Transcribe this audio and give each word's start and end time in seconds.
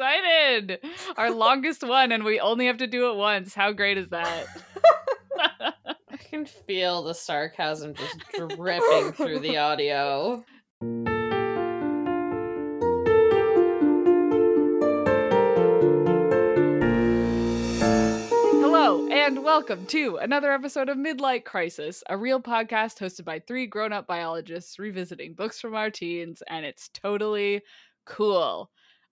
excited. 0.00 0.80
Our 1.18 1.30
longest 1.30 1.86
one, 1.86 2.10
and 2.10 2.24
we 2.24 2.40
only 2.40 2.66
have 2.66 2.78
to 2.78 2.86
do 2.86 3.10
it 3.10 3.16
once. 3.16 3.54
How 3.54 3.72
great 3.72 3.98
is 3.98 4.08
that? 4.08 4.46
I 6.10 6.16
can 6.16 6.46
feel 6.46 7.02
the 7.02 7.12
sarcasm 7.12 7.92
just 7.92 8.18
dripping 8.34 9.12
through 9.12 9.40
the 9.40 9.58
audio. 9.58 10.42
Hello, 18.62 19.06
and 19.10 19.44
welcome 19.44 19.84
to 19.86 20.16
another 20.16 20.50
episode 20.50 20.88
of 20.88 20.96
Midlight 20.96 21.44
Crisis, 21.44 22.02
a 22.08 22.16
real 22.16 22.40
podcast 22.40 22.98
hosted 23.00 23.26
by 23.26 23.38
three 23.38 23.66
grown 23.66 23.92
up 23.92 24.06
biologists 24.06 24.78
revisiting 24.78 25.34
books 25.34 25.60
from 25.60 25.74
our 25.74 25.90
teens, 25.90 26.42
and 26.48 26.64
it's 26.64 26.88
totally 26.88 27.60
cool. 28.06 28.70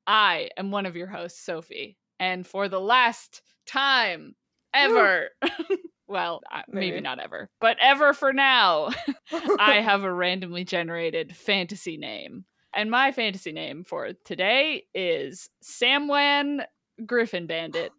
I 0.08 0.48
am 0.56 0.70
one 0.70 0.86
of 0.86 0.96
your 0.96 1.06
hosts, 1.06 1.38
Sophie, 1.38 1.98
and 2.18 2.46
for 2.46 2.68
the 2.68 2.80
last 2.80 3.42
time 3.66 4.34
ever, 4.72 5.28
well, 6.08 6.40
maybe 6.66 6.92
Maybe. 6.92 7.00
not 7.02 7.20
ever, 7.20 7.50
but 7.60 7.76
ever 7.80 8.14
for 8.14 8.32
now, 8.32 8.88
I 9.60 9.82
have 9.82 10.04
a 10.04 10.12
randomly 10.12 10.64
generated 10.64 11.36
fantasy 11.36 11.98
name. 11.98 12.46
And 12.74 12.90
my 12.90 13.12
fantasy 13.12 13.52
name 13.52 13.84
for 13.84 14.12
today 14.24 14.84
is 14.94 15.50
Samwan 15.62 16.64
Griffin 17.04 17.46
Bandit. 17.46 17.92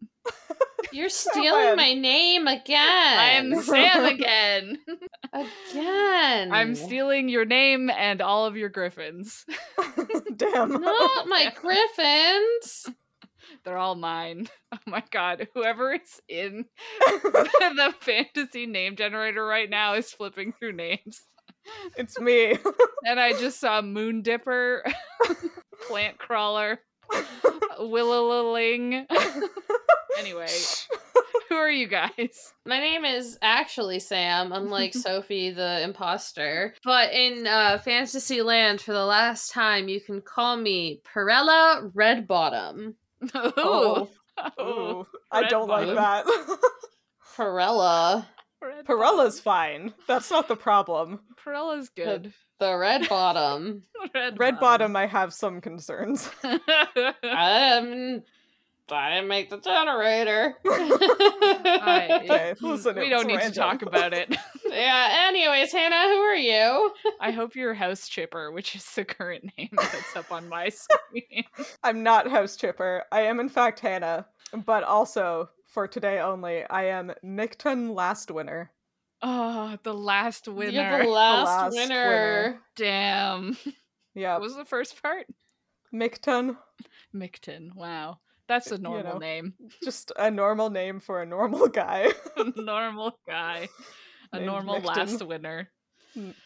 You're 0.92 1.10
stealing 1.10 1.76
my 1.76 1.94
name 1.94 2.48
again. 2.48 2.78
I 2.80 3.32
am 3.32 3.62
Sam 3.62 4.06
again. 4.06 4.78
again. 5.34 6.52
I'm 6.52 6.76
stealing 6.76 7.30
your 7.30 7.46
name 7.46 7.90
and 7.90 8.22
all 8.22 8.46
of 8.46 8.58
your 8.58 8.70
griffins. 8.70 9.46
Damn. 10.36 10.82
Not 10.82 11.28
my 11.28 11.54
griffins. 11.56 12.88
They're 13.64 13.78
all 13.78 13.96
mine. 13.96 14.48
Oh 14.72 14.78
my 14.86 15.04
god. 15.12 15.48
Whoever 15.54 15.94
is 15.94 16.22
in 16.28 16.66
the 17.00 17.94
fantasy 18.00 18.66
name 18.66 18.96
generator 18.96 19.46
right 19.46 19.70
now 19.70 19.96
is 19.96 20.12
flipping 20.12 20.54
through 20.54 20.74
names. 20.74 21.22
It's 21.98 22.20
me. 22.20 22.58
And 23.06 23.20
I 23.20 23.34
just 23.34 23.60
saw 23.60 23.82
Moon 23.82 24.22
Dipper, 24.22 24.84
Plant 25.88 26.18
Crawler, 26.18 26.80
Willoling. 27.80 29.06
anyway, 30.20 30.48
who 31.48 31.56
are 31.56 31.70
you 31.70 31.88
guys? 31.88 32.54
My 32.66 32.80
name 32.80 33.06
is 33.06 33.38
actually 33.42 34.00
Sam, 34.00 34.52
unlike 34.52 34.94
Sophie 34.96 35.52
the 35.52 35.82
imposter. 35.82 36.76
But 36.84 37.14
in 37.14 37.48
uh, 37.48 37.80
Fantasy 37.80 38.42
Land, 38.42 38.82
for 38.82 38.94
the 38.94 39.06
last 39.06 39.52
time, 39.52 39.88
you 39.88 40.02
can 40.02 40.22
call 40.22 40.58
me 40.58 41.02
Perella 41.14 41.92
Redbottom. 41.94 42.96
Ooh. 43.24 43.54
Oh, 43.58 44.10
Ooh. 44.60 44.64
ooh, 44.64 45.08
I 45.32 45.44
don't 45.44 45.68
like 45.68 45.88
that. 45.88 46.26
Perella. 47.36 48.26
Red 48.62 48.86
Perella's 48.86 49.40
fine. 49.40 49.94
That's 50.08 50.30
not 50.30 50.50
the 50.50 50.56
problem. 50.58 51.22
Perella's 51.46 51.90
good. 51.90 52.34
The 52.60 52.76
Red 52.78 53.08
Bottom. 53.08 53.84
Red, 54.14 54.40
Red 54.40 54.60
bottom, 54.60 54.96
I 54.96 55.06
have 55.08 55.34
some 55.34 55.62
concerns. 55.62 56.30
um, 56.44 58.24
I 58.92 59.10
didn't 59.16 59.28
make 59.28 59.50
the 59.50 59.60
generator. 59.60 60.56
I- 60.66 62.20
Okay, 62.24 62.54
listen, 62.62 62.96
we 62.98 63.10
don't 63.10 63.28
need 63.28 63.36
random. 63.38 63.54
to 63.54 63.60
talk 63.60 63.82
about 63.82 64.14
it. 64.14 64.36
yeah, 64.66 65.26
anyways, 65.28 65.72
Hannah, 65.72 66.10
who 66.10 66.20
are 66.20 66.36
you? 66.36 66.92
I 67.20 67.32
hope 67.32 67.56
you're 67.56 67.74
House 67.74 68.08
Chipper, 68.08 68.52
which 68.52 68.76
is 68.76 68.86
the 68.96 69.06
current 69.06 69.52
name 69.58 69.70
that's 69.76 70.16
up 70.16 70.32
on 70.32 70.50
my 70.50 70.70
screen. 70.70 71.44
I'm 71.84 72.04
not 72.04 72.28
House 72.30 72.56
Chipper. 72.56 73.04
I 73.12 73.22
am 73.22 73.40
in 73.40 73.50
fact 73.50 73.80
Hannah, 73.80 74.26
but 74.66 74.84
also 74.84 75.50
for 75.68 75.88
today 75.88 76.20
only, 76.20 76.64
I 76.66 76.86
am 76.86 77.12
Micton 77.24 77.94
Last 77.96 78.32
Winner. 78.32 78.72
Oh, 79.22 79.78
the 79.84 79.94
last 79.94 80.48
winner. 80.48 80.72
You're 80.72 81.04
the 81.04 81.10
last, 81.10 81.46
last 81.46 81.76
winner. 81.76 82.06
winner. 82.08 82.62
Damn. 82.76 83.58
Yeah, 84.16 84.34
What 84.34 84.42
was 84.42 84.56
the 84.56 84.66
first 84.66 85.02
part? 85.02 85.28
Micton, 85.94 86.58
Micton. 87.16 87.74
Wow. 87.76 88.20
That's 88.48 88.72
a 88.72 88.76
You 88.76 88.82
normal 88.82 89.14
know. 89.14 89.18
name. 89.20 89.54
just 89.84 90.12
a 90.18 90.30
normal 90.32 90.70
name 90.72 91.00
for 91.00 91.22
a 91.22 91.26
normal 91.26 91.68
guy. 91.70 92.08
normal 92.58 93.18
guy. 93.28 93.70
A 94.34 94.38
Named 94.38 94.48
normal 94.48 94.82
Micton. 94.82 94.86
last 94.98 95.26
winner. 95.26 95.70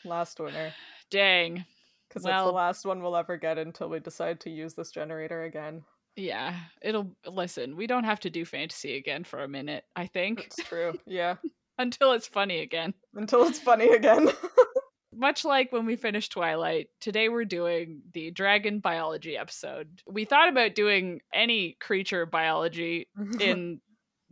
last 0.05 0.39
winner. 0.39 0.73
Dang. 1.09 1.65
Because 2.09 2.23
it's 2.23 2.25
Well- 2.25 2.45
the 2.47 2.51
last 2.51 2.85
one 2.85 3.01
we'll 3.01 3.15
ever 3.15 3.37
get 3.37 3.57
until 3.57 3.89
we 3.89 3.99
decide 3.99 4.39
to 4.41 4.49
use 4.49 4.73
this 4.75 4.91
generator 4.91 5.43
again. 5.43 5.83
Yeah. 6.15 6.55
It'll 6.81 7.15
listen, 7.25 7.75
we 7.75 7.87
don't 7.87 8.03
have 8.03 8.19
to 8.19 8.29
do 8.29 8.45
fantasy 8.45 8.97
again 8.97 9.23
for 9.23 9.41
a 9.41 9.47
minute, 9.47 9.85
I 9.95 10.05
think. 10.07 10.41
It's 10.45 10.57
true. 10.57 10.93
Yeah. 11.07 11.35
Until 11.77 12.13
it's 12.13 12.27
funny 12.27 12.59
again. 12.61 12.93
Until 13.15 13.43
it's 13.45 13.59
funny 13.59 13.89
again. 13.89 14.29
Much 15.15 15.45
like 15.45 15.71
when 15.71 15.85
we 15.85 15.95
finished 15.95 16.31
Twilight, 16.31 16.87
today 16.99 17.29
we're 17.29 17.45
doing 17.45 18.01
the 18.13 18.31
dragon 18.31 18.79
biology 18.79 19.37
episode. 19.37 20.01
We 20.07 20.25
thought 20.25 20.49
about 20.49 20.73
doing 20.75 21.21
any 21.33 21.77
creature 21.79 22.25
biology 22.25 23.07
in 23.39 23.79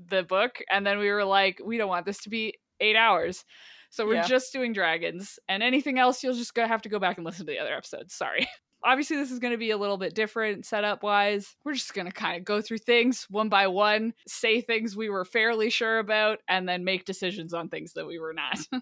the 0.09 0.23
book, 0.23 0.59
and 0.71 0.85
then 0.85 0.97
we 0.97 1.09
were 1.11 1.23
like, 1.25 1.61
we 1.63 1.77
don't 1.77 1.89
want 1.89 2.05
this 2.07 2.19
to 2.23 2.29
be 2.29 2.55
eight 2.79 2.95
hours. 2.95 3.45
So 3.91 4.07
we're 4.07 4.15
Yeah. 4.15 4.27
just 4.27 4.53
doing 4.53 4.73
dragons, 4.73 5.37
and 5.47 5.61
anything 5.61 5.99
else 5.99 6.23
you'll 6.23 6.33
just 6.33 6.53
go 6.55 6.65
have 6.65 6.81
to 6.83 6.89
go 6.89 6.97
back 6.97 7.17
and 7.17 7.25
listen 7.25 7.45
to 7.45 7.51
the 7.51 7.59
other 7.59 7.75
episodes. 7.75 8.13
Sorry. 8.15 8.47
Obviously, 8.83 9.17
this 9.17 9.31
is 9.31 9.39
going 9.39 9.53
to 9.53 9.57
be 9.57 9.71
a 9.71 9.77
little 9.77 9.97
bit 9.97 10.15
different 10.15 10.65
setup 10.65 11.03
wise. 11.03 11.55
We're 11.63 11.73
just 11.73 11.93
going 11.93 12.07
to 12.07 12.13
kind 12.13 12.37
of 12.37 12.43
go 12.43 12.61
through 12.61 12.79
things 12.79 13.27
one 13.29 13.49
by 13.49 13.67
one, 13.67 14.13
say 14.27 14.61
things 14.61 14.95
we 14.95 15.09
were 15.09 15.25
fairly 15.25 15.69
sure 15.69 15.99
about, 15.99 16.39
and 16.47 16.67
then 16.67 16.83
make 16.83 17.05
decisions 17.05 17.53
on 17.53 17.69
things 17.69 17.93
that 17.93 18.07
we 18.07 18.19
were 18.19 18.33
not. 18.33 18.59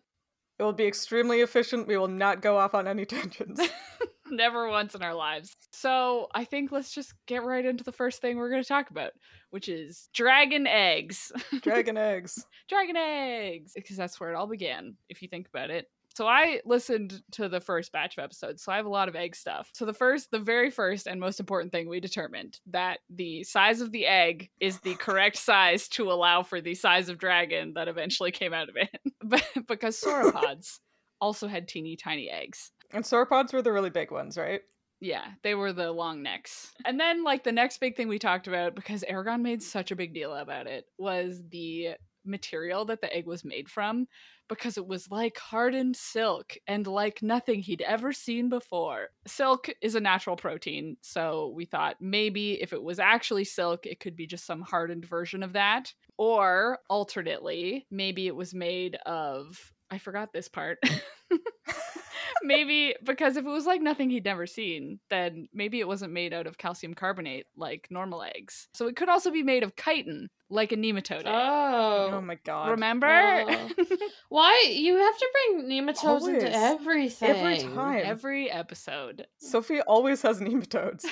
It 0.59 0.63
will 0.63 0.73
be 0.73 0.85
extremely 0.85 1.39
efficient. 1.39 1.87
We 1.87 1.97
will 1.97 2.09
not 2.09 2.41
go 2.41 2.57
off 2.57 2.75
on 2.75 2.85
any 2.85 3.05
tangents. 3.05 3.61
Never 4.29 4.69
once 4.69 4.93
in 4.93 5.01
our 5.01 5.15
lives. 5.15 5.55
So 5.71 6.27
I 6.35 6.43
think 6.43 6.71
let's 6.71 6.93
just 6.93 7.13
get 7.25 7.43
right 7.43 7.65
into 7.65 7.83
the 7.83 7.93
first 7.93 8.21
thing 8.21 8.37
we're 8.37 8.49
going 8.49 8.61
to 8.61 8.67
talk 8.67 8.91
about, 8.91 9.13
which 9.49 9.69
is 9.69 10.09
dragon 10.13 10.67
eggs. 10.67 11.31
Dragon 11.61 11.97
eggs. 11.97 12.45
dragon 12.67 12.97
eggs, 12.97 13.71
because 13.73 13.95
that's 13.95 14.19
where 14.19 14.31
it 14.31 14.35
all 14.35 14.47
began, 14.47 14.95
if 15.07 15.21
you 15.21 15.29
think 15.29 15.47
about 15.47 15.71
it. 15.71 15.87
So 16.15 16.27
I 16.27 16.61
listened 16.65 17.21
to 17.33 17.47
the 17.47 17.61
first 17.61 17.91
batch 17.91 18.17
of 18.17 18.23
episodes, 18.23 18.63
so 18.63 18.71
I 18.71 18.77
have 18.77 18.85
a 18.85 18.89
lot 18.89 19.07
of 19.07 19.15
egg 19.15 19.35
stuff. 19.35 19.69
So 19.73 19.85
the 19.85 19.93
first, 19.93 20.31
the 20.31 20.39
very 20.39 20.69
first 20.69 21.07
and 21.07 21.19
most 21.19 21.39
important 21.39 21.71
thing 21.71 21.87
we 21.87 21.99
determined 21.99 22.59
that 22.71 22.99
the 23.09 23.43
size 23.43 23.81
of 23.81 23.91
the 23.91 24.05
egg 24.05 24.49
is 24.59 24.79
the 24.79 24.95
correct 24.95 25.37
size 25.37 25.87
to 25.89 26.11
allow 26.11 26.43
for 26.43 26.61
the 26.61 26.75
size 26.75 27.09
of 27.09 27.17
dragon 27.19 27.73
that 27.75 27.87
eventually 27.87 28.31
came 28.31 28.53
out 28.53 28.69
of 28.69 28.75
it. 28.75 28.89
but 29.23 29.43
because 29.67 29.99
sauropods 29.99 30.79
also 31.21 31.47
had 31.47 31.67
teeny 31.67 31.95
tiny 31.95 32.29
eggs. 32.29 32.71
And 32.91 33.03
sauropods 33.03 33.53
were 33.53 33.61
the 33.61 33.71
really 33.71 33.89
big 33.89 34.11
ones, 34.11 34.37
right? 34.37 34.61
Yeah, 35.01 35.23
they 35.43 35.55
were 35.55 35.71
the 35.71 35.91
long 35.91 36.23
necks. 36.23 36.73
And 36.83 36.99
then, 36.99 37.23
like, 37.23 37.43
the 37.43 37.53
next 37.53 37.77
big 37.79 37.95
thing 37.95 38.09
we 38.09 38.19
talked 38.19 38.47
about, 38.47 38.75
because 38.75 39.05
Eragon 39.09 39.41
made 39.41 39.63
such 39.63 39.91
a 39.91 39.95
big 39.95 40.13
deal 40.13 40.33
about 40.33 40.67
it, 40.67 40.85
was 40.97 41.41
the 41.49 41.91
material 42.29 42.85
that 42.85 43.01
the 43.01 43.13
egg 43.13 43.25
was 43.25 43.43
made 43.43 43.67
from, 43.67 44.07
because 44.47 44.77
it 44.77 44.87
was 44.87 45.11
like 45.11 45.37
hardened 45.37 45.95
silk 45.95 46.55
and 46.67 46.87
like 46.87 47.21
nothing 47.21 47.59
he'd 47.61 47.81
ever 47.81 48.13
seen 48.13 48.49
before. 48.49 49.09
Silk 49.27 49.69
is 49.81 49.95
a 49.95 49.99
natural 49.99 50.35
protein, 50.35 50.97
so 51.01 51.51
we 51.55 51.65
thought 51.65 51.97
maybe 51.99 52.61
if 52.61 52.73
it 52.73 52.81
was 52.81 52.99
actually 52.99 53.43
silk, 53.43 53.85
it 53.85 53.99
could 53.99 54.15
be 54.15 54.27
just 54.27 54.45
some 54.45 54.61
hardened 54.61 55.05
version 55.05 55.43
of 55.43 55.53
that. 55.53 55.93
Or 56.17 56.79
alternately, 56.89 57.85
maybe 57.91 58.27
it 58.27 58.35
was 58.35 58.53
made 58.53 58.95
of. 59.05 59.73
I 59.91 59.97
forgot 59.97 60.31
this 60.33 60.47
part. 60.47 60.79
maybe 62.43 62.95
because 63.03 63.37
if 63.37 63.45
it 63.45 63.49
was 63.49 63.65
like 63.65 63.81
nothing 63.81 64.09
he'd 64.09 64.25
never 64.25 64.47
seen, 64.47 64.99
then 65.09 65.47
maybe 65.53 65.79
it 65.79 65.87
wasn't 65.87 66.13
made 66.13 66.33
out 66.33 66.47
of 66.47 66.57
calcium 66.57 66.93
carbonate 66.93 67.45
like 67.55 67.87
normal 67.89 68.23
eggs. 68.23 68.67
So 68.73 68.87
it 68.87 68.95
could 68.95 69.09
also 69.09 69.31
be 69.31 69.43
made 69.43 69.63
of 69.63 69.73
chitin, 69.75 70.29
like 70.49 70.71
a 70.71 70.77
nematode. 70.77 71.23
Oh, 71.25 72.09
Oh. 72.13 72.21
my 72.21 72.35
god. 72.43 72.71
Remember? 72.71 73.07
Oh. 73.09 73.69
Why? 74.29 74.71
You 74.71 74.95
have 74.97 75.17
to 75.17 75.27
bring 75.33 75.69
nematodes 75.69 76.03
Always. 76.03 76.43
into 76.43 76.51
everything. 76.55 77.29
Every 77.29 77.57
time. 77.59 78.01
Every 78.05 78.49
episode. 78.51 79.27
Sophie 79.37 79.81
always 79.81 80.21
has 80.21 80.39
nematodes. 80.39 81.05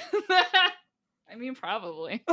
I 1.29 1.35
mean, 1.35 1.55
probably. 1.55 2.23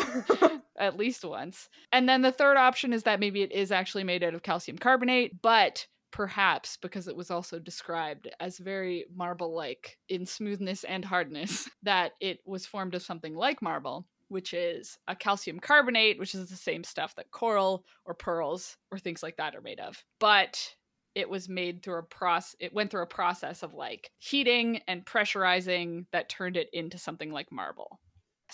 At 0.78 0.96
least 0.96 1.24
once. 1.24 1.68
And 1.92 2.08
then 2.08 2.22
the 2.22 2.30
third 2.32 2.56
option 2.56 2.92
is 2.92 3.02
that 3.04 3.18
maybe 3.20 3.42
it 3.42 3.50
is 3.52 3.72
actually 3.72 4.04
made 4.04 4.22
out 4.22 4.34
of 4.34 4.42
calcium 4.42 4.78
carbonate, 4.78 5.42
but 5.42 5.86
perhaps 6.14 6.76
because 6.76 7.08
it 7.08 7.16
was 7.16 7.32
also 7.32 7.58
described 7.58 8.30
as 8.38 8.58
very 8.58 9.04
marble 9.12 9.52
like 9.52 9.98
in 10.08 10.24
smoothness 10.24 10.84
and 10.84 11.04
hardness, 11.04 11.68
that 11.82 12.12
it 12.20 12.38
was 12.46 12.64
formed 12.64 12.94
of 12.94 13.02
something 13.02 13.34
like 13.34 13.60
marble, 13.60 14.06
which 14.28 14.54
is 14.54 14.96
a 15.08 15.16
calcium 15.16 15.58
carbonate, 15.58 16.20
which 16.20 16.32
is 16.32 16.48
the 16.48 16.56
same 16.56 16.84
stuff 16.84 17.16
that 17.16 17.32
coral 17.32 17.84
or 18.04 18.14
pearls 18.14 18.76
or 18.92 18.98
things 18.98 19.24
like 19.24 19.36
that 19.38 19.56
are 19.56 19.60
made 19.60 19.80
of. 19.80 20.04
But 20.20 20.76
it 21.16 21.28
was 21.28 21.48
made 21.48 21.82
through 21.82 21.98
a 21.98 22.02
process 22.04 22.54
it 22.60 22.72
went 22.72 22.92
through 22.92 23.02
a 23.02 23.06
process 23.06 23.64
of 23.64 23.74
like 23.74 24.12
heating 24.18 24.80
and 24.86 25.04
pressurizing 25.04 26.06
that 26.12 26.28
turned 26.28 26.56
it 26.56 26.68
into 26.72 26.96
something 26.96 27.32
like 27.32 27.50
marble 27.50 27.98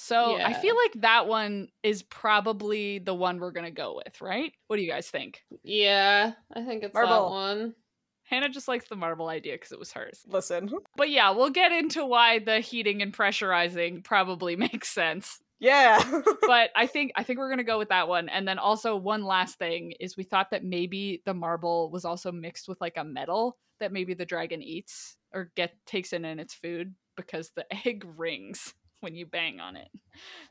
So 0.02 0.40
I 0.40 0.54
feel 0.54 0.74
like 0.76 1.02
that 1.02 1.26
one 1.26 1.68
is 1.82 2.02
probably 2.02 3.00
the 3.00 3.14
one 3.14 3.38
we're 3.38 3.50
gonna 3.50 3.70
go 3.70 4.00
with, 4.02 4.20
right? 4.22 4.50
What 4.66 4.76
do 4.76 4.82
you 4.82 4.90
guys 4.90 5.08
think? 5.10 5.42
Yeah, 5.62 6.32
I 6.54 6.64
think 6.64 6.82
it's 6.82 6.94
that 6.94 7.04
one. 7.04 7.74
Hannah 8.24 8.48
just 8.48 8.66
likes 8.66 8.88
the 8.88 8.96
marble 8.96 9.28
idea 9.28 9.54
because 9.54 9.72
it 9.72 9.78
was 9.78 9.92
hers. 9.92 10.24
Listen. 10.26 10.70
But 10.96 11.10
yeah, 11.10 11.30
we'll 11.30 11.50
get 11.50 11.70
into 11.70 12.06
why 12.06 12.38
the 12.38 12.60
heating 12.60 13.02
and 13.02 13.12
pressurizing 13.12 14.02
probably 14.02 14.56
makes 14.66 14.88
sense. 14.88 15.38
Yeah. 15.58 16.02
But 16.46 16.70
I 16.74 16.86
think 16.86 17.12
I 17.16 17.22
think 17.22 17.38
we're 17.38 17.50
gonna 17.50 17.62
go 17.62 17.78
with 17.78 17.90
that 17.90 18.08
one. 18.08 18.30
And 18.30 18.48
then 18.48 18.58
also 18.58 18.96
one 18.96 19.22
last 19.22 19.58
thing 19.58 19.92
is 20.00 20.16
we 20.16 20.24
thought 20.24 20.50
that 20.52 20.64
maybe 20.64 21.22
the 21.26 21.34
marble 21.34 21.90
was 21.90 22.06
also 22.06 22.32
mixed 22.32 22.68
with 22.68 22.80
like 22.80 22.96
a 22.96 23.04
metal 23.04 23.58
that 23.80 23.92
maybe 23.92 24.14
the 24.14 24.26
dragon 24.26 24.62
eats 24.62 25.18
or 25.34 25.52
get 25.56 25.74
takes 25.86 26.14
in 26.14 26.24
in 26.24 26.40
its 26.40 26.54
food 26.54 26.94
because 27.16 27.50
the 27.54 27.66
egg 27.86 28.04
rings 28.16 28.74
when 29.00 29.14
you 29.14 29.26
bang 29.26 29.60
on 29.60 29.76
it. 29.76 29.88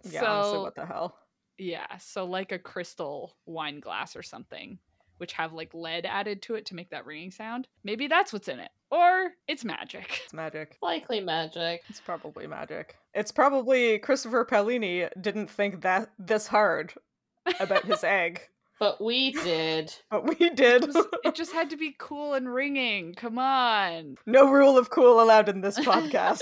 yeah, 0.03 0.19
so 0.19 0.25
honestly, 0.27 0.59
what 0.59 0.75
the 0.75 0.85
hell? 0.85 1.15
yeah, 1.57 1.97
so 1.97 2.25
like 2.25 2.51
a 2.51 2.59
crystal 2.59 3.35
wine 3.45 3.79
glass 3.79 4.15
or 4.15 4.23
something, 4.23 4.79
which 5.17 5.33
have 5.33 5.53
like 5.53 5.73
lead 5.73 6.05
added 6.05 6.41
to 6.43 6.55
it 6.55 6.65
to 6.67 6.75
make 6.75 6.89
that 6.91 7.05
ringing 7.05 7.31
sound. 7.31 7.67
Maybe 7.83 8.07
that's 8.07 8.31
what's 8.33 8.47
in 8.47 8.59
it. 8.59 8.71
Or 8.91 9.31
it's 9.47 9.63
magic. 9.63 10.21
It's 10.23 10.33
magic. 10.33 10.77
Likely 10.81 11.19
magic. 11.19 11.83
It's 11.89 11.99
probably 11.99 12.47
magic. 12.47 12.95
It's 13.13 13.31
probably 13.31 13.99
Christopher 13.99 14.45
Paolini 14.45 15.09
didn't 15.21 15.49
think 15.49 15.81
that 15.81 16.09
this 16.17 16.47
hard 16.47 16.93
about 17.59 17.85
his 17.85 18.03
egg, 18.03 18.49
But 18.79 19.03
we 19.03 19.31
did. 19.31 19.93
but 20.11 20.25
we 20.27 20.49
did. 20.51 20.83
It, 20.83 20.87
was- 20.87 21.07
it 21.25 21.35
just 21.35 21.51
had 21.51 21.69
to 21.71 21.77
be 21.85 21.95
cool 21.99 22.33
and 22.33 22.51
ringing. 22.53 23.13
Come 23.15 23.37
on. 23.37 24.15
no 24.25 24.49
rule 24.51 24.77
of 24.77 24.89
cool 24.89 25.21
allowed 25.21 25.49
in 25.49 25.61
this 25.61 25.77
podcast. 25.79 26.39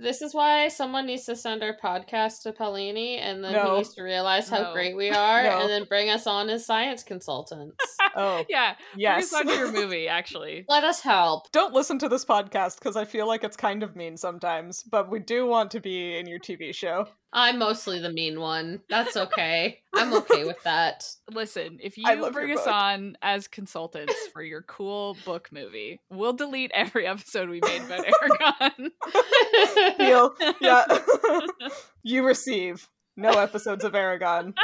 This 0.00 0.22
is 0.22 0.32
why 0.32 0.68
someone 0.68 1.06
needs 1.06 1.24
to 1.24 1.34
send 1.34 1.62
our 1.64 1.74
podcast 1.82 2.42
to 2.42 2.52
Paolini 2.52 3.18
and 3.18 3.42
then 3.42 3.52
No. 3.52 3.70
he 3.72 3.76
needs 3.78 3.94
to 3.94 4.02
realize 4.02 4.48
how 4.48 4.62
No. 4.62 4.72
great 4.72 4.96
we 4.96 5.10
are 5.10 5.42
No. 5.42 5.60
and 5.60 5.68
then 5.70 5.84
bring 5.88 6.08
us 6.08 6.26
on 6.26 6.48
as 6.50 6.64
science 6.64 7.02
consultants. 7.02 7.76
oh, 8.14 8.44
Yeah, 8.48 8.74
yes. 8.96 9.30
bring 9.30 9.48
us 9.48 9.48
onto 9.50 9.60
your 9.60 9.72
movie, 9.72 10.06
actually. 10.06 10.64
Let 10.68 10.84
us 10.84 11.00
help. 11.00 11.50
Don't 11.50 11.74
listen 11.74 11.98
to 11.98 12.08
this 12.08 12.24
podcast 12.24 12.78
because 12.78 12.96
I 12.96 13.04
feel 13.06 13.26
like 13.26 13.42
it's 13.42 13.56
kind 13.56 13.82
of 13.82 13.96
mean 13.96 14.16
sometimes, 14.16 14.82
but 14.84 15.10
we 15.10 15.18
do 15.18 15.46
want 15.46 15.72
to 15.72 15.80
be 15.80 16.16
in 16.16 16.26
your 16.28 16.38
TV 16.38 16.72
show. 16.72 17.08
I'm 17.32 17.58
mostly 17.58 17.98
the 18.00 18.10
mean 18.10 18.40
one. 18.40 18.80
That's 18.88 19.16
okay. 19.16 19.80
I'm 19.94 20.14
okay 20.14 20.44
with 20.44 20.62
that. 20.64 21.06
Listen, 21.32 21.78
if 21.82 21.98
you 21.98 22.04
bring 22.32 22.56
us 22.56 22.66
on 22.66 23.18
as 23.20 23.48
consultants 23.48 24.14
for 24.32 24.42
your 24.42 24.62
cool 24.62 25.16
book 25.26 25.50
movie, 25.52 26.00
we'll 26.10 26.32
delete 26.32 26.70
every 26.72 27.06
episode 27.06 27.50
we 27.50 27.60
made 27.62 27.82
about 27.82 28.06
Eragon. 28.06 28.90
Deal. 29.98 30.34
Yeah. 30.60 30.84
you 32.02 32.24
receive 32.26 32.88
no 33.16 33.30
episodes 33.32 33.84
of 33.84 33.92
Eragon. 33.92 34.54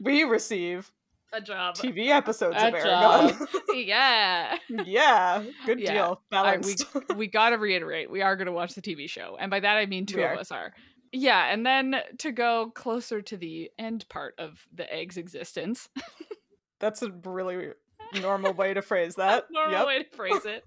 We 0.00 0.24
receive 0.24 0.90
A 1.32 1.40
job. 1.42 1.74
TV 1.74 2.08
episodes 2.08 2.56
A 2.58 2.68
of 2.68 2.74
Eragon. 2.74 3.46
Yeah. 3.74 4.56
yeah, 4.86 5.44
good 5.66 5.78
Yeah. 5.80 5.92
deal. 5.92 6.22
All 6.32 6.42
right, 6.44 6.64
we 6.64 6.74
Balanced. 6.74 7.16
we 7.16 7.26
gotta 7.26 7.58
reiterate, 7.58 8.10
we 8.10 8.22
are 8.22 8.34
gonna 8.36 8.52
watch 8.52 8.74
the 8.74 8.80
TV 8.82 9.08
show, 9.10 9.36
and 9.38 9.50
by 9.50 9.60
that 9.60 9.76
I 9.76 9.84
mean 9.86 10.06
two 10.06 10.16
We 10.18 10.24
of 10.24 10.30
are. 10.30 10.38
us 10.38 10.50
are. 10.50 10.72
Yeah, 11.12 11.52
and 11.52 11.64
then 11.64 11.96
to 12.18 12.32
go 12.32 12.70
closer 12.74 13.22
to 13.22 13.36
the 13.36 13.70
end 13.78 14.08
part 14.08 14.34
of 14.38 14.66
the 14.74 14.92
egg's 14.92 15.16
existence, 15.16 15.88
That's 16.80 17.02
a 17.02 17.10
really 17.10 17.70
normal 18.20 18.52
way 18.52 18.74
to 18.74 18.82
phrase 18.82 19.16
that. 19.16 19.46
normal 19.50 19.72
yep. 19.78 19.86
way 19.86 20.02
to 20.04 20.16
phrase 20.16 20.44
it. 20.44 20.64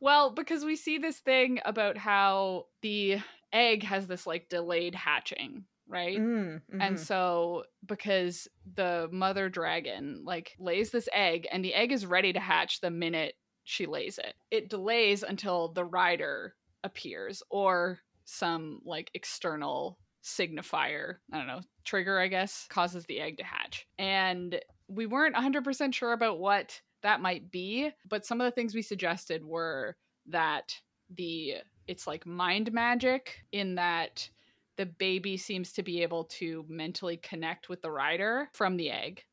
Well, 0.00 0.30
because 0.30 0.64
we 0.64 0.76
see 0.76 0.98
this 0.98 1.18
thing 1.18 1.60
about 1.64 1.96
how 1.98 2.66
the 2.82 3.18
egg 3.52 3.82
has 3.84 4.06
this 4.06 4.26
like 4.26 4.48
delayed 4.48 4.94
hatching, 4.94 5.64
right? 5.88 6.18
Mm, 6.18 6.60
And 6.78 6.96
mhm. 6.96 6.98
so 6.98 7.64
because 7.84 8.48
the 8.76 9.08
mother 9.10 9.48
dragon 9.48 10.22
like 10.24 10.54
lays 10.58 10.90
this 10.90 11.08
egg 11.12 11.48
and 11.50 11.64
the 11.64 11.74
egg 11.74 11.90
is 11.92 12.06
ready 12.06 12.32
to 12.32 12.40
hatch 12.40 12.80
the 12.80 12.90
minute 12.90 13.34
she 13.64 13.86
lays 13.86 14.18
it. 14.18 14.34
It 14.50 14.68
delays 14.70 15.22
until 15.22 15.68
the 15.68 15.84
rider 15.84 16.54
appears 16.84 17.42
or 17.50 17.98
some 18.30 18.80
like 18.84 19.10
external 19.14 19.98
signifier, 20.22 21.16
I 21.32 21.38
don't 21.38 21.46
know, 21.46 21.60
trigger 21.84 22.18
I 22.18 22.28
guess, 22.28 22.66
causes 22.68 23.04
the 23.06 23.20
egg 23.20 23.38
to 23.38 23.44
hatch. 23.44 23.86
And 23.98 24.60
we 24.88 25.06
weren't 25.06 25.36
100% 25.36 25.94
sure 25.94 26.12
about 26.12 26.38
what 26.38 26.80
that 27.02 27.20
might 27.20 27.50
be, 27.50 27.90
but 28.08 28.26
some 28.26 28.40
of 28.40 28.44
the 28.44 28.50
things 28.50 28.74
we 28.74 28.82
suggested 28.82 29.44
were 29.44 29.96
that 30.26 30.74
the 31.16 31.54
it's 31.86 32.06
like 32.06 32.24
mind 32.24 32.72
magic 32.72 33.42
in 33.50 33.74
that 33.74 34.28
the 34.76 34.86
baby 34.86 35.36
seems 35.36 35.72
to 35.72 35.82
be 35.82 36.02
able 36.02 36.24
to 36.24 36.64
mentally 36.68 37.16
connect 37.16 37.68
with 37.68 37.82
the 37.82 37.90
rider 37.90 38.48
from 38.52 38.76
the 38.76 38.90
egg 38.90 39.24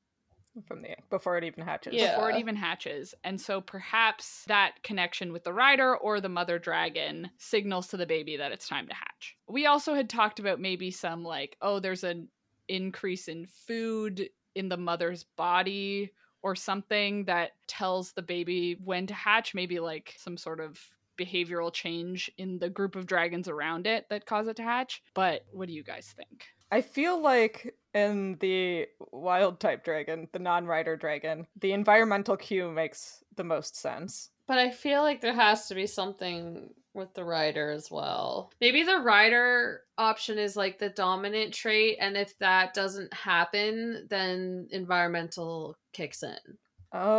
from 0.61 0.81
the 0.81 0.89
before 1.09 1.37
it 1.37 1.43
even 1.43 1.63
hatches. 1.63 1.93
Yeah. 1.93 2.15
before 2.15 2.31
it 2.31 2.37
even 2.37 2.55
hatches. 2.55 3.13
And 3.23 3.39
so 3.39 3.61
perhaps 3.61 4.43
that 4.47 4.83
connection 4.83 5.33
with 5.33 5.43
the 5.43 5.53
rider 5.53 5.95
or 5.95 6.21
the 6.21 6.29
mother 6.29 6.59
dragon 6.59 7.29
signals 7.37 7.87
to 7.87 7.97
the 7.97 8.05
baby 8.05 8.37
that 8.37 8.51
it's 8.51 8.67
time 8.67 8.87
to 8.87 8.93
hatch. 8.93 9.35
We 9.47 9.65
also 9.65 9.93
had 9.93 10.09
talked 10.09 10.39
about 10.39 10.59
maybe 10.59 10.91
some 10.91 11.23
like, 11.23 11.57
oh, 11.61 11.79
there's 11.79 12.03
an 12.03 12.29
increase 12.67 13.27
in 13.27 13.45
food 13.45 14.29
in 14.55 14.69
the 14.69 14.77
mother's 14.77 15.23
body 15.23 16.11
or 16.41 16.55
something 16.55 17.25
that 17.25 17.51
tells 17.67 18.13
the 18.13 18.21
baby 18.21 18.77
when 18.83 19.07
to 19.07 19.13
hatch, 19.13 19.53
maybe 19.53 19.79
like 19.79 20.15
some 20.17 20.37
sort 20.37 20.59
of 20.59 20.79
behavioral 21.17 21.73
change 21.73 22.31
in 22.37 22.59
the 22.59 22.69
group 22.69 22.95
of 22.95 23.07
dragons 23.07 23.47
around 23.47 23.87
it 23.87 24.05
that 24.09 24.25
cause 24.25 24.47
it 24.47 24.55
to 24.57 24.63
hatch. 24.63 25.01
But 25.13 25.45
what 25.51 25.67
do 25.67 25.73
you 25.73 25.83
guys 25.83 26.13
think? 26.15 26.45
I 26.71 26.81
feel 26.81 27.21
like 27.21 27.75
in 27.93 28.37
the 28.39 28.87
wild 29.11 29.59
type 29.59 29.83
dragon, 29.83 30.27
the 30.33 30.39
non 30.39 30.65
rider 30.65 30.95
dragon, 30.97 31.47
the 31.55 31.73
environmental 31.73 32.37
cue 32.37 32.71
makes 32.71 33.23
the 33.35 33.43
most 33.43 33.75
sense. 33.75 34.31
But 34.47 34.57
I 34.59 34.71
feel 34.71 35.01
like 35.01 35.21
there 35.21 35.33
has 35.33 35.67
to 35.67 35.75
be 35.75 35.87
something 35.87 36.73
with 36.93 37.13
the 37.13 37.25
rider 37.25 37.69
as 37.69 37.91
well. 37.91 38.51
Maybe 38.61 38.83
the 38.83 38.99
rider 38.99 39.83
option 39.97 40.37
is 40.39 40.55
like 40.55 40.79
the 40.79 40.89
dominant 40.89 41.53
trait, 41.53 41.97
and 41.99 42.15
if 42.17 42.37
that 42.39 42.73
doesn't 42.73 43.13
happen, 43.13 44.07
then 44.09 44.67
environmental 44.71 45.77
kicks 45.93 46.23
in 46.23 46.37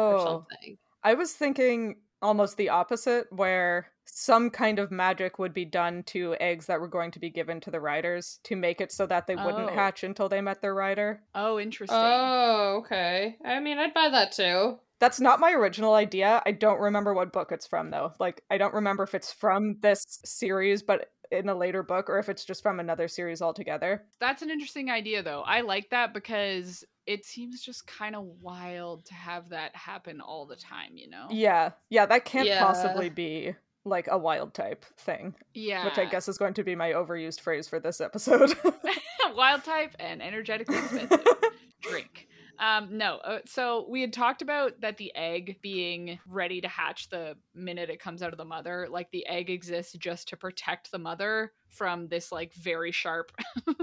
or 0.08 0.18
Oh. 0.18 0.18
something. 0.18 0.78
I 1.04 1.14
was 1.14 1.34
thinking 1.34 2.02
almost 2.22 2.56
the 2.56 2.70
opposite, 2.70 3.32
where 3.32 3.92
some 4.10 4.50
kind 4.50 4.78
of 4.78 4.90
magic 4.90 5.38
would 5.38 5.52
be 5.55 5.64
done 5.64 6.02
to 6.05 6.34
eggs 6.40 6.66
that 6.66 6.81
were 6.81 6.88
going 6.88 7.10
to 7.12 7.19
be 7.19 7.31
given 7.31 7.60
to 7.60 7.70
the 7.70 7.81
riders 7.81 8.40
to 8.44 8.56
make 8.56 8.81
it 8.81 8.93
so 8.93 9.06
that 9.06 9.26
they 9.26 9.37
wouldn't 9.37 9.70
Oh. 9.70 9.75
hatch 9.75 10.02
until 10.05 10.28
they 10.28 10.40
met 10.40 10.60
their 10.62 10.75
rider. 10.75 11.22
Oh, 11.34 11.58
interesting. 11.58 11.99
Oh, 12.00 12.78
okay. 12.85 13.37
I 13.44 13.61
mean, 13.61 13.78
I'd 13.78 13.94
buy 13.94 14.09
that 14.09 14.32
too. 14.32 14.78
That's 15.00 15.21
not 15.21 15.38
my 15.38 15.52
original 15.52 15.94
idea. 15.94 16.42
I 16.44 16.50
don't 16.52 16.80
remember 16.80 17.14
what 17.14 17.32
book 17.32 17.52
it's 17.52 17.66
from, 17.68 17.90
though. 17.90 18.12
Like, 18.18 18.42
I 18.50 18.59
don't 18.59 18.75
remember 18.75 19.04
if 19.04 19.14
it's 19.14 19.32
from 19.32 19.78
this 19.80 20.04
series, 20.25 20.82
but 20.82 21.12
in 21.30 21.49
a 21.49 21.54
later 21.54 21.82
book, 21.85 22.09
or 22.11 22.18
if 22.18 22.28
it's 22.28 22.44
just 22.44 22.62
from 22.62 22.80
another 22.80 23.06
series 23.06 23.40
altogether. 23.42 24.06
That's 24.18 24.42
an 24.42 24.50
interesting 24.50 24.90
idea, 24.90 25.23
though. 25.23 25.42
I 25.42 25.61
like 25.61 25.90
that 25.90 26.14
because 26.14 26.85
it 27.06 27.25
seems 27.25 27.62
just 27.62 27.87
kind 27.87 28.16
of 28.16 28.25
wild 28.40 29.04
to 29.06 29.14
have 29.14 29.50
that 29.50 29.76
happen 29.76 30.21
all 30.21 30.47
the 30.47 30.56
time, 30.56 30.97
you 30.97 31.09
know? 31.09 31.26
Yeah, 31.30 31.73
yeah, 31.90 32.06
that 32.06 32.25
can't 32.25 32.49
Yeah. 32.49 32.64
possibly 32.64 33.09
be 33.09 33.54
like 33.88 34.09
a 34.11 34.18
wild 34.18 34.54
type 34.54 34.85
thing, 34.97 35.35
Yeah. 35.54 35.85
which 35.85 35.99
I 35.99 36.04
guess 36.04 36.28
is 36.28 36.38
going 36.38 36.54
to 36.54 36.62
be 36.64 36.75
my 36.75 36.92
overused 36.92 37.40
phrase 37.40 37.66
for 37.68 37.80
this 37.80 38.00
episode. 38.00 38.54
wild 39.35 39.64
type 39.64 39.95
and 39.99 40.23
energetically 40.23 40.78
expensive. 40.78 41.25
Drink. 41.83 42.28
Um, 42.58 42.98
no, 42.98 43.16
uh, 43.18 43.38
so 43.46 43.86
we 43.88 44.00
had 44.00 44.12
talked 44.12 44.42
about 44.42 44.80
that 44.80 44.96
the 44.96 45.14
egg 45.14 45.58
being 45.62 46.18
ready 46.26 46.60
to 46.60 46.68
hatch 46.68 47.08
the 47.08 47.36
minute 47.54 47.90
it 47.90 48.00
comes 48.00 48.22
out 48.22 48.32
of 48.32 48.38
the 48.38 48.44
mother, 48.44 48.88
like 48.90 49.10
the 49.10 49.26
egg 49.26 49.48
exists 49.48 49.92
just 49.94 50.28
to 50.28 50.36
protect 50.36 50.90
the 50.90 50.98
mother 50.98 51.52
from 51.68 52.08
this 52.08 52.32
like 52.32 52.54
very 52.54 52.90
sharp 52.90 53.30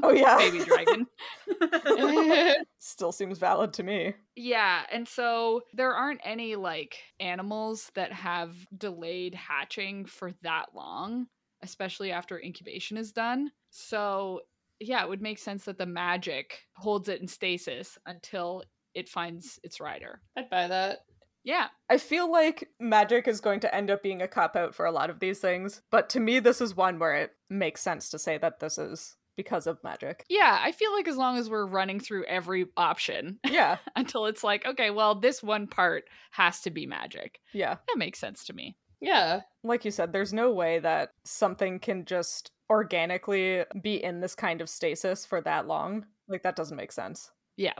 oh 0.03 0.11
yeah, 0.11 0.37
baby 0.37 0.63
dragon. 0.63 1.07
still 2.79 3.11
seems 3.11 3.37
valid 3.37 3.73
to 3.73 3.83
me. 3.83 4.13
Yeah, 4.35 4.83
and 4.91 5.07
so 5.07 5.61
there 5.73 5.93
aren't 5.93 6.21
any 6.23 6.55
like 6.55 6.97
animals 7.19 7.91
that 7.95 8.11
have 8.11 8.55
delayed 8.77 9.35
hatching 9.35 10.05
for 10.05 10.33
that 10.43 10.67
long, 10.73 11.27
especially 11.61 12.11
after 12.11 12.39
incubation 12.39 12.97
is 12.97 13.11
done. 13.11 13.51
So, 13.69 14.41
yeah, 14.79 15.03
it 15.03 15.09
would 15.09 15.21
make 15.21 15.39
sense 15.39 15.65
that 15.65 15.77
the 15.77 15.85
magic 15.85 16.59
holds 16.75 17.09
it 17.09 17.21
in 17.21 17.27
stasis 17.27 17.97
until 18.05 18.63
it 18.93 19.09
finds 19.09 19.59
its 19.63 19.79
rider. 19.79 20.21
I'd 20.37 20.49
buy 20.49 20.67
that. 20.67 20.99
Yeah, 21.43 21.67
I 21.89 21.97
feel 21.97 22.31
like 22.31 22.69
magic 22.79 23.27
is 23.27 23.39
going 23.39 23.59
to 23.61 23.75
end 23.75 23.91
up 23.91 24.01
being 24.01 24.21
a 24.21 24.27
cop 24.27 24.55
out 24.55 24.73
for 24.73 24.85
a 24.85 24.91
lot 24.91 25.09
of 25.11 25.19
these 25.19 25.39
things, 25.39 25.81
but 25.91 26.09
to 26.09 26.19
me, 26.19 26.39
this 26.39 26.59
is 26.59 26.75
one 26.75 26.97
where 26.97 27.13
it 27.15 27.31
makes 27.49 27.81
sense 27.81 28.09
to 28.09 28.19
say 28.19 28.37
that 28.39 28.59
this 28.59 28.77
is 28.79 29.15
because 29.37 29.67
of 29.67 29.77
magic. 29.83 30.25
yeah, 30.29 30.57
I 30.63 30.71
feel 30.71 30.93
like 30.93 31.07
as 31.09 31.17
long 31.17 31.37
as 31.37 31.49
we're 31.49 31.67
running 31.67 31.99
through 31.99 32.23
every 32.25 32.67
option 32.77 33.37
Yeah, 33.45 33.77
until 33.95 34.25
it's 34.27 34.43
like, 34.45 34.65
okay, 34.65 34.89
well, 34.91 35.13
this 35.19 35.43
one 35.43 35.67
part 35.67 36.05
has 36.31 36.61
to 36.61 36.71
be 36.71 36.85
magic. 36.87 37.39
yeah. 37.53 37.75
That 37.87 37.97
makes 37.97 38.17
sense 38.17 38.45
to 38.45 38.53
me. 38.53 38.77
Yeah. 39.01 39.41
Like 39.61 39.83
you 39.85 39.91
said, 39.91 40.13
there's 40.13 40.33
no 40.33 40.51
way 40.53 40.79
that 40.79 41.09
something 41.25 41.79
can 41.79 42.05
just 42.05 42.49
organically 42.69 43.63
be 43.81 44.03
in 44.03 44.21
this 44.21 44.35
kind 44.35 44.61
of 44.61 44.69
stasis 44.69 45.25
for 45.25 45.41
that 45.41 45.67
long. 45.67 46.05
Like 46.27 46.43
that 46.43 46.55
doesn't 46.55 46.77
make 46.77 46.91
sense. 46.91 47.31
Yeah. 47.57 47.73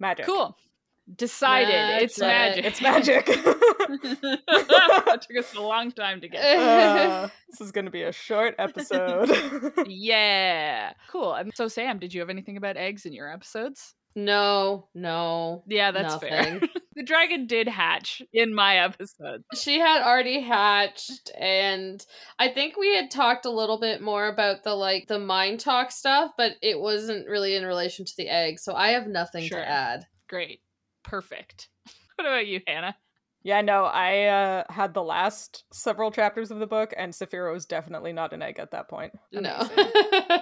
Magic. 0.00 0.26
Cool. 0.26 0.56
Decided. 1.16 2.02
It's 2.02 2.18
magic. 2.18 2.64
Magic. 2.64 2.64
It's 2.64 2.80
magic. 2.80 3.24
it 3.28 5.22
took 5.28 5.36
us 5.36 5.54
a 5.54 5.60
long 5.60 5.90
time 5.92 6.20
to 6.20 6.28
get. 6.28 6.40
Uh, 6.42 7.28
this 7.50 7.60
is 7.60 7.72
going 7.72 7.84
to 7.86 7.90
be 7.90 8.02
a 8.02 8.12
short 8.12 8.54
episode. 8.58 9.30
yeah. 9.86 10.92
Cool. 11.10 11.32
Um, 11.32 11.50
So, 11.54 11.68
Sam, 11.68 11.98
did 11.98 12.14
you 12.14 12.20
have 12.20 12.30
anything 12.30 12.56
about 12.56 12.76
eggs 12.76 13.04
in 13.06 13.12
your 13.12 13.30
episodes? 13.32 13.94
no, 14.14 14.88
no. 14.94 15.64
Yeah, 15.66 15.90
that's 15.90 16.16
fair. 16.16 16.60
The 16.94 17.02
dragon 17.02 17.46
did 17.46 17.68
hatch 17.68 18.22
in 18.32 18.54
my 18.54 18.76
episode. 18.78 19.42
She 19.54 19.78
had 19.78 20.02
already 20.02 20.40
hatched, 20.40 21.30
and 21.38 22.04
I 22.38 22.48
think 22.48 22.76
we 22.76 22.94
had 22.94 23.10
talked 23.10 23.46
a 23.46 23.50
little 23.50 23.78
bit 23.78 24.00
more 24.00 24.28
about 24.28 24.64
the 24.64 24.74
like 24.74 25.06
the 25.08 25.18
mind 25.18 25.60
talk 25.60 25.90
stuff, 25.90 26.32
but 26.36 26.52
it 26.62 26.78
wasn't 26.78 27.28
really 27.28 27.54
in 27.56 27.64
relation 27.64 28.04
to 28.04 28.12
the 28.16 28.28
egg. 28.28 28.58
So 28.58 28.74
I 28.74 28.90
have 28.90 29.06
nothing 29.06 29.44
Sure. 29.44 29.58
to 29.58 29.68
add. 29.68 30.06
Great. 30.28 30.60
Perfect. 31.04 31.68
What 32.16 32.26
about 32.28 32.46
you, 32.46 32.60
Hannah? 32.66 32.94
Yeah, 33.44 33.60
no, 33.60 33.84
I 33.84 34.24
uh, 34.24 34.64
had 34.72 34.94
the 34.94 35.02
last 35.02 35.64
several 35.72 36.10
chapters 36.10 36.50
of 36.50 36.58
the 36.58 36.66
book, 36.66 36.92
and 36.96 37.12
Saphira 37.12 37.52
was 37.52 37.66
definitely 37.66 38.12
not 38.12 38.32
an 38.32 38.42
egg 38.42 38.58
at 38.58 38.70
that 38.70 38.88
point. 38.88 39.12
No, 39.32 39.40
Amazing. 39.40 39.76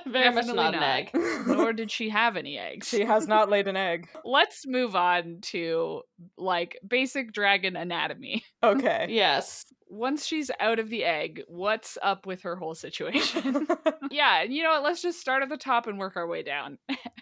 very 0.06 0.30
much 0.34 0.46
Definitely 0.46 0.54
not, 0.54 0.74
an 0.74 0.82
egg. 0.82 1.10
Nor 1.46 1.72
did 1.72 1.90
she 1.90 2.08
have 2.10 2.36
any 2.36 2.58
eggs. 2.58 2.88
she 2.88 3.04
has 3.04 3.26
not 3.26 3.48
laid 3.48 3.68
an 3.68 3.76
egg. 3.76 4.08
Let's 4.24 4.66
move 4.66 4.94
on 4.96 5.38
to 5.42 6.02
like 6.36 6.78
basic 6.86 7.32
dragon 7.32 7.76
anatomy. 7.76 8.44
Okay. 8.62 9.06
Yes. 9.08 9.64
Once 9.88 10.26
she's 10.26 10.50
out 10.60 10.78
of 10.78 10.88
the 10.90 11.02
egg, 11.04 11.42
what's 11.48 11.96
up 12.02 12.26
with 12.26 12.42
her 12.42 12.54
whole 12.56 12.74
situation? 12.74 13.66
yeah, 14.10 14.42
and 14.42 14.52
you 14.54 14.62
know 14.62 14.70
what? 14.70 14.82
Let's 14.84 15.02
just 15.02 15.20
start 15.20 15.42
at 15.42 15.48
the 15.48 15.56
top 15.56 15.86
and 15.86 15.98
work 15.98 16.16
our 16.16 16.26
way 16.28 16.42
down. 16.42 16.78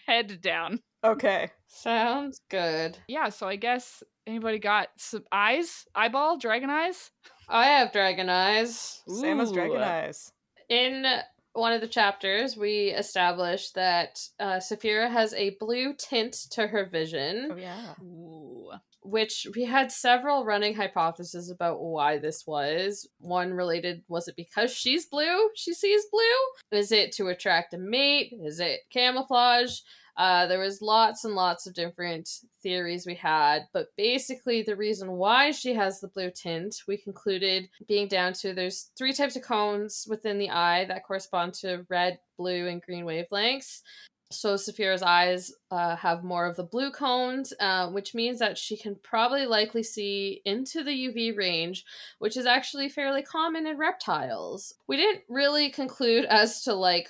Head 0.07 0.41
down. 0.43 0.81
okay. 1.05 1.51
Sounds 1.69 2.41
good. 2.51 2.99
Yeah, 3.09 3.29
so 3.29 3.47
I 3.47 3.57
guess 3.57 4.03
anybody 4.29 4.59
got 4.59 4.89
some 4.97 5.25
eyes? 5.33 5.87
Eyeball? 5.95 6.39
Dragon 6.39 6.71
eyes? 6.71 7.11
I 7.49 7.67
have 7.67 7.93
dragon 7.93 8.29
eyes. 8.29 9.01
Same 9.09 9.41
as 9.41 9.51
Dragon 9.51 9.81
Eyes. 9.81 10.33
In 10.69 11.07
one 11.55 11.73
of 11.73 11.81
the 11.81 11.89
chapters, 11.89 12.57
we 12.57 12.89
established 12.89 13.75
that 13.75 14.21
uh, 14.39 14.59
Saphira 14.59 15.11
has 15.11 15.33
a 15.33 15.57
blue 15.59 15.95
tint 15.95 16.35
to 16.51 16.67
her 16.67 16.85
vision. 16.85 17.49
Oh, 17.53 17.57
yeah. 17.57 17.95
Ooh. 18.03 18.71
which 19.03 19.47
we 19.57 19.65
had 19.65 19.91
several 19.91 20.45
running 20.45 20.75
hypotheses 20.75 21.51
about 21.51 21.81
why 21.81 22.19
this 22.19 22.45
was. 22.47 23.09
One 23.21 23.55
related 23.55 24.03
was 24.09 24.29
it 24.29 24.37
because 24.37 24.71
she's 24.71 25.07
blue? 25.07 25.49
She 25.55 25.73
sees 25.73 26.03
blue? 26.13 26.79
Is 26.79 26.93
it 26.93 27.13
to 27.13 27.29
attract 27.29 27.73
a 27.73 27.79
mate? 27.79 28.35
Is 28.45 28.61
it 28.61 28.81
camouflage? 28.93 29.79
Uh, 30.19 30.49
there 30.49 30.59
was 30.59 30.83
lots 30.83 31.25
and 31.25 31.37
lots 31.37 31.69
of 31.69 31.75
different 31.75 32.29
theories 32.61 33.07
we 33.07 33.15
had, 33.15 33.69
but 33.73 33.87
basically 33.97 34.63
the 34.63 34.75
reason 34.75 35.13
why 35.13 35.53
she 35.53 35.73
has 35.73 36.01
the 36.01 36.09
blue 36.09 36.31
tint, 36.31 36.83
we 36.89 36.97
concluded 36.97 37.69
being 37.87 38.09
down 38.09 38.33
to 38.33 38.53
there's 38.53 38.91
three 38.99 39.13
types 39.13 39.37
of 39.37 39.43
cones 39.43 40.07
within 40.11 40.37
the 40.37 40.51
eye 40.51 40.85
that 40.87 41.05
correspond 41.05 41.55
to 41.55 41.87
red, 41.89 42.19
blue, 42.37 42.67
and 42.67 42.83
green 42.83 43.05
wavelengths. 43.05 43.83
So 44.31 44.57
Saphira's 44.57 45.03
eyes 45.03 45.53
uh, 45.71 45.97
have 45.97 46.23
more 46.23 46.47
of 46.47 46.57
the 46.57 46.65
blue 46.65 46.91
cones, 46.91 47.55
uh, 47.61 47.89
which 47.91 48.15
means 48.15 48.41
that 48.41 48.59
she 48.59 48.77
can 48.77 48.97
probably 48.97 49.47
likely 49.47 49.83
see 49.83 50.43
into 50.45 50.85
the 50.85 50.91
UV 50.91 51.37
range, 51.37 51.87
which 52.19 52.37
is 52.37 52.45
actually 52.45 52.91
fairly 52.91 53.23
common 53.23 53.67
in 53.67 53.79
reptiles. 53.79 54.75
We 54.87 54.97
didn't 54.97 55.23
really 55.31 55.71
conclude 55.71 56.27
as 56.27 56.63
to 56.65 56.75
like 56.75 57.09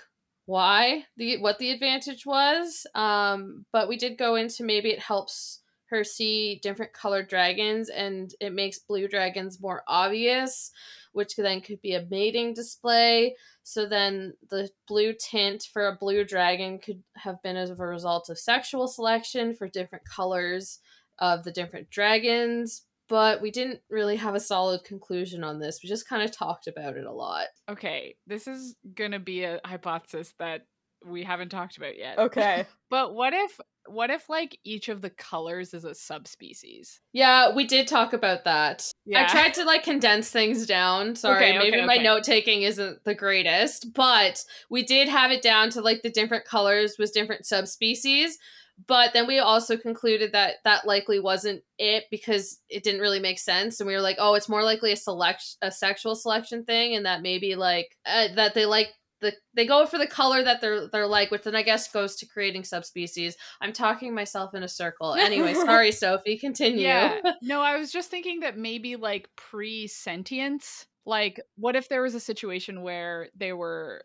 why 0.49 1.05
the 1.19 1.37
what 1.43 1.59
the 1.59 1.71
advantage 1.71 2.25
was, 2.25 2.87
um, 2.95 3.67
but 3.71 3.87
we 3.87 3.99
did 3.99 4.17
go 4.17 4.35
into 4.35 4.65
maybe 4.65 4.89
it 4.89 4.99
helps 4.99 5.61
her 5.91 6.03
see 6.03 6.59
different 6.63 6.95
colored 6.95 7.29
dragons 7.29 7.91
and 7.91 8.33
it 8.41 8.55
makes 8.55 8.79
blue 8.79 9.07
dragons 9.09 9.61
more 9.61 9.83
obvious, 9.87 10.71
which 11.13 11.37
then 11.37 11.61
could 11.61 11.83
be 11.83 11.93
a 11.93 12.07
mating 12.11 12.55
display. 12.55 13.37
So 13.63 13.85
then 13.85 14.33
the 14.49 14.71
blue 14.87 15.13
tint 15.13 15.67
for 15.71 15.87
a 15.87 15.97
blue 15.97 16.25
dragon 16.25 16.79
could 16.79 17.03
have 17.17 17.43
been 17.43 17.59
as 17.59 17.69
a 17.69 17.75
result 17.75 18.31
of 18.31 18.39
sexual 18.39 18.89
selection 18.89 19.55
for 19.55 19.69
different 19.69 20.05
colors 20.07 20.79
of 21.19 21.45
the 21.45 21.53
different 21.53 21.91
dragons. 21.91 22.87
But 23.09 23.41
we 23.41 23.51
didn't 23.51 23.81
really 23.89 24.17
have 24.17 24.35
a 24.35 24.41
solid 24.41 24.85
conclusion 24.85 25.43
on 25.43 25.59
this. 25.59 25.81
We 25.83 25.89
just 25.89 26.09
kind 26.09 26.23
of 26.23 26.31
talked 26.31 26.67
about 26.67 26.97
it 26.97 27.07
a 27.07 27.13
lot. 27.13 27.47
Okay, 27.69 28.17
this 28.27 28.47
is 28.47 28.77
gonna 28.95 29.19
be 29.19 29.45
a 29.45 29.61
hypothesis 29.65 30.35
that 30.39 30.67
we 31.07 31.23
haven't 31.23 31.51
talked 31.51 31.77
about 31.77 31.97
yet. 31.97 32.19
Okay. 32.19 32.67
But 32.91 33.13
what 33.15 33.35
if 33.35 33.61
what 33.87 34.09
if 34.09 34.31
like 34.31 34.59
each 34.65 34.89
of 34.89 35.03
the 35.03 35.11
colors 35.11 35.75
is 35.75 35.85
a 35.85 35.95
subspecies? 35.95 37.03
Yeah, 37.13 37.55
we 37.55 37.67
did 37.67 37.87
talk 37.87 38.15
about 38.15 38.45
that. 38.45 38.91
Yeah. 39.05 39.25
I 39.25 39.27
tried 39.31 39.53
to 39.55 39.65
like 39.65 39.83
condense 39.83 40.31
things 40.31 40.65
down. 40.65 41.15
Sorry, 41.15 41.37
Okay, 41.37 41.59
maybe 41.59 41.77
okay, 41.77 41.87
my 41.87 41.97
okay. 41.97 42.03
note 42.03 42.23
taking 42.23 42.63
isn't 42.63 43.05
the 43.05 43.15
greatest, 43.15 43.93
but 43.93 44.43
we 44.71 44.85
did 44.85 45.11
have 45.11 45.31
it 45.31 45.43
down 45.43 45.69
to 45.73 45.83
like 45.83 46.01
the 46.01 46.09
different 46.09 46.47
colors 46.47 46.97
was 46.99 47.11
different 47.11 47.45
subspecies. 47.45 48.39
But 48.87 49.13
then 49.13 49.27
we 49.27 49.41
also 49.41 49.77
concluded 49.77 50.33
that 50.33 50.57
that 50.65 50.87
likely 50.87 51.19
wasn't 51.19 51.63
it 51.79 52.05
because 52.11 52.61
it 52.69 52.85
didn't 52.85 53.01
really 53.01 53.19
make 53.19 53.39
sense, 53.39 53.81
and 53.81 53.89
we 53.89 53.95
were 53.95 54.01
like, 54.01 54.17
oh, 54.21 54.35
it's 54.35 54.49
more 54.49 54.63
likely 54.63 54.93
a 54.93 54.97
select 54.97 55.57
a 55.63 55.71
sexual 55.71 56.15
selection 56.15 56.65
thing, 56.65 56.95
and 56.95 57.05
that 57.05 57.23
maybe 57.23 57.57
like 57.57 57.97
uh, 58.07 58.29
that 58.37 58.55
they 58.55 58.67
like 58.67 58.89
the 59.21 59.33
they 59.55 59.67
go 59.67 59.87
for 59.87 59.99
the 59.99 60.07
color 60.07 60.43
that 60.45 60.61
they're 60.61 60.89
they're 60.89 61.07
like, 61.07 61.31
which 61.31 61.43
then 61.43 61.57
I 61.57 61.63
guess 61.63 61.91
goes 61.91 62.17
to 62.17 62.27
creating 62.27 62.65
subspecies. 62.65 63.37
I'm 63.61 63.73
talking 63.73 64.15
myself 64.15 64.55
in 64.55 64.63
a 64.63 64.69
circle. 64.69 65.15
Anyway, 65.15 65.55
sorry, 65.67 65.93
Sophie. 65.93 66.39
Continue. 66.39 66.83
Yeah. 66.83 67.21
No, 67.43 67.61
I 67.61 67.77
was 67.77 67.93
just 67.93 68.11
thinking 68.11 68.41
that 68.41 68.59
maybe 68.59 68.97
like 68.97 69.29
pre 69.37 69.87
sentience. 69.87 70.87
Like, 71.07 71.41
what 71.57 71.77
if 71.77 71.89
there 71.89 72.03
was 72.03 72.15
a 72.15 72.21
situation 72.21 72.83
where 72.83 73.29
they 73.35 73.53
were, 73.53 74.03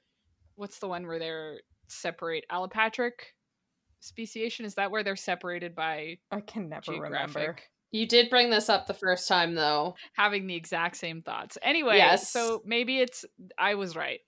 what's 0.56 0.80
the 0.80 0.88
one 0.88 1.06
where 1.06 1.20
they're 1.20 1.60
separate 1.88 2.46
allopatric 2.52 3.12
speciation? 4.04 4.66
Is 4.66 4.76
that 4.76 4.92
where 4.92 5.04
they're 5.04 5.16
separated 5.16 5.76
by 5.76 6.18
I 6.32 6.42
can 6.42 6.70
never 6.70 6.82
geographic? 6.92 7.36
remember. 7.36 7.58
You 7.92 8.08
did 8.08 8.32
bring 8.32 8.50
this 8.50 8.70
up 8.70 8.88
the 8.88 8.94
first 8.96 9.28
time, 9.28 9.54
though. 9.54 9.94
Having 10.14 10.48
the 10.48 10.56
exact 10.56 10.98
same 10.98 11.22
thoughts. 11.22 11.60
Anyway, 11.62 11.98
Yes. 11.98 12.28
so 12.32 12.64
maybe 12.66 12.98
it's, 12.98 13.24
I 13.56 13.76
was 13.76 13.96
right. 13.96 14.20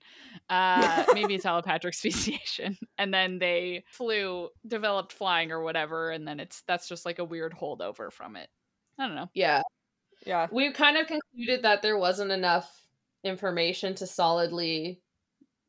Uh, 0.48 1.04
maybe 1.14 1.34
it's 1.34 1.44
allopatric 1.44 1.94
speciation. 1.94 2.78
And 2.98 3.12
then 3.12 3.38
they 3.40 3.84
flew, 3.90 4.48
developed 4.66 5.12
flying 5.12 5.50
or 5.50 5.62
whatever. 5.62 6.10
And 6.10 6.26
then 6.28 6.38
it's, 6.38 6.62
that's 6.68 6.88
just 6.88 7.04
like 7.04 7.18
a 7.18 7.24
weird 7.24 7.54
holdover 7.54 8.12
from 8.12 8.36
it. 8.36 8.48
I 9.00 9.06
don't 9.08 9.16
know. 9.16 9.28
Yeah. 9.34 9.62
Yeah. 10.24 10.46
We 10.52 10.72
kind 10.72 10.96
of 10.96 11.08
concluded 11.08 11.62
that 11.64 11.82
there 11.82 11.98
wasn't 11.98 12.30
enough 12.30 12.70
information 13.24 13.96
to 13.96 14.06
solidly 14.06 15.02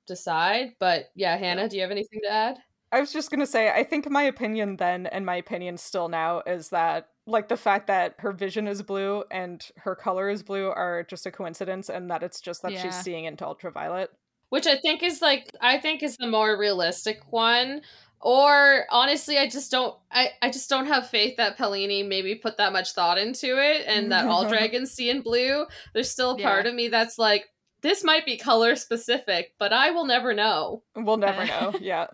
decide. 0.05 0.73
But 0.79 1.05
yeah, 1.15 1.35
Hannah, 1.35 1.67
do 1.67 1.75
you 1.77 1.81
have 1.81 1.91
anything 1.91 2.19
to 2.23 2.31
add? 2.31 2.57
I 2.91 2.99
was 3.01 3.11
just 3.11 3.29
gonna 3.31 3.45
say, 3.47 3.69
I 3.69 3.83
think 3.83 4.09
my 4.09 4.23
opinion 4.23 4.77
then 4.77 5.07
and 5.07 5.25
my 5.25 5.35
opinion 5.35 5.77
still 5.77 6.07
now 6.07 6.41
is 6.45 6.69
that 6.69 7.09
like 7.25 7.49
the 7.49 7.57
fact 7.57 7.87
that 7.87 8.15
her 8.19 8.31
vision 8.31 8.67
is 8.67 8.81
blue 8.81 9.23
and 9.29 9.65
her 9.77 9.95
color 9.95 10.29
is 10.29 10.43
blue 10.43 10.67
are 10.69 11.03
just 11.03 11.25
a 11.25 11.31
coincidence 11.31 11.89
and 11.89 12.09
that 12.09 12.23
it's 12.23 12.39
just 12.39 12.61
that 12.61 12.71
Yeah. 12.71 12.81
she's 12.83 12.95
seeing 12.95 13.25
into 13.25 13.45
ultraviolet. 13.45 14.11
Which 14.49 14.65
I 14.65 14.77
think 14.77 15.03
is 15.03 15.21
like 15.21 15.51
I 15.59 15.77
think 15.79 16.01
is 16.03 16.15
the 16.17 16.27
more 16.27 16.57
realistic 16.57 17.21
one. 17.31 17.81
Or 18.21 18.85
honestly, 18.89 19.37
I 19.37 19.47
just 19.47 19.69
don't 19.69 19.95
I, 20.09 20.29
I 20.41 20.49
just 20.49 20.69
don't 20.69 20.85
have 20.87 21.09
faith 21.09 21.35
that 21.37 21.57
Paolini 21.57 22.07
maybe 22.07 22.33
put 22.35 22.57
that 22.57 22.71
much 22.73 22.93
thought 22.93 23.17
into 23.17 23.61
it 23.61 23.83
and 23.85 24.11
that 24.13 24.25
all 24.25 24.47
dragons 24.49 24.91
see 24.91 25.09
in 25.09 25.21
blue. 25.21 25.65
There's 25.93 26.09
still 26.09 26.31
a 26.31 26.41
part 26.41 26.63
Yeah. 26.65 26.69
of 26.69 26.75
me 26.75 26.87
that's 26.87 27.17
like, 27.19 27.45
this 27.81 28.03
might 28.03 28.25
be 28.25 28.37
color 28.37 28.75
specific, 28.75 29.53
but 29.59 29.71
I 29.73 29.91
will 29.91 30.05
never 30.05 30.33
know. 30.33 30.81
We'll 30.95 31.17
never 31.17 31.45
know. 31.45 31.75
Yeah. 31.79 32.07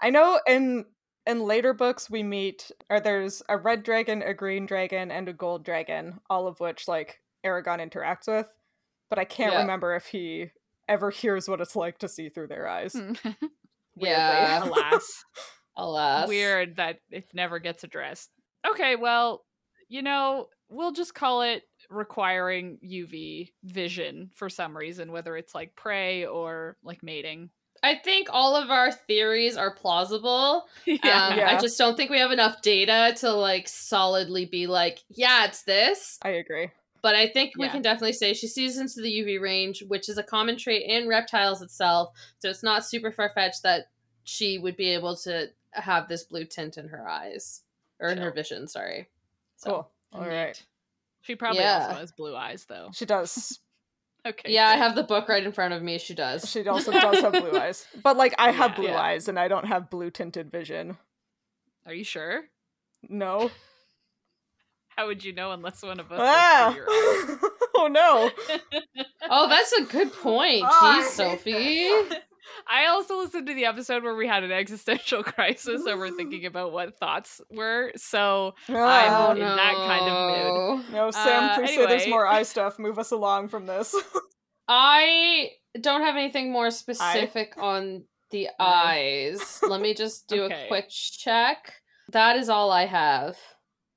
I 0.00 0.10
know 0.10 0.40
in 0.46 0.86
in 1.26 1.42
later 1.42 1.74
books 1.74 2.08
we 2.10 2.22
meet 2.22 2.70
or 2.88 3.00
there's 3.00 3.42
a 3.48 3.56
red 3.56 3.82
dragon, 3.82 4.22
a 4.22 4.34
green 4.34 4.66
dragon, 4.66 5.10
and 5.10 5.28
a 5.28 5.32
gold 5.32 5.64
dragon, 5.64 6.20
all 6.30 6.46
of 6.46 6.60
which 6.60 6.88
like 6.88 7.20
Eragon 7.44 7.78
interacts 7.86 8.26
with. 8.26 8.50
But 9.08 9.18
I 9.18 9.24
can't 9.24 9.52
Yeah. 9.52 9.60
remember 9.60 9.94
if 9.96 10.06
he 10.06 10.50
ever 10.88 11.10
hears 11.10 11.48
what 11.48 11.60
it's 11.60 11.76
like 11.76 11.98
to 11.98 12.08
see 12.08 12.28
through 12.28 12.48
their 12.48 12.68
eyes. 12.68 12.92
Hmm. 12.94 13.12
Yeah. 13.96 14.64
Alas. 14.64 15.24
Alas. 15.76 16.28
Weird 16.28 16.76
that 16.76 17.00
it 17.10 17.26
never 17.34 17.58
gets 17.58 17.84
addressed. 17.84 18.30
Okay, 18.66 18.96
well, 18.96 19.44
you 19.88 20.00
know, 20.02 20.46
we'll 20.68 20.92
just 20.92 21.14
call 21.14 21.42
it 21.42 21.64
requiring 21.90 22.78
UV 22.84 23.52
vision 23.64 24.30
for 24.34 24.48
some 24.48 24.76
reason, 24.76 25.12
whether 25.12 25.36
it's 25.36 25.54
like 25.54 25.74
prey 25.76 26.24
or 26.24 26.76
like 26.82 27.02
mating. 27.02 27.50
I 27.82 27.94
think 27.94 28.28
all 28.30 28.56
of 28.56 28.70
our 28.70 28.92
theories 28.92 29.56
are 29.56 29.74
plausible. 29.74 30.66
Um, 30.86 30.96
Yeah. 31.02 31.54
I 31.56 31.58
just 31.60 31.78
don't 31.78 31.96
think 31.96 32.10
we 32.10 32.18
have 32.18 32.30
enough 32.32 32.62
data 32.62 33.14
to 33.20 33.32
like 33.32 33.68
solidly 33.68 34.44
be 34.46 34.66
like, 34.66 34.98
yeah, 35.08 35.46
it's 35.46 35.62
this. 35.62 36.18
I 36.22 36.30
agree. 36.30 36.70
But 37.02 37.14
I 37.14 37.28
think 37.28 37.52
we 37.56 37.68
can 37.68 37.80
definitely 37.80 38.12
say 38.12 38.34
she 38.34 38.46
sees 38.46 38.76
into 38.76 39.00
the 39.00 39.10
UV 39.10 39.40
range, 39.40 39.82
which 39.88 40.08
is 40.10 40.18
a 40.18 40.22
common 40.22 40.58
trait 40.58 40.82
in 40.86 41.08
reptiles 41.08 41.62
itself. 41.62 42.10
So 42.40 42.50
it's 42.50 42.62
not 42.62 42.84
super 42.84 43.10
far 43.10 43.30
fetched 43.34 43.62
that 43.62 43.86
she 44.24 44.58
would 44.58 44.76
be 44.76 44.90
able 44.90 45.16
to 45.18 45.46
have 45.72 46.08
this 46.08 46.24
blue 46.24 46.44
tint 46.44 46.76
in 46.76 46.88
her 46.88 47.08
eyes 47.08 47.62
or 48.00 48.08
in 48.10 48.18
her 48.18 48.30
vision. 48.30 48.68
Sorry. 48.68 49.08
So, 49.56 49.70
Cool. 49.70 50.20
All 50.20 50.28
right. 50.28 50.62
She 51.22 51.36
probably 51.36 51.60
Yeah. 51.62 51.86
also 51.86 52.00
has 52.00 52.12
blue 52.12 52.36
eyes, 52.36 52.66
though. 52.66 52.90
She 52.92 53.06
does. 53.06 53.60
Okay. 54.26 54.52
Yeah, 54.52 54.66
I 54.68 54.76
have 54.76 54.94
the 54.94 55.02
book 55.02 55.28
right 55.28 55.42
in 55.44 55.52
front 55.52 55.72
of 55.74 55.82
me. 55.82 55.98
She 55.98 56.14
does. 56.14 56.50
She 56.50 56.66
also 56.68 56.92
does 56.92 57.20
have 57.20 57.32
blue 57.38 57.52
eyes. 57.56 57.86
But 58.02 58.16
like 58.16 58.34
I 58.38 58.50
have 58.50 58.70
Yeah. 58.72 58.76
blue 58.76 58.86
Yeah. 58.88 59.00
eyes 59.00 59.28
and 59.28 59.38
I 59.38 59.48
don't 59.48 59.66
have 59.66 59.88
blue 59.90 60.10
tinted 60.10 60.50
vision. 60.50 60.98
Are 61.86 61.94
you 61.94 62.04
sure? 62.04 62.44
No. 63.08 63.50
How 64.88 65.06
would 65.06 65.24
you 65.24 65.32
know 65.32 65.52
unless 65.52 65.82
one 65.82 65.98
of 66.00 66.12
us? 66.12 66.20
Ah! 66.22 66.74
your 66.74 66.84
oh 67.76 67.88
no. 67.90 68.30
Oh, 69.30 69.48
that's 69.48 69.72
a 69.72 69.84
good 69.84 70.12
point. 70.12 70.66
Oh, 70.68 71.02
Jeez, 71.02 71.12
Sophie. 71.12 71.54
eyes? 71.90 72.20
I 72.68 72.86
also 72.86 73.18
listened 73.18 73.46
to 73.48 73.54
the 73.54 73.64
episode 73.66 74.02
where 74.02 74.14
we 74.14 74.26
had 74.26 74.42
an 74.44 74.52
existential 74.52 75.22
crisis 75.24 75.86
over 75.86 76.10
thinking 76.10 76.46
about 76.46 76.72
what 76.72 76.98
thoughts 76.98 77.40
were. 77.50 77.92
So 77.96 78.54
Ah. 78.68 79.30
I'm 79.30 79.36
in 79.36 79.42
that 79.42 79.74
kind 79.74 80.04
of 80.08 80.78
mood. 80.78 80.92
No, 80.92 81.10
Sam, 81.10 81.44
Uh, 81.44 81.54
please 81.56 81.74
say 81.74 81.86
there's 81.86 82.06
more 82.08 82.26
eye 82.26 82.42
stuff. 82.54 82.78
Move 82.78 82.98
us 82.98 83.10
along 83.10 83.48
from 83.48 83.66
this. 83.66 83.94
I 84.68 85.50
don't 85.80 86.02
have 86.02 86.16
anything 86.16 86.52
more 86.52 86.70
specific 86.70 87.54
on 87.58 88.04
the 88.30 88.48
eyes. 88.58 89.60
Let 89.66 89.80
me 89.80 89.94
just 89.94 90.28
do 90.28 90.42
Okay. 90.44 90.64
a 90.64 90.68
quick 90.68 90.88
check. 90.90 91.74
That 92.12 92.36
is 92.36 92.48
all 92.48 92.70
I 92.70 92.86
have. 92.86 93.36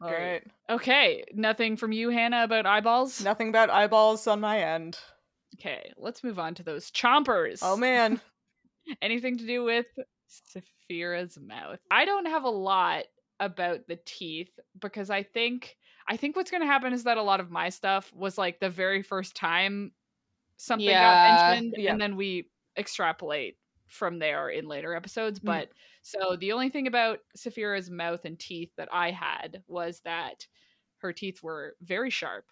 All 0.01 0.10
Great. 0.10 0.32
right. 0.32 0.43
Okay, 0.70 1.24
nothing 1.34 1.77
from 1.77 1.91
you, 1.91 2.10
Hannah, 2.10 2.43
about 2.43 2.65
eyeballs. 2.65 3.24
Nothing 3.24 3.50
about 3.50 3.70
eyeballs 3.70 4.27
on 4.27 4.39
my 4.41 4.60
end. 4.60 4.98
Okay, 5.60 5.93
let's 5.98 6.24
move 6.24 6.39
on 6.39 6.55
to 6.55 6.63
those 6.63 6.89
chompers. 6.91 7.60
Oh 7.62 7.77
man. 7.77 8.20
Anything 9.01 9.37
to 9.37 9.45
do 9.45 9.63
with 9.63 9.85
Saphira's 10.89 11.37
mouth. 11.39 11.79
I 11.91 12.05
don't 12.05 12.25
have 12.25 12.43
a 12.43 12.49
lot 12.49 13.05
about 13.39 13.87
the 13.87 13.99
teeth 14.05 14.51
because 14.79 15.09
I 15.09 15.23
think 15.23 15.75
I 16.07 16.17
think 16.17 16.35
what's 16.35 16.51
going 16.51 16.61
to 16.61 16.67
happen 16.67 16.93
is 16.93 17.03
that 17.05 17.17
a 17.17 17.21
lot 17.23 17.39
of 17.39 17.49
my 17.51 17.69
stuff 17.69 18.11
was 18.13 18.37
like 18.37 18.59
the 18.59 18.69
very 18.69 19.01
first 19.01 19.35
time 19.35 19.91
something 20.57 20.87
Yeah, 20.87 21.27
got 21.37 21.51
mentioned 21.51 21.75
yeah. 21.77 21.91
and 21.91 21.99
then 22.01 22.15
we 22.15 22.49
extrapolate 22.77 23.57
from 23.87 24.19
there 24.19 24.49
in 24.49 24.67
later 24.67 24.93
episodes 24.95 25.39
Mhm. 25.39 25.45
but 25.45 25.69
so 26.03 26.35
the 26.39 26.51
only 26.51 26.69
thing 26.69 26.87
about 26.87 27.19
Saphira's 27.37 27.89
mouth 27.89 28.25
and 28.25 28.37
teeth 28.39 28.71
that 28.77 28.89
I 28.91 29.11
had 29.11 29.63
was 29.67 30.01
that 30.01 30.45
her 30.97 31.11
teeth 31.13 31.41
were 31.43 31.75
very 31.81 32.09
sharp. 32.09 32.45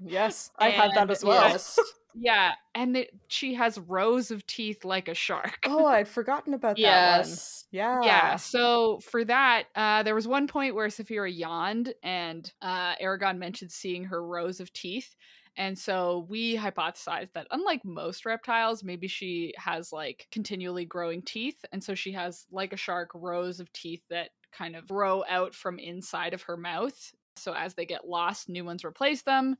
Yes, 0.00 0.50
I 0.58 0.70
had 0.70 0.92
that 0.94 1.10
as 1.10 1.24
well. 1.24 1.48
Yes. 1.50 1.78
Yeah, 2.20 2.52
and 2.74 2.96
it, 2.96 3.10
she 3.28 3.54
has 3.54 3.78
rows 3.78 4.30
of 4.30 4.46
teeth 4.46 4.84
like 4.84 5.08
a 5.08 5.14
shark. 5.14 5.58
Oh, 5.66 5.86
I'd 5.86 6.08
forgotten 6.08 6.54
about 6.54 6.76
that 6.76 7.20
one. 7.20 7.20
yes. 7.20 7.64
Yeah. 7.70 8.02
Yeah, 8.02 8.36
so 8.36 8.98
for 9.00 9.24
that, 9.24 9.64
uh, 9.74 10.02
there 10.02 10.14
was 10.14 10.26
one 10.26 10.46
point 10.46 10.74
where 10.74 10.88
Saphira 10.88 11.30
yawned, 11.34 11.92
and 12.02 12.50
uh, 12.62 12.96
Eragon 12.96 13.38
mentioned 13.38 13.70
seeing 13.70 14.04
her 14.04 14.24
rows 14.24 14.60
of 14.60 14.72
teeth. 14.72 15.14
And 15.56 15.76
so 15.76 16.24
we 16.28 16.56
hypothesized 16.56 17.32
that, 17.32 17.48
unlike 17.50 17.84
most 17.84 18.24
reptiles, 18.24 18.84
maybe 18.84 19.08
she 19.08 19.52
has 19.58 19.92
like 19.92 20.28
continually 20.30 20.84
growing 20.84 21.20
teeth. 21.20 21.64
And 21.72 21.82
so 21.82 21.96
she 21.96 22.12
has, 22.12 22.46
like 22.52 22.72
a 22.72 22.76
shark, 22.76 23.10
rows 23.12 23.58
of 23.58 23.72
teeth 23.72 24.02
that 24.08 24.30
kind 24.52 24.76
of 24.76 24.86
grow 24.86 25.24
out 25.28 25.54
from 25.54 25.80
inside 25.80 26.32
of 26.32 26.42
her 26.42 26.56
mouth. 26.56 27.12
So 27.36 27.54
as 27.54 27.74
they 27.74 27.86
get 27.86 28.08
lost, 28.08 28.48
new 28.48 28.64
ones 28.64 28.84
replace 28.84 29.22
them, 29.22 29.56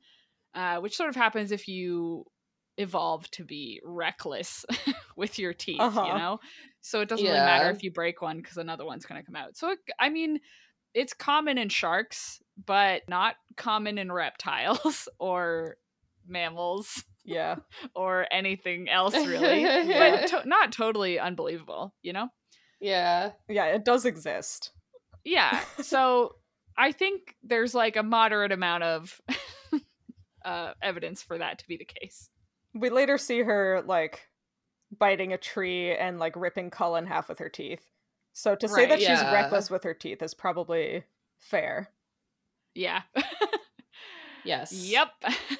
uh, 0.53 0.77
which 0.79 0.95
sort 0.95 1.09
of 1.09 1.15
happens 1.17 1.51
if 1.51 1.67
you 1.67 2.25
evolve 2.79 3.29
to 3.31 3.43
be 3.43 3.79
reckless 3.83 4.65
with 5.15 5.37
your 5.37 5.53
teeth, 5.53 5.79
Uh-huh. 5.79 6.05
you 6.07 6.13
know? 6.17 6.39
So 6.81 7.01
it 7.01 7.09
doesn't 7.09 7.25
really 7.25 7.37
matter 7.37 7.69
if 7.69 7.83
you 7.83 7.91
break 7.91 8.21
one 8.21 8.37
because 8.37 8.57
another 8.57 8.85
one's 8.85 9.05
going 9.05 9.21
to 9.21 9.25
come 9.25 9.35
out. 9.35 9.55
So, 9.57 9.71
it, 9.71 9.79
I 9.99 10.09
mean, 10.09 10.39
it's 10.93 11.13
common 11.13 11.57
in 11.57 11.69
sharks, 11.69 12.41
but 12.65 13.03
not 13.09 13.35
common 13.57 13.97
in 13.97 14.11
reptiles 14.11 15.07
or 15.19 15.75
mammals 16.27 17.03
Yeah. 17.25 17.57
or 17.95 18.25
anything 18.31 18.89
else, 18.89 19.13
really. 19.13 19.63
but 19.63 20.27
to- 20.27 20.47
not 20.47 20.71
totally 20.71 21.19
unbelievable, 21.19 21.93
you 22.01 22.13
know? 22.13 22.29
Yeah. 22.79 23.31
Yeah, 23.49 23.65
it 23.65 23.83
does 23.83 24.05
exist. 24.05 24.71
Yeah. 25.25 25.59
So 25.81 26.35
I 26.77 26.93
think 26.93 27.35
there's 27.43 27.75
like 27.75 27.97
a 27.97 28.03
moderate 28.03 28.53
amount 28.53 28.83
of 28.83 29.19
uh, 30.45 30.71
evidence 30.81 31.21
for 31.21 31.37
that 31.37 31.59
to 31.59 31.67
be 31.67 31.75
the 31.75 31.85
case. 31.85 32.29
We 32.73 32.89
later 32.89 33.17
see 33.17 33.41
her 33.41 33.83
like 33.85 34.27
biting 34.97 35.33
a 35.33 35.37
tree 35.37 35.95
and 35.95 36.19
like 36.19 36.35
ripping 36.35 36.69
Cull 36.69 36.95
in 36.95 37.05
half 37.05 37.29
with 37.29 37.39
her 37.39 37.49
teeth. 37.49 37.85
So 38.33 38.55
to 38.55 38.67
say 38.67 38.73
Right, 38.73 38.89
that 38.89 38.99
she's 38.99 39.21
reckless 39.33 39.69
with 39.69 39.83
her 39.83 39.93
teeth 39.93 40.21
is 40.21 40.33
probably 40.33 41.03
fair. 41.37 41.89
Yeah. 42.75 43.01
Yes. 44.43 44.71
Yep. 44.71 45.09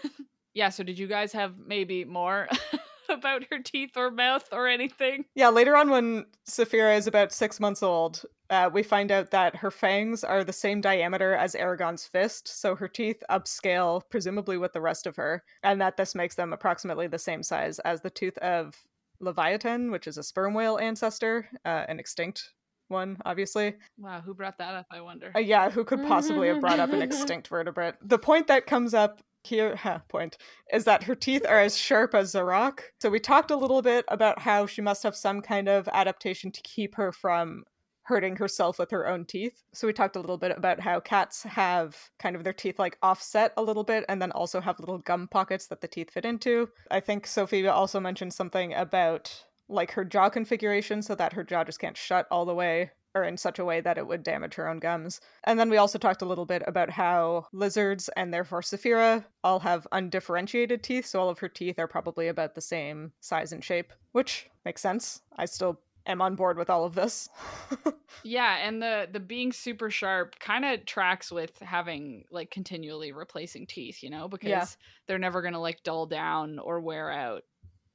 yeah. 0.53 0.69
So, 0.69 0.83
did 0.83 0.99
you 0.99 1.07
guys 1.07 1.33
have 1.33 1.55
maybe 1.57 2.05
more 2.05 2.47
about 3.13 3.45
her 3.51 3.59
teeth 3.59 3.97
or 3.97 4.11
mouth 4.11 4.47
or 4.51 4.67
anything? 4.67 5.25
Yeah, 5.35 5.49
later 5.49 5.75
on 5.75 5.89
when 5.89 6.25
Saphira 6.47 6.97
is 6.97 7.07
about 7.07 7.31
six 7.31 7.59
months 7.59 7.83
old, 7.83 8.23
uh, 8.49 8.69
we 8.73 8.83
find 8.83 9.11
out 9.11 9.31
that 9.31 9.55
her 9.57 9.71
fangs 9.71 10.23
are 10.23 10.43
the 10.43 10.53
same 10.53 10.81
diameter 10.81 11.33
as 11.33 11.55
Eragon's 11.55 12.05
fist, 12.05 12.47
so 12.47 12.75
her 12.75 12.87
teeth 12.87 13.21
upscale, 13.29 14.01
presumably 14.09 14.57
with 14.57 14.73
the 14.73 14.81
rest 14.81 15.05
of 15.05 15.15
her, 15.15 15.43
and 15.63 15.79
that 15.81 15.97
this 15.97 16.15
makes 16.15 16.35
them 16.35 16.53
approximately 16.53 17.07
the 17.07 17.19
same 17.19 17.43
size 17.43 17.79
as 17.79 18.01
the 18.01 18.09
tooth 18.09 18.37
of 18.39 18.75
Livyatan, 19.21 19.91
which 19.91 20.07
is 20.07 20.17
a 20.17 20.23
sperm 20.23 20.53
whale 20.53 20.77
ancestor, 20.77 21.47
uh, 21.65 21.85
an 21.87 21.99
extinct 21.99 22.53
one, 22.89 23.17
obviously. 23.25 23.75
Wow. 23.97 24.21
Who 24.21 24.33
brought 24.33 24.57
that 24.57 24.73
up? 24.73 24.87
I 24.91 25.01
wonder. 25.01 25.31
Uh, 25.35 25.39
yeah, 25.39 25.69
who 25.69 25.83
could 25.83 26.01
possibly 26.07 26.47
have 26.47 26.59
brought 26.59 26.79
up 26.79 26.91
an 26.91 27.01
extinct 27.03 27.47
vertebrate? 27.47 27.95
The 28.01 28.17
point 28.17 28.47
that 28.47 28.65
comes 28.65 28.93
up 28.93 29.21
here, 29.49 29.75
huh, 29.75 29.99
point, 30.07 30.37
is 30.71 30.85
that 30.85 31.03
her 31.03 31.15
teeth 31.15 31.45
are 31.47 31.59
as 31.59 31.77
sharp 31.77 32.15
as 32.15 32.35
a 32.35 32.43
rock. 32.43 32.83
So 33.01 33.09
we 33.09 33.19
talked 33.19 33.51
a 33.51 33.57
little 33.57 33.81
bit 33.81 34.05
about 34.07 34.39
how 34.39 34.65
she 34.65 34.81
must 34.81 35.03
have 35.03 35.15
some 35.15 35.41
kind 35.41 35.67
of 35.67 35.89
adaptation 35.89 36.51
to 36.51 36.61
keep 36.61 36.95
her 36.95 37.11
from 37.11 37.65
hurting 38.03 38.37
herself 38.37 38.79
with 38.79 38.89
her 38.89 39.07
own 39.07 39.23
teeth. 39.23 39.61
So 39.71 39.85
we 39.85 39.93
talked 39.93 40.15
a 40.15 40.19
little 40.19 40.37
bit 40.37 40.57
about 40.57 40.79
how 40.79 40.99
cats 40.99 41.43
have 41.43 41.95
kind 42.17 42.35
of 42.35 42.43
their 42.43 42.53
teeth 42.53 42.79
like 42.79 42.97
offset 43.03 43.53
a 43.55 43.61
little 43.61 43.83
bit 43.83 44.03
and 44.09 44.19
then 44.19 44.31
also 44.31 44.59
have 44.59 44.79
little 44.79 44.97
gum 44.97 45.27
pockets 45.27 45.67
that 45.67 45.81
the 45.81 45.87
teeth 45.87 46.09
fit 46.09 46.25
into. 46.25 46.69
I 46.89 47.01
think 47.01 47.27
Sophie 47.27 47.67
also 47.67 47.99
mentioned 47.99 48.33
something 48.33 48.73
about 48.73 49.45
like 49.67 49.91
her 49.91 50.03
jaw 50.03 50.29
configuration 50.29 51.03
so 51.03 51.13
that 51.13 51.33
her 51.33 51.43
jaw 51.43 51.63
just 51.63 51.79
can't 51.79 51.95
shut 51.95 52.25
all 52.31 52.45
the 52.45 52.55
way 52.55 52.89
or 53.15 53.23
in 53.23 53.37
such 53.37 53.59
a 53.59 53.65
way 53.65 53.81
that 53.81 53.97
it 53.97 54.07
would 54.07 54.23
damage 54.23 54.55
her 54.55 54.67
own 54.67 54.79
gums. 54.79 55.19
And 55.43 55.59
then 55.59 55.69
we 55.69 55.77
also 55.77 55.97
talked 55.97 56.21
a 56.21 56.25
little 56.25 56.45
bit 56.45 56.61
about 56.67 56.89
how 56.91 57.47
lizards 57.51 58.09
and 58.15 58.33
therefore 58.33 58.61
Saphira 58.61 59.25
all 59.43 59.59
have 59.59 59.87
undifferentiated 59.91 60.83
teeth, 60.83 61.05
so 61.05 61.19
all 61.19 61.29
of 61.29 61.39
her 61.39 61.49
teeth 61.49 61.79
are 61.79 61.87
probably 61.87 62.27
about 62.27 62.55
the 62.55 62.61
same 62.61 63.11
size 63.19 63.51
and 63.51 63.63
shape, 63.63 63.93
which 64.11 64.47
makes 64.65 64.81
sense. 64.81 65.21
I 65.35 65.45
still 65.45 65.79
am 66.05 66.21
on 66.21 66.35
board 66.35 66.57
with 66.57 66.69
all 66.69 66.85
of 66.85 66.95
this. 66.95 67.29
Yeah, 68.23 68.57
and 68.67 68.81
the 68.81 69.07
the 69.09 69.19
being 69.19 69.53
super 69.53 69.89
sharp 69.89 70.39
kind 70.39 70.65
of 70.65 70.85
tracks 70.85 71.31
with 71.31 71.57
having 71.59 72.25
like 72.31 72.49
continually 72.51 73.11
replacing 73.11 73.67
teeth, 73.67 74.01
you 74.03 74.09
know, 74.09 74.27
because 74.27 74.49
Yeah. 74.49 74.65
they're 75.07 75.19
never 75.19 75.41
gonna 75.41 75.59
like 75.61 75.83
dull 75.83 76.05
down 76.07 76.59
or 76.59 76.81
wear 76.81 77.11
out 77.11 77.43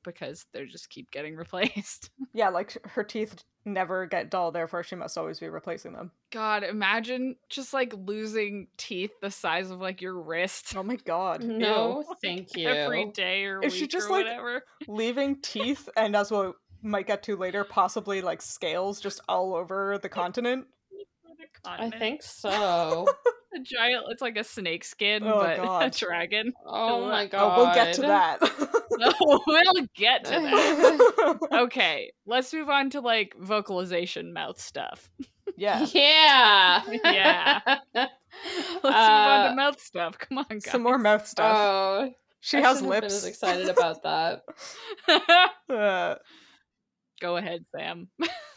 because 0.05 0.47
they 0.53 0.65
just 0.67 0.91
keep 0.91 1.11
getting 1.11 1.35
replaced. 1.37 2.11
yeah, 2.33 2.51
like 2.51 2.77
her 2.91 3.03
teeth 3.03 3.43
never 3.65 4.07
get 4.07 4.31
dull, 4.31 4.53
therefore 4.53 4.83
she 4.83 4.95
must 4.95 5.17
always 5.17 5.41
be 5.41 5.49
replacing 5.49 5.93
them. 5.95 6.11
God, 6.31 6.63
imagine 6.63 7.37
just 7.49 7.73
like 7.73 7.95
losing 7.97 8.69
teeth 8.77 9.13
the 9.23 9.31
size 9.31 9.71
of 9.71 9.81
like 9.81 10.03
your 10.03 10.21
wrist 10.21 10.75
Oh 10.77 10.83
my 10.83 10.97
god. 10.97 11.43
No, 11.45 12.05
Ew. 12.07 12.15
thank 12.23 12.49
you. 12.57 12.69
every 12.69 13.07
day 13.07 13.45
or 13.47 13.63
Is 13.63 13.73
week 13.73 13.81
she 13.81 13.87
just, 13.89 14.09
or 14.09 14.13
like, 14.13 14.27
whatever. 14.27 14.65
Leaving 14.87 15.41
teeth 15.41 15.89
and 15.97 16.15
as 16.15 16.31
we 16.31 16.51
might 16.83 17.07
get 17.07 17.23
to 17.23 17.37
later, 17.37 17.65
possibly 17.65 18.21
like 18.21 18.43
scales 18.43 19.01
just 19.01 19.21
all 19.29 19.55
over 19.55 19.99
the 20.03 20.09
continent. 20.11 20.67
I 21.65 21.89
think 21.89 22.23
so. 22.23 23.07
A 23.55 23.61
giant. 23.61 24.05
It's 24.11 24.23
like 24.23 24.37
a 24.37 24.45
snake 24.45 24.85
skin, 24.85 25.23
Oh, 25.25 25.41
but 25.41 25.59
a 25.87 25.91
dragon. 25.99 26.53
Oh 26.67 27.07
my 27.07 27.27
god. 27.27 27.59
Oh, 27.59 27.65
we'll 27.65 27.75
get 27.75 27.95
to 27.95 28.03
that. 28.03 28.41
No, 28.97 29.13
we'll 29.49 29.87
get 29.97 30.25
to 30.27 30.31
that. 30.31 31.39
Okay, 31.53 32.13
let's 32.27 32.53
move 32.55 32.69
on 32.69 32.91
to 32.91 33.01
like 33.01 33.35
vocalization 33.41 34.33
mouth 34.33 34.61
stuff. 34.61 35.11
yeah. 35.57 35.85
Yeah. 35.93 36.83
Yeah. 37.05 37.61
Let's 37.95 38.13
move 38.85 38.85
on 38.85 39.51
to 39.51 39.57
mouth 39.57 39.81
stuff. 39.81 40.17
Come 40.19 40.39
on, 40.39 40.45
guys. 40.49 40.71
Some 40.71 40.83
more 40.83 40.99
mouth 40.99 41.27
stuff. 41.27 41.57
Oh, 41.59 42.11
she 42.41 42.59
I 42.59 42.61
has 42.61 42.77
shouldn't 42.79 42.93
been 42.93 43.01
lips. 43.03 43.15
as 43.15 43.25
excited 43.25 43.69
about 43.69 44.03
that. 44.05 44.43
Uh, 45.69 46.15
Go 47.21 47.37
ahead, 47.37 47.65
Sam. 47.77 48.09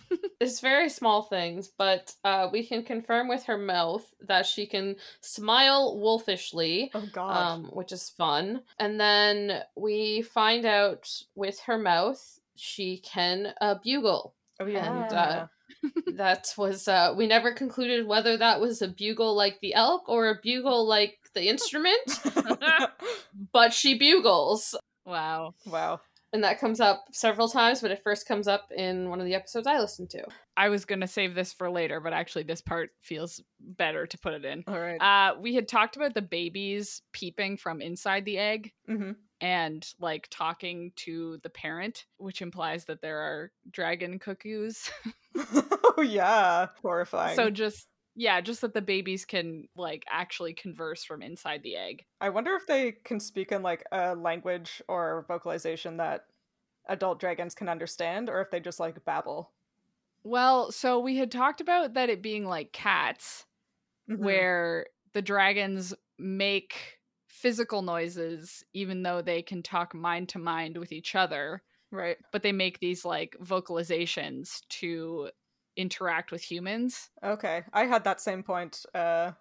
It's 0.39 0.59
very 0.59 0.89
small 0.89 1.23
things, 1.23 1.71
but 1.77 2.13
uh, 2.23 2.47
we 2.51 2.63
can 2.65 2.83
confirm 2.83 3.27
with 3.27 3.45
her 3.45 3.57
mouth 3.57 4.05
that 4.27 4.45
she 4.45 4.67
can 4.67 4.95
smile 5.19 5.97
wolfishly, 5.99 6.91
Oh 6.93 7.03
god. 7.11 7.35
um, 7.35 7.63
which 7.73 7.91
is 7.91 8.09
fun. 8.09 8.61
And 8.79 8.99
then 8.99 9.61
we 9.75 10.21
find 10.21 10.65
out 10.65 11.09
with 11.35 11.59
her 11.61 11.77
mouth 11.77 12.39
she 12.55 12.99
can 12.99 13.53
uh, 13.61 13.75
bugle. 13.83 14.35
oh 14.59 14.65
yeah. 14.65 15.03
and, 15.03 15.13
uh, 15.13 15.47
that 16.15 16.47
was 16.57 16.87
uh, 16.87 17.13
we 17.17 17.27
never 17.27 17.51
concluded 17.53 18.07
whether 18.07 18.37
that 18.37 18.59
was 18.61 18.81
a 18.81 18.87
bugle 18.87 19.35
like 19.35 19.59
the 19.61 19.73
elk 19.73 20.07
or 20.07 20.29
a 20.29 20.39
bugle 20.41 20.87
like 20.87 21.17
the 21.33 21.47
instrument, 21.49 22.19
but 23.51 23.73
she 23.73 23.97
bugles. 23.97 24.75
Wow. 25.05 25.53
wow. 25.65 26.01
And 26.33 26.43
that 26.43 26.59
comes 26.59 26.81
up 26.81 27.05
several 27.13 27.47
times, 27.47 27.81
but 27.81 27.91
it 27.91 28.03
first 28.03 28.27
comes 28.27 28.47
up 28.47 28.69
in 28.75 29.09
one 29.09 29.19
of 29.19 29.25
the 29.25 29.35
episodes 29.35 29.65
I 29.65 29.79
listened 29.79 30.09
to. 30.09 30.23
I 30.57 30.69
was 30.69 30.83
going 30.83 30.99
to 30.99 31.07
save 31.07 31.35
this 31.35 31.53
for 31.53 31.69
later, 31.69 32.01
but 32.01 32.11
actually, 32.11 32.43
this 32.43 32.61
part 32.61 32.89
feels 33.01 33.41
better 33.59 34.05
to 34.05 34.17
put 34.17 34.33
it 34.33 34.43
in. 34.43 34.63
All 34.67 34.79
right. 34.79 34.99
Uh, 34.99 35.35
we 35.39 35.55
had 35.55 35.67
talked 35.67 35.95
about 35.95 36.13
the 36.13 36.21
babies 36.21 37.01
peeping 37.13 37.57
from 37.57 37.81
inside 37.81 38.25
the 38.25 38.37
egg 38.37 38.73
hmm 38.87 39.11
and 39.39 39.87
like 39.99 40.27
talking 40.31 40.91
to 40.95 41.37
the 41.43 41.49
parent, 41.49 42.05
which 42.17 42.41
implies 42.41 42.85
that 42.85 43.01
there 43.01 43.19
are 43.19 43.51
dragon 43.69 44.19
cuckoos. 44.19 44.89
oh 45.37 46.01
yeah. 46.01 46.67
Horrifying. 46.81 47.35
so 47.35 47.49
just 47.49 47.87
yeah, 48.17 48.41
just 48.41 48.61
that 48.61 48.73
the 48.73 48.81
babies 48.81 49.25
can 49.25 49.69
like 49.75 50.05
actually 50.09 50.53
converse 50.53 51.03
from 51.05 51.21
inside 51.21 51.63
the 51.63 51.77
egg. 51.77 52.05
I 52.19 52.29
wonder 52.29 52.55
if 52.55 52.65
they 52.67 52.91
can 52.93 53.19
speak 53.19 53.51
in 53.51 53.61
like 53.63 53.83
a 53.91 54.15
language 54.15 54.81
or 54.87 55.25
vocalization 55.27 55.97
that 55.97 56.27
adult 56.87 57.19
dragons 57.19 57.55
can 57.55 57.69
understand, 57.69 58.29
or 58.29 58.41
if 58.41 58.51
they 58.51 58.59
just 58.59 58.79
like 58.79 59.03
babble. 59.05 59.53
Well, 60.23 60.71
so 60.71 60.99
we 60.99 61.15
had 61.17 61.31
talked 61.31 61.61
about 61.61 61.93
that 61.93 62.09
it 62.09 62.21
being 62.21 62.45
like 62.45 62.73
cats, 62.73 63.45
Mhm. 64.07 64.47
where 64.47 64.87
the 65.13 65.23
dragons 65.23 65.93
make 66.19 66.99
physical 67.27 67.81
noises 67.83 68.63
even 68.73 69.03
though 69.03 69.21
they 69.21 69.41
can 69.43 69.63
talk 69.63 69.93
mind 69.95 70.29
to 70.29 70.39
mind 70.39 70.77
with 70.77 70.91
each 70.93 71.15
other, 71.15 71.63
right. 71.91 72.17
but 72.31 72.43
they 72.43 72.51
make 72.53 72.79
these 72.79 73.05
like 73.05 73.35
vocalizations 73.41 74.67
to 74.69 75.31
interact 75.77 76.31
with 76.31 76.41
humans. 76.41 77.09
Okay. 77.23 77.63
I 77.71 77.85
had 77.85 78.03
that 78.03 78.19
same 78.19 78.43
point 78.43 78.85
uh 78.93 79.31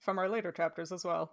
from 0.00 0.18
our 0.18 0.28
later 0.28 0.52
chapters 0.52 0.92
as 0.92 1.04
well. 1.04 1.32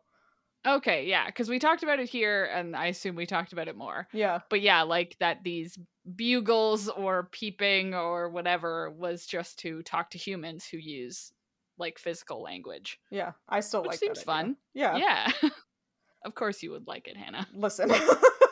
Okay, 0.66 1.08
yeah, 1.08 1.26
because 1.26 1.50
we 1.50 1.58
talked 1.58 1.82
about 1.82 2.00
it 2.00 2.08
here, 2.08 2.46
and 2.46 2.76
I 2.76 2.88
assume 2.88 3.16
we 3.16 3.26
talked 3.26 3.52
about 3.52 3.68
it 3.68 3.76
more. 3.76 4.08
Yeah. 4.14 4.42
But 4.50 4.62
yeah, 4.62 4.84
like 4.84 5.18
that 5.20 5.44
these 5.44 5.78
bugles 6.16 6.88
or 6.88 7.30
peeping 7.32 7.96
or 7.96 8.30
whatever 8.30 8.92
was 8.92 9.26
just 9.26 9.58
to 9.60 9.82
talk 9.84 10.12
to 10.12 10.18
humans 10.20 10.66
who 10.66 10.78
use 10.78 11.32
like 11.78 11.98
physical 11.98 12.42
language. 12.42 13.00
Yeah. 13.10 13.32
I 13.50 13.62
still 13.62 13.82
Which 13.82 13.92
like 13.92 14.00
seems 14.00 14.22
fun. 14.22 14.56
Yeah. 14.74 14.98
Yeah. 14.98 15.32
of 16.26 16.36
course 16.36 16.62
you 16.62 16.72
would 16.72 16.88
like 16.88 17.08
it, 17.08 17.18
Hannah. 17.18 17.48
Listen. 17.54 17.92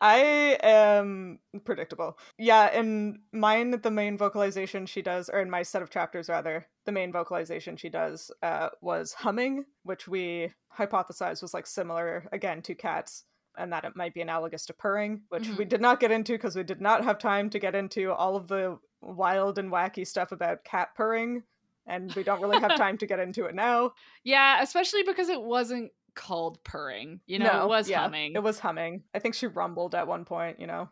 I 0.00 0.58
am 0.62 1.38
predictable. 1.64 2.18
Yeah, 2.38 2.72
in 2.72 3.20
mine, 3.32 3.70
the 3.82 3.90
main 3.90 4.18
vocalization 4.18 4.86
she 4.86 5.02
does, 5.02 5.28
or 5.28 5.40
in 5.40 5.50
my 5.50 5.62
set 5.62 5.82
of 5.82 5.90
chapters 5.90 6.28
rather, 6.28 6.66
the 6.84 6.92
main 6.92 7.12
vocalization 7.12 7.76
she 7.76 7.88
does 7.88 8.30
uh, 8.42 8.70
was 8.80 9.12
humming, 9.12 9.64
which 9.82 10.06
we 10.06 10.52
hypothesized 10.78 11.42
was 11.42 11.54
like 11.54 11.66
similar 11.66 12.28
again 12.32 12.62
to 12.62 12.74
cats, 12.74 13.24
and 13.56 13.72
that 13.72 13.84
it 13.84 13.96
might 13.96 14.14
be 14.14 14.20
analogous 14.20 14.66
to 14.66 14.74
purring, 14.74 15.22
which 15.30 15.48
we 15.50 15.64
did 15.64 15.80
not 15.80 16.00
get 16.00 16.10
into 16.10 16.32
because 16.32 16.56
we 16.56 16.62
did 16.62 16.80
not 16.80 17.04
have 17.04 17.18
time 17.18 17.48
to 17.50 17.58
get 17.58 17.74
into 17.74 18.12
all 18.12 18.36
of 18.36 18.48
the 18.48 18.78
wild 19.00 19.58
and 19.58 19.70
wacky 19.70 20.06
stuff 20.06 20.32
about 20.32 20.64
cat 20.64 20.88
purring, 20.94 21.42
and 21.86 22.12
we 22.14 22.22
don't 22.22 22.42
really 22.42 22.60
have 22.60 22.76
time 22.76 22.98
to 22.98 23.06
get 23.06 23.20
into 23.20 23.44
it 23.46 23.54
now. 23.54 23.92
Yeah, 24.24 24.62
especially 24.62 25.02
because 25.04 25.28
it 25.28 25.40
wasn't 25.40 25.92
called 26.16 26.62
purring. 26.64 27.20
You 27.26 27.38
know, 27.38 27.52
No, 27.52 27.62
it 27.64 27.68
was 27.68 27.88
yeah, 27.88 28.00
humming. 28.00 28.34
It 28.34 28.42
was 28.42 28.58
humming. 28.58 29.04
I 29.14 29.20
think 29.20 29.34
she 29.36 29.46
rumbled 29.46 29.94
at 29.94 30.08
one 30.08 30.24
point, 30.24 30.58
you 30.58 30.66
know. 30.66 30.88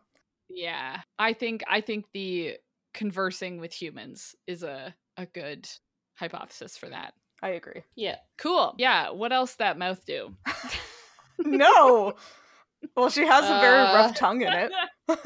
Yeah. 0.49 1.01
I 1.19 1.33
think 1.33 1.63
I 1.69 1.81
think 1.81 2.05
the 2.13 2.57
conversing 2.93 3.59
with 3.59 3.73
humans 3.73 4.35
is 4.47 4.63
a 4.63 4.95
a 5.17 5.25
good 5.25 5.67
hypothesis 6.15 6.77
for 6.77 6.87
that. 6.89 7.13
I 7.43 7.49
agree. 7.49 7.81
Yeah. 7.95 8.17
Cool. 8.37 8.75
Yeah, 8.77 9.09
what 9.09 9.33
else 9.33 9.55
that 9.55 9.77
mouth 9.77 10.05
do? 10.05 10.33
no. 11.39 12.13
Well, 12.95 13.09
she 13.09 13.25
has 13.25 13.43
a 13.45 13.59
very 13.59 13.81
Uh. 13.81 13.93
rough 13.95 14.15
tongue 14.15 14.41
in 14.41 14.53
it. 14.53 14.71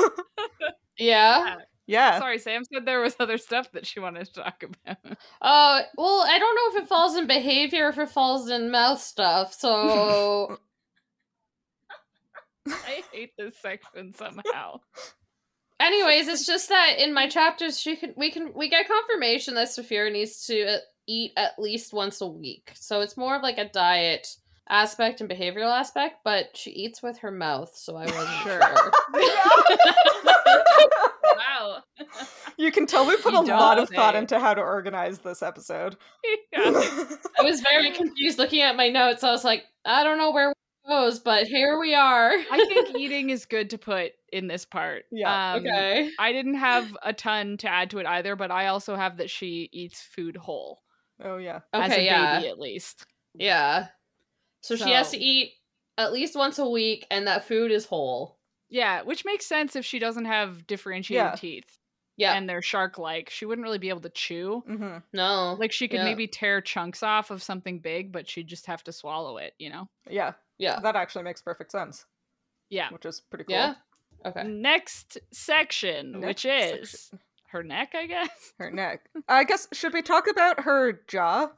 Yeah. 0.98 1.56
Yeah. 1.90 2.20
Sorry, 2.20 2.38
Sam 2.38 2.64
said 2.72 2.86
there 2.86 3.02
was 3.02 3.16
other 3.20 3.40
stuff 3.40 3.72
that 3.72 3.88
she 3.88 4.00
wanted 4.00 4.26
to 4.26 4.34
talk 4.34 4.64
about. 4.64 4.98
Uh, 5.42 5.82
well, 5.98 6.24
I 6.28 6.38
don't 6.38 6.56
know 6.56 6.78
if 6.78 6.84
it 6.84 6.90
falls 6.90 7.16
in 7.16 7.26
behavior 7.26 7.86
or 7.86 7.90
if 7.90 7.98
it 7.98 8.10
falls 8.10 8.50
in 8.50 8.70
mouth 8.70 9.02
stuff. 9.02 9.54
So, 9.54 10.60
I 12.68 13.04
hate 13.12 13.32
this 13.38 13.56
section 13.58 14.14
somehow. 14.14 14.82
anyways, 15.80 16.28
it's 16.28 16.46
just 16.46 16.70
that 16.70 16.96
in 17.00 17.14
my 17.14 17.28
chapters, 17.28 17.80
she 17.80 17.96
can 17.96 18.14
we 18.18 18.32
can 18.32 18.52
we 18.54 18.70
get 18.70 18.88
confirmation 18.88 19.56
that 19.56 19.70
Saphira 19.70 20.12
needs 20.12 20.46
to 20.48 20.76
uh, 20.76 20.78
eat 21.08 21.32
at 21.38 21.58
least 21.58 21.94
once 21.94 22.22
a 22.22 22.28
week. 22.28 22.72
So 22.76 23.02
it's 23.02 23.18
more 23.18 23.38
of 23.38 23.42
like 23.42 23.58
a 23.58 23.70
diet 23.70 24.28
aspect 24.70 25.20
and 25.22 25.30
behavioral 25.30 25.76
aspect, 25.78 26.18
but 26.24 26.56
she 26.56 26.72
eats 26.72 27.02
with 27.02 27.18
her 27.20 27.32
mouth, 27.32 27.72
so 27.76 27.96
I 27.96 28.06
wasn't 28.06 28.28
Sure. 28.44 28.62
sure. 28.62 28.92
wow. 31.38 31.84
you 32.58 32.72
can 32.72 32.86
tell 32.86 33.08
we 33.08 33.18
put 33.18 33.34
You 33.34 33.40
a 33.40 33.42
lot 33.42 33.76
don't 33.76 33.84
of 33.84 33.90
thought 33.90 34.16
into 34.16 34.40
how 34.40 34.54
to 34.54 34.62
organize 34.62 35.20
this 35.20 35.42
episode. 35.42 35.96
Yeah. 36.54 36.60
I 37.40 37.44
was 37.44 37.62
very 37.62 37.92
confused 37.92 38.38
looking 38.38 38.62
at 38.62 38.76
my 38.76 38.90
notes. 38.90 39.24
I 39.24 39.32
was 39.32 39.44
like, 39.44 39.64
I 39.86 40.04
don't 40.04 40.18
know 40.18 40.32
where 40.32 40.52
it 40.52 40.58
goes, 40.88 41.20
but 41.20 41.48
here 41.48 41.80
we 41.80 41.94
are. 41.96 42.32
I 42.32 42.66
think 42.68 42.96
eating 42.98 43.30
is 43.30 43.46
good 43.46 43.70
to 43.72 43.78
put 43.78 44.12
in 44.32 44.48
this 44.48 44.66
part. 44.66 45.04
Yeah, 45.12 45.54
Um, 45.54 45.60
okay. 45.66 46.12
I 46.20 46.32
didn't 46.32 46.56
have 46.56 46.96
a 47.04 47.14
ton 47.14 47.58
to 47.58 47.68
add 47.70 47.90
to 47.92 48.00
it 48.00 48.06
either, 48.06 48.36
but 48.36 48.52
I 48.52 48.68
also 48.68 48.96
have 48.96 49.18
that 49.18 49.30
she 49.30 49.70
eats 49.72 50.02
food 50.02 50.36
whole. 50.36 50.82
oh 51.24 51.38
yeah. 51.38 51.60
as 51.74 51.92
a 51.92 51.94
Okay, 51.96 52.06
yeah. 52.06 52.38
baby 52.40 52.50
at 52.50 52.60
least. 52.60 53.06
Yeah. 53.36 53.88
So, 54.62 54.76
she 54.76 54.92
has 54.92 55.12
to 55.12 55.18
eat 55.18 55.54
at 55.98 56.12
least 56.14 56.36
once 56.36 56.60
a 56.60 56.68
week, 56.68 57.06
and 57.12 57.28
that 57.28 57.46
food 57.46 57.72
is 57.72 57.86
whole. 57.86 58.38
Yeah, 58.70 59.02
which 59.02 59.26
makes 59.26 59.46
sense 59.46 59.76
if 59.76 59.86
she 59.86 60.00
doesn't 60.00 60.26
have 60.26 60.68
differentiated 60.68 61.26
Yeah. 61.26 61.36
teeth 61.36 61.78
Yeah. 62.18 62.34
and 62.36 62.48
they're 62.48 62.62
shark 62.62 62.98
like. 62.98 63.30
She 63.30 63.46
wouldn't 63.46 63.64
really 63.64 63.78
be 63.80 63.90
able 63.90 64.02
to 64.02 64.10
chew. 64.10 64.62
hmm 64.68 64.98
no. 65.14 65.56
Like 65.60 65.72
she 65.72 65.88
could 65.88 66.00
Yeah. 66.00 66.04
maybe 66.06 66.28
tear 66.28 66.62
chunks 66.62 67.02
off 67.02 67.32
of 67.32 67.42
something 67.42 67.80
big, 67.80 68.12
but 68.12 68.30
she'd 68.30 68.48
just 68.48 68.66
have 68.68 68.84
to 68.84 68.92
swallow 68.92 69.38
it, 69.38 69.56
you 69.58 69.70
know? 69.70 69.90
Yeah. 70.10 70.34
yeah. 70.58 70.80
That 70.82 70.96
actually 70.96 71.24
makes 71.24 71.42
perfect 71.42 71.72
sense, 71.72 72.06
Yeah. 72.70 72.90
which 72.92 73.06
is 73.06 73.22
pretty 73.22 73.46
cool. 73.46 73.56
Yeah. 73.56 73.76
Okay. 74.26 74.44
Next 74.44 75.18
section, 75.32 76.12
Next 76.20 76.26
which 76.26 76.46
is 76.46 76.92
section. 76.92 77.20
her 77.48 77.64
neck, 77.64 77.96
I 77.96 78.06
guess. 78.06 78.54
Her 78.60 78.70
neck. 78.70 79.10
I 79.28 79.46
guess 79.46 79.68
should 79.74 79.94
we 79.94 80.02
talk 80.02 80.30
about 80.30 80.60
her 80.62 81.02
jaw? 81.08 81.50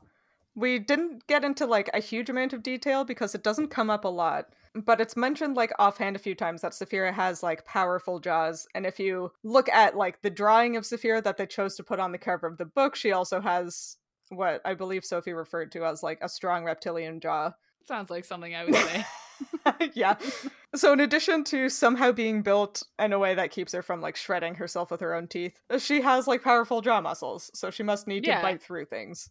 We 0.55 0.79
didn't 0.79 1.27
get 1.27 1.43
into 1.45 1.65
like 1.65 1.89
a 1.93 1.99
huge 1.99 2.29
amount 2.29 2.53
of 2.53 2.63
detail 2.63 3.03
because 3.05 3.33
it 3.35 3.43
doesn't 3.43 3.69
come 3.69 3.89
up 3.89 4.03
a 4.05 4.09
lot. 4.09 4.47
But 4.73 5.01
it's 5.01 5.17
mentioned 5.17 5.55
like 5.55 5.71
offhand 5.79 6.15
a 6.15 6.19
few 6.19 6.33
times 6.35 6.61
that 6.61 6.71
Saphira 6.71 7.13
has 7.13 7.43
like 7.43 7.65
powerful 7.65 8.19
jaws. 8.19 8.67
And 8.73 8.85
if 8.85 8.99
you 8.99 9.31
look 9.43 9.67
at 9.69 9.97
like 9.97 10.21
the 10.21 10.29
drawing 10.29 10.77
of 10.77 10.83
Saphira 10.83 11.21
that 11.23 11.37
they 11.37 11.45
chose 11.45 11.75
to 11.75 11.83
put 11.83 11.99
on 11.99 12.11
the 12.11 12.17
cover 12.17 12.47
of 12.47 12.57
the 12.57 12.65
book, 12.65 12.95
she 12.95 13.11
also 13.11 13.41
has 13.41 13.97
what 14.29 14.61
I 14.63 14.73
believe 14.73 15.03
Sophie 15.03 15.33
referred 15.33 15.71
to 15.73 15.85
as 15.85 16.03
like 16.03 16.19
a 16.21 16.29
strong 16.29 16.63
reptilian 16.63 17.19
jaw. 17.19 17.51
Sounds 17.85 18.09
like 18.09 18.23
something 18.25 18.55
I 18.55 18.63
would 18.65 18.75
say. 18.75 19.05
yeah. 19.93 20.15
So 20.75 20.93
in 20.93 20.99
addition 21.01 21.43
to 21.45 21.67
somehow 21.67 22.11
being 22.13 22.41
built 22.41 22.83
in 22.99 23.11
a 23.11 23.19
way 23.19 23.35
that 23.35 23.51
keeps 23.51 23.73
her 23.73 23.81
from 23.81 23.99
like 23.99 24.15
shredding 24.15 24.55
herself 24.55 24.91
with 24.91 25.01
her 25.01 25.13
own 25.13 25.27
teeth, 25.27 25.59
she 25.79 25.99
has 26.01 26.27
like 26.27 26.43
powerful 26.43 26.81
jaw 26.81 27.01
muscles, 27.01 27.51
so 27.53 27.69
she 27.71 27.83
must 27.83 28.07
need 28.07 28.25
Yeah. 28.25 28.37
to 28.37 28.41
bite 28.43 28.61
through 28.61 28.85
things. 28.85 29.29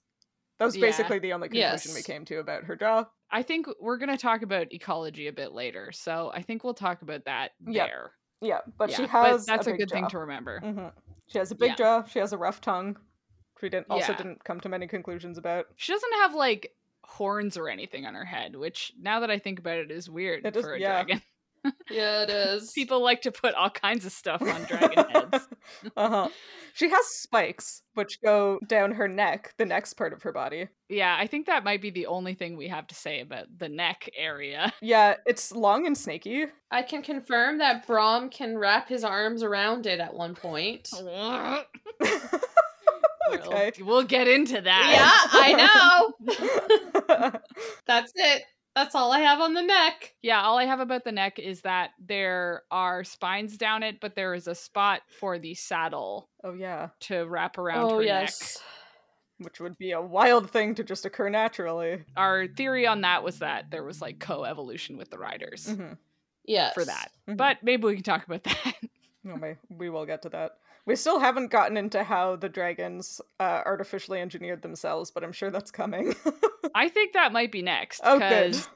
That 0.61 0.67
was 0.67 0.77
Yeah. 0.77 0.83
basically 0.83 1.19
the 1.19 1.33
only 1.33 1.49
conclusion 1.49 1.95
we 1.95 2.03
came 2.03 2.25
to 2.27 2.39
about 2.39 2.65
her 2.65 2.77
jaw. 2.77 3.07
I 3.31 3.43
think 3.43 3.67
we're 3.81 3.97
going 3.97 4.11
to 4.11 4.19
talk 4.19 4.43
about 4.43 4.73
ecology 4.75 5.27
a 5.27 5.33
bit 5.33 5.53
later. 5.53 5.91
So 5.91 6.31
I 6.35 6.43
think 6.43 6.63
we'll 6.65 6.75
talk 6.75 7.01
about 7.01 7.25
that 7.25 7.53
Yep. 7.67 7.89
there. 7.89 8.11
Yeah, 8.43 8.59
but 8.77 8.91
she 8.93 9.03
Yeah, 9.03 9.09
has 9.09 9.47
that's 9.47 9.67
a, 9.67 9.73
a, 9.73 9.77
good 9.79 9.89
thing 9.91 10.07
to 10.09 10.19
remember. 10.19 10.61
hmm 10.61 10.89
She 11.29 11.39
has 11.39 11.51
a 11.51 11.55
big 11.55 11.71
Yeah. 11.71 11.77
jaw. 11.77 12.03
She 12.05 12.19
has 12.19 12.35
a 12.35 12.39
rough 12.39 12.61
tongue. 12.61 12.99
We 13.63 13.71
didn't 13.71 13.87
also 13.89 14.13
Yeah. 14.13 14.19
didn't 14.19 14.45
come 14.45 14.61
to 14.61 14.69
many 14.69 14.87
conclusions 14.87 15.39
about. 15.39 15.67
She 15.77 15.93
doesn't 15.93 16.13
have 16.15 16.35
like 16.35 16.75
horns 17.05 17.57
or 17.57 17.71
anything 17.71 18.05
on 18.05 18.15
her 18.15 18.25
head, 18.27 18.55
which 18.55 18.93
now 19.01 19.21
that 19.21 19.31
I 19.31 19.39
think 19.39 19.59
about 19.61 19.79
it 19.79 19.91
is 19.91 20.11
weird 20.11 20.45
It 20.45 20.55
is- 20.57 20.63
for 20.63 20.75
a 20.75 20.79
yeah. 20.81 21.03
dragon. 21.05 21.23
Yeah, 21.91 22.23
it 22.23 22.31
is. 22.31 22.73
People 22.73 23.03
like 23.03 23.23
to 23.23 23.33
put 23.33 23.55
all 23.55 23.71
kinds 23.71 24.05
of 24.07 24.13
stuff 24.13 24.43
on 24.43 24.65
dragon 24.65 25.05
heads. 25.11 25.49
uh-huh. 25.97 26.29
She 26.75 26.89
has 26.89 27.07
spikes 27.07 27.83
which 27.95 28.21
go 28.23 28.61
down 28.67 28.93
her 28.93 29.09
neck, 29.09 29.55
the 29.59 29.67
next 29.67 29.95
part 29.95 30.13
of 30.13 30.23
her 30.23 30.33
body. 30.33 30.69
Yeah, 30.89 31.17
I 31.19 31.27
think 31.27 31.47
that 31.47 31.65
might 31.65 31.83
be 31.83 31.91
the 31.91 32.07
only 32.07 32.35
thing 32.35 32.57
we 32.57 32.69
have 32.69 32.87
to 32.87 32.95
say 32.95 33.21
about 33.21 33.47
the 33.59 33.69
neck 33.69 34.09
area. 34.17 34.73
Yeah, 34.83 35.17
it's 35.27 35.53
long 35.53 35.87
and 35.87 35.97
snaky. 35.97 36.47
I 36.71 36.83
can 36.83 37.03
confirm 37.03 37.59
that 37.59 37.87
Brom 37.87 38.31
can 38.31 38.57
wrap 38.57 38.89
his 38.89 39.05
arms 39.05 39.43
around 39.43 39.87
it 39.87 40.01
at 40.01 40.15
one 40.15 40.35
point. 40.35 40.89
Okay. 43.33 43.73
We'll, 43.79 43.87
we'll 43.87 44.03
get 44.05 44.27
into 44.27 44.61
that. 44.61 44.91
Yeah. 44.93 45.13
I 45.41 46.13
know. 47.13 47.33
That's 47.87 48.13
it. 48.15 48.43
That's 48.81 48.95
all 48.95 49.13
I 49.13 49.21
have 49.21 49.41
on 49.41 49.53
the 49.53 49.61
neck. 49.63 50.15
Yeah, 50.23 50.41
all 50.43 50.57
I 50.59 50.65
have 50.65 50.81
about 50.81 51.05
the 51.05 51.13
neck 51.13 51.39
is 51.39 51.61
that 51.63 51.91
there 51.99 52.63
are 52.71 53.05
spines 53.05 53.59
down 53.59 53.83
it, 53.83 54.01
but 54.01 54.15
there 54.15 54.33
is 54.33 54.47
a 54.47 54.55
spot 54.55 55.03
for 55.19 55.39
the 55.39 55.53
saddle 55.55 56.31
oh 56.43 56.55
yeah, 56.55 56.89
to 57.01 57.25
wrap 57.27 57.59
around 57.59 57.85
oh 57.93 57.97
her 57.99 58.03
yes. 58.03 58.59
which 59.37 59.61
would 59.61 59.77
be 59.77 59.93
a 59.93 60.01
wild 60.01 60.51
thing 60.51 60.75
to 60.77 60.83
just 60.85 61.05
occur 61.05 61.29
naturally. 61.29 62.03
Our 62.17 62.47
theory 62.47 62.87
on 62.87 63.03
that 63.03 63.23
was 63.23 63.41
that 63.41 63.71
there 63.71 63.85
was 63.85 64.01
like 64.01 64.19
co-evolution 64.19 64.97
with 64.97 65.11
the 65.11 65.19
riders 65.19 65.67
Mhm. 65.67 65.99
Yes. 66.47 66.73
for 66.73 66.85
that. 66.87 67.11
Mhm. 67.29 67.37
But 67.37 67.59
maybe 67.63 67.85
we 67.85 67.95
can 67.97 68.03
talk 68.03 68.25
about 68.27 68.45
that. 68.45 68.75
No, 69.25 69.37
may- 69.37 69.59
we 69.69 69.91
will 69.91 70.07
get 70.07 70.23
to 70.23 70.31
that. 70.31 70.53
We 70.87 70.97
still 70.97 71.19
haven't 71.21 71.51
gotten 71.51 71.77
into 71.77 72.03
how 72.03 72.37
the 72.37 72.49
dragons 72.49 73.21
uh, 73.39 73.63
artificially 73.67 74.21
engineered 74.21 74.63
themselves, 74.63 75.11
but 75.11 75.23
I'm 75.23 75.33
sure 75.33 75.51
that's 75.51 75.71
coming. 75.71 76.15
I 76.75 76.89
think 76.89 77.13
that 77.13 77.33
might 77.33 77.53
be 77.53 77.63
next. 77.63 78.01
Oh, 78.05 78.19
good. 78.19 78.53
'cause 78.53 78.69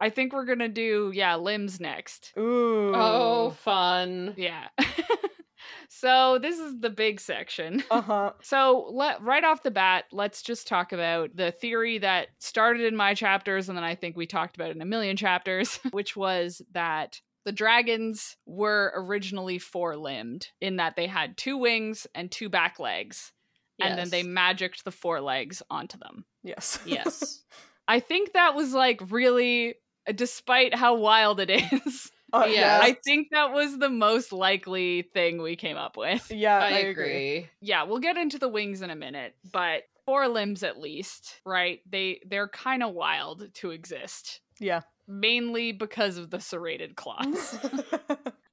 I 0.00 0.10
think 0.10 0.32
we're 0.32 0.44
gonna 0.46 0.68
do 0.68 1.12
yeah 1.14 1.36
limbs 1.36 1.78
next. 1.80 2.32
Ooh. 2.36 2.92
Oh, 2.94 3.50
fun. 3.50 4.34
Yeah. 4.36 4.68
so 5.88 6.38
this 6.40 6.58
is 6.58 6.80
the 6.80 6.90
big 6.90 7.20
section. 7.20 7.82
Uh 7.90 8.00
huh. 8.00 8.32
So 8.42 8.88
let 8.92 9.22
right 9.22 9.44
off 9.44 9.62
the 9.62 9.70
bat, 9.70 10.06
let's 10.12 10.42
just 10.42 10.66
talk 10.66 10.92
about 10.92 11.30
the 11.36 11.52
theory 11.52 11.98
that 11.98 12.28
started 12.40 12.84
in 12.84 12.96
my 12.96 13.14
chapters, 13.14 13.68
and 13.68 13.78
then 13.78 13.84
I 13.84 13.94
think 13.94 14.16
we 14.16 14.26
talked 14.26 14.56
about 14.56 14.70
in 14.72 14.82
a 14.82 14.86
million 14.86 15.16
chapters, 15.16 15.78
which 15.92 16.16
was 16.16 16.60
that 16.72 17.20
the 17.44 17.52
dragons 17.52 18.36
were 18.46 18.92
originally 18.96 19.58
four 19.58 19.96
limbed 19.96 20.48
in 20.60 20.76
that 20.76 20.96
they 20.96 21.06
had 21.06 21.36
two 21.36 21.56
wings 21.58 22.06
and 22.14 22.30
two 22.30 22.48
back 22.48 22.78
legs, 22.78 23.32
and 23.80 23.98
then 23.98 24.10
they 24.10 24.22
magicked 24.22 24.84
the 24.84 24.92
four 24.92 25.20
legs 25.20 25.62
onto 25.70 25.98
them. 25.98 26.24
Yes. 26.44 26.78
Yes. 26.84 27.42
I 27.88 27.98
think 28.00 28.32
that 28.34 28.54
was 28.54 28.72
like 28.72 29.00
really, 29.10 29.74
despite 30.14 30.74
how 30.74 30.94
wild 30.96 31.40
it 31.40 31.50
is, 31.72 32.10
Uh, 32.32 32.46
Yeah. 32.48 32.78
I 32.80 32.96
think 33.04 33.28
that 33.32 33.52
was 33.52 33.76
the 33.78 33.90
most 33.90 34.32
likely 34.32 35.02
thing 35.02 35.42
we 35.42 35.54
came 35.56 35.76
up 35.76 35.96
with. 35.96 36.30
yeah, 36.30 36.56
I, 36.58 36.68
I, 36.68 36.78
agree. 36.78 37.48
yeah, 37.60 37.82
we'll 37.82 37.98
get 37.98 38.16
into 38.16 38.38
the 38.38 38.48
wings 38.48 38.80
in 38.82 38.88
a 38.90 38.96
minute, 38.96 39.34
but 39.52 39.82
four 40.06 40.28
limbs 40.28 40.62
at 40.62 40.80
least, 40.80 41.40
right? 41.44 41.80
They 41.90 42.20
they're 42.26 42.48
kind 42.48 42.82
of 42.82 42.94
wild 42.94 43.52
to 43.56 43.70
exist. 43.70 44.40
Yeah. 44.60 44.80
Mainly 45.08 45.72
because 45.72 46.16
of 46.16 46.30
the 46.30 46.40
serrated 46.40 46.96
claws. 46.96 47.58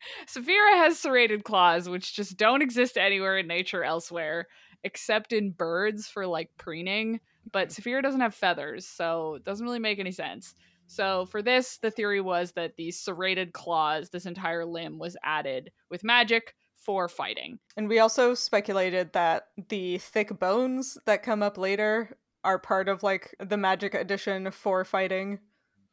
Saphira 0.27 0.73
has 0.77 0.99
serrated 0.99 1.43
claws, 1.43 1.89
which 1.89 2.15
just 2.15 2.37
don't 2.37 2.61
exist 2.61 2.97
anywhere 2.97 3.37
in 3.37 3.47
nature 3.47 3.83
elsewhere, 3.83 4.47
except 4.83 5.33
in 5.33 5.51
birds 5.51 6.07
for 6.07 6.25
like 6.25 6.49
preening. 6.57 7.19
But 7.51 7.69
Saphira 7.69 8.01
doesn't 8.01 8.21
have 8.21 8.35
feathers, 8.35 8.85
so 8.85 9.35
it 9.35 9.43
doesn't 9.43 9.65
really 9.65 9.79
make 9.79 9.99
any 9.99 10.11
sense. 10.11 10.55
So 10.87 11.27
for 11.27 11.41
this, 11.41 11.77
the 11.77 11.91
theory 11.91 12.21
was 12.21 12.53
that 12.53 12.75
these 12.75 12.99
serrated 12.99 13.53
claws, 13.53 14.09
this 14.09 14.25
entire 14.25 14.65
limb, 14.65 14.97
was 14.97 15.15
added 15.23 15.71
with 15.89 16.03
magic 16.03 16.55
for 16.75 17.07
fighting. 17.07 17.59
and 17.75 17.89
we 17.89 17.99
also 17.99 18.33
speculated 18.33 19.11
that 19.13 19.47
the 19.67 19.97
thick 19.97 20.39
bones 20.39 20.97
that 21.05 21.21
come 21.21 21.43
up 21.43 21.57
later 21.57 22.17
are 22.43 22.57
part 22.57 22.87
of 22.87 23.03
like 23.03 23.35
the 23.39 23.57
magic 23.57 23.93
addition 23.93 24.49
for 24.49 24.85
fighting. 24.85 25.39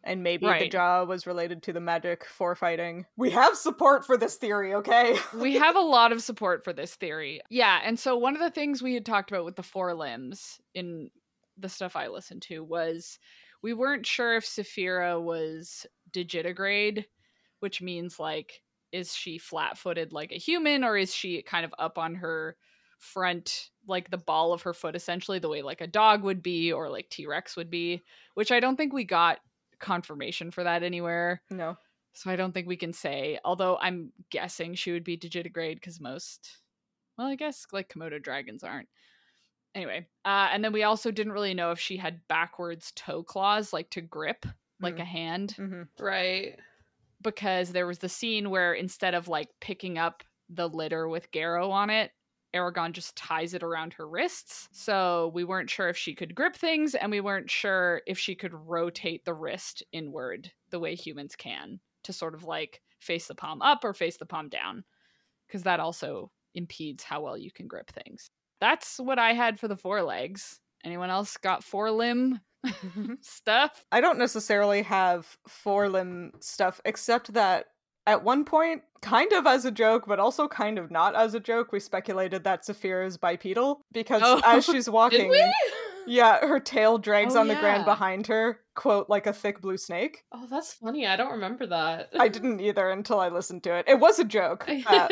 And 0.07 0.23
maybe 0.23 0.47
the 0.47 0.69
jaw 0.69 1.05
was 1.05 1.27
related 1.27 1.65
to 1.65 1.73
the 1.73 1.81
magic 1.81 2.25
for 2.25 2.55
fighting. 2.55 3.07
We 3.17 3.31
have 3.31 3.57
support 3.57 4.07
for 4.07 4.17
this 4.17 4.37
theory, 4.37 4.73
okay? 4.75 5.19
we 5.35 5.55
have 5.55 5.75
a 5.75 5.81
lot 5.81 6.13
of 6.13 6.23
support 6.23 6.63
for 6.63 6.73
this 6.73 6.95
theory. 6.95 7.41
Yeah, 7.51 7.81
and 7.83 7.99
so 7.99 8.17
one 8.17 8.35
of 8.35 8.41
the 8.41 8.51
things 8.51 8.81
we 8.81 8.95
had 8.95 9.05
talked 9.05 9.33
about 9.33 9.45
with 9.45 9.57
the 9.57 9.65
four 9.65 9.95
limbs 9.95 10.61
in 10.75 11.11
the 11.59 11.69
stuff 11.69 11.97
I 11.97 12.07
listened 12.07 12.43
to 12.43 12.63
was 12.63 13.19
we 13.63 13.75
weren't 13.75 14.07
sure 14.07 14.37
if 14.37 14.47
Saphira 14.47 15.21
was 15.21 15.87
digitigrade, 16.13 17.07
which 17.59 17.83
means 17.83 18.21
like 18.21 18.63
is 18.93 19.13
she 19.13 19.39
flat-footed 19.39 20.13
like 20.13 20.31
a 20.31 20.39
human 20.39 20.85
or 20.85 20.97
is 20.97 21.13
she 21.13 21.43
kind 21.43 21.65
of 21.65 21.75
up 21.79 21.99
on 21.99 22.15
her 22.15 22.57
front 22.99 23.71
like 23.87 24.11
the 24.11 24.17
ball 24.17 24.53
of 24.53 24.63
her 24.63 24.73
foot 24.73 24.95
essentially 24.95 25.39
the 25.39 25.49
way 25.49 25.63
like 25.63 25.81
a 25.81 25.87
dog 25.87 26.23
would 26.23 26.43
be 26.43 26.73
or 26.73 26.89
like 26.89 27.11
T-Rex 27.11 27.57
would 27.57 27.71
be, 27.71 28.03
which 28.35 28.53
I 28.53 28.61
don't 28.61 28.77
think 28.77 28.93
we 28.93 29.05
got 29.05 29.39
confirmation 29.81 30.51
for 30.51 30.65
that 30.65 30.83
anywhere. 30.83 31.43
no. 31.51 31.77
So 32.15 32.31
I 32.31 32.37
don't 32.37 32.53
think 32.53 32.67
we 32.67 32.77
can 32.79 32.93
say, 32.93 33.39
although 33.45 33.77
I'm 33.79 34.13
guessing 34.31 34.75
she 34.75 34.93
would 34.93 35.05
be 35.05 35.19
digitigrade 35.19 35.75
because 35.77 36.01
most, 36.01 36.59
well, 37.19 37.27
I 37.29 37.37
guess 37.37 37.67
like 37.73 37.91
Komodo 37.93 38.23
dragons 38.23 38.65
aren't. 38.65 38.89
Anyway, 39.75 40.09
uh, 40.25 40.49
and 40.53 40.65
then 40.65 40.73
we 40.73 40.85
also 40.85 41.11
didn't 41.11 41.33
really 41.33 41.55
know 41.55 41.71
if 41.73 41.79
she 41.81 41.97
had 41.99 42.27
backwards 42.29 42.93
toe 42.97 43.23
claws, 43.23 43.73
like 43.73 43.91
to 43.91 44.01
grip, 44.01 44.47
like 44.81 44.99
Mm. 44.99 45.03
a 45.03 45.05
hand, 45.05 45.57
hmm 45.57 45.83
Right. 45.99 46.59
because 47.23 47.73
there 47.73 47.87
was 47.87 47.99
the 47.99 48.09
scene 48.09 48.51
where 48.51 48.75
instead 48.75 49.15
of 49.15 49.29
like 49.29 49.51
picking 49.61 49.99
up 49.99 50.23
the 50.49 50.69
litter 50.69 51.09
with 51.09 51.31
Garrow 51.31 51.71
on 51.71 51.91
it, 51.91 52.13
Eragon 52.57 52.93
just 52.93 53.15
ties 53.17 53.55
it 53.55 53.63
around 53.63 53.93
her 53.93 54.09
wrists. 54.09 54.69
So 54.73 55.31
we 55.35 55.45
weren't 55.45 55.71
sure 55.71 55.89
if 55.89 55.97
she 55.97 56.15
could 56.15 56.35
grip 56.35 56.57
things, 56.57 56.95
and 56.95 57.11
we 57.11 57.21
weren't 57.21 57.51
sure 57.51 58.03
if 58.07 58.19
she 58.19 58.35
could 58.35 58.55
rotate 58.55 59.25
the 59.25 59.35
wrist 59.35 59.83
inward 59.93 60.51
the 60.71 60.81
way 60.81 60.95
humans 60.95 61.37
can 61.37 61.81
to 62.05 62.13
sort 62.13 62.35
of 62.35 62.45
like 62.45 62.83
face 62.99 63.27
the 63.27 63.35
palm 63.35 63.63
up 63.63 63.85
or 63.85 63.93
face 63.93 64.17
the 64.17 64.27
palm 64.27 64.49
down, 64.49 64.85
because 65.47 65.63
that 65.65 65.81
also 65.81 66.31
impedes 66.55 67.05
how 67.05 67.21
well 67.21 67.37
you 67.37 67.51
can 67.51 67.67
grip 67.67 67.91
things. 67.91 68.31
That's 68.61 68.99
what 68.99 69.19
I 69.19 69.35
had 69.35 69.61
for 69.61 69.69
the 69.69 69.77
forelegs. 69.77 70.61
Anyone 70.85 71.11
else 71.11 71.37
got 71.37 71.63
forelimb 71.63 72.41
mm-hmm. 72.65 73.15
stuff? 73.21 73.85
I 73.93 74.01
don't 74.01 74.19
necessarily 74.19 74.83
have 74.83 75.37
forelimb 75.49 76.43
stuff, 76.43 76.81
except 76.85 77.35
that 77.35 77.67
at 78.07 78.23
one 78.23 78.45
point, 78.45 78.83
kind 79.03 79.33
of 79.33 79.47
as 79.47 79.65
a 79.65 79.71
joke, 79.71 80.05
but 80.07 80.19
also 80.19 80.49
kind 80.49 80.79
of 80.79 80.91
not 80.91 81.15
as 81.15 81.35
a 81.35 81.41
joke, 81.41 81.73
we 81.73 81.81
speculated 81.81 82.45
that 82.45 82.63
Saphira 82.63 83.07
is 83.07 83.17
bipedal 83.17 83.81
because 83.93 84.23
Oh. 84.25 84.41
as 84.45 84.65
she's 84.73 84.89
walking, 84.89 85.33
yeah, 86.07 86.47
her 86.47 86.61
tail 86.61 86.99
drags 86.99 87.35
Oh, 87.37 87.41
on 87.41 87.49
the 87.49 87.57
ground 87.57 87.85
behind 87.85 88.27
her, 88.29 88.61
quote, 88.75 89.09
like 89.09 89.27
a 89.27 89.33
thick 89.33 89.61
blue 89.61 89.77
snake. 89.77 90.25
Oh, 90.33 90.47
that's 90.49 90.73
funny. 90.75 91.07
I 91.07 91.17
don't 91.17 91.33
remember 91.33 91.67
that. 91.67 92.11
I 92.19 92.29
didn't 92.29 92.61
either 92.61 92.91
until 92.91 93.21
I 93.21 93.29
listened 93.29 93.63
to 93.65 93.75
it. 93.75 93.87
It 93.89 93.99
was 93.99 94.19
a 94.19 94.25
joke. 94.25 94.69
uh, 94.87 95.09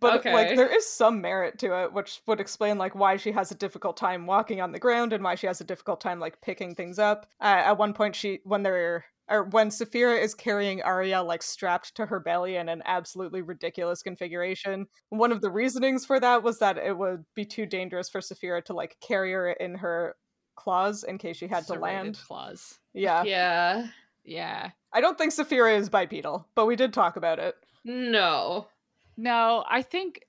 but 0.00 0.18
Okay. 0.20 0.32
like 0.32 0.56
there 0.56 0.74
is 0.74 0.84
some 0.84 1.20
merit 1.20 1.60
to 1.60 1.84
it 1.84 1.92
which 1.92 2.20
would 2.26 2.40
explain 2.40 2.76
like 2.76 2.96
why 2.96 3.16
she 3.16 3.30
has 3.30 3.52
a 3.52 3.54
difficult 3.54 3.96
time 3.96 4.26
walking 4.26 4.60
on 4.60 4.72
the 4.72 4.80
ground 4.80 5.12
and 5.12 5.22
why 5.22 5.36
she 5.36 5.46
has 5.46 5.60
a 5.60 5.64
difficult 5.64 6.00
time 6.00 6.18
like 6.18 6.40
picking 6.40 6.74
things 6.74 6.98
up 6.98 7.26
uh, 7.40 7.44
at 7.44 7.78
one 7.78 7.92
point 7.92 8.16
she 8.16 8.40
when 8.42 8.64
they're 8.64 9.04
or 9.28 9.44
when 9.44 9.70
Saphira 9.70 10.20
is 10.20 10.34
carrying 10.34 10.82
Arya 10.82 11.22
like 11.22 11.42
strapped 11.42 11.94
to 11.96 12.06
her 12.06 12.20
belly 12.20 12.56
in 12.56 12.68
an 12.68 12.82
absolutely 12.84 13.42
ridiculous 13.42 14.02
configuration. 14.02 14.86
One 15.08 15.32
of 15.32 15.40
the 15.40 15.50
reasonings 15.50 16.04
for 16.04 16.20
that 16.20 16.42
was 16.42 16.58
that 16.60 16.78
it 16.78 16.96
would 16.96 17.24
be 17.34 17.44
too 17.44 17.66
dangerous 17.66 18.08
for 18.08 18.20
Saphira 18.20 18.64
to 18.66 18.72
like 18.72 18.96
carry 19.00 19.32
her 19.32 19.52
in 19.52 19.74
her 19.76 20.16
claws 20.54 21.04
in 21.04 21.18
case 21.18 21.36
she 21.36 21.48
had 21.48 21.66
to 21.66 21.74
land. 21.74 22.18
claws. 22.26 22.78
Yeah. 22.94 23.24
yeah. 23.24 23.86
Yeah. 24.24 24.70
I 24.92 25.00
don't 25.00 25.18
think 25.18 25.32
Saphira 25.32 25.76
is 25.76 25.88
bipedal, 25.88 26.48
but 26.54 26.66
we 26.66 26.76
did 26.76 26.92
talk 26.92 27.16
about 27.16 27.38
it. 27.38 27.54
No. 27.84 28.68
No, 29.16 29.64
I 29.68 29.82
think 29.82 30.20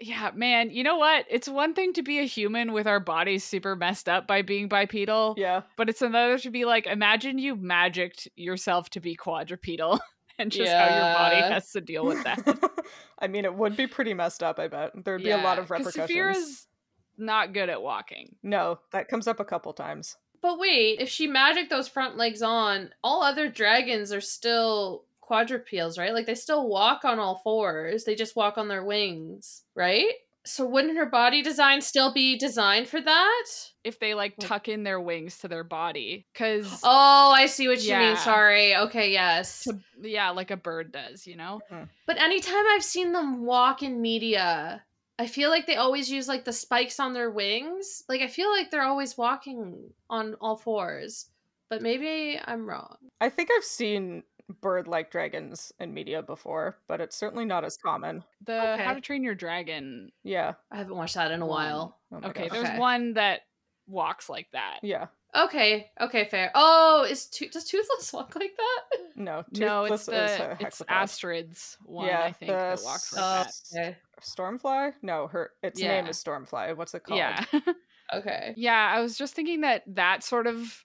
yeah, 0.00 0.30
man, 0.34 0.70
you 0.70 0.82
know 0.82 0.96
what? 0.96 1.24
It's 1.30 1.48
one 1.48 1.72
thing 1.74 1.92
to 1.94 2.02
be 2.02 2.18
a 2.18 2.24
human 2.24 2.72
with 2.72 2.86
our 2.86 3.00
bodies 3.00 3.44
super 3.44 3.74
messed 3.76 4.08
up 4.08 4.26
by 4.26 4.42
being 4.42 4.68
bipedal, 4.68 5.34
Yeah. 5.38 5.62
but 5.76 5.88
it's 5.88 6.02
another 6.02 6.38
to 6.38 6.50
be 6.50 6.64
like 6.64 6.86
imagine 6.86 7.38
you 7.38 7.56
magicked 7.56 8.28
yourself 8.36 8.90
to 8.90 9.00
be 9.00 9.16
quadrupedal 9.16 9.98
and 10.38 10.52
just 10.52 10.70
how 10.70 10.84
your 10.84 11.14
body 11.14 11.36
has 11.40 11.70
to 11.72 11.80
deal 11.80 12.04
with 12.04 12.22
that. 12.24 12.70
I 13.18 13.28
mean, 13.28 13.46
it 13.46 13.54
would 13.54 13.76
be 13.76 13.86
pretty 13.86 14.12
messed 14.12 14.42
up, 14.42 14.58
I 14.58 14.68
bet. 14.68 14.92
There'd 15.04 15.22
be 15.22 15.30
a 15.30 15.38
lot 15.38 15.58
of 15.58 15.70
repercussions. 15.70 16.10
Saphira's 16.10 16.66
not 17.16 17.54
good 17.54 17.70
at 17.70 17.80
walking. 17.80 18.36
No, 18.42 18.78
that 18.92 19.08
comes 19.08 19.26
up 19.26 19.40
a 19.40 19.44
couple 19.44 19.72
times. 19.72 20.16
But 20.42 20.58
wait, 20.58 21.00
if 21.00 21.08
she 21.08 21.26
magic 21.26 21.70
those 21.70 21.88
front 21.88 22.18
legs 22.18 22.42
on, 22.42 22.90
all 23.02 23.22
other 23.22 23.48
dragons 23.48 24.12
are 24.12 24.20
still 24.20 25.05
quadrupeds, 25.26 25.98
right? 25.98 26.12
Like 26.14 26.26
they 26.26 26.34
still 26.34 26.68
walk 26.68 27.04
on 27.04 27.18
all 27.18 27.40
fours. 27.42 28.04
They 28.04 28.14
just 28.14 28.36
walk 28.36 28.56
on 28.58 28.68
their 28.68 28.84
wings, 28.84 29.62
right? 29.74 30.12
So 30.44 30.64
wouldn't 30.64 30.96
her 30.96 31.06
body 31.06 31.42
design 31.42 31.80
still 31.82 32.12
be 32.14 32.38
designed 32.38 32.86
for 32.88 33.00
that? 33.00 33.44
If 33.82 33.98
they 33.98 34.14
like 34.14 34.34
tuck 34.38 34.68
in 34.68 34.84
their 34.84 35.00
wings 35.00 35.38
to 35.38 35.48
their 35.48 35.64
body 35.64 36.26
cuz 36.34 36.80
Oh, 36.84 37.32
I 37.34 37.46
see 37.46 37.66
what 37.66 37.82
you 37.82 37.90
Yeah. 37.90 38.08
mean. 38.08 38.16
Sorry. 38.16 38.76
Okay, 38.76 39.10
yes. 39.10 39.66
yeah, 40.00 40.30
like 40.30 40.52
a 40.52 40.56
bird 40.56 40.92
does, 40.92 41.26
you 41.26 41.36
know? 41.36 41.60
Mm-hmm. 41.72 41.84
But 42.06 42.20
anytime 42.20 42.64
I've 42.74 42.84
seen 42.84 43.10
them 43.12 43.44
walk 43.44 43.82
in 43.82 44.00
media, 44.00 44.84
I 45.18 45.26
feel 45.26 45.50
like 45.50 45.66
they 45.66 45.76
always 45.76 46.08
use 46.10 46.28
like 46.28 46.44
the 46.44 46.52
spikes 46.52 47.00
on 47.00 47.12
their 47.12 47.30
wings. 47.30 48.04
Like 48.08 48.20
I 48.20 48.28
feel 48.28 48.50
like 48.52 48.70
they're 48.70 48.82
always 48.82 49.18
walking 49.18 49.90
on 50.08 50.34
all 50.40 50.56
fours. 50.56 51.26
But 51.68 51.82
maybe 51.82 52.38
I'm 52.44 52.68
wrong. 52.68 52.96
I 53.20 53.28
think 53.30 53.50
I've 53.50 53.64
seen 53.64 54.22
bird-like 54.60 55.10
dragons 55.10 55.72
in 55.80 55.92
media 55.94 56.22
before, 56.22 56.78
but 56.88 57.00
it's 57.00 57.16
certainly 57.16 57.44
not 57.44 57.64
as 57.64 57.76
common. 57.76 58.22
The 58.44 58.76
How 58.76 58.94
to 58.94 59.00
Train 59.00 59.22
Your 59.24 59.34
Dragon. 59.34 60.12
Yeah. 60.22 60.54
I 60.70 60.76
haven't 60.76 60.96
watched 60.96 61.14
that 61.16 61.32
in 61.32 61.42
a 61.42 61.46
while. 61.46 61.98
Oh 62.12 62.18
Okay, 62.28 62.42
gosh. 62.48 62.50
there's 62.52 62.68
Okay. 62.68 62.78
one 62.78 63.14
that 63.14 63.40
walks 63.88 64.28
like 64.28 64.48
that. 64.52 64.80
Yeah. 64.82 65.06
Okay, 65.34 65.90
okay, 66.00 66.24
fair. 66.30 66.50
Oh, 66.54 67.06
is 67.08 67.26
to- 67.26 67.48
does 67.48 67.64
Toothless 67.64 68.12
walk 68.12 68.36
like 68.36 68.56
that? 68.56 68.98
No. 69.16 69.44
No, 69.52 69.84
it's 69.84 70.06
Toothless 70.06 70.32
is 70.32 70.38
the 70.38 70.50
a 70.50 70.56
it's 70.60 70.80
hexapod. 70.80 70.84
Astrid's 70.88 71.76
one. 71.84 72.06
Yeah, 72.06 72.22
I 72.22 72.32
think 72.32 72.50
the 72.52 72.56
that 72.56 72.80
walks 72.84 73.12
like 73.12 73.22
Oh, 73.22 73.44
that. 73.44 73.52
okay. 73.90 73.96
Stormfly? 74.22 74.94
No, 75.02 75.26
her 75.26 75.50
its 75.62 75.78
name 75.80 76.06
is 76.06 76.22
Stormfly. 76.22 76.74
What's 76.76 76.94
it 76.94 77.02
called? 77.04 77.18
Yeah, 77.18 77.44
Okay. 78.14 78.54
yeah. 78.56 78.92
I 78.96 79.00
was 79.00 79.18
just 79.18 79.34
thinking 79.34 79.60
that 79.62 79.82
that 79.88 80.22
sort 80.24 80.46
of 80.46 80.84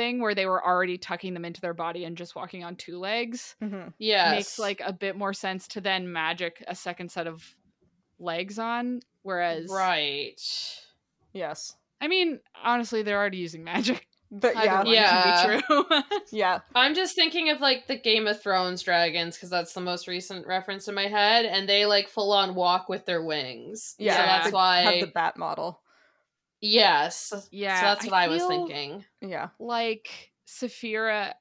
thing 0.00 0.20
where 0.20 0.34
they 0.34 0.46
were 0.46 0.64
already 0.64 0.96
tucking 0.98 1.34
them 1.34 1.44
into 1.44 1.60
their 1.60 1.74
body 1.74 2.04
and 2.04 2.16
just 2.16 2.34
walking 2.34 2.64
on 2.64 2.74
two 2.76 2.98
legs 2.98 3.54
hmm 3.60 3.88
Yes. 3.98 4.34
makes 4.36 4.58
like 4.58 4.80
a 4.84 4.92
bit 4.92 5.14
more 5.16 5.32
sense 5.34 5.68
to 5.68 5.80
then 5.80 6.10
magic 6.12 6.64
a 6.66 6.74
second 6.74 7.10
set 7.10 7.26
of 7.26 7.44
legs 8.18 8.58
on. 8.58 9.00
Whereas, 9.22 9.68
right. 9.70 10.40
Yes. 11.32 11.74
I 12.00 12.08
mean, 12.08 12.40
honestly, 12.64 13.02
they're 13.02 13.18
already 13.18 13.38
using 13.38 13.64
magic. 13.64 14.06
But 14.32 14.54
yeah, 14.54 14.78
one 14.78 14.86
Yeah. 14.86 15.46
be 15.46 15.60
true. 15.60 15.84
yeah, 16.30 16.60
I'm 16.74 16.94
just 16.94 17.16
thinking 17.16 17.50
of 17.50 17.60
like 17.60 17.88
the 17.88 17.98
Game 17.98 18.28
of 18.28 18.40
Thrones 18.40 18.80
dragons 18.82 19.36
because 19.36 19.50
that's 19.50 19.72
the 19.74 19.80
most 19.80 20.06
recent 20.06 20.46
reference 20.46 20.86
in 20.86 20.94
my 20.94 21.08
head, 21.08 21.44
and 21.46 21.68
they 21.68 21.84
like 21.84 22.08
full 22.08 22.32
on 22.32 22.54
walk 22.54 22.88
with 22.88 23.06
their 23.06 23.22
wings. 23.24 23.96
yeah. 23.98 24.16
so 24.16 24.22
that's 24.22 24.46
they 24.46 24.52
why. 24.52 24.80
have 24.82 25.00
the 25.00 25.12
bat 25.12 25.36
model. 25.36 25.80
Yes. 26.60 27.32
Yeah, 27.50 27.80
So 27.80 27.86
that's 27.86 28.04
what 28.06 28.14
I, 28.14 28.28
was 28.28 28.44
thinking. 28.44 29.04
Yeah. 29.20 29.48
like 29.58 30.32
Saphira, 30.46 31.32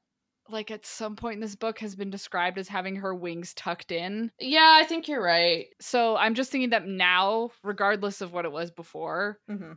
like 0.50 0.72
at 0.72 0.86
some 0.86 1.16
point 1.16 1.36
in 1.36 1.40
this 1.42 1.56
book, 1.56 1.80
has 1.80 1.96
been 1.96 2.10
described 2.10 2.58
as 2.58 2.68
having 2.68 2.96
her 2.98 3.14
wings 3.14 3.54
tucked 3.54 3.92
in. 3.92 4.32
Yeah, 4.40 4.78
I 4.82 4.86
think 4.86 5.08
you're 5.08 5.24
right. 5.24 5.68
So 5.82 6.16
I'm 6.16 6.36
just 6.36 6.52
thinking 6.52 6.70
that 6.72 6.88
now, 6.88 7.52
regardless 7.64 8.22
of 8.22 8.34
what 8.34 8.46
it 8.46 8.52
was 8.52 8.72
before, 8.72 9.40
hmm 9.48 9.74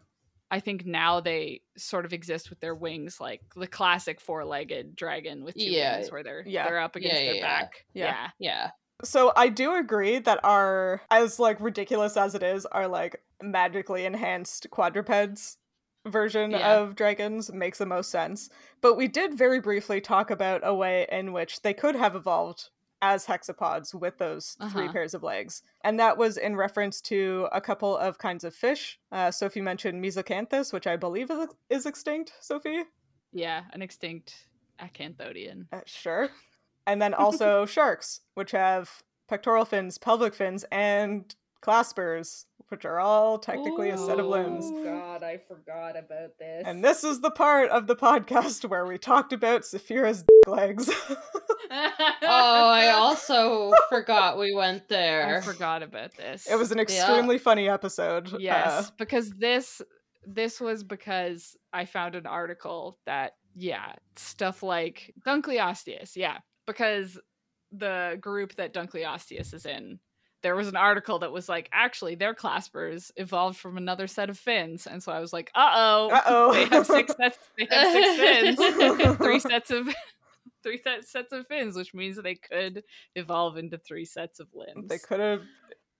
I 0.50 0.60
think 0.60 0.84
now 0.84 1.20
they 1.20 1.62
sort 1.78 2.04
of 2.04 2.12
exist 2.12 2.50
with 2.50 2.60
their 2.60 2.74
wings, 2.74 3.18
like 3.18 3.40
the 3.56 3.66
classic 3.66 4.20
four-legged 4.20 4.94
dragon 4.94 5.44
with 5.44 5.54
two 5.54 5.64
Yeah. 5.64 5.96
wings, 5.96 6.12
where 6.12 6.22
they're 6.22 6.44
Yeah. 6.46 6.66
they're 6.68 6.78
up 6.78 6.94
against 6.94 7.14
Yeah, 7.16 7.24
their 7.24 7.34
yeah, 7.36 7.40
yeah. 7.40 7.60
back. 7.62 7.86
Yeah. 7.94 8.28
yeah. 8.38 8.70
So 9.04 9.32
I 9.36 9.48
do 9.48 9.74
agree 9.74 10.18
that 10.20 10.40
our, 10.44 11.02
as 11.10 11.38
like 11.38 11.60
ridiculous 11.60 12.16
as 12.16 12.34
it 12.34 12.42
is, 12.42 12.66
our 12.66 12.86
like 12.88 13.20
magically 13.42 14.04
enhanced 14.04 14.68
quadrupeds 14.70 15.58
version 16.06 16.52
Yeah. 16.52 16.76
of 16.76 16.94
dragons 16.94 17.52
makes 17.52 17.78
the 17.78 17.86
most 17.86 18.10
sense. 18.10 18.48
But 18.80 18.96
we 18.96 19.08
did 19.08 19.34
very 19.34 19.60
briefly 19.60 20.00
talk 20.00 20.30
about 20.30 20.60
a 20.64 20.74
way 20.74 21.06
in 21.10 21.32
which 21.32 21.62
they 21.62 21.74
could 21.74 21.94
have 21.96 22.14
evolved 22.16 22.70
as 23.00 23.26
hexapods 23.26 23.92
with 23.94 24.18
those 24.18 24.56
three 24.70 24.84
Uh-huh. 24.84 24.92
pairs 24.92 25.14
of 25.14 25.24
legs. 25.24 25.62
And 25.82 25.98
that 25.98 26.16
was 26.16 26.36
in 26.36 26.54
reference 26.54 27.00
to 27.02 27.48
a 27.50 27.60
couple 27.60 27.96
of 27.96 28.18
kinds 28.18 28.44
of 28.44 28.54
fish. 28.54 29.00
Uh, 29.10 29.32
Sophie 29.32 29.60
mentioned 29.60 30.00
Mesacanthus, 30.02 30.72
which 30.72 30.86
I 30.86 30.94
believe 30.96 31.28
is, 31.30 31.48
is 31.68 31.86
extinct, 31.86 32.32
Sophie? 32.40 32.84
Yeah, 33.32 33.64
an 33.72 33.82
extinct 33.82 34.46
acanthodian. 34.80 35.66
Uh, 35.72 35.80
sure. 35.86 36.28
And 36.86 37.00
then 37.00 37.14
also 37.14 37.66
sharks, 37.66 38.20
which 38.34 38.52
have 38.52 39.02
pectoral 39.28 39.64
fins, 39.64 39.98
pelvic 39.98 40.34
fins, 40.34 40.64
and 40.72 41.34
claspers, 41.62 42.44
which 42.68 42.84
are 42.84 42.98
all 42.98 43.38
technically 43.38 43.90
a 43.90 43.98
set 43.98 44.18
of 44.18 44.26
limbs. 44.26 44.70
God, 44.84 45.22
I 45.22 45.38
forgot 45.38 45.96
about 45.96 46.38
this. 46.38 46.64
And 46.66 46.82
this 46.84 47.04
is 47.04 47.20
the 47.20 47.30
part 47.30 47.70
of 47.70 47.86
the 47.86 47.94
podcast 47.94 48.68
where 48.68 48.86
we 48.86 48.98
talked 48.98 49.32
about 49.32 49.62
Saphira's 49.62 50.24
legs. 50.46 50.90
oh, 51.70 52.16
I 52.22 52.88
also 52.88 53.72
forgot 53.88 54.38
we 54.38 54.54
went 54.54 54.88
there. 54.88 55.38
I 55.38 55.40
forgot 55.40 55.82
about 55.82 56.16
this. 56.16 56.46
it 56.50 56.56
was 56.56 56.72
an 56.72 56.78
extremely 56.80 57.38
funny 57.38 57.68
episode. 57.68 58.40
Yes, 58.40 58.88
Uh, 58.88 58.90
because 58.98 59.30
this 59.30 59.82
this 60.26 60.60
was 60.60 60.84
because 60.84 61.56
I 61.72 61.84
found 61.84 62.14
an 62.14 62.26
article 62.26 62.98
that 63.06 63.32
yeah, 63.54 63.94
stuff 64.16 64.62
like 64.62 65.12
Dunkleosteus, 65.26 66.16
yeah, 66.16 66.38
because 66.66 67.18
the 67.72 68.18
group 68.20 68.54
that 68.56 68.74
Dunkleosteus 68.74 69.54
is 69.54 69.66
in, 69.66 69.98
there 70.42 70.56
was 70.56 70.68
an 70.68 70.76
article 70.76 71.20
that 71.20 71.30
was 71.32 71.48
like, 71.48 71.68
actually, 71.72 72.16
their 72.16 72.34
claspers 72.34 73.10
evolved 73.16 73.58
from 73.58 73.76
another 73.76 74.06
set 74.08 74.28
of 74.28 74.36
fins, 74.38 74.86
and 74.86 75.02
so 75.02 75.12
I 75.12 75.20
was 75.20 75.32
like, 75.32 75.50
uh 75.54 75.70
oh, 75.74 76.10
Uh-oh. 76.12 76.52
they 76.52 76.64
have 76.66 76.86
six 76.86 77.14
sets, 77.16 77.38
they 77.58 77.66
have 77.70 77.92
six 77.92 78.56
fins, 78.58 79.16
three 79.18 79.40
sets 79.40 79.70
of. 79.70 79.88
Three 80.64 80.78
set- 80.80 81.04
sets 81.04 81.32
of 81.32 81.44
fins, 81.48 81.74
which 81.74 81.92
means 81.92 82.16
they 82.22 82.36
could 82.36 82.84
evolve 83.16 83.56
into 83.58 83.78
three 83.78 84.04
sets 84.04 84.38
of 84.38 84.46
limbs. 84.54 84.88
they 84.88 84.98
could 84.98 85.18
have 85.18 85.42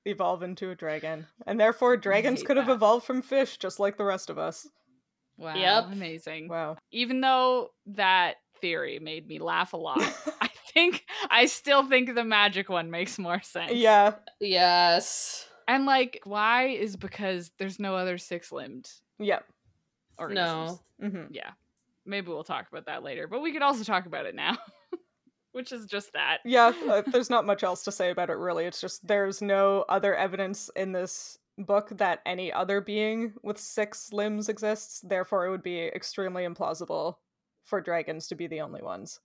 evolved 0.05 0.44
into 0.44 0.70
a 0.70 0.75
dragon. 0.77 1.27
And 1.48 1.59
therefore, 1.59 1.96
dragons 1.96 2.38
hate 2.40 2.46
could 2.46 2.57
have 2.59 2.66
that. 2.68 2.75
evolved 2.75 3.05
from 3.05 3.22
fish, 3.22 3.57
just 3.57 3.81
like 3.81 3.96
the 3.96 4.05
rest 4.05 4.31
of 4.31 4.38
us. 4.38 4.68
Wow, 5.37 5.57
Yep. 5.57 5.85
amazing. 5.90 6.46
Wow. 6.48 6.77
even 6.92 7.20
though 7.20 7.70
that 7.87 8.37
theory 8.61 9.01
made 9.01 9.27
me 9.27 9.40
laugh 9.40 9.72
a 9.72 9.77
lot, 9.77 9.98
I 10.40 10.48
think 10.74 11.04
I 11.30 11.46
still 11.46 11.87
think 11.88 12.14
the 12.14 12.24
magic 12.24 12.68
one 12.68 12.90
makes 12.90 13.18
more 13.18 13.40
sense. 13.42 13.72
yeah. 13.72 14.14
yes. 14.40 15.46
And 15.68 15.87
like 15.87 16.20
why 16.24 16.68
is 16.68 16.96
because 16.96 17.50
there's 17.58 17.78
no 17.78 17.94
other 17.96 18.18
six-limbed 18.18 18.90
Yep. 19.18 19.44
organisms. 20.18 20.80
No. 20.98 21.08
Mm-hmm. 21.08 21.24
Yeah. 21.30 21.50
Maybe 22.04 22.28
we'll 22.28 22.42
talk 22.44 22.66
about 22.70 22.87
that 22.87 23.02
later, 23.04 23.28
but 23.28 23.40
we 23.42 23.52
could 23.52 23.62
also 23.62 23.85
talk 23.85 24.06
about 24.06 24.26
it 24.26 24.35
now. 24.35 24.58
Which 25.52 25.70
is 25.70 25.85
just 25.87 26.12
that. 26.14 26.38
Yeah, 26.44 26.72
uh, 26.88 27.02
there's 27.06 27.28
not 27.30 27.44
much 27.46 27.62
else 27.62 27.85
to 27.85 27.92
say 27.92 28.11
about 28.11 28.30
it, 28.30 28.38
really. 28.38 28.64
It's 28.64 28.80
just 28.80 29.06
there's 29.06 29.42
no 29.42 29.85
other 29.88 30.14
evidence 30.16 30.70
in 30.74 30.92
this 30.92 31.38
book 31.58 31.90
that 31.98 32.20
any 32.24 32.50
other 32.52 32.80
being 32.80 33.35
with 33.42 33.58
six 33.58 34.12
limbs 34.12 34.48
exists. 34.48 35.00
Therefore, 35.02 35.46
it 35.46 35.50
would 35.50 35.62
be 35.62 35.80
extremely 35.82 36.44
implausible 36.44 37.16
for 37.64 37.80
dragons 37.82 38.26
to 38.28 38.35
be 38.35 38.46
the 38.46 38.62
only 38.62 38.80
ones. 38.82 39.20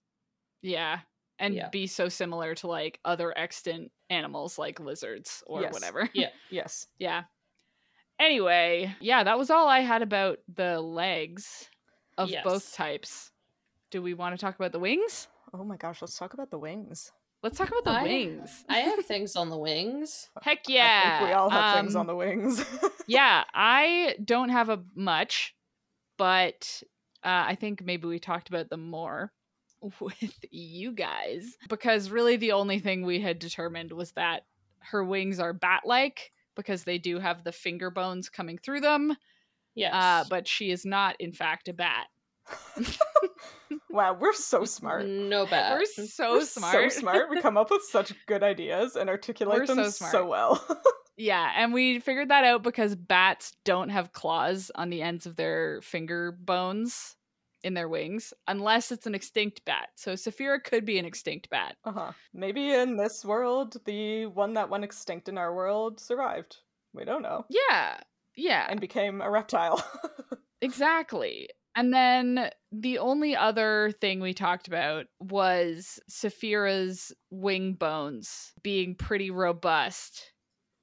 Yeah. 0.62 1.00
And 1.40 1.54
Yeah. 1.56 1.70
be 1.70 1.86
so 1.88 2.10
similar 2.10 2.56
to 2.56 2.68
like 2.68 3.00
other 3.06 3.38
extant 3.38 3.92
animals 4.10 4.58
like 4.58 4.80
lizards 4.80 5.44
or 5.46 5.62
Yes. 5.62 5.74
whatever. 5.74 6.10
Yeah. 6.14 6.30
Yes. 6.50 6.88
Yeah. 6.98 7.24
Anyway, 8.20 8.96
yeah, 9.00 9.24
that 9.24 9.38
was 9.38 9.50
all 9.52 9.68
I 9.68 9.82
had 9.82 10.02
about 10.02 10.40
the 10.54 10.82
legs 10.82 11.70
of 12.18 12.30
Yes. 12.30 12.44
both 12.44 12.74
types. 12.74 13.32
Do 13.92 14.02
we 14.02 14.14
want 14.16 14.36
to 14.38 14.44
talk 14.44 14.56
about 14.56 14.72
the 14.72 14.80
wings? 14.80 15.28
Oh 15.54 15.64
my 15.64 15.78
gosh, 15.78 16.02
let's 16.02 16.18
talk 16.18 16.34
about 16.34 16.50
the 16.50 16.58
wings. 16.58 17.12
Let's 17.44 17.58
talk 17.60 17.70
about 17.70 17.84
the 17.84 17.92
I- 17.92 18.04
wings. 18.04 18.66
I 18.68 18.80
have 18.80 19.00
things 19.06 19.36
on 19.36 19.50
the 19.50 19.58
wings. 19.58 20.30
Heck 20.42 20.68
yeah. 20.68 21.02
I 21.06 21.20
think 21.20 21.30
we 21.30 21.34
all 21.36 21.50
have 21.52 21.76
things 21.76 21.96
Um, 21.96 22.00
on 22.02 22.08
the 22.08 22.16
wings. 22.16 22.66
yeah, 23.08 23.44
I 23.54 24.16
don't 24.26 24.50
have 24.50 24.70
a 24.70 24.84
much, 24.96 25.56
but 26.18 26.82
uh, 27.24 27.46
I 27.48 27.54
think 27.56 27.84
maybe 27.84 28.08
we 28.08 28.18
talked 28.20 28.50
about 28.50 28.70
them 28.70 28.90
more 28.90 29.32
with 30.02 30.34
you 30.52 30.92
guys 30.92 31.56
because 31.70 32.10
really 32.10 32.36
the 32.36 32.52
only 32.54 32.80
thing 32.80 33.06
we 33.06 33.20
had 33.20 33.40
determined 33.40 33.92
was 33.92 34.12
that 34.14 34.46
her 34.80 35.04
wings 35.04 35.40
are 35.40 35.54
bat-like 35.54 36.32
because 36.56 36.84
they 36.84 36.98
do 36.98 37.20
have 37.20 37.44
the 37.44 37.52
finger 37.52 37.92
bones 37.92 38.30
coming 38.30 38.58
through 38.58 38.82
them, 38.82 39.16
Yes. 39.76 39.94
uh, 39.94 40.24
but 40.30 40.48
she 40.48 40.72
is 40.72 40.86
not 40.86 41.16
in 41.20 41.32
fact 41.32 41.68
a 41.68 41.74
bat. 41.74 42.08
wow, 43.90 44.18
we're 44.20 44.34
so 44.34 44.66
smart. 44.66 45.06
No 45.06 45.46
bad. 45.46 45.78
We're 45.78 45.86
so 45.86 46.34
We're 46.34 46.46
smart. 46.46 46.92
So 46.92 47.00
smart. 47.00 47.30
We 47.30 47.42
come 47.42 47.58
up 47.58 47.70
with 47.70 47.84
such 47.84 48.14
good 48.26 48.42
ideas 48.42 48.96
and 48.96 49.10
articulate 49.10 49.60
We're 49.60 49.68
them 49.68 49.84
so 49.92 50.06
so, 50.08 50.26
well. 50.26 50.66
Yeah, 51.20 51.52
and 51.56 51.74
we 51.74 51.98
figured 51.98 52.30
that 52.30 52.44
out 52.44 52.62
because 52.62 52.96
bats 52.96 53.54
don't 53.66 53.90
have 53.90 54.14
claws 54.14 54.70
on 54.76 54.92
the 54.92 55.02
ends 55.02 55.26
of 55.26 55.36
their 55.36 55.82
finger 55.82 56.32
bones 56.32 57.17
in 57.68 57.76
their 57.76 57.90
wings, 57.90 58.34
unless 58.48 58.92
it's 58.92 59.06
an 59.06 59.14
extinct 59.14 59.64
bat. 59.66 59.90
So 59.96 60.14
Saphira 60.14 60.64
could 60.64 60.86
be 60.86 60.98
an 60.98 61.06
extinct 61.06 61.50
bat. 61.50 61.76
uh-huh. 61.86 62.14
Maybe 62.34 62.74
in 62.74 62.98
this 62.98 63.24
world, 63.24 63.76
the 63.86 64.26
one 64.28 64.54
that 64.56 64.70
went 64.70 64.84
extinct 64.84 65.30
in 65.30 65.38
our 65.38 65.54
world 65.54 66.00
survived. 66.00 66.58
We 66.94 67.06
don't 67.06 67.22
know. 67.22 67.46
Yeah, 67.50 67.98
yeah, 68.36 68.66
And 68.70 68.80
became 68.80 69.22
a 69.22 69.30
reptile. 69.30 69.84
exactly. 70.62 71.50
And 71.76 71.94
then 71.94 72.50
the 72.72 72.98
only 72.98 73.36
other 73.36 73.92
thing 74.02 74.20
we 74.20 74.34
talked 74.34 74.68
about 74.68 75.06
was 75.20 76.00
Saphira's 76.10 77.14
wing 77.30 77.74
bones 77.74 78.54
being 78.64 78.96
pretty 78.96 79.30
robust 79.30 80.32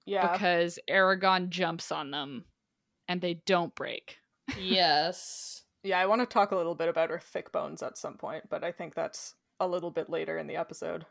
yeah. 0.07 0.31
because 0.31 0.79
Eragon 0.89 1.49
jumps 1.49 1.91
on 1.91 2.13
them 2.13 2.45
and 3.09 3.21
they 3.21 3.35
don't 3.47 3.75
break. 3.75 4.19
yes. 4.61 5.64
Yeah, 5.85 6.01
I 6.01 6.07
want 6.07 6.23
to 6.23 6.27
talk 6.27 6.51
a 6.51 6.57
little 6.57 6.75
bit 6.75 6.89
about 6.89 7.11
her 7.11 7.19
thick 7.19 7.53
bones 7.53 7.83
at 7.83 7.99
some 7.99 8.15
point, 8.15 8.45
but 8.49 8.65
I 8.65 8.73
think 8.73 8.95
that's 8.95 9.35
a 9.61 9.69
little 9.69 9.91
bit 9.91 10.09
later 10.09 10.39
in 10.39 10.47
the 10.47 10.57
episode. 10.57 11.05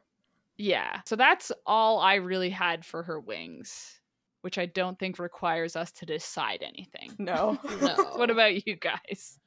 Yeah. 0.57 1.01
So 1.05 1.15
that's 1.15 1.51
all 1.65 1.99
I 1.99 2.15
really 2.15 2.49
had 2.49 2.83
for 2.83 3.03
her 3.03 3.19
wings, 3.19 3.99
which 4.41 4.57
I 4.57 4.65
don't 4.65 4.97
think 4.97 5.19
requires 5.19 5.75
us 5.75 5.91
to 5.93 6.05
decide 6.05 6.63
anything. 6.63 7.13
No. 7.19 7.59
No. 7.81 7.95
What 8.15 8.31
about 8.31 8.67
you 8.67 8.75
guys? 8.75 9.39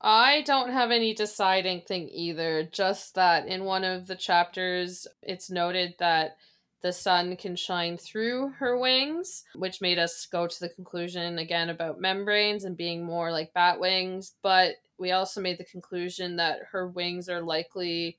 I 0.00 0.42
don't 0.42 0.70
have 0.70 0.90
any 0.90 1.14
deciding 1.14 1.80
thing 1.82 2.08
either, 2.12 2.68
just 2.70 3.14
that 3.16 3.48
in 3.48 3.64
one 3.64 3.84
of 3.84 4.06
the 4.06 4.16
chapters 4.16 5.06
it's 5.22 5.50
noted 5.50 5.94
that 5.98 6.36
the 6.80 6.92
sun 6.92 7.36
can 7.36 7.56
shine 7.56 7.96
through 7.96 8.50
her 8.58 8.78
wings, 8.78 9.44
which 9.54 9.80
made 9.80 9.98
us 9.98 10.26
go 10.26 10.46
to 10.46 10.60
the 10.60 10.68
conclusion 10.68 11.38
again 11.38 11.70
about 11.70 12.00
membranes 12.00 12.64
and 12.64 12.76
being 12.76 13.04
more 13.04 13.32
like 13.32 13.52
bat 13.52 13.80
wings. 13.80 14.34
But 14.42 14.76
we 14.98 15.10
also 15.12 15.40
made 15.40 15.58
the 15.58 15.64
conclusion 15.64 16.36
that 16.36 16.60
her 16.70 16.86
wings 16.88 17.28
are 17.28 17.40
likely, 17.42 18.18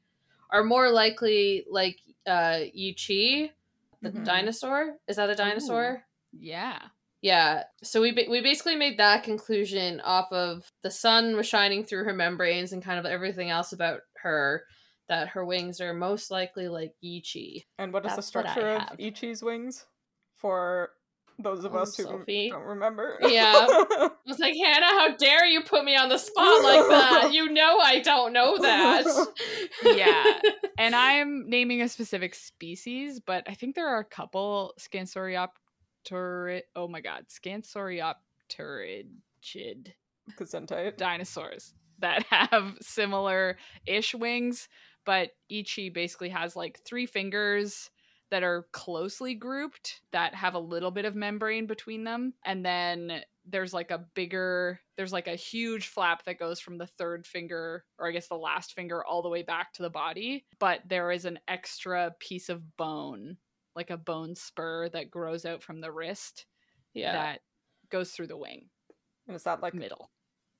are 0.49 0.63
more 0.63 0.89
likely 0.91 1.65
like 1.69 1.99
uh, 2.27 2.59
Yi 2.73 2.93
qi, 2.95 3.51
the 4.01 4.11
Mhm. 4.11 4.25
dinosaur. 4.25 4.97
Is 5.07 5.15
that 5.15 5.29
a 5.29 5.35
dinosaur? 5.35 6.05
Yeah. 6.31 6.79
Yeah. 7.21 7.63
So 7.83 8.01
we 8.01 8.11
ba- 8.11 8.29
we 8.29 8.39
basically 8.41 8.75
made 8.75 8.97
that 8.99 9.23
conclusion 9.23 9.99
off 10.01 10.31
of 10.31 10.71
the 10.81 10.91
sun 10.91 11.35
was 11.35 11.47
shining 11.47 11.83
through 11.83 12.03
her 12.05 12.13
membranes 12.13 12.71
and 12.71 12.83
kind 12.83 12.99
of 12.99 13.05
everything 13.05 13.49
else 13.49 13.73
about 13.73 14.01
her 14.21 14.63
that 15.09 15.29
her 15.29 15.43
wings 15.43 15.81
are 15.81 15.93
most 15.93 16.31
likely 16.31 16.67
like 16.69 16.93
Yi 17.01 17.21
qi. 17.21 17.65
And 17.77 17.91
what 17.91 18.05
is 18.05 18.11
the 18.11 18.15
That's 18.17 18.33
what 18.35 18.45
I 18.45 18.49
structure 18.51 18.69
of 18.75 18.81
have. 18.89 18.99
Yi 18.99 19.11
qi's 19.11 19.43
wings? 19.43 19.85
For 20.37 20.91
those 21.41 21.63
of 21.65 21.73
Um, 21.73 21.81
us 21.81 21.95
who 21.97 22.03
Sophie? 22.03 22.49
don't 22.49 22.63
remember. 22.63 23.17
Yeah. 23.21 23.53
I 23.55 24.09
was 24.27 24.39
like, 24.39 24.55
Hannah, 24.55 24.85
how 24.85 25.15
dare 25.15 25.45
you 25.45 25.61
put 25.63 25.83
me 25.85 25.95
on 25.95 26.09
the 26.09 26.17
spot 26.17 26.63
like 26.63 26.87
that? 26.89 27.29
You 27.33 27.49
know 27.51 27.77
I 27.79 27.99
don't 27.99 28.33
know 28.33 28.57
that. 28.57 29.05
Yeah. 29.83 30.39
And 30.77 30.95
I'm 30.95 31.49
naming 31.49 31.81
a 31.81 31.89
specific 31.89 32.33
species, 32.33 33.19
but 33.19 33.43
I 33.49 33.53
think 33.53 33.75
there 33.75 33.89
are 33.89 33.99
a 33.99 34.05
couple 34.05 34.73
Scansoriopterid. 34.79 36.61
Oh 36.73 36.87
my 36.87 37.01
god, 37.01 37.25
Scansoriopterid 37.29 38.13
Gesundheit. 40.39 40.97
dinosaurs 40.97 41.73
that 41.99 42.23
have 42.29 42.75
similar 42.81 43.57
ish 43.85 44.15
wings, 44.15 44.69
but 45.05 45.31
Yi 45.47 45.63
qi 45.63 45.93
basically 45.93 46.29
has 46.29 46.55
like 46.55 46.79
three 46.85 47.05
fingers 47.05 47.89
that 48.31 48.43
are 48.43 48.67
closely 48.71 49.33
grouped 49.33 50.01
that 50.11 50.35
have 50.35 50.53
a 50.53 50.59
little 50.59 50.91
bit 50.91 51.05
of 51.05 51.15
membrane 51.15 51.65
between 51.65 52.03
them. 52.03 52.33
And 52.45 52.63
then 52.63 53.21
there's 53.45 53.73
like 53.73 53.91
a 53.91 54.05
bigger, 54.13 54.79
there's 54.97 55.13
like 55.13 55.27
a 55.27 55.35
huge 55.35 55.87
flap 55.87 56.23
that 56.25 56.39
goes 56.39 56.59
from 56.59 56.77
the 56.77 56.85
third 56.85 57.25
finger, 57.25 57.83
or 57.97 58.07
I 58.07 58.11
guess 58.11 58.27
the 58.27 58.35
last 58.35 58.73
finger, 58.73 59.03
all 59.03 59.21
the 59.21 59.29
way 59.29 59.41
back 59.41 59.73
to 59.73 59.81
the 59.81 59.89
body. 59.89 60.45
But 60.59 60.81
there 60.87 61.11
is 61.11 61.25
an 61.25 61.39
extra 61.47 62.13
piece 62.19 62.49
of 62.49 62.77
bone, 62.77 63.37
like 63.75 63.89
a 63.89 63.97
bone 63.97 64.35
spur 64.35 64.89
that 64.89 65.09
grows 65.09 65.45
out 65.45 65.63
from 65.63 65.81
the 65.81 65.91
wrist 65.91 66.45
yeah. 66.93 67.13
that 67.13 67.39
goes 67.89 68.11
through 68.11 68.27
the 68.27 68.37
wing 68.37 68.67
And 69.27 69.35
is 69.35 69.43
that 69.43 69.61
like 69.61 69.73
middle. 69.73 70.11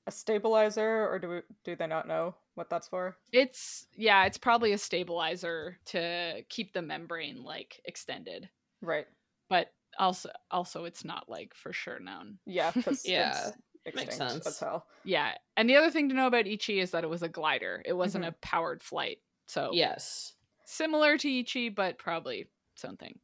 A 0.06 0.10
stabilizer, 0.10 1.08
or 1.08 1.18
do 1.18 1.28
we, 1.28 1.40
do 1.64 1.76
they 1.76 1.86
not 1.86 2.08
know 2.08 2.34
what 2.54 2.70
that's 2.70 2.88
for? 2.88 3.16
It's 3.32 3.86
yeah, 3.94 4.24
it's 4.24 4.38
probably 4.38 4.72
a 4.72 4.78
stabilizer 4.78 5.78
to 5.86 6.42
keep 6.48 6.72
the 6.72 6.82
membrane 6.82 7.42
like 7.42 7.80
extended. 7.84 8.48
Right. 8.80 9.06
But 9.48 9.72
also 9.98 10.30
also 10.50 10.84
it's 10.84 11.04
not 11.04 11.28
like 11.28 11.54
for 11.54 11.72
sure 11.72 12.00
known. 12.00 12.38
Yeah. 12.46 12.70
Because 12.74 13.06
Yeah, 13.08 13.50
makes 13.94 14.16
sense. 14.16 14.46
as 14.46 14.58
hell. 14.58 14.86
Yeah. 15.04 15.34
And 15.56 15.68
the 15.68 15.76
other 15.76 15.90
thing 15.90 16.08
to 16.08 16.14
know 16.14 16.26
about 16.26 16.46
Yi 16.46 16.56
qi 16.58 16.80
is 16.82 16.90
that 16.92 17.04
it 17.04 17.10
was 17.10 17.22
a 17.22 17.28
glider. 17.28 17.82
It 17.84 17.92
wasn't 17.92 18.24
Mhm. 18.24 18.28
a 18.28 18.32
powered 18.40 18.82
flight. 18.82 19.18
So 19.46 19.70
Yes. 19.72 20.32
similar 20.64 21.18
to 21.18 21.28
Yi 21.28 21.44
qi, 21.44 21.74
but 21.74 21.98
probably 21.98 22.48
something. 22.74 23.18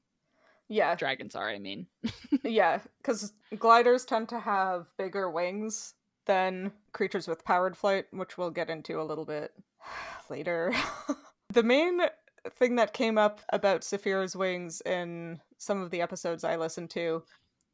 Yeah. 0.68 0.94
Dragons 0.94 1.34
are, 1.34 1.48
I 1.48 1.58
mean. 1.58 1.86
Yeah. 2.44 2.80
Because 2.98 3.32
gliders 3.58 4.04
tend 4.04 4.28
to 4.28 4.38
have 4.40 4.86
bigger 4.98 5.30
wings 5.30 5.94
than 6.26 6.72
creatures 6.92 7.26
with 7.26 7.44
powered 7.44 7.76
flight, 7.76 8.06
which 8.10 8.36
we'll 8.36 8.50
get 8.50 8.70
into 8.70 9.00
a 9.00 9.04
little 9.04 9.24
bit 9.24 9.52
later. 10.30 10.72
the 11.52 11.62
main 11.62 12.02
thing 12.50 12.76
that 12.76 12.92
came 12.92 13.18
up 13.18 13.40
about 13.50 13.80
Saphira's 13.80 14.36
wings 14.36 14.80
in 14.82 15.40
some 15.58 15.82
of 15.82 15.90
the 15.90 16.02
episodes 16.02 16.44
I 16.44 16.56
listened 16.56 16.90
to 16.90 17.22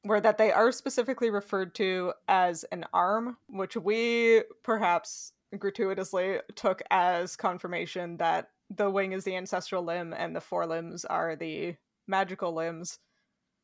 were 0.05 0.21
that 0.21 0.39
they 0.39 0.51
are 0.51 0.73
specifically 0.73 1.31
referred 1.31 1.75
to 1.77 2.13
as 2.29 2.65
an 2.73 2.85
arm, 2.93 3.37
which 3.49 3.77
we 3.77 4.43
perhaps 4.63 5.33
gratuitously 5.59 6.39
took 6.55 6.83
as 6.91 7.37
confirmation 7.37 8.17
that 8.17 8.51
the 8.75 8.91
wing 8.91 9.13
is 9.13 9.25
the 9.25 9.37
ancestral 9.37 9.85
limb 9.85 10.15
and 10.17 10.35
the 10.35 10.41
forelimbs 10.41 11.05
are 11.05 11.37
the 11.37 11.77
magical 12.07 12.53
limbs. 12.53 12.99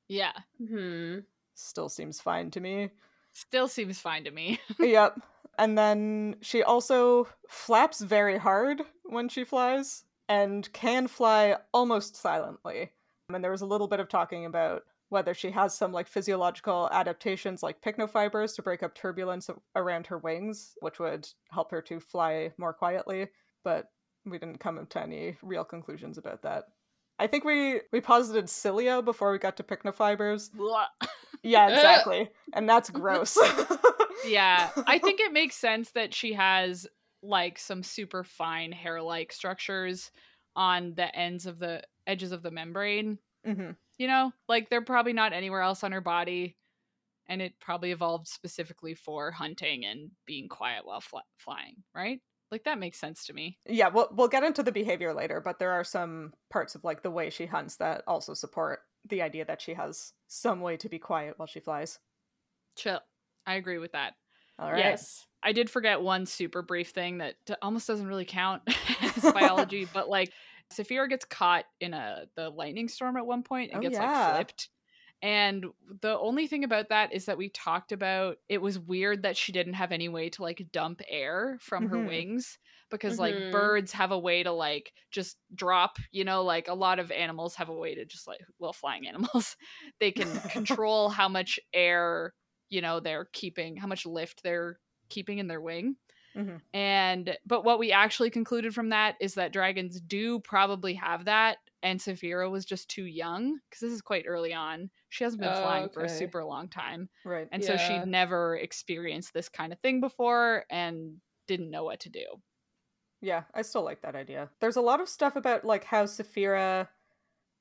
Yeah. 0.08 0.32
Hmm. 0.58 1.20
Still 1.54 1.88
seems 1.88 2.20
fine 2.20 2.50
to 2.52 2.60
me. 2.60 2.90
Still 3.38 3.68
seems 3.68 4.00
fine 4.00 4.24
to 4.24 4.32
me. 4.32 4.58
yep. 4.80 5.20
And 5.58 5.78
then 5.78 6.36
she 6.40 6.64
also 6.64 7.28
flaps 7.48 8.00
very 8.00 8.36
hard 8.36 8.82
when 9.04 9.28
she 9.28 9.44
flies 9.44 10.02
and 10.28 10.70
can 10.72 11.06
fly 11.06 11.56
almost 11.72 12.16
silently. 12.16 12.90
And 13.32 13.44
there 13.44 13.52
was 13.52 13.60
a 13.60 13.66
little 13.66 13.86
bit 13.86 14.00
of 14.00 14.08
talking 14.08 14.44
about 14.44 14.82
whether 15.10 15.34
she 15.34 15.52
has 15.52 15.72
some 15.72 15.92
like 15.92 16.08
physiological 16.08 16.88
adaptations 16.90 17.62
like 17.62 17.80
pycnofibers 17.80 18.56
to 18.56 18.62
break 18.62 18.82
up 18.82 18.96
turbulence 18.96 19.48
around 19.76 20.08
her 20.08 20.18
wings, 20.18 20.74
which 20.80 20.98
would 20.98 21.28
help 21.52 21.70
her 21.70 21.80
to 21.82 22.00
fly 22.00 22.52
more 22.58 22.72
quietly, 22.72 23.28
but 23.62 23.86
we 24.26 24.38
didn't 24.38 24.58
come 24.58 24.84
to 24.84 25.00
any 25.00 25.36
real 25.42 25.64
conclusions 25.64 26.18
about 26.18 26.42
that. 26.42 26.64
I 27.20 27.28
think 27.28 27.44
we 27.44 27.82
we 27.92 28.00
posited 28.00 28.50
cilia 28.50 29.00
before 29.00 29.30
we 29.30 29.38
got 29.38 29.56
to 29.58 29.62
pycnofibers. 29.62 30.50
Yeah, 31.42 31.68
exactly. 31.68 32.30
and 32.52 32.68
that's 32.68 32.90
gross. 32.90 33.38
yeah. 34.26 34.70
I 34.86 34.98
think 35.02 35.20
it 35.20 35.32
makes 35.32 35.56
sense 35.56 35.90
that 35.92 36.14
she 36.14 36.32
has 36.34 36.86
like 37.22 37.58
some 37.58 37.82
super 37.82 38.24
fine 38.24 38.72
hair-like 38.72 39.32
structures 39.32 40.10
on 40.56 40.94
the 40.94 41.14
ends 41.16 41.46
of 41.46 41.58
the 41.58 41.82
edges 42.06 42.32
of 42.32 42.42
the 42.42 42.50
membrane 42.50 43.18
hmm 43.44 43.70
you 43.98 44.06
know 44.06 44.32
like 44.48 44.68
they're 44.70 44.80
probably 44.82 45.12
not 45.12 45.32
anywhere 45.32 45.60
else 45.60 45.82
on 45.84 45.92
her 45.92 46.00
body 46.00 46.56
and 47.28 47.42
it 47.42 47.52
probably 47.60 47.90
evolved 47.92 48.26
specifically 48.28 48.94
for 48.94 49.30
hunting 49.30 49.84
and 49.84 50.10
being 50.26 50.48
quiet 50.48 50.86
while 50.86 51.00
fly- 51.00 51.20
flying 51.36 51.76
right 51.94 52.20
like 52.50 52.64
that 52.64 52.78
makes 52.78 52.98
sense 52.98 53.26
to 53.26 53.32
me 53.32 53.58
Yeah, 53.66 53.88
we'll 53.88 54.08
we'll 54.12 54.28
get 54.28 54.42
into 54.44 54.62
the 54.62 54.72
behavior 54.72 55.12
later, 55.12 55.40
but 55.44 55.58
there 55.58 55.72
are 55.72 55.84
some 55.84 56.32
parts 56.50 56.74
of 56.74 56.82
like 56.84 57.02
the 57.02 57.10
way 57.10 57.30
she 57.30 57.44
hunts 57.46 57.76
that 57.76 58.02
also 58.06 58.32
support 58.32 58.80
the 59.08 59.22
idea 59.22 59.44
that 59.44 59.60
she 59.60 59.74
has 59.74 60.12
some 60.26 60.60
way 60.60 60.76
to 60.76 60.88
be 60.88 60.98
quiet 60.98 61.38
while 61.38 61.46
she 61.48 61.60
flies. 61.60 61.98
chill 62.76 63.00
i 63.46 63.54
agree 63.54 63.78
with 63.78 63.92
that 63.92 64.14
All 64.58 64.70
right. 64.70 64.78
Yes. 64.78 65.26
i 65.42 65.52
did 65.52 65.68
forget 65.70 66.00
one 66.00 66.26
super 66.26 66.62
brief 66.62 66.90
thing 66.90 67.18
that 67.18 67.34
almost 67.62 67.86
doesn't 67.86 68.06
really 68.06 68.24
count 68.24 68.62
as 69.02 69.32
biology 69.32 69.86
but 69.92 70.08
like 70.08 70.32
Saphira 70.72 71.08
gets 71.08 71.24
caught 71.24 71.64
in 71.80 71.94
a 71.94 72.26
the 72.36 72.50
lightning 72.50 72.88
storm 72.88 73.16
at 73.16 73.26
one 73.26 73.42
point 73.42 73.70
and 73.72 73.78
Oh, 73.78 73.82
gets 73.82 73.94
yeah. 73.94 74.32
like 74.32 74.36
flipped 74.36 74.68
and 75.22 75.66
the 76.02 76.16
only 76.18 76.46
thing 76.46 76.62
about 76.62 76.90
that 76.90 77.12
is 77.12 77.24
that 77.24 77.38
we 77.38 77.48
talked 77.48 77.90
about 77.90 78.36
it 78.48 78.62
was 78.62 78.78
weird 78.78 79.22
that 79.22 79.36
she 79.36 79.50
didn't 79.50 79.72
have 79.74 79.90
any 79.90 80.08
way 80.08 80.28
to 80.30 80.42
like 80.42 80.64
dump 80.72 81.00
air 81.08 81.56
from 81.60 81.88
her 81.88 81.96
Mhm. 81.96 82.06
wings 82.06 82.58
because 82.90 83.18
like 83.18 83.38
Mhm. 83.38 83.48
birds 83.50 83.92
have 83.92 84.10
a 84.10 84.18
way 84.18 84.42
to 84.42 84.52
like 84.52 84.92
just 85.10 85.38
drop 85.54 85.98
you 86.12 86.24
know 86.24 86.42
like 86.42 86.68
a 86.68 86.74
lot 86.74 86.98
of 86.98 87.10
animals 87.10 87.54
have 87.54 87.68
a 87.68 87.74
way 87.74 87.94
to 87.94 88.04
just 88.04 88.26
like 88.26 88.40
well 88.58 88.72
flying 88.72 89.06
animals 89.08 89.56
they 90.00 90.12
can 90.12 90.40
control 90.48 91.08
how 91.08 91.28
much 91.28 91.58
air 91.72 92.34
you 92.68 92.80
know 92.80 93.00
they're 93.00 93.28
keeping 93.32 93.76
how 93.76 93.86
much 93.86 94.06
lift 94.06 94.42
they're 94.42 94.78
keeping 95.08 95.38
in 95.38 95.46
their 95.48 95.60
wing 95.60 95.96
Mhm. 96.34 96.58
and 96.74 97.36
but 97.46 97.64
what 97.64 97.78
we 97.78 97.92
actually 97.92 98.30
concluded 98.30 98.74
from 98.74 98.90
that 98.90 99.16
is 99.20 99.34
that 99.34 99.52
dragons 99.52 100.00
do 100.00 100.38
probably 100.40 100.94
have 100.94 101.24
that 101.24 101.58
and 101.82 101.98
Saphira 102.00 102.50
was 102.50 102.64
just 102.66 102.90
too 102.90 103.06
young 103.06 103.60
because 103.70 103.80
this 103.80 103.92
is 103.92 104.02
quite 104.02 104.24
early 104.26 104.52
on. 104.52 104.90
She 105.10 105.22
hasn't 105.22 105.40
been 105.40 105.52
Oh, 105.52 105.54
flying 105.54 105.88
for 105.88 106.02
a 106.02 106.08
super 106.08 106.44
long 106.44 106.68
time. 106.68 107.08
Right. 107.24 107.52
And 107.52 107.64
so 107.64 107.76
she'd 107.76 108.04
never 108.04 108.56
experienced 108.56 109.32
this 109.32 109.48
kind 109.48 109.72
of 109.72 109.78
thing 109.78 110.00
before 110.00 110.64
and 110.70 111.20
didn't 111.46 111.70
know 111.70 111.84
what 111.84 112.00
to 112.00 112.10
do. 112.10 112.42
Yeah, 113.20 113.42
I 113.54 113.62
still 113.62 113.82
like 113.82 114.02
that 114.02 114.14
idea. 114.14 114.48
There's 114.60 114.76
a 114.76 114.80
lot 114.80 115.00
of 115.00 115.08
stuff 115.08 115.36
about 115.36 115.64
like 115.64 115.84
how 115.84 116.04
Saphira 116.04 116.88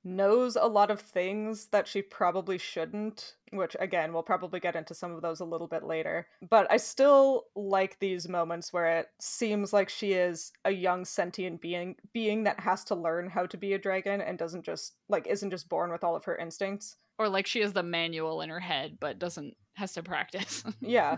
knows 0.03 0.55
a 0.55 0.68
lot 0.68 0.89
of 0.89 1.01
things 1.01 1.68
that 1.68 1.88
she 1.88 2.01
probably 2.01 2.58
shouldn't, 2.58 3.36
which 3.51 3.76
again, 3.80 4.14
we'll 4.14 4.24
probably 4.24 4.60
get 4.60 4.76
into 4.76 4.93
some 4.93 5.14
of 5.14 5.22
those 5.22 5.39
a 5.39 5.45
little 5.45 5.68
bit 5.68 5.84
later. 5.84 6.28
But 6.49 6.72
I 6.72 6.78
still 6.78 7.45
like 7.55 7.99
these 7.99 8.30
moments 8.30 8.72
where 8.72 8.99
it 8.99 9.08
seems 9.20 9.74
like 9.74 9.89
she 9.89 10.14
is 10.14 10.51
a 10.66 10.72
young 10.72 11.05
sentient 11.05 11.62
being 11.62 11.95
being 12.14 12.43
that 12.45 12.60
has 12.60 12.84
to 12.86 12.95
learn 12.95 13.30
how 13.30 13.45
to 13.47 13.58
be 13.58 13.74
a 13.74 13.80
dragon 13.80 14.22
and 14.22 14.38
doesn't 14.38 14.64
just 14.64 14.95
like 15.10 15.28
isn't 15.28 15.51
just 15.51 15.70
born 15.70 15.91
with 15.91 16.03
all 16.03 16.16
of 16.16 16.26
her 16.26 16.38
instincts. 16.38 16.95
Or 17.20 17.28
like 17.28 17.47
she 17.47 17.62
has 17.62 17.74
the 17.74 17.84
manual 17.84 18.41
in 18.41 18.49
her 18.49 18.60
head 18.60 18.97
but 18.99 19.20
doesn't 19.20 19.55
has 19.76 19.93
to 19.93 20.03
practice. 20.03 20.64
Yeah. 20.80 21.18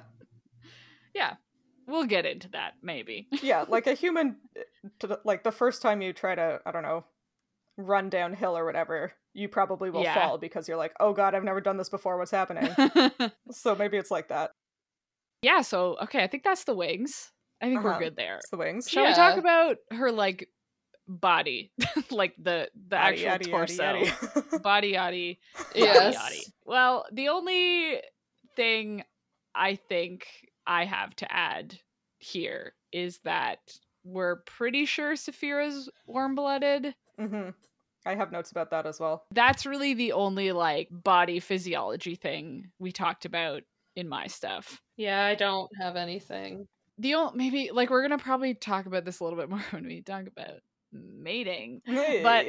yeah. 1.14 1.36
We'll 1.90 2.06
get 2.06 2.26
into 2.26 2.50
that 2.52 2.74
maybe. 2.84 3.28
yeah, 3.42 3.66
like 3.68 3.88
a 3.88 3.94
human 3.94 4.38
to 5.00 5.08
the- 5.08 5.20
like 5.26 5.44
the 5.44 5.52
first 5.52 5.82
time 5.82 6.02
you 6.02 6.14
try 6.14 6.36
to, 6.36 6.62
I 6.66 6.72
don't 6.72 6.84
know, 6.84 7.04
run 7.78 8.10
downhill 8.10 8.58
or 8.58 8.64
whatever, 8.66 9.14
you 9.34 9.48
probably 9.50 9.90
will 9.90 10.04
Yeah. 10.04 10.14
fall 10.14 10.38
because 10.38 10.68
you're 10.68 10.78
like, 10.78 10.94
"Oh 11.00 11.14
god, 11.14 11.34
I've 11.34 11.44
never 11.44 11.62
done 11.62 11.78
this 11.78 11.90
before. 11.90 12.18
What's 12.18 12.32
happening?" 12.32 12.70
so 13.52 13.76
maybe 13.76 13.98
it's 13.98 14.12
like 14.12 14.28
that. 14.30 14.52
yeah, 15.42 15.62
so 15.62 15.98
okay, 16.04 16.24
I 16.24 16.28
think 16.28 16.44
that's 16.44 16.66
the 16.66 16.76
wings. 16.76 17.32
I 17.62 17.66
think 17.70 17.84
we're 17.84 17.92
Uh-huh. 17.92 18.00
good 18.00 18.16
there. 18.16 18.38
It's 18.38 18.50
the 18.50 18.58
wings. 18.58 18.90
Shall 18.90 19.06
we 19.06 19.14
talk 19.14 19.38
about 19.38 19.78
her 19.92 20.12
like 20.12 20.48
body, 21.08 21.72
like 22.12 22.36
the 22.38 22.70
the 22.88 22.96
Yaddy, 22.98 23.26
actual 23.26 23.30
yaddy, 23.32 23.50
torso, 23.52 23.84
yaddy, 23.84 24.06
yaddy. 24.06 24.62
body 24.62 24.94
yaddy, 24.94 25.38
Yes. 25.74 26.16
yaddy. 26.18 26.52
Well, 26.66 27.06
the 27.12 27.30
only 27.30 28.00
thing 28.56 29.04
I 29.56 29.76
think 29.76 30.28
I 30.70 30.86
have 30.86 31.16
to 31.18 31.32
add 31.34 31.80
here 32.20 32.74
is 32.94 33.18
that 33.26 33.60
we're 34.04 34.38
pretty 34.46 34.86
sure 34.86 35.14
Saphira's 35.14 35.90
warm 36.06 36.36
blooded. 36.36 36.94
hmm 37.20 37.50
I 38.06 38.16
have 38.16 38.32
notes 38.32 38.52
about 38.52 38.72
that 38.72 38.86
as 38.86 38.98
well. 39.00 39.26
That's 39.34 39.66
really 39.66 39.94
the 39.94 40.14
only 40.14 40.52
like 40.54 40.88
body 40.90 41.40
physiology 41.42 42.16
thing 42.16 42.70
we 42.80 42.92
talked 42.94 43.26
about 43.26 43.64
in 43.96 44.08
my 44.08 44.28
stuff. 44.28 44.82
Yeah, 44.96 45.26
I 45.26 45.36
don't 45.36 45.70
have 45.82 45.96
anything. 45.98 46.68
The 46.98 47.16
only 47.16 47.34
maybe 47.38 47.72
like 47.74 47.90
we're 47.90 48.02
gonna 48.02 48.18
probably 48.18 48.54
talk 48.54 48.86
about 48.86 49.04
this 49.06 49.20
a 49.20 49.24
little 49.26 49.38
bit 49.40 49.50
more 49.50 49.64
when 49.72 49.86
we 49.86 50.02
talk 50.02 50.28
about 50.28 50.60
mating. 50.94 51.82
But- 52.24 52.46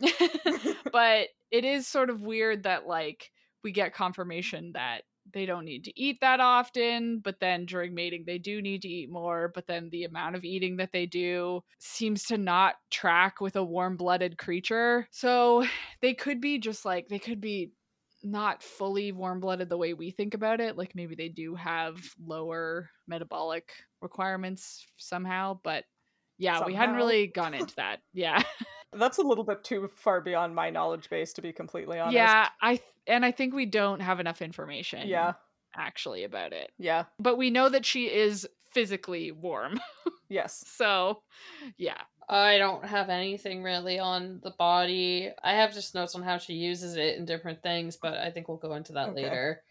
but 0.92 1.28
it 1.50 1.64
is 1.64 1.86
sort 1.86 2.10
of 2.10 2.20
weird 2.20 2.64
that 2.64 2.86
like 2.86 3.30
we 3.62 3.72
get 3.72 3.94
confirmation 3.94 4.72
that 4.74 5.02
they 5.32 5.46
don't 5.46 5.64
need 5.64 5.84
to 5.84 6.00
eat 6.00 6.18
that 6.20 6.40
often 6.40 7.18
but 7.18 7.40
then 7.40 7.64
during 7.64 7.94
mating 7.94 8.24
they 8.26 8.38
do 8.38 8.60
need 8.60 8.82
to 8.82 8.88
eat 8.88 9.10
more 9.10 9.50
but 9.54 9.66
then 9.66 9.88
the 9.90 10.04
amount 10.04 10.36
of 10.36 10.44
eating 10.44 10.76
that 10.76 10.92
they 10.92 11.06
do 11.06 11.62
seems 11.78 12.24
to 12.24 12.36
not 12.36 12.74
track 12.90 13.40
with 13.40 13.56
a 13.56 13.64
warm-blooded 13.64 14.38
creature. 14.38 15.06
So 15.10 15.64
they 16.00 16.14
could 16.14 16.40
be 16.40 16.58
just 16.58 16.84
like 16.84 17.08
they 17.08 17.18
could 17.18 17.40
be 17.40 17.72
not 18.22 18.62
fully 18.62 19.12
warm-blooded 19.12 19.68
the 19.68 19.76
way 19.76 19.92
we 19.92 20.10
think 20.10 20.32
about 20.32 20.58
it 20.58 20.78
like 20.78 20.94
maybe 20.94 21.14
they 21.14 21.28
do 21.28 21.54
have 21.54 21.98
lower 22.24 22.88
metabolic 23.06 23.70
requirements 24.00 24.86
somehow 24.96 25.58
but 25.62 25.84
yeah 26.38 26.64
we 26.64 26.74
hadn't 26.74 26.96
really 26.96 27.26
gone 27.26 27.52
into 27.52 27.74
that. 27.76 28.00
Yeah 28.14 28.42
That's 28.98 29.18
a 29.18 29.22
little 29.22 29.44
bit 29.44 29.64
too 29.64 29.90
far 29.94 30.20
beyond 30.20 30.54
my 30.54 30.70
knowledge 30.70 31.08
base, 31.10 31.32
to 31.34 31.42
be 31.42 31.52
completely 31.52 31.98
honest. 31.98 32.14
Yeah, 32.14 32.48
I 32.60 32.76
th- 32.76 32.82
and 33.06 33.24
I 33.24 33.32
think 33.32 33.54
we 33.54 33.66
don't 33.66 34.00
have 34.00 34.20
enough 34.20 34.40
information. 34.42 35.08
Yeah. 35.08 35.34
actually 35.76 36.22
about 36.24 36.52
it, 36.52 36.70
Yeah. 36.78 37.04
but 37.18 37.36
we 37.36 37.50
know 37.50 37.68
that 37.68 37.84
she 37.84 38.04
is 38.06 38.46
physically 38.72 39.32
warm. 39.32 39.80
Yes. 40.30 40.64
So, 40.66 41.20
yeah, 41.76 42.00
I 42.28 42.56
don't 42.56 42.84
have 42.84 43.10
anything 43.10 43.62
really 43.62 43.98
on 43.98 44.40
the 44.42 44.52
body. 44.52 45.30
I 45.44 45.52
have 45.56 45.74
just 45.74 45.94
notes 45.94 46.14
on 46.14 46.22
how 46.22 46.38
she 46.38 46.54
uses 46.54 46.96
it 46.96 47.18
in 47.18 47.26
different 47.26 47.62
things, 47.62 47.98
but 48.00 48.14
I 48.14 48.30
think 48.30 48.48
we'll 48.48 48.56
go 48.56 48.72
into 48.74 48.94
that 48.94 49.10
Okay. 49.10 49.22
later. 49.22 49.62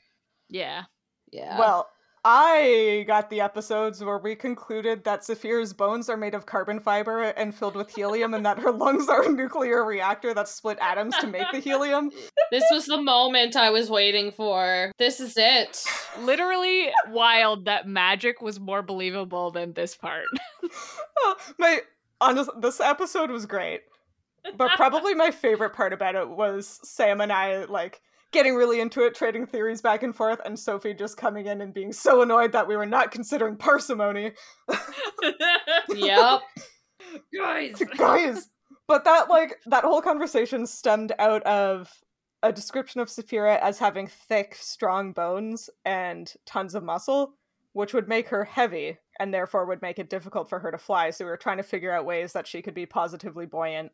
yeah, 0.50 0.84
Yeah. 1.32 1.58
Well, 1.58 1.90
I 2.26 3.04
got 3.06 3.30
the 3.30 3.42
episodes 3.42 4.02
where 4.02 4.18
we 4.18 4.36
concluded 4.36 5.04
that 5.04 5.24
Saphira's 5.24 5.74
bones 5.74 6.10
are 6.10 6.16
made 6.16 6.34
of 6.34 6.46
carbon 6.46 6.80
fiber 6.80 7.22
and 7.22 7.54
filled 7.54 7.76
with 7.76 7.94
helium, 7.94 8.34
and 8.34 8.46
that 8.46 8.60
her 8.60 8.72
lungs 8.72 9.10
are 9.10 9.24
a 9.24 9.30
nuclear 9.30 9.84
reactor 9.84 10.34
that 10.34 10.48
split 10.48 10.78
atoms 10.80 11.18
to 11.18 11.28
make 11.28 11.52
the 11.52 11.60
helium. 11.60 12.12
this 12.50 12.64
was 12.72 12.86
the 12.86 13.02
moment 13.02 13.58
I 13.58 13.72
was 13.72 13.90
waiting 13.90 14.32
for. 14.32 14.92
This 14.98 15.20
is 15.20 15.34
it. 15.36 15.84
literally 16.22 16.90
wild 17.10 17.66
that 17.66 17.88
magic 17.88 18.42
was 18.42 18.60
more 18.60 18.82
believable 18.82 19.52
than 19.52 19.74
this 19.74 19.96
part. 19.96 20.26
Oh, 21.20 21.36
my 21.60 21.82
honest, 22.22 22.50
this 22.62 22.80
episode 22.80 23.32
was 23.32 23.46
great, 23.46 23.82
but 24.56 24.72
probably 24.78 25.14
my 25.14 25.32
favorite 25.32 25.74
part 25.74 25.92
about 25.92 26.16
it 26.16 26.30
was 26.30 26.80
Sam 26.84 27.20
and 27.20 27.34
I 27.34 27.66
like 27.66 28.02
getting 28.34 28.56
really 28.56 28.80
into 28.80 29.06
it, 29.06 29.16
trading 29.16 29.46
theories 29.46 29.82
back 29.82 30.04
and 30.04 30.16
forth, 30.16 30.40
and 30.46 30.58
Sophie 30.58 30.94
just 30.94 31.18
coming 31.18 31.46
in 31.46 31.62
and 31.62 31.74
being 31.74 31.94
so 31.94 32.22
annoyed 32.22 32.52
that 32.52 32.68
we 32.68 32.76
were 32.76 32.86
not 32.86 33.12
considering 33.12 33.56
parsimony. 33.56 34.32
Yep. 35.96 36.42
Guys, 37.34 37.82
guys 37.98 38.50
but 38.88 39.06
that 39.06 39.30
like 39.30 39.56
that 39.66 39.84
whole 39.84 40.02
conversation 40.02 40.66
stemmed 40.66 41.14
out 41.20 41.44
of 41.44 41.90
a 42.42 42.52
description 42.52 43.00
of 43.00 43.08
Saphira 43.08 43.60
as 43.60 43.80
having 43.80 44.08
thick 44.08 44.56
strong 44.60 45.14
bones 45.14 45.70
and 45.86 46.34
tons 46.46 46.76
of 46.76 46.84
muscle 46.84 47.34
which 47.74 47.94
would 47.94 48.08
make 48.08 48.28
her 48.28 48.44
heavy 48.44 48.98
and 49.20 49.34
therefore 49.34 49.66
would 49.66 49.82
make 49.82 49.98
it 49.98 50.10
difficult 50.10 50.48
for 50.48 50.60
her 50.60 50.72
to 50.72 50.78
fly 50.78 51.10
so 51.10 51.26
we 51.26 51.32
were 51.32 51.38
trying 51.38 51.58
to 51.58 51.64
figure 51.64 51.92
out 51.92 52.06
ways 52.06 52.34
that 52.34 52.48
she 52.48 52.62
could 52.62 52.74
be 52.74 52.86
positively 52.86 53.46
buoyant 53.46 53.92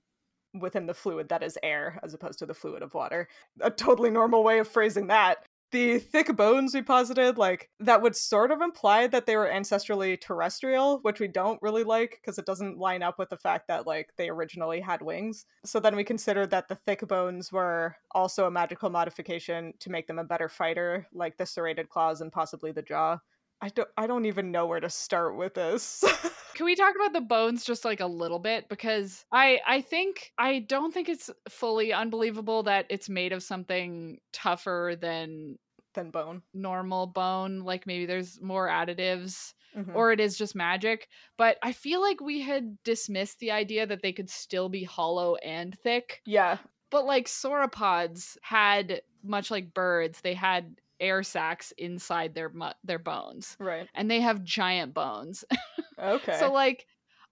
within 0.54 0.86
the 0.86 0.93
fluid 0.93 1.30
that 1.30 1.43
is 1.43 1.58
air 1.64 2.00
as 2.04 2.14
opposed 2.14 2.39
to 2.39 2.45
the 2.45 2.54
fluid 2.54 2.82
of 2.82 2.93
water. 2.93 3.28
A 3.62 3.70
totally 3.70 4.10
normal 4.10 4.43
way 4.43 4.60
of 4.60 4.68
phrasing 4.68 5.08
that 5.08 5.45
the 5.72 6.00
thick 6.00 6.36
bones 6.36 6.74
we 6.74 6.82
posited 6.82 7.38
like 7.38 7.70
that 7.80 8.02
would 8.02 8.16
sort 8.16 8.52
of 8.52 8.62
imply 8.62 9.08
that 9.08 9.26
they 9.26 9.36
were 9.36 9.47
ancestrally 9.47 10.20
terrestrial 10.20 11.00
which 11.04 11.20
we 11.20 11.28
don't 11.28 11.62
really 11.62 11.84
like 11.84 12.20
because 12.22 12.39
it 12.39 12.45
doesn't 12.45 12.78
line 12.78 13.04
up 13.04 13.20
with 13.20 13.30
the 13.30 13.38
fact 13.38 13.68
that 13.68 13.86
like 13.86 14.10
they 14.18 14.30
originally 14.30 14.80
had 14.80 15.02
wings. 15.02 15.45
So 15.66 15.80
then 15.80 15.95
we 15.95 16.04
considered 16.04 16.50
that 16.52 16.68
the 16.68 16.76
thick 16.76 17.08
bones 17.08 17.52
were 17.52 17.95
also 18.12 18.45
a 18.45 18.52
magical 18.52 18.89
modification 18.89 19.74
to 19.80 19.91
make 19.91 20.08
them 20.08 20.20
a 20.20 20.24
better 20.24 20.50
fighter 20.50 21.08
like 21.14 21.38
the 21.38 21.45
serrated 21.45 21.89
claws 21.89 22.22
and 22.22 22.32
possibly 22.32 22.72
the 22.72 22.82
jaw 22.82 23.20
i 23.62 23.70
don't 23.70 23.89
i 23.97 24.07
don't 24.07 24.26
even 24.26 24.51
know 24.51 24.66
where 24.66 24.80
to 24.80 24.89
start 24.89 25.36
with 25.36 25.53
this 25.53 26.03
can 26.55 26.66
we 26.66 26.76
talk 26.76 26.95
about 26.95 27.14
the 27.14 27.22
bones 27.22 27.64
just 27.64 27.86
like 27.86 27.99
a 27.99 28.05
little 28.05 28.39
bit 28.39 28.68
because 28.70 29.26
I 29.32 29.60
I 29.66 29.82
think 29.82 30.32
I 30.38 30.60
don't 30.60 30.93
think 30.93 31.07
it's 31.10 31.30
fully 31.47 31.93
unbelievable 31.93 32.64
that 32.64 32.86
it's 32.89 33.07
made 33.10 33.32
of 33.34 33.43
something 33.43 34.20
tougher 34.34 34.95
than 34.99 35.57
than 35.93 36.12
bone 36.12 36.41
normal 36.53 37.07
bone 37.07 37.60
like 37.62 37.86
maybe 37.88 38.05
there's 38.05 38.41
more 38.41 38.68
additives 38.68 39.53
Mhm. 39.78 39.93
or 39.93 40.12
it 40.12 40.20
is 40.20 40.36
just 40.36 40.55
magic. 40.55 41.07
But 41.38 41.60
I 41.62 41.74
feel 41.74 42.01
like 42.01 42.20
we 42.22 42.41
had 42.41 42.82
dismissed 42.84 43.38
the 43.38 43.51
idea 43.51 43.86
that 43.86 44.01
they 44.01 44.12
could 44.12 44.28
still 44.30 44.68
be 44.68 44.84
hollow 44.84 45.36
and 45.36 45.78
thick. 45.78 46.24
yeah 46.26 46.57
But 46.89 47.05
like 47.05 47.28
sauropods 47.28 48.36
had, 48.41 49.03
much 49.24 49.51
like 49.51 49.76
birds, 49.76 50.22
they 50.22 50.34
had 50.34 50.76
air 51.00 51.24
sacs 51.24 51.74
inside 51.78 52.36
their 52.36 52.50
mu- 52.50 52.72
their 52.84 53.00
bones, 53.00 53.56
right. 53.60 53.88
and 53.93 54.10
they 54.10 54.22
have 54.22 54.43
giant 54.43 54.93
bones. 54.93 55.43
okay. 56.00 56.38
so 56.39 56.52
like, 56.52 56.86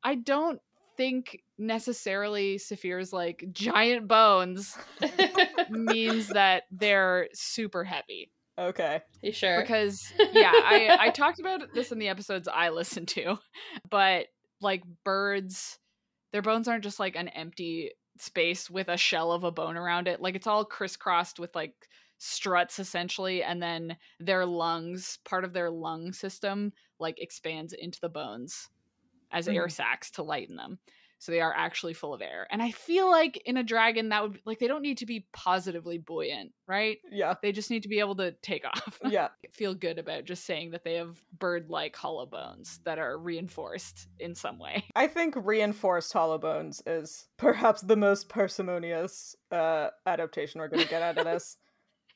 I 0.03 0.15
don't 0.15 0.59
think 0.95 1.43
necessarily 1.57 2.57
Saphira's 2.57 3.13
like 3.13 3.45
giant 3.51 4.07
bones 4.07 4.77
means 5.69 6.29
that 6.29 6.63
they're 6.71 7.27
super 7.33 7.83
heavy. 7.83 8.31
Okay. 8.59 9.01
You 9.21 9.31
sure? 9.31 9.61
because 9.61 10.11
yeah 10.33 10.51
I, 10.51 10.97
I 10.99 11.09
talked 11.11 11.39
about 11.39 11.75
this 11.75 11.91
in 11.91 11.99
the 11.99 12.07
episodes 12.07 12.47
i 12.51 12.69
listened 12.69 13.07
to 13.09 13.37
but 13.91 14.25
like 14.61 14.81
birds 15.03 15.77
their 16.31 16.41
bones 16.41 16.67
aren't 16.67 16.83
just 16.83 16.99
like 16.99 17.15
an 17.15 17.27
empty 17.27 17.91
space 18.19 18.69
with 18.69 18.87
a 18.89 18.97
shell 18.97 19.31
of 19.31 19.43
a 19.43 19.51
bone 19.51 19.77
around 19.77 20.07
it. 20.07 20.21
Like 20.21 20.35
it's 20.35 20.47
all 20.47 20.65
crisscrossed 20.65 21.39
with 21.39 21.55
like 21.55 21.73
struts 22.17 22.79
essentially 22.79 23.43
and 23.43 23.61
then 23.61 23.95
their 24.19 24.45
lungs 24.45 25.19
part 25.25 25.43
of 25.43 25.53
their 25.53 25.69
lung 25.69 26.11
system 26.13 26.71
like 26.99 27.19
expands 27.21 27.73
into 27.73 27.99
the 28.01 28.09
bones 28.09 28.69
as 29.31 29.47
air 29.47 29.67
Mhm. 29.67 29.71
sacs 29.71 30.11
to 30.11 30.23
lighten 30.23 30.55
them 30.55 30.79
so 31.19 31.31
they 31.31 31.41
are 31.41 31.53
actually 31.55 31.93
full 31.93 32.13
of 32.13 32.21
air 32.21 32.47
and 32.51 32.61
i 32.61 32.69
feel 32.71 33.09
like 33.09 33.37
in 33.45 33.57
a 33.57 33.63
dragon 33.63 34.09
that 34.09 34.21
would 34.23 34.39
like 34.45 34.59
they 34.59 34.67
don't 34.67 34.83
need 34.83 34.99
to 34.99 35.05
be 35.05 35.27
positively 35.33 35.97
buoyant 35.97 36.53
right 36.67 36.99
yeah 37.11 37.33
they 37.41 37.51
just 37.51 37.69
need 37.71 37.83
to 37.83 37.89
be 37.89 37.99
able 37.99 38.15
to 38.15 38.31
take 38.43 38.63
off. 38.73 38.99
yeah 39.09 39.29
Feel 39.51 39.73
good 39.73 39.97
about 39.97 40.25
just 40.25 40.45
saying 40.45 40.69
that 40.71 40.83
they 40.83 40.93
have 40.95 41.19
bird 41.39 41.69
like 41.71 41.95
hollow 41.95 42.27
bones 42.27 42.79
that 42.85 42.99
are 42.99 43.17
reinforced 43.17 44.07
in 44.19 44.35
some 44.35 44.59
way. 44.59 44.83
I 44.95 45.07
think 45.07 45.33
reinforced 45.35 46.13
hollow 46.13 46.37
bones 46.37 46.83
is 46.85 47.27
perhaps 47.37 47.81
the 47.81 47.95
most 47.95 48.29
parsimonious 48.29 49.35
uh, 49.51 49.89
adaptation 50.05 50.61
we're 50.61 50.67
going 50.67 50.83
to 50.83 50.89
get 50.89 51.01
out 51.01 51.17
of 51.17 51.25
this. 51.33 51.57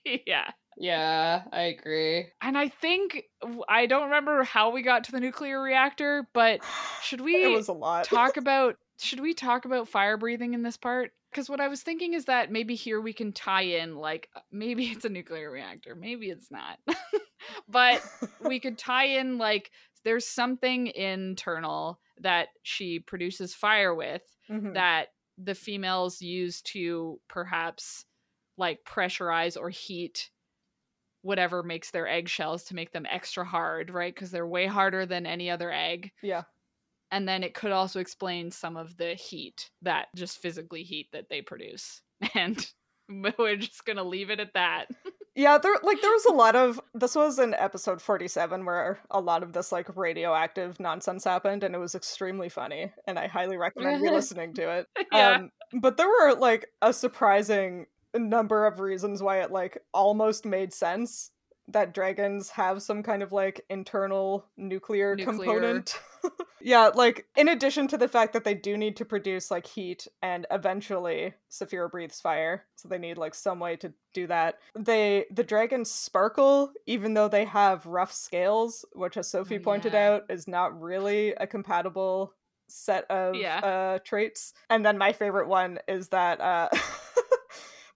yeah. 0.26 0.52
yeah, 0.78 1.43
I 1.52 1.62
agree. 1.64 2.28
And 2.41 2.58
I 2.58 2.70
think 2.70 3.24
I 3.68 3.86
don't 3.86 4.06
remember 4.06 4.43
how 4.43 4.72
we 4.72 4.82
got 4.82 5.04
to 5.06 5.12
the 5.12 5.20
nuclear 5.20 5.62
reactor, 5.62 6.28
but 6.34 6.62
should 7.04 7.22
we 7.22 7.43
it 7.43 7.56
was 7.56 7.68
a 7.68 7.74
lot. 7.74 8.06
talk 8.06 8.38
about 8.38 8.76
should 8.99 9.20
we 9.20 9.34
talk 9.34 9.66
about 9.66 9.88
fire 9.88 10.18
breathing 10.18 10.54
in 10.54 10.62
this 10.64 10.78
part? 10.78 11.12
Because 11.32 11.49
what 11.49 11.62
I 11.62 11.70
was 11.70 11.82
thinking 11.82 12.14
is 12.14 12.26
that 12.26 12.52
maybe 12.52 12.76
here 12.76 12.99
we 12.99 13.14
can 13.14 13.32
tie 13.32 13.62
in 13.64 13.95
like 13.95 14.30
uh, 14.36 14.41
maybe 14.52 14.86
it's 14.86 15.06
a 15.06 15.10
nuclear 15.10 15.49
reactor, 15.49 15.95
maybe 15.95 16.30
it's 16.30 16.52
not. 16.52 16.78
but 17.70 18.02
we 18.45 18.60
could 18.60 18.78
tie 18.78 19.06
in 19.06 19.38
like 19.38 19.72
there's 20.04 20.28
something 20.28 20.88
internal 20.88 21.99
that 22.20 22.49
she 22.64 22.99
produces 22.99 23.54
fire 23.54 23.93
with 23.95 24.22
Mhm. 24.49 24.74
that 24.74 25.08
the 25.38 25.56
females 25.56 26.22
use 26.22 26.62
to 26.62 27.20
perhaps 27.30 28.06
like 28.62 28.80
pressurize 28.86 29.59
or 29.59 29.70
heat 29.70 30.30
whatever 31.24 31.62
makes 31.64 31.91
their 31.91 32.07
eggshells 32.07 32.64
to 32.66 32.76
make 32.76 32.91
them 32.91 33.05
extra 33.09 33.45
hard, 33.45 33.91
right? 33.91 34.14
Because 34.14 34.32
they're 34.32 34.47
way 34.47 34.66
harder 34.66 35.05
than 35.05 35.26
any 35.26 35.49
other 35.49 35.72
egg. 35.72 36.12
Yeah. 36.22 36.43
And 37.12 37.28
then 37.28 37.43
it 37.43 37.53
could 37.53 37.72
also 37.72 37.99
explain 37.99 38.51
some 38.51 38.78
of 38.78 38.97
the 38.97 39.14
heat 39.14 39.70
that 39.82 40.07
just 40.16 40.41
physically 40.41 40.84
heat 40.84 41.09
that 41.12 41.30
they 41.30 41.41
produce. 41.41 42.01
And 42.36 42.66
we're 43.38 43.57
just 43.57 43.84
going 43.84 43.97
to 43.97 44.03
leave 44.03 44.30
it 44.30 44.39
at 44.39 44.53
that. 44.53 44.88
Yeah, 45.34 45.57
there 45.59 45.74
like 45.82 46.01
there 46.01 46.12
was 46.12 46.26
a 46.26 46.34
lot 46.34 46.57
of 46.57 46.82
this 46.93 47.16
was 47.16 47.39
in 47.39 47.53
episode 47.53 48.01
47 48.01 48.66
where 48.66 48.99
a 49.09 49.22
lot 49.22 49.43
of 49.43 49.53
this 49.53 49.72
like 49.72 49.95
radioactive 49.95 50.78
nonsense 50.78 51.24
happened 51.24 51.64
and 51.64 51.74
it 51.74 51.78
was 51.78 51.95
extremely 51.95 52.49
funny 52.49 52.91
and 53.07 53.18
I 53.18 53.28
highly 53.28 53.55
recommend 53.55 54.01
re-listening 54.01 54.53
to 54.55 54.80
it. 54.80 54.88
Yeah. 55.09 55.36
Um 55.36 55.51
but 55.80 55.95
there 55.95 56.09
were 56.09 56.36
like 56.36 56.68
a 56.82 56.91
surprising 56.91 57.86
number 58.16 58.66
of 58.66 58.80
reasons 58.80 59.22
why 59.24 59.41
it 59.41 59.51
like 59.51 59.78
almost 59.93 60.45
made 60.45 60.74
sense 60.74 61.32
that 61.68 61.93
dragons 61.93 62.49
have 62.49 62.82
some 62.82 63.01
kind 63.03 63.24
of 63.24 63.32
like 63.32 63.62
internal 63.70 64.45
nuclear, 64.57 65.16
Nuclear. 65.16 65.32
component. 65.32 65.99
yeah, 66.62 66.89
like 66.93 67.26
in 67.38 67.47
addition 67.47 67.88
to 67.88 67.97
the 67.97 68.07
fact 68.09 68.34
that 68.34 68.43
they 68.43 68.53
do 68.55 68.76
need 68.78 68.97
to 68.97 69.05
produce 69.05 69.49
like 69.49 69.66
heat 69.66 70.05
and 70.22 70.45
eventually 70.51 71.34
Saphira 71.49 71.89
breathes 71.89 72.20
fire, 72.20 72.66
so 72.76 72.89
they 72.89 72.97
need 72.97 73.18
like 73.18 73.34
some 73.34 73.59
way 73.59 73.76
to 73.78 73.93
do 74.14 74.28
that. 74.28 74.55
They 74.78 75.26
the 75.32 75.43
dragons 75.43 75.89
sparkle 75.89 76.74
even 76.88 77.14
though 77.14 77.30
they 77.30 77.45
have 77.45 77.86
rough 77.86 78.12
scales, 78.12 78.84
which 78.93 79.16
as 79.16 79.30
Sophie 79.30 79.55
Oh, 79.57 79.59
pointed 79.59 79.95
out 79.95 80.24
is 80.30 80.47
not 80.47 80.80
really 80.82 81.32
a 81.36 81.47
compatible 81.47 82.34
set 82.68 83.09
of 83.09 83.36
Yeah. 83.36 83.59
uh 83.59 83.99
traits. 84.03 84.53
And 84.70 84.86
then 84.86 84.97
my 84.97 85.14
favorite 85.14 85.47
one 85.47 85.80
is 85.88 86.09
that 86.09 86.41
uh 86.41 86.70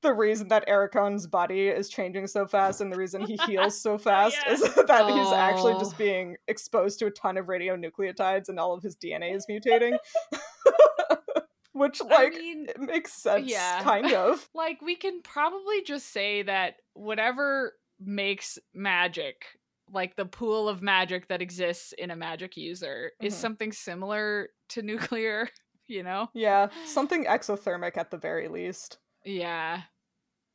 the 0.06 0.14
reason 0.14 0.47
that 0.49 0.68
Eragon's 0.68 1.26
body 1.28 1.68
is 1.68 1.89
changing 1.89 2.28
so 2.28 2.45
fast 2.47 2.80
and 2.82 2.91
the 2.91 2.97
reason 2.97 3.22
he 3.26 3.38
heals 3.47 3.82
so 3.82 3.97
fast 4.10 4.38
yeah. 4.45 4.53
is 4.53 4.62
that 4.88 5.10
he's 5.10 5.32
actually 5.34 5.74
just 5.74 5.97
being 5.97 6.38
exposed 6.47 6.99
to 6.99 7.08
a 7.08 7.12
ton 7.12 7.38
of 7.38 7.47
radionucleotides 7.47 8.49
and 8.49 8.60
all 8.60 8.74
of 8.74 8.84
his 8.84 8.95
DNA 8.95 9.36
is 9.36 9.45
mutating. 9.49 9.97
Which 11.74 12.01
like 12.01 12.34
I 12.34 12.38
mean, 12.38 12.68
it 12.70 12.80
makes 12.80 13.12
sense 13.12 13.47
yeah. 13.51 13.82
kind 13.84 14.14
of. 14.14 14.47
like 14.53 14.82
we 14.82 14.95
can 14.95 15.22
probably 15.24 15.82
just 15.84 16.14
say 16.14 16.41
that 16.43 16.76
whatever 16.93 17.74
makes 17.99 18.58
magic 18.74 19.43
like 19.91 20.16
the 20.16 20.26
pool 20.26 20.70
of 20.70 20.82
magic 20.82 21.28
that 21.28 21.41
exists 21.41 21.93
in 21.97 22.12
a 22.12 22.16
magic 22.16 22.56
user 22.58 23.12
is 23.22 23.34
Mhm. 23.34 23.38
something 23.38 23.72
similar 23.74 24.49
to 24.70 24.82
nuclear 24.82 25.49
you 25.88 26.01
know 26.03 26.30
Yeah, 26.34 26.70
something 26.86 27.26
exothermic 27.26 27.97
at 27.97 28.10
the 28.10 28.18
very 28.18 28.47
least. 28.47 28.97
yeah 29.26 29.82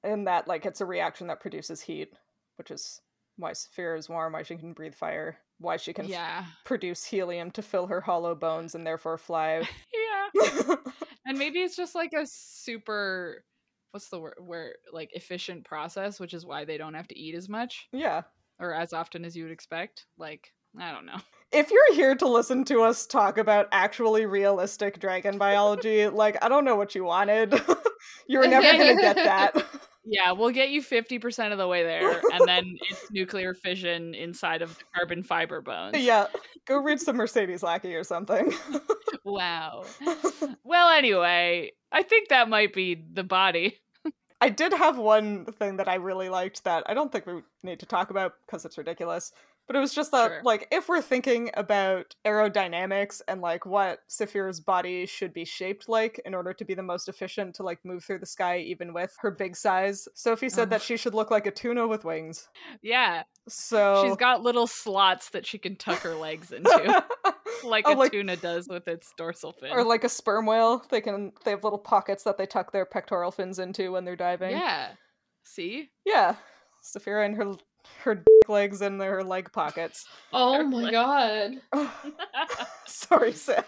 In 0.03 0.25
that 0.25 0.49
like 0.49 0.67
it's 0.67 0.81
a 0.81 0.87
reaction 0.87 1.27
that 1.29 1.41
produces 1.41 1.81
heat, 1.81 2.13
which 2.57 2.71
is 2.71 3.01
why 3.37 3.53
Saphira 3.53 3.99
is 3.99 4.09
warm, 4.09 4.33
why 4.33 4.43
she 4.43 4.57
can 4.57 4.73
breathe 4.73 4.95
fire, 4.95 5.39
why 5.59 5.77
she 5.77 5.93
can 5.93 6.11
f- 6.11 6.47
produce 6.65 7.05
helium 7.05 7.51
to 7.53 7.63
fill 7.63 7.87
her 7.87 8.01
hollow 8.01 8.35
bones 8.35 8.75
and 8.75 8.87
therefore 8.87 9.19
fly. 9.19 9.67
yeah 9.95 10.77
and 11.27 11.39
maybe 11.39 11.61
it's 11.61 11.77
just 11.77 11.95
like 11.95 12.13
a 12.13 12.27
super 12.27 13.45
what's 13.93 14.09
the 14.09 14.19
word 14.21 14.35
where 14.39 14.75
like 14.93 15.11
efficient 15.15 15.65
process 15.65 16.21
which 16.21 16.35
is 16.35 16.47
why 16.47 16.65
they 16.65 16.79
don't 16.79 16.95
have 16.95 17.09
to 17.09 17.19
eat 17.19 17.35
as 17.35 17.49
much 17.49 17.89
yeah. 17.93 18.23
or 18.59 18.73
as 18.73 18.93
often 18.93 19.25
as 19.25 19.37
you 19.37 19.45
would 19.45 19.53
expect 19.53 20.07
like 20.17 20.53
i 20.79 20.93
don't 20.93 21.07
know 21.07 21.17
If 21.53 21.73
you're 21.73 21.95
here 21.95 22.15
to 22.15 22.29
listen 22.29 22.65
to 22.67 22.83
us 22.83 23.07
talk 23.07 23.37
about 23.37 23.67
actually 23.73 24.25
realistic 24.25 25.01
dragon 25.01 25.37
biology, 25.37 26.07
like 26.07 26.39
I 26.45 26.49
don't 26.49 26.65
know 26.65 26.77
what 26.77 26.95
you 26.95 27.03
wanted. 27.03 27.61
you 28.29 28.39
were 28.39 28.47
never 28.47 28.71
gonna 28.79 28.95
get 28.95 29.17
that. 29.17 29.67
Yeah 30.11 30.33
we'll 30.33 30.51
get 30.51 30.71
you 30.71 30.83
50% 30.83 31.53
of 31.53 31.59
the 31.59 31.69
way 31.69 31.83
there 31.83 32.21
and 32.33 32.47
then 32.47 32.77
it's 32.91 33.11
nuclear 33.11 33.55
fission 33.55 34.15
inside 34.15 34.61
of 34.61 34.77
the 34.77 34.85
carbon 34.95 35.23
fiber 35.23 35.61
bones 35.61 35.97
yeah. 35.99 36.27
Go 36.67 36.79
read 36.83 37.01
some 37.01 37.17
Mercedes 37.17 37.63
Lackey 37.63 37.95
or 37.95 38.05
something. 38.05 38.53
wow 39.25 39.85
well 40.65 40.91
anyway 40.91 41.71
i 41.93 42.03
think 42.03 42.29
that 42.29 42.49
might 42.49 42.73
be 42.73 43.03
the 43.13 43.25
body 43.25 43.79
I 44.43 44.49
did 44.49 44.73
have 44.73 44.97
one 44.97 45.45
thing 45.45 45.77
that 45.77 45.89
I 45.89 45.97
really 45.97 46.31
liked 46.31 46.65
that 46.65 46.85
I 46.87 46.95
don't 46.95 47.13
think 47.13 47.27
we 47.27 47.43
need 47.63 47.81
to 47.81 47.87
talk 47.87 48.09
about 48.09 48.33
because 48.47 48.65
it's 48.65 48.79
ridiculous. 48.79 49.33
But 49.71 49.77
it 49.77 49.81
was 49.81 49.95
just 49.95 50.11
that, 50.11 50.27
Sure. 50.27 50.41
like, 50.43 50.67
if 50.73 50.89
we're 50.89 51.01
thinking 51.01 51.49
about 51.55 52.17
aerodynamics 52.27 53.21
and 53.29 53.41
like 53.41 53.65
what 53.65 54.01
Saphira's 54.09 54.59
body 54.59 55.07
should 55.07 55.33
be 55.33 55.45
shaped 55.45 55.89
like 55.89 56.21
in 56.25 56.35
order 56.35 56.53
to 56.53 56.65
be 56.65 56.75
the 56.75 56.83
most 56.83 57.09
efficient 57.09 57.55
to 57.55 57.63
like 57.63 57.79
move 57.85 58.03
through 58.03 58.19
the 58.19 58.27
sky, 58.27 58.59
even 58.59 58.93
with 58.93 59.15
her 59.21 59.31
big 59.31 59.55
size, 59.57 60.09
Sophie 60.15 60.49
said 60.49 60.67
Oh. 60.67 60.71
that 60.71 60.83
she 60.83 60.97
should 60.97 61.15
look 61.15 61.31
like 61.31 61.47
a 61.47 61.53
tuna 61.53 61.87
with 61.87 62.05
wings. 62.05 62.49
yeah 62.83 63.23
So 63.49 64.05
she's 64.05 64.17
got 64.17 64.43
little 64.43 64.67
slots 64.67 65.31
that 65.31 65.47
she 65.47 65.57
can 65.57 65.77
tuck 65.77 66.01
her 66.01 66.17
legs 66.17 66.51
into 66.53 67.05
like 67.63 67.85
Oh, 67.87 67.95
a 67.95 67.95
like- 67.95 68.11
tuna 68.11 68.37
does 68.37 68.67
with 68.67 68.89
its 68.89 69.13
dorsal 69.17 69.53
fin 69.53 69.71
or 69.71 69.85
like 69.85 70.03
a 70.03 70.09
sperm 70.09 70.47
whale. 70.47 70.85
They 70.91 71.01
can 71.01 71.31
they 71.45 71.53
have 71.53 71.63
little 71.63 71.79
pockets 71.79 72.25
that 72.25 72.39
they 72.39 72.47
tuck 72.47 72.73
their 72.73 72.85
pectoral 72.87 73.31
fins 73.31 73.61
into 73.61 73.93
when 73.93 74.05
they're 74.05 74.17
diving. 74.17 74.51
yeah 74.51 74.95
see 75.45 75.91
Yeah. 76.05 76.35
Saphira 76.83 77.25
and 77.25 77.37
her 77.37 77.53
her 78.05 78.15
dick 78.15 78.49
legs 78.49 78.83
in 78.83 78.99
her 79.01 79.23
leg 79.25 79.53
pockets. 79.53 80.07
Oh 80.33 80.63
my 80.65 80.83
Like- 80.83 80.93
god. 80.93 81.53
Sorry, 82.87 83.33
Sam. 83.33 83.63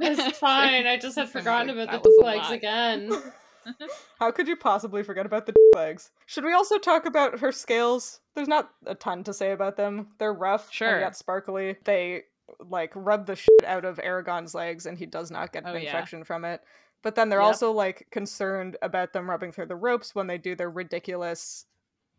It's 0.00 0.38
fine. 0.38 0.86
I 0.86 0.96
just 0.98 1.16
had 1.16 1.28
forgotten 1.30 1.76
like 1.76 1.88
about 1.88 2.02
the 2.02 2.08
was 2.10 2.24
legs 2.24 2.50
again. 2.50 3.12
How 4.18 4.30
could 4.30 4.48
you 4.48 4.56
possibly 4.56 5.02
forget 5.02 5.26
about 5.26 5.46
the 5.46 5.54
legs? 5.74 6.10
Should 6.26 6.44
we 6.44 6.52
also 6.54 6.78
talk 6.78 7.06
about 7.06 7.40
her 7.40 7.52
scales? 7.52 8.20
There's 8.34 8.48
not 8.48 8.70
a 8.86 8.94
ton 8.94 9.22
to 9.24 9.34
say 9.34 9.52
about 9.52 9.76
them. 9.76 10.08
They're 10.18 10.32
rough, 10.32 10.72
Sure. 10.72 10.88
and 10.92 11.00
yet 11.00 11.16
sparkly. 11.16 11.76
They 11.84 12.22
like 12.58 12.92
rub 12.94 13.26
the 13.26 13.36
shit 13.36 13.64
out 13.66 13.84
of 13.84 13.98
Eragon's 13.98 14.54
legs, 14.54 14.86
and 14.86 14.98
he 14.98 15.06
does 15.06 15.30
not 15.30 15.52
get 15.52 15.64
oh, 15.66 15.70
an 15.70 15.76
Oh, 15.76 15.78
yeah. 15.78 15.86
infection 15.86 16.24
from 16.24 16.44
it. 16.44 16.62
But 17.02 17.14
then 17.14 17.28
they're 17.28 17.40
Yep. 17.40 17.46
also 17.46 17.70
like 17.72 18.06
concerned 18.10 18.76
about 18.82 19.12
them 19.12 19.28
rubbing 19.28 19.52
through 19.52 19.66
the 19.66 19.76
ropes 19.76 20.14
when 20.14 20.26
they 20.26 20.38
do 20.38 20.54
their 20.54 20.70
ridiculous 20.70 21.66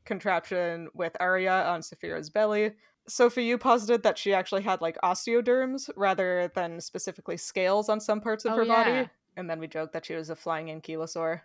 contraption 0.06 0.88
with 0.94 1.16
Arya 1.20 1.64
on 1.68 1.82
Saphira's 1.82 2.30
belly. 2.30 2.74
Sophie, 3.08 3.46
you 3.46 3.58
posited 3.58 4.04
that 4.04 4.18
she 4.18 4.34
actually 4.34 4.62
had 4.62 4.82
like 4.82 4.98
osteoderms 5.04 5.90
rather 5.96 6.52
than 6.56 6.80
specifically 6.80 7.38
scales 7.38 7.90
on 7.90 8.00
some 8.00 8.22
parts 8.22 8.46
of 8.46 8.54
Oh, 8.54 8.58
her 8.58 8.64
yeah. 8.64 8.84
body. 9.02 9.10
And 9.38 9.50
then 9.50 9.60
we 9.60 9.68
joked 9.68 9.94
that 9.94 10.06
she 10.06 10.14
was 10.16 10.30
a 10.30 10.36
flying 10.36 10.68
ankylosaur, 10.68 11.42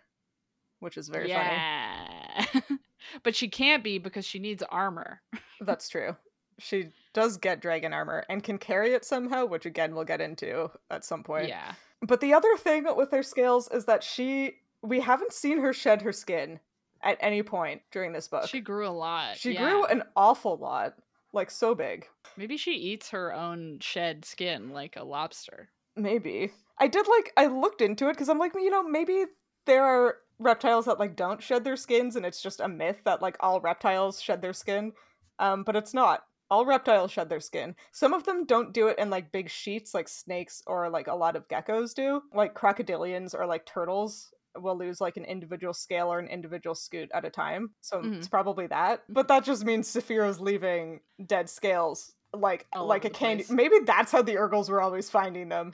which 0.79 0.97
is 0.97 1.09
very 1.09 1.27
funny. 1.31 1.33
yeah 1.33 2.45
but 3.23 3.35
she 3.35 3.47
can't 3.47 3.83
be 3.83 3.97
because 3.97 4.25
she 4.25 4.39
needs 4.39 4.63
armor 4.69 5.21
That's 5.61 5.89
true. 5.89 6.15
She 6.59 6.89
does 7.13 7.37
get 7.37 7.61
dragon 7.61 7.93
armor 7.93 8.23
and 8.29 8.43
can 8.43 8.57
carry 8.57 8.93
it 8.93 9.05
somehow, 9.05 9.45
which 9.45 9.65
again 9.65 9.93
we'll 9.95 10.03
get 10.05 10.21
into 10.21 10.69
at 10.91 11.03
some 11.05 11.23
point. 11.23 11.47
yeah 11.47 11.73
But 12.01 12.21
the 12.21 12.33
other 12.33 12.55
thing 12.57 12.85
with 12.95 13.11
her 13.11 13.23
scales 13.23 13.69
is 13.71 13.85
that 13.85 14.03
she 14.03 14.57
we 14.83 14.99
haven't 14.99 15.33
seen 15.33 15.59
her 15.59 15.73
shed 15.73 16.03
her 16.03 16.11
skin 16.13 16.59
at 17.03 17.17
any 17.21 17.43
point 17.43 17.81
during 17.91 18.13
this 18.13 18.27
book. 18.27 18.47
she 18.49 18.59
grew 18.61 18.87
a 18.87 18.89
lot 18.89 19.37
She 19.37 19.53
yeah. 19.53 19.69
grew 19.69 19.85
an 19.85 20.03
awful 20.15 20.57
lot, 20.57 20.93
like 21.33 21.51
so 21.51 21.75
big. 21.75 22.07
maybe 22.37 22.57
she 22.57 22.71
eats 22.73 23.09
her 23.09 23.33
own 23.33 23.79
shed 23.81 24.25
skin 24.25 24.69
like 24.71 24.95
a 24.95 25.03
lobster 25.03 25.69
Maybe. 25.95 26.51
I 26.79 26.87
did 26.87 27.07
like 27.07 27.33
I 27.35 27.47
looked 27.47 27.81
into 27.81 28.07
it 28.09 28.13
because 28.13 28.29
I'm 28.29 28.37
like, 28.37 28.53
you 28.53 28.69
know, 28.69 28.83
maybe 28.83 29.25
there 29.65 29.83
are 29.83 30.17
reptiles 30.37 30.85
that 30.85 30.99
like 30.99 31.15
don't 31.15 31.41
shed 31.41 31.63
their 31.63 31.75
skins 31.75 32.15
and 32.15 32.23
it's 32.23 32.39
just 32.41 32.59
a 32.59 32.67
myth 32.67 32.97
that 33.05 33.19
like 33.21 33.35
all 33.39 33.59
reptiles 33.61 34.21
shed 34.21 34.41
their 34.43 34.53
skin. 34.53 34.93
Um, 35.39 35.63
but 35.63 35.75
it's 35.75 35.95
not. 35.95 36.23
All 36.51 36.67
reptiles 36.67 37.11
shed 37.11 37.29
their 37.29 37.39
skin. 37.39 37.75
Some 37.91 38.13
of 38.13 38.25
them 38.25 38.45
don't 38.45 38.73
do 38.75 38.87
it 38.89 38.99
in 38.99 39.09
like 39.09 39.31
big 39.31 39.49
sheets 39.49 39.95
like 39.95 40.07
snakes 40.07 40.61
or 40.67 40.87
like 40.89 41.07
a 41.07 41.15
lot 41.15 41.35
of 41.35 41.47
geckos 41.47 41.95
do. 41.95 42.21
Like 42.31 42.53
crocodilians 42.53 43.33
or 43.33 43.47
like 43.47 43.65
turtles 43.65 44.31
will 44.61 44.77
lose 44.77 44.99
like 45.01 45.17
an 45.17 45.25
individual 45.25 45.73
scale 45.73 46.11
or 46.11 46.19
an 46.19 46.27
individual 46.27 46.75
scute 46.75 47.09
at 47.13 47.25
a 47.25 47.29
time. 47.29 47.71
So 47.81 48.01
Mhm. 48.01 48.17
it's 48.17 48.27
probably 48.27 48.67
that. 48.67 49.03
But 49.09 49.27
that 49.29 49.43
just 49.43 49.65
means 49.65 49.87
Saphira's 49.91 50.39
leaving 50.39 51.01
dead 51.25 51.49
scales 51.49 52.13
like 52.33 52.67
All 52.73 52.85
like 52.85 53.05
a 53.05 53.09
candy. 53.09 53.43
place. 53.43 53.49
Maybe 53.51 53.79
that's 53.85 54.11
how 54.11 54.21
the 54.21 54.37
Urgals 54.37 54.69
were 54.69 54.81
always 54.81 55.09
finding 55.09 55.47
them. 55.49 55.71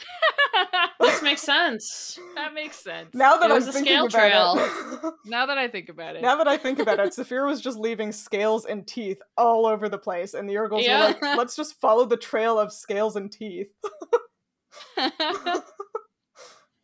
this 1.00 1.22
makes 1.22 1.42
sense. 1.42 2.18
that 2.36 2.54
makes 2.54 2.78
sense 2.78 3.10
Now 3.14 3.38
that 3.38 3.50
It 3.50 3.54
I'm 3.56 3.68
a 3.68 3.72
scale 3.74 4.06
about 4.06 4.58
it, 4.58 5.14
now 5.26 5.46
that 5.48 5.58
i 5.58 5.68
think 5.68 5.90
about 5.90 6.16
it 6.16 6.22
now 6.22 6.36
that 6.38 6.48
I 6.48 6.58
think 6.58 6.80
about 6.80 7.00
it, 7.00 7.12
Saphira 7.14 7.48
was 7.48 7.60
just 7.60 7.78
leaving 7.80 8.12
scales 8.12 8.66
and 8.66 8.88
teeth 8.88 9.20
all 9.36 9.66
over 9.66 9.90
the 9.90 9.98
place, 9.98 10.34
and 10.36 10.48
the 10.48 10.54
Urgals 10.58 10.84
Yeah. 10.86 11.00
were 11.00 11.04
like, 11.08 11.22
"Let's 11.38 11.56
just 11.56 11.80
follow 11.82 12.06
the 12.06 12.18
trail 12.18 12.60
of 12.60 12.72
scales 12.72 13.16
and 13.16 13.32
teeth." 13.32 13.68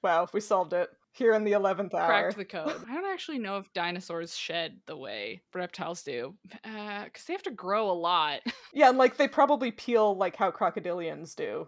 Wow, 0.01 0.23
if 0.23 0.33
we 0.33 0.39
solved 0.41 0.73
it 0.73 0.89
here 1.11 1.33
in 1.33 1.43
the 1.43 1.53
eleventh 1.53 1.93
hour. 1.93 2.07
cracked 2.07 2.37
the 2.37 2.45
code. 2.45 2.75
I 2.89 2.93
don't 2.93 3.11
actually 3.11 3.39
know 3.39 3.57
if 3.57 3.71
dinosaurs 3.73 4.35
shed 4.35 4.79
the 4.85 4.95
way 4.97 5.41
reptiles 5.53 6.03
do, 6.03 6.35
uh, 6.63 7.05
because 7.05 7.23
they 7.25 7.33
have 7.33 7.43
to 7.43 7.51
grow 7.51 7.89
a 7.89 7.93
lot. 7.93 8.41
Yeah, 8.73 8.89
and 8.89 8.97
like 8.97 9.17
they 9.17 9.27
probably 9.27 9.71
peel 9.71 10.15
like 10.15 10.35
how 10.35 10.51
crocodilians 10.51 11.35
do, 11.35 11.67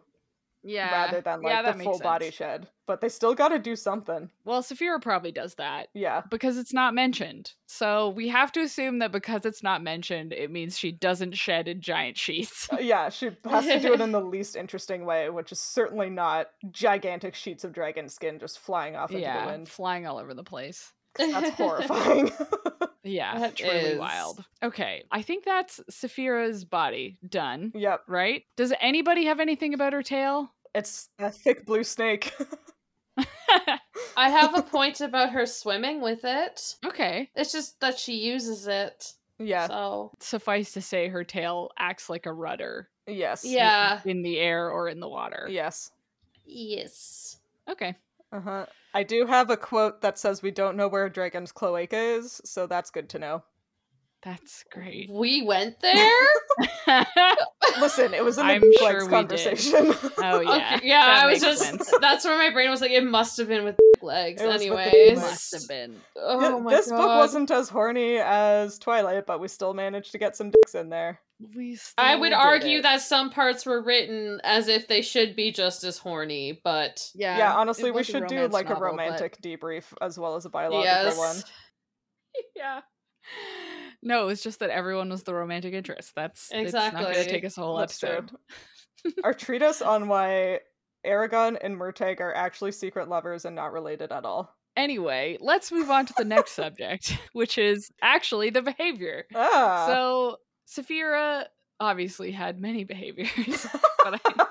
yeah, 0.63 0.91
rather 0.91 1.21
than 1.21 1.41
like 1.41 1.51
yeah, 1.51 1.71
the 1.71 1.83
full 1.83 1.99
body 1.99 2.31
shed. 2.31 2.67
But 2.85 3.01
they 3.01 3.09
still 3.09 3.33
got 3.33 3.49
to 3.49 3.59
do 3.59 3.75
something. 3.75 4.29
Well, 4.43 4.61
Saphira 4.61 5.01
probably 5.01 5.31
does 5.31 5.55
that 5.55 5.87
Yeah, 5.93 6.23
because 6.29 6.57
it's 6.57 6.73
not 6.73 6.93
mentioned. 6.93 7.53
So 7.67 8.09
we 8.09 8.27
have 8.27 8.51
to 8.53 8.61
assume 8.61 8.99
that 8.99 9.11
because 9.11 9.45
it's 9.45 9.63
not 9.63 9.81
mentioned, 9.81 10.33
it 10.33 10.51
means 10.51 10.77
she 10.77 10.91
doesn't 10.91 11.37
shed 11.37 11.67
in 11.67 11.81
giant 11.81 12.17
sheets. 12.17 12.67
Uh, 12.71 12.77
yeah. 12.79 13.09
She 13.09 13.29
has 13.45 13.65
to 13.65 13.79
do 13.79 13.93
it 13.93 14.01
in 14.01 14.11
the 14.11 14.21
least 14.21 14.55
interesting 14.55 15.05
way, 15.05 15.29
which 15.29 15.51
is 15.51 15.59
certainly 15.59 16.09
not 16.09 16.47
gigantic 16.69 17.35
sheets 17.35 17.63
of 17.63 17.71
dragon 17.71 18.09
skin 18.09 18.39
just 18.39 18.59
flying 18.59 18.95
off 18.95 19.11
into 19.11 19.21
the 19.21 19.45
wind. 19.45 19.69
flying 19.69 20.05
all 20.05 20.17
over 20.17 20.33
the 20.33 20.43
place. 20.43 20.91
'Cause 21.13 21.31
That's 21.31 21.49
horrifying. 21.57 22.31
Yeah, 23.03 23.39
That 23.39 23.55
truly 23.55 23.73
is- 23.77 23.99
wild. 23.99 24.45
Okay, 24.61 25.03
I 25.11 25.23
think 25.23 25.43
that's 25.43 25.79
Saphira's 25.89 26.63
body 26.65 27.17
done. 27.27 27.71
Yep. 27.73 28.01
Right? 28.07 28.43
Does 28.55 28.73
anybody 28.79 29.25
have 29.25 29.39
anything 29.39 29.73
about 29.73 29.93
her 29.93 30.03
tail? 30.03 30.53
It's 30.75 31.09
a 31.17 31.31
thick 31.31 31.65
blue 31.65 31.83
snake. 31.83 32.31
I 34.15 34.29
have 34.29 34.55
a 34.55 34.61
point 34.61 35.01
about 35.01 35.31
her 35.31 35.45
swimming 35.47 35.99
with 36.01 36.21
it. 36.23 36.75
okay. 36.85 37.29
It's 37.35 37.51
just 37.51 37.79
that 37.79 37.97
she 37.97 38.13
uses 38.19 38.67
it. 38.67 39.13
yeah. 39.39 39.67
So 39.67 40.11
Suffice 40.19 40.73
to 40.73 40.81
say, 40.81 41.07
her 41.07 41.23
tail 41.23 41.71
acts 41.79 42.07
like 42.09 42.25
a 42.27 42.33
rudder 42.33 42.89
Yes. 43.07 43.43
yeah. 43.43 43.99
in 44.05 44.21
the 44.21 44.37
air 44.37 44.69
or 44.69 44.87
in 44.89 44.99
the 44.99 45.09
water. 45.09 45.47
Yes. 45.49 45.91
Yes. 46.45 47.37
Okay. 47.67 47.95
Uh 48.31 48.39
huh. 48.41 48.65
I 48.93 49.03
do 49.03 49.25
have 49.25 49.49
a 49.49 49.57
quote 49.57 50.01
that 50.01 50.19
says 50.19 50.41
we 50.41 50.51
don't 50.51 50.75
know 50.75 50.87
where 50.87 51.09
Dragon's 51.09 51.51
cloaca 51.51 51.97
is, 51.97 52.41
so 52.43 52.67
that's 52.67 52.91
good 52.91 53.09
to 53.09 53.19
know. 53.19 53.43
That's 54.23 54.63
great. 54.71 55.09
We 55.11 55.41
went 55.41 55.79
there. 55.81 56.19
Listen, 57.79 58.13
it 58.13 58.23
was 58.23 58.37
in 58.37 58.45
the 58.45 58.53
I'm 58.53 58.61
Legs 58.61 58.77
sure 58.79 58.93
we 58.93 58.99
did. 59.05 59.09
conversation. 59.09 59.93
oh, 60.19 60.39
yeah. 60.41 60.75
Okay, 60.75 60.87
yeah. 60.87 61.05
that 61.05 61.23
I 61.23 61.27
was 61.27 61.41
just. 61.41 61.61
sense. 61.63 61.91
That's 61.99 62.23
where 62.25 62.37
my 62.37 62.51
brain 62.53 62.69
was 62.69 62.81
like. 62.81 62.91
It 62.91 63.03
must 63.03 63.37
have 63.37 63.47
been 63.47 63.63
with 63.63 63.77
legs. 64.01 64.41
It 64.41 64.45
was 64.45 64.61
with 64.61 64.69
the 64.69 64.77
Anyways. 64.77 65.19
Must 65.19 65.53
have 65.53 65.67
been. 65.67 65.95
Oh 66.15 66.39
Yeah, 66.41 66.59
my 66.59 66.71
this 66.71 66.89
god. 66.89 66.97
book 66.97 67.07
wasn't 67.07 67.49
as 67.51 67.69
horny 67.69 68.17
as 68.17 68.77
Twilight, 68.77 69.25
but 69.25 69.39
we 69.39 69.47
still 69.47 69.73
managed 69.73 70.11
to 70.11 70.17
get 70.19 70.35
some 70.35 70.51
dicks 70.51 70.75
in 70.75 70.89
there. 70.89 71.19
We 71.55 71.79
I 71.97 72.15
would 72.15 72.33
argue 72.33 72.79
it. 72.79 72.81
that 72.83 73.01
some 73.01 73.31
parts 73.31 73.65
were 73.65 73.81
written 73.81 74.39
as 74.43 74.67
if 74.67 74.87
they 74.87 75.01
should 75.01 75.35
be 75.35 75.51
just 75.51 75.83
as 75.83 75.97
horny, 75.97 76.61
but 76.63 77.09
Yeah, 77.15 77.35
Yeah, 77.39 77.55
honestly, 77.55 77.89
we 77.89 78.03
should 78.03 78.27
do 78.27 78.35
romance 78.35 78.53
like 78.53 78.65
a 78.67 78.73
novel, 78.73 78.81
but- 78.81 78.91
romantic 78.91 79.41
debrief 79.41 79.85
as 79.99 80.19
well 80.19 80.35
as 80.35 80.45
a 80.45 80.49
biological 80.49 80.83
yes. 80.85 81.17
one. 81.17 81.37
yeah. 82.55 82.81
No, 84.03 84.29
it's 84.29 84.41
just 84.43 84.59
that 84.59 84.69
everyone 84.71 85.09
was 85.09 85.23
the 85.23 85.33
romantic 85.33 85.73
interest. 85.73 86.13
That's 86.15 86.49
exactly 86.51 86.65
It's 86.65 86.73
not 86.73 86.93
going 86.93 87.05
to 87.05 87.09
Exactly. 87.11 87.33
take 87.33 87.45
us 87.45 87.57
a 87.57 87.61
whole 87.61 87.77
That's 87.77 88.03
episode. 88.03 88.31
Our 89.23 89.33
treatise 89.33 89.81
on 89.81 90.07
why 90.07 90.59
Eragon 91.05 91.57
and 91.61 91.75
Murtagh 91.77 92.19
are 92.19 92.33
actually 92.33 92.71
secret 92.71 93.09
lovers 93.09 93.45
and 93.45 93.55
not 93.55 93.73
related 93.73 94.11
at 94.11 94.25
all. 94.25 94.55
Anyway, 94.77 95.37
let's 95.41 95.71
move 95.71 95.89
on 95.91 96.05
to 96.05 96.13
the 96.17 96.23
next 96.25 96.51
subject, 96.53 97.17
which 97.33 97.57
is 97.57 97.91
actually 98.01 98.49
the 98.49 98.61
behavior. 98.61 99.25
Ah. 99.35 99.85
So, 99.87 100.37
Saphira 100.67 101.45
obviously 101.79 102.31
had 102.31 102.59
many 102.59 102.83
behaviors, 102.85 103.67
but 104.03 104.21
I, 104.23 104.45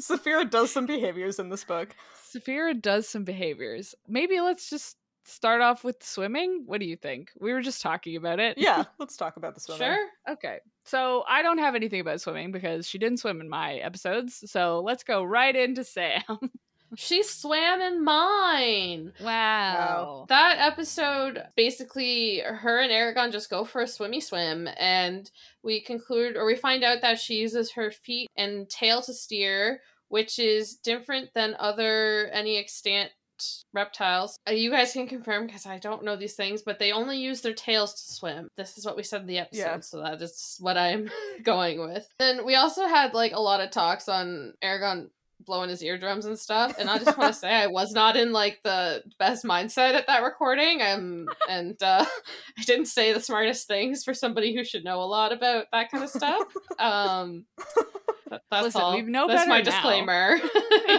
Saphira 0.00 0.48
does 0.48 0.70
some 0.70 0.86
behaviors 0.86 1.38
in 1.38 1.48
this 1.48 1.64
book. 1.64 1.94
Saphira 2.34 2.80
does 2.80 3.08
some 3.08 3.24
behaviors. 3.24 3.94
Maybe 4.06 4.40
let's 4.40 4.68
just 4.68 4.96
start 5.24 5.60
off 5.60 5.84
with 5.84 6.02
swimming. 6.02 6.62
What 6.66 6.80
do 6.80 6.86
you 6.86 6.96
think? 6.96 7.30
We 7.40 7.52
were 7.52 7.62
just 7.62 7.82
talking 7.82 8.16
about 8.16 8.40
it. 8.40 8.58
Yeah, 8.58 8.84
let's 8.98 9.16
talk 9.16 9.36
about 9.36 9.54
the 9.54 9.60
swimming. 9.60 9.86
sure. 9.86 10.08
Okay. 10.28 10.58
So, 10.84 11.24
I 11.26 11.42
don't 11.42 11.58
have 11.58 11.74
anything 11.74 12.00
about 12.00 12.20
swimming 12.20 12.52
because 12.52 12.86
she 12.86 12.98
didn't 12.98 13.18
swim 13.18 13.40
in 13.40 13.48
my 13.48 13.76
episodes. 13.76 14.50
So, 14.50 14.80
let's 14.80 15.02
go 15.02 15.24
right 15.24 15.54
into 15.54 15.84
Sam. 15.84 16.22
She 16.96 17.22
swam 17.22 17.80
in 17.80 18.04
mine. 18.04 19.12
Wow. 19.20 20.26
That 20.28 20.58
episode, 20.58 21.42
basically, 21.56 22.40
her 22.40 22.80
and 22.80 22.92
Eragon 22.92 23.32
just 23.32 23.50
go 23.50 23.64
for 23.64 23.82
a 23.82 23.88
swimmy 23.88 24.20
swim, 24.20 24.68
and 24.76 25.30
we 25.62 25.80
conclude, 25.80 26.36
or 26.36 26.46
we 26.46 26.56
find 26.56 26.84
out 26.84 27.00
that 27.02 27.18
she 27.18 27.34
uses 27.34 27.72
her 27.72 27.90
feet 27.90 28.28
and 28.36 28.68
tail 28.68 29.02
to 29.02 29.12
steer, 29.12 29.80
which 30.08 30.38
is 30.38 30.76
different 30.76 31.30
than 31.34 31.56
other 31.58 32.28
any 32.32 32.58
extant 32.58 33.10
reptiles. 33.72 34.36
Uh, 34.48 34.52
you 34.52 34.70
guys 34.70 34.92
can 34.92 35.06
confirm 35.06 35.46
because 35.46 35.66
I 35.66 35.78
don't 35.78 36.04
know 36.04 36.16
these 36.16 36.34
things, 36.34 36.62
but 36.62 36.78
they 36.78 36.92
only 36.92 37.18
use 37.18 37.40
their 37.40 37.54
tails 37.54 37.94
to 37.94 38.12
swim. 38.14 38.48
This 38.56 38.78
is 38.78 38.84
what 38.86 38.96
we 38.96 39.02
said 39.02 39.22
in 39.22 39.26
the 39.26 39.38
episode, 39.38 39.58
Yeah. 39.60 39.80
so 39.80 40.02
that 40.02 40.20
is 40.22 40.56
what 40.60 40.76
I'm 40.76 41.10
going 41.42 41.80
with. 41.80 42.06
Then 42.18 42.44
we 42.44 42.54
also 42.56 42.86
had 42.86 43.14
like 43.14 43.32
a 43.32 43.40
lot 43.40 43.60
of 43.60 43.70
talks 43.70 44.08
on 44.08 44.54
Eragon 44.62 45.08
blowing 45.46 45.68
his 45.68 45.82
eardrums 45.82 46.24
and 46.24 46.38
stuff. 46.38 46.78
And 46.78 46.88
I 46.88 46.96
just 46.98 47.18
want 47.18 47.34
to 47.34 47.38
say 47.38 47.50
I 47.52 47.66
was 47.66 47.92
not 47.92 48.16
in 48.16 48.32
like 48.32 48.60
the 48.64 49.02
best 49.18 49.44
mindset 49.44 49.92
at 49.94 50.06
that 50.06 50.22
recording. 50.22 50.80
Um 50.80 51.26
and 51.50 51.76
uh 51.82 52.04
I 52.58 52.62
didn't 52.62 52.86
say 52.86 53.12
the 53.12 53.20
smartest 53.20 53.66
things 53.68 54.04
for 54.04 54.14
somebody 54.14 54.54
who 54.54 54.64
should 54.64 54.84
know 54.84 55.02
a 55.02 55.04
lot 55.04 55.32
about 55.32 55.66
that 55.72 55.90
kind 55.90 56.02
of 56.04 56.08
stuff. 56.10 56.44
Um 56.78 57.44
th- 58.30 58.40
that's 58.50 58.64
Listen, 58.64 58.80
all. 58.80 58.94
we 58.94 59.02
know 59.02 59.26
that's 59.26 59.46
my 59.48 59.58
now. 59.58 59.64
disclaimer. 59.64 60.38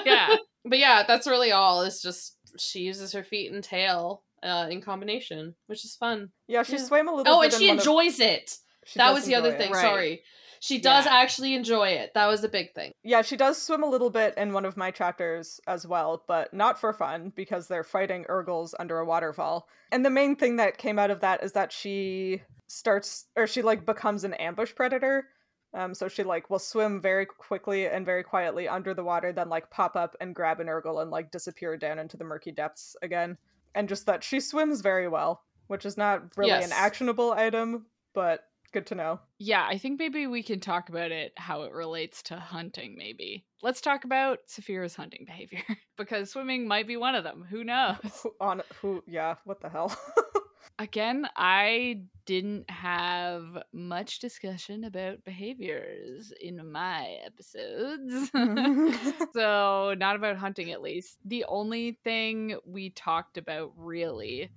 yeah. 0.05 0.35
But 0.65 0.79
yeah, 0.79 1.03
that's 1.07 1.27
really 1.27 1.51
all. 1.51 1.81
It's 1.81 2.01
just 2.01 2.35
she 2.57 2.79
uses 2.79 3.11
her 3.13 3.23
feet 3.23 3.51
and 3.51 3.63
tail 3.63 4.23
uh 4.43 4.67
in 4.69 4.81
combination, 4.81 5.55
which 5.67 5.85
is 5.85 5.95
fun. 5.95 6.31
Yeah, 6.47 6.63
she 6.63 6.73
Yeah. 6.73 6.83
swam 6.83 7.07
a 7.07 7.13
little 7.13 7.33
Oh, 7.33 7.41
bit. 7.41 7.53
and 7.53 7.61
she 7.61 7.67
one 7.67 7.77
of- 7.77 7.81
enjoys 7.81 8.19
it. 8.19 8.57
she 8.85 8.99
that 8.99 9.13
was 9.13 9.25
the 9.25 9.35
other 9.35 9.51
it. 9.51 9.57
thing. 9.57 9.71
Right. 9.71 9.81
Sorry. 9.81 10.23
She 10.61 10.79
does 10.79 11.05
Yeah. 11.05 11.13
actually 11.15 11.53
enjoy 11.53 11.89
it. 11.89 12.13
That 12.15 12.25
was 12.27 12.41
the 12.41 12.47
big 12.49 12.73
thing. 12.73 12.91
Yeah, 13.03 13.21
she 13.21 13.35
does 13.37 13.61
swim 13.61 13.83
a 13.83 13.89
little 13.89 14.09
bit 14.09 14.33
in 14.37 14.51
one 14.53 14.65
of 14.65 14.77
my 14.77 14.89
chapters 14.89 15.59
as 15.67 15.85
well, 15.85 16.23
but 16.27 16.53
not 16.53 16.79
for 16.79 16.91
fun 16.93 17.31
because 17.35 17.67
they're 17.67 17.83
fighting 17.83 18.25
Urgals 18.29 18.73
under 18.79 18.97
a 18.97 19.05
waterfall. 19.05 19.67
And 19.91 20.03
the 20.03 20.09
main 20.09 20.35
thing 20.35 20.55
that 20.55 20.77
came 20.79 20.97
out 20.97 21.11
of 21.11 21.19
that 21.19 21.43
is 21.43 21.51
that 21.51 21.71
she 21.71 22.41
starts 22.67 23.25
or 23.35 23.45
she 23.45 23.61
like 23.61 23.85
becomes 23.85 24.23
an 24.23 24.33
ambush 24.35 24.73
predator. 24.73 25.27
Um, 25.75 25.93
so 25.93 26.07
she 26.07 26.23
like 26.23 26.49
will 26.49 26.57
swim 26.59 27.01
very 27.01 27.25
quickly 27.25 27.85
and 27.87 28.05
very 28.05 28.23
quietly 28.23 28.67
under 28.67 28.93
the 28.93 29.03
water, 29.03 29.33
then 29.33 29.49
like 29.49 29.69
pop 29.69 29.95
up 29.97 30.15
and 30.21 30.33
grab 30.33 30.59
an 30.61 30.67
Urgal 30.67 31.01
and 31.01 31.11
like 31.11 31.31
disappear 31.31 31.75
down 31.75 31.99
into 31.99 32.15
the 32.17 32.23
murky 32.23 32.51
depths 32.51 32.95
again. 33.01 33.37
And 33.75 33.89
just 33.89 34.05
that 34.05 34.23
she 34.23 34.39
swims 34.39 34.79
very 34.79 35.09
well, 35.09 35.43
which 35.67 35.85
is 35.85 35.97
not 35.97 36.37
really 36.37 36.51
Yes. 36.51 36.65
an 36.65 36.71
actionable 36.73 37.33
item, 37.33 37.87
but 38.13 38.45
good 38.71 38.85
to 38.87 38.95
know. 38.95 39.19
Yeah, 39.37 39.65
I 39.69 39.77
think 39.77 39.99
maybe 39.99 40.27
we 40.27 40.43
can 40.43 40.61
talk 40.61 40.87
about 40.87 41.11
it 41.11 41.33
how 41.35 41.63
it 41.63 41.73
relates 41.73 42.23
to 42.23 42.37
hunting, 42.37 42.95
maybe. 42.97 43.45
Let's 43.61 43.81
talk 43.81 44.05
about 44.05 44.39
Saphira's 44.47 44.95
hunting 44.95 45.25
behavior 45.25 45.61
because 45.97 46.31
swimming 46.31 46.67
might 46.69 46.87
be 46.87 46.95
one 46.95 47.15
of 47.15 47.25
them. 47.25 47.45
Who 47.49 47.65
knows? 47.65 47.97
On 48.39 48.61
who? 48.81 49.03
Yeah, 49.07 49.35
what 49.43 49.59
the 49.61 49.67
hell? 49.69 49.93
Again, 50.77 51.25
I 51.37 52.01
didn't 52.25 52.69
have 52.69 53.63
much 53.71 54.19
discussion 54.19 54.83
about 54.83 55.23
behaviors 55.23 56.33
in 56.41 56.69
my 56.71 57.17
episodes. 57.25 58.29
so, 59.33 59.95
not 59.97 60.15
about 60.17 60.35
hunting 60.35 60.71
at 60.71 60.81
least. 60.81 61.17
The 61.23 61.45
only 61.47 61.97
thing 62.03 62.57
we 62.65 62.89
talked 62.89 63.37
about 63.37 63.71
really 63.77 64.49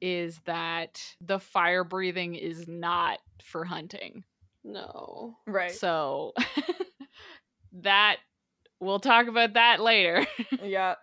is 0.00 0.40
that 0.44 1.00
the 1.20 1.38
fire 1.38 1.84
breathing 1.84 2.34
is 2.34 2.66
not 2.66 3.20
for 3.42 3.64
hunting. 3.64 4.24
No. 4.64 5.36
right. 5.46 5.70
So 5.72 6.32
that 7.82 8.16
we'll 8.80 8.98
talk 8.98 9.28
about 9.28 9.54
that 9.54 9.80
later. 9.80 10.26
Yeah. 10.62 10.96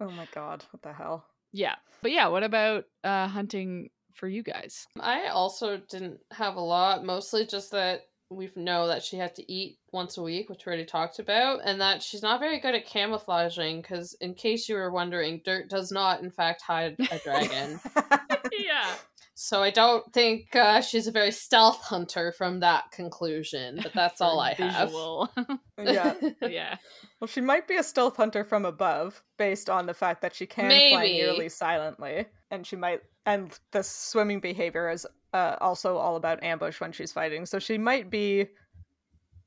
Oh 0.00 0.10
my 0.10 0.26
god, 0.32 0.64
what 0.70 0.82
the 0.82 0.92
hell? 0.92 1.24
yeah. 1.52 1.76
But 2.02 2.12
yeah, 2.12 2.28
what 2.28 2.44
about 2.44 2.84
uh 3.02 3.28
hunting 3.28 3.90
for 4.16 4.28
you 4.28 4.42
guys? 4.42 4.86
I 4.98 5.28
also 5.28 5.76
didn't 5.76 6.20
have 6.32 6.56
a 6.56 6.60
lot, 6.60 7.04
mostly 7.04 7.46
just 7.46 7.70
that 7.72 8.06
we 8.30 8.50
know 8.56 8.88
that 8.88 9.04
she 9.04 9.16
had 9.16 9.34
to 9.36 9.52
eat 9.52 9.78
once 9.92 10.16
a 10.16 10.22
week, 10.22 10.48
which 10.48 10.66
we 10.66 10.70
already 10.70 10.84
talked 10.84 11.18
about, 11.18 11.60
and 11.64 11.80
that 11.80 12.02
she's 12.02 12.22
not 12.22 12.40
very 12.40 12.58
good 12.58 12.74
at 12.74 12.86
camouflaging, 12.86 13.80
because 13.80 14.14
in 14.14 14.34
case 14.34 14.68
you 14.68 14.74
were 14.74 14.90
wondering, 14.90 15.40
dirt 15.44 15.68
does 15.68 15.92
not, 15.92 16.22
in 16.22 16.30
fact, 16.30 16.62
hide 16.62 16.96
a 17.10 17.18
dragon. 17.20 17.80
yeah. 18.58 18.94
so 19.34 19.62
I 19.62 19.70
don't 19.70 20.12
think 20.12 20.56
uh, 20.56 20.80
she's 20.80 21.06
a 21.06 21.12
very 21.12 21.30
stealth 21.30 21.82
hunter 21.82 22.32
from 22.32 22.60
that 22.60 22.90
conclusion, 22.90 23.78
but 23.80 23.92
that's 23.94 24.20
all 24.20 24.40
I 24.40 24.54
have. 24.54 24.88
Visual. 24.88 25.30
yeah. 25.78 26.14
yeah. 26.42 26.76
Well, 27.20 27.28
she 27.28 27.40
might 27.40 27.68
be 27.68 27.76
a 27.76 27.82
stealth 27.82 28.16
hunter 28.16 28.44
from 28.44 28.64
above, 28.64 29.22
based 29.38 29.70
on 29.70 29.86
the 29.86 29.94
fact 29.94 30.22
that 30.22 30.34
she 30.34 30.46
can 30.46 30.68
fly 30.68 31.06
nearly 31.06 31.48
silently, 31.48 32.26
and 32.50 32.66
she 32.66 32.74
might. 32.74 33.02
And 33.26 33.58
the 33.72 33.82
swimming 33.82 34.40
behavior 34.40 34.88
is 34.88 35.06
uh, 35.34 35.56
also 35.60 35.96
all 35.96 36.16
about 36.16 36.42
ambush 36.44 36.80
when 36.80 36.92
she's 36.92 37.12
fighting, 37.12 37.44
so 37.44 37.58
she 37.58 37.76
might 37.76 38.08
be 38.08 38.46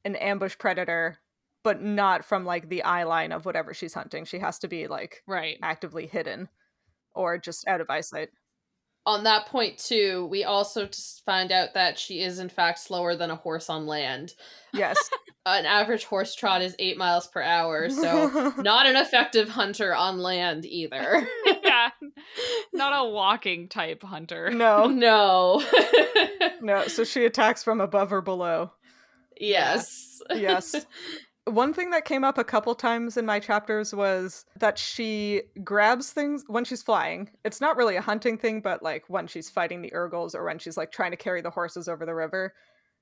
an 0.06 0.16
ambush 0.18 0.58
predator, 0.58 1.18
but 1.64 1.82
not 1.82 2.26
from 2.26 2.46
like 2.46 2.70
the 2.70 2.84
eye 2.84 3.04
line 3.04 3.32
of 3.32 3.46
whatever 3.46 3.74
she's 3.74 3.94
hunting. 3.94 4.26
She 4.26 4.40
has 4.40 4.60
to 4.60 4.68
be 4.68 4.88
like 4.88 5.24
Right. 5.26 5.58
actively 5.64 6.08
hidden, 6.08 6.50
or 7.16 7.38
just 7.38 7.68
out 7.68 7.82
of 7.82 7.90
eyesight. 7.90 8.30
On 9.06 9.24
that 9.24 9.46
point, 9.48 9.78
too, 9.78 10.28
we 10.30 10.44
also 10.44 10.86
just 10.86 11.24
find 11.26 11.52
out 11.52 11.74
that 11.74 11.98
she 11.98 12.22
is, 12.22 12.38
in 12.38 12.50
fact, 12.50 12.80
slower 12.80 13.16
than 13.16 13.32
a 13.32 13.36
horse 13.36 13.70
on 13.70 13.88
land. 13.88 14.34
Yes. 14.74 14.98
An 15.46 15.66
average 15.66 16.04
horse 16.04 16.36
trot 16.36 16.62
is 16.62 16.76
eight 16.80 16.98
miles 16.98 17.26
per 17.28 17.42
hour, 17.42 17.90
so 17.90 18.54
not 18.58 18.86
an 18.86 18.98
effective 18.98 19.50
hunter 19.50 19.96
on 19.96 20.20
land 20.20 20.66
either. 20.66 21.28
yeah. 22.02 22.10
Not 22.74 22.94
a 22.94 23.10
walking 23.10 23.68
type 23.68 24.04
hunter. 24.04 24.50
no, 24.54 24.88
no. 24.88 25.64
no. 26.62 26.88
So 26.88 27.04
she 27.04 27.26
attacks 27.26 27.64
from 27.64 27.82
above 27.82 28.12
or 28.14 28.22
below. 28.22 28.72
yes. 29.40 30.22
Yes. 30.34 30.86
One 31.46 31.74
thing 31.74 31.90
that 31.92 32.06
came 32.06 32.24
up 32.24 32.38
a 32.38 32.44
couple 32.44 32.76
times 32.76 33.18
in 33.18 33.26
my 33.26 33.40
chapters 33.40 33.94
was 33.96 34.46
that 34.60 34.78
she 34.78 35.44
grabs 35.64 36.12
things 36.12 36.44
when 36.48 36.64
she's 36.64 36.84
flying. 36.84 37.30
It's 37.44 37.62
not 37.62 37.76
really 37.76 37.96
a 37.96 38.02
hunting 38.02 38.38
thing, 38.38 38.62
but 38.62 38.84
like 38.84 39.06
when 39.08 39.26
she's 39.26 39.50
fighting 39.50 39.82
the 39.82 39.92
Urgals 39.92 40.36
or 40.36 40.44
when 40.44 40.60
she's 40.60 40.78
like 40.78 40.92
trying 40.92 41.12
to 41.12 41.18
carry 41.18 41.42
the 41.42 41.50
horses 41.50 41.88
over 41.88 42.06
the 42.06 42.14
river, 42.14 42.54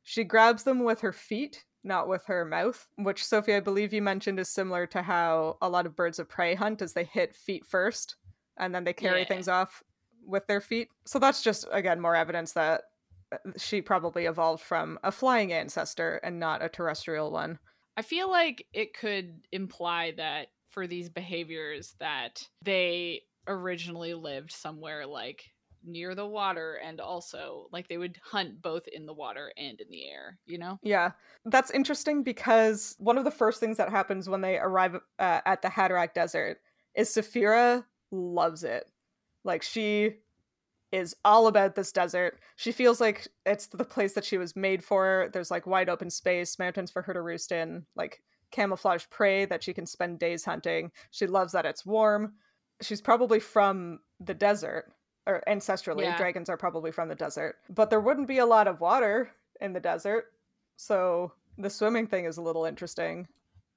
she 0.03 0.23
grabs 0.23 0.63
them 0.63 0.85
with 0.85 1.01
her 1.01 1.11
feet, 1.11 1.65
not 1.83 2.07
with 2.07 2.23
her 2.27 2.45
mouth, 2.45 2.87
which 2.95 3.25
Sophie, 3.25 3.55
I 3.55 3.59
believe 3.59 3.91
you 3.91 4.01
mentioned 4.01 4.39
is 4.39 4.47
similar 4.47 4.87
to 4.87 5.01
how 5.01 5.57
a 5.61 5.67
lot 5.67 5.85
of 5.85 5.97
birds 5.97 6.17
of 6.17 6.29
prey 6.29 6.55
hunt 6.55 6.81
as 6.81 6.93
they 6.93 7.03
hit 7.03 7.35
feet 7.35 7.65
first 7.65 8.15
and 8.57 8.73
then 8.73 8.83
they 8.83 8.93
carry 8.93 9.21
Yeah. 9.21 9.27
things 9.27 9.47
off 9.47 9.83
with 10.25 10.47
their 10.47 10.61
feet. 10.61 10.89
So 11.05 11.19
that's 11.19 11.41
just 11.41 11.65
again 11.71 11.99
more 12.01 12.15
evidence 12.15 12.53
that 12.53 12.83
uh, 13.31 13.37
she 13.57 13.81
probably 13.81 14.25
evolved 14.25 14.63
from 14.63 14.99
a 15.03 15.11
flying 15.11 15.53
ancestor 15.53 16.15
and 16.23 16.39
not 16.39 16.63
a 16.63 16.69
terrestrial 16.69 17.31
one. 17.31 17.59
I 17.95 18.01
feel 18.01 18.29
like 18.29 18.65
it 18.73 18.93
could 18.93 19.41
imply 19.51 20.13
that 20.17 20.49
for 20.69 20.85
these 20.85 21.09
behaviors 21.09 21.95
that 21.99 22.47
they 22.61 23.23
originally 23.47 24.13
lived 24.13 24.51
somewhere 24.51 25.07
like 25.07 25.43
near 25.83 26.13
the 26.13 26.27
water 26.27 26.79
and 26.83 26.99
also 26.99 27.67
like 27.71 27.87
they 27.87 27.97
would 27.97 28.19
hunt 28.21 28.61
both 28.61 28.87
in 28.87 29.05
the 29.05 29.13
water 29.13 29.51
and 29.57 29.79
in 29.79 29.89
the 29.89 30.05
air, 30.09 30.37
you 30.45 30.57
know? 30.57 30.77
Yeah, 30.83 31.11
that's 31.45 31.71
interesting 31.71 32.23
because 32.23 32.95
one 32.99 33.17
of 33.17 33.23
the 33.23 33.31
first 33.31 33.59
things 33.59 33.77
that 33.77 33.89
happens 33.89 34.27
when 34.27 34.41
they 34.41 34.57
arrive 34.57 34.95
uh, 35.17 35.41
at 35.45 35.61
the 35.61 35.69
Hadarac 35.69 36.13
Desert 36.13 36.59
is 36.93 37.09
Saphira 37.09 37.85
loves 38.11 38.63
it. 38.63 38.89
Like 39.43 39.63
she 39.63 40.15
is 40.91 41.15
all 41.25 41.47
about 41.47 41.75
this 41.75 41.91
desert. 41.91 42.39
She 42.55 42.71
feels 42.71 43.01
like 43.01 43.27
it's 43.45 43.67
the 43.67 43.83
place 43.83 44.13
that 44.13 44.25
she 44.25 44.37
was 44.37 44.55
made 44.55 44.83
for. 44.83 45.29
There's 45.33 45.51
like 45.51 45.67
wide 45.67 45.89
open 45.89 46.09
space, 46.09 46.57
mountains 46.59 46.91
for 46.91 47.01
her 47.01 47.13
to 47.13 47.21
roost 47.21 47.51
in, 47.51 47.85
like 47.95 48.21
camouflage 48.51 49.05
prey 49.09 49.45
that 49.45 49.63
she 49.63 49.73
can 49.73 49.85
spend 49.85 50.19
days 50.19 50.45
hunting. 50.45 50.91
She 51.11 51.27
loves 51.27 51.51
that 51.51 51.65
it's 51.65 51.85
warm. 51.85 52.33
She's 52.81 53.01
probably 53.01 53.39
from 53.39 53.99
the 54.21 54.33
desert, 54.33 54.93
or 55.25 55.43
ancestrally, 55.47 56.03
Yeah. 56.03 56.17
dragons 56.17 56.49
are 56.49 56.57
probably 56.57 56.91
from 56.91 57.09
the 57.09 57.15
desert. 57.15 57.57
But 57.69 57.89
there 57.89 57.99
wouldn't 57.99 58.27
be 58.27 58.37
a 58.37 58.45
lot 58.45 58.67
of 58.67 58.79
water 58.79 59.29
in 59.59 59.73
the 59.73 59.79
desert. 59.81 60.27
So 60.77 61.33
the 61.57 61.69
swimming 61.69 62.07
thing 62.07 62.25
is 62.25 62.37
a 62.37 62.41
little 62.41 62.63
interesting 62.65 63.27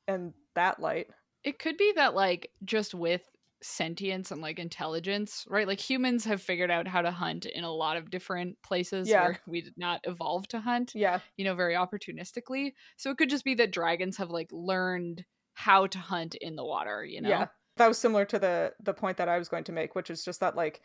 in 0.07 0.33
that 0.55 0.79
light. 0.79 1.09
It 1.43 1.59
could 1.59 1.77
be 1.77 1.93
that 1.97 2.15
like 2.15 2.53
just 2.65 2.95
with 2.95 3.23
sentience 3.63 4.31
and 4.31 4.41
like 4.41 4.59
intelligence, 4.59 5.45
right? 5.49 5.67
Like 5.67 5.81
humans 5.81 6.25
have 6.25 6.41
figured 6.41 6.71
out 6.71 6.89
how 6.89 7.03
to 7.03 7.11
hunt 7.11 7.47
in 7.47 7.65
a 7.65 7.73
lot 7.73 7.97
of 7.97 8.11
different 8.11 8.61
places 8.63 9.09
Yeah. 9.09 9.23
where 9.23 9.41
we 9.47 9.61
did 9.61 9.77
not 9.77 10.01
evolve 10.05 10.49
to 10.49 10.61
hunt. 10.61 10.93
Yeah. 10.95 11.21
you 11.37 11.45
know, 11.45 11.55
very 11.55 11.75
opportunistically. 11.75 12.73
So 12.97 13.11
it 13.11 13.19
could 13.19 13.31
just 13.31 13.45
be 13.45 13.55
that 13.57 13.71
dragons 13.73 14.17
have 14.17 14.31
like 14.31 14.49
learned 14.53 15.25
how 15.55 15.87
to 15.89 15.99
hunt 15.99 16.35
in 16.37 16.57
the 16.57 16.65
water, 16.65 17.05
you 17.05 17.21
know? 17.21 17.29
Yeah. 17.29 17.47
That 17.77 17.89
was 17.89 17.99
similar 17.99 18.25
to 18.27 18.39
the 18.39 18.75
the 18.83 18.95
point 18.95 19.17
that 19.19 19.29
I 19.29 19.39
was 19.39 19.49
going 19.49 19.65
to 19.65 19.73
make, 19.73 19.95
which 19.95 20.11
is 20.11 20.25
just 20.25 20.41
that 20.41 20.57
like 20.57 20.81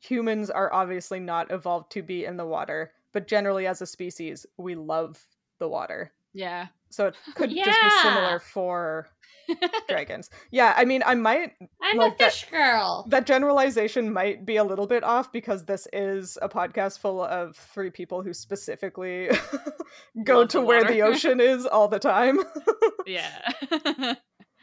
humans 0.00 0.50
are 0.50 0.72
obviously 0.72 1.20
not 1.20 1.50
evolved 1.52 1.92
to 1.92 2.02
be 2.02 2.24
in 2.24 2.36
the 2.36 2.46
water, 2.46 2.92
but 3.12 3.28
generally 3.28 3.66
as 3.66 3.80
a 3.82 3.86
species, 3.86 4.46
we 4.56 4.74
love 4.74 5.22
the 5.58 5.68
water. 5.68 6.12
Yeah. 6.32 6.68
So 6.92 7.06
it 7.08 7.14
oh, 7.28 7.32
could 7.34 7.50
just 7.50 7.80
be 7.80 7.90
similar 8.02 8.38
for 8.38 9.08
dragons. 9.88 10.30
Yeah, 10.50 10.74
I 10.76 10.84
mean, 10.84 11.02
I 11.04 11.14
might 11.14 11.52
I'm 11.82 11.96
Like 11.96 12.14
a 12.14 12.16
that- 12.18 12.32
fish 12.32 12.46
girl. 12.50 13.06
that 13.08 13.26
generalization 13.26 14.12
might 14.12 14.44
be 14.46 14.56
a 14.56 14.64
little 14.64 14.86
bit 14.86 15.02
off 15.04 15.32
because 15.32 15.64
this 15.64 15.88
is 15.92 16.38
a 16.42 16.48
podcast 16.48 16.98
full 16.98 17.22
of 17.22 17.56
three 17.56 17.90
people 17.90 18.22
who 18.22 18.32
specifically 18.32 19.30
go 20.24 20.40
Love 20.40 20.48
to 20.50 20.58
the 20.58 20.64
where 20.64 20.84
the 20.84 21.02
ocean 21.02 21.40
is 21.40 21.66
all 21.66 21.88
the 21.88 21.98
time. 21.98 22.38
yeah. 23.06 23.52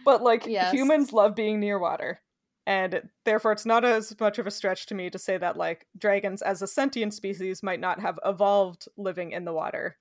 but 0.06 0.22
like 0.24 0.46
Yes. 0.46 0.74
humans 0.74 1.12
love 1.14 1.36
being 1.36 1.60
near 1.60 1.80
water. 1.80 2.22
And 2.66 3.10
therefore 3.26 3.52
it's 3.54 3.66
not 3.66 3.84
as 3.84 4.16
much 4.20 4.38
of 4.38 4.46
a 4.46 4.52
stretch 4.52 4.86
to 4.88 4.96
me 4.96 5.10
to 5.10 5.18
say 5.18 5.38
that 5.38 5.58
like 5.58 5.88
dragons 5.98 6.42
as 6.44 6.62
a 6.62 6.68
sentient 6.68 7.14
species 7.16 7.64
might 7.64 7.80
not 7.80 8.00
have 8.00 8.20
evolved 8.24 8.88
living 8.96 9.32
in 9.32 9.44
the 9.46 9.54
water, 9.54 9.98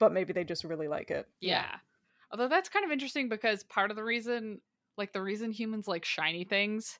but 0.00 0.12
maybe 0.12 0.32
they 0.32 0.42
just 0.42 0.64
really 0.64 0.88
like 0.88 1.10
it. 1.12 1.26
yeah. 1.40 1.76
Although 2.32 2.48
that's 2.48 2.68
kind 2.68 2.84
of 2.84 2.90
interesting 2.92 3.28
because 3.28 3.62
part 3.64 3.90
of 3.90 3.96
the 3.96 4.04
reason, 4.04 4.60
like 4.96 5.12
the 5.12 5.20
reason 5.22 5.50
humans 5.52 5.86
like 5.88 6.04
shiny 6.04 6.44
things 6.44 6.98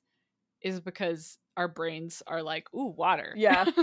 is 0.61 0.80
because 0.80 1.38
our 1.57 1.68
brains 1.68 2.22
are 2.26 2.42
like, 2.42 2.72
ooh, 2.74 2.94
water. 2.96 3.34
Yeah. 3.36 3.64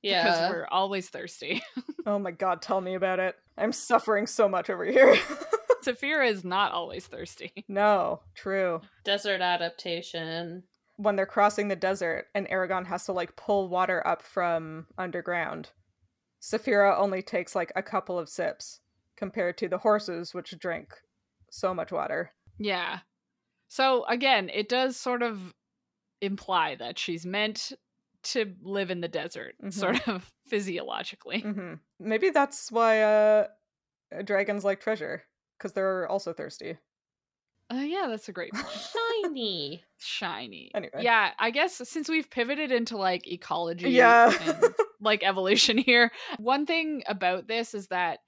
Yeah. 0.00 0.22
Because 0.22 0.50
we're 0.52 0.66
always 0.70 1.08
thirsty. 1.08 1.60
Oh 2.06 2.20
my 2.20 2.30
god, 2.30 2.62
tell 2.62 2.80
me 2.80 2.94
about 2.94 3.18
it. 3.18 3.34
I'm 3.58 3.72
suffering 3.72 4.28
so 4.28 4.48
much 4.48 4.70
over 4.70 4.84
here. 4.84 5.16
Saphira 5.84 6.30
is 6.30 6.44
not 6.44 6.70
always 6.70 7.04
thirsty. 7.04 7.52
no, 7.66 8.20
true. 8.36 8.80
Desert 9.04 9.40
adaptation. 9.40 10.62
when 10.98 11.16
they're 11.16 11.26
crossing 11.26 11.66
the 11.66 11.74
desert 11.74 12.26
and 12.32 12.46
Eragon 12.48 12.86
has 12.86 13.06
to 13.06 13.12
like 13.12 13.34
pull 13.34 13.68
water 13.68 14.06
up 14.06 14.22
from 14.22 14.86
underground. 14.96 15.70
Saphira 16.40 16.96
only 16.98 17.22
takes 17.22 17.54
like 17.54 17.72
a 17.74 17.82
couple 17.82 18.18
of 18.18 18.28
sips 18.28 18.80
compared 19.16 19.56
to 19.58 19.68
the 19.68 19.78
horses 19.78 20.34
which 20.34 20.54
drink 20.58 20.92
so 21.50 21.72
much 21.74 21.90
water. 21.92 22.32
Yeah. 22.58 23.00
So 23.68 24.04
again, 24.04 24.48
it 24.52 24.68
does 24.68 24.96
sort 24.96 25.22
of 25.22 25.54
imply 26.20 26.74
that 26.76 26.98
she's 26.98 27.26
meant 27.26 27.72
to 28.22 28.54
live 28.62 28.90
in 28.90 29.00
the 29.00 29.08
desert, 29.08 29.54
Mhm. 29.62 29.72
sort 29.72 30.08
of 30.08 30.32
physiologically. 30.48 31.40
hmm 31.40 31.74
Maybe 31.98 32.30
that's 32.30 32.70
why 32.70 33.02
uh 33.02 33.48
dragons 34.24 34.64
like 34.64 34.80
treasure 34.80 35.22
because 35.56 35.72
they're 35.72 36.06
also 36.08 36.32
thirsty. 36.32 36.76
Uh, 37.72 37.78
yeah, 37.78 38.06
that's 38.08 38.28
a 38.28 38.32
great 38.32 38.52
point. 38.52 38.66
Shiny. 39.24 39.84
Shiny. 39.98 40.70
Anyway. 40.74 41.00
Yeah, 41.00 41.30
I 41.38 41.50
guess 41.50 41.74
since 41.88 42.08
we've 42.08 42.30
pivoted 42.30 42.70
into 42.70 42.96
like 42.96 43.26
ecology 43.26 43.90
Yeah. 43.90 44.32
and 44.46 44.74
like 45.00 45.24
evolution 45.24 45.76
here, 45.76 46.12
one 46.38 46.66
thing 46.66 47.02
about 47.06 47.48
this 47.48 47.74
is 47.74 47.88
that 47.88 48.20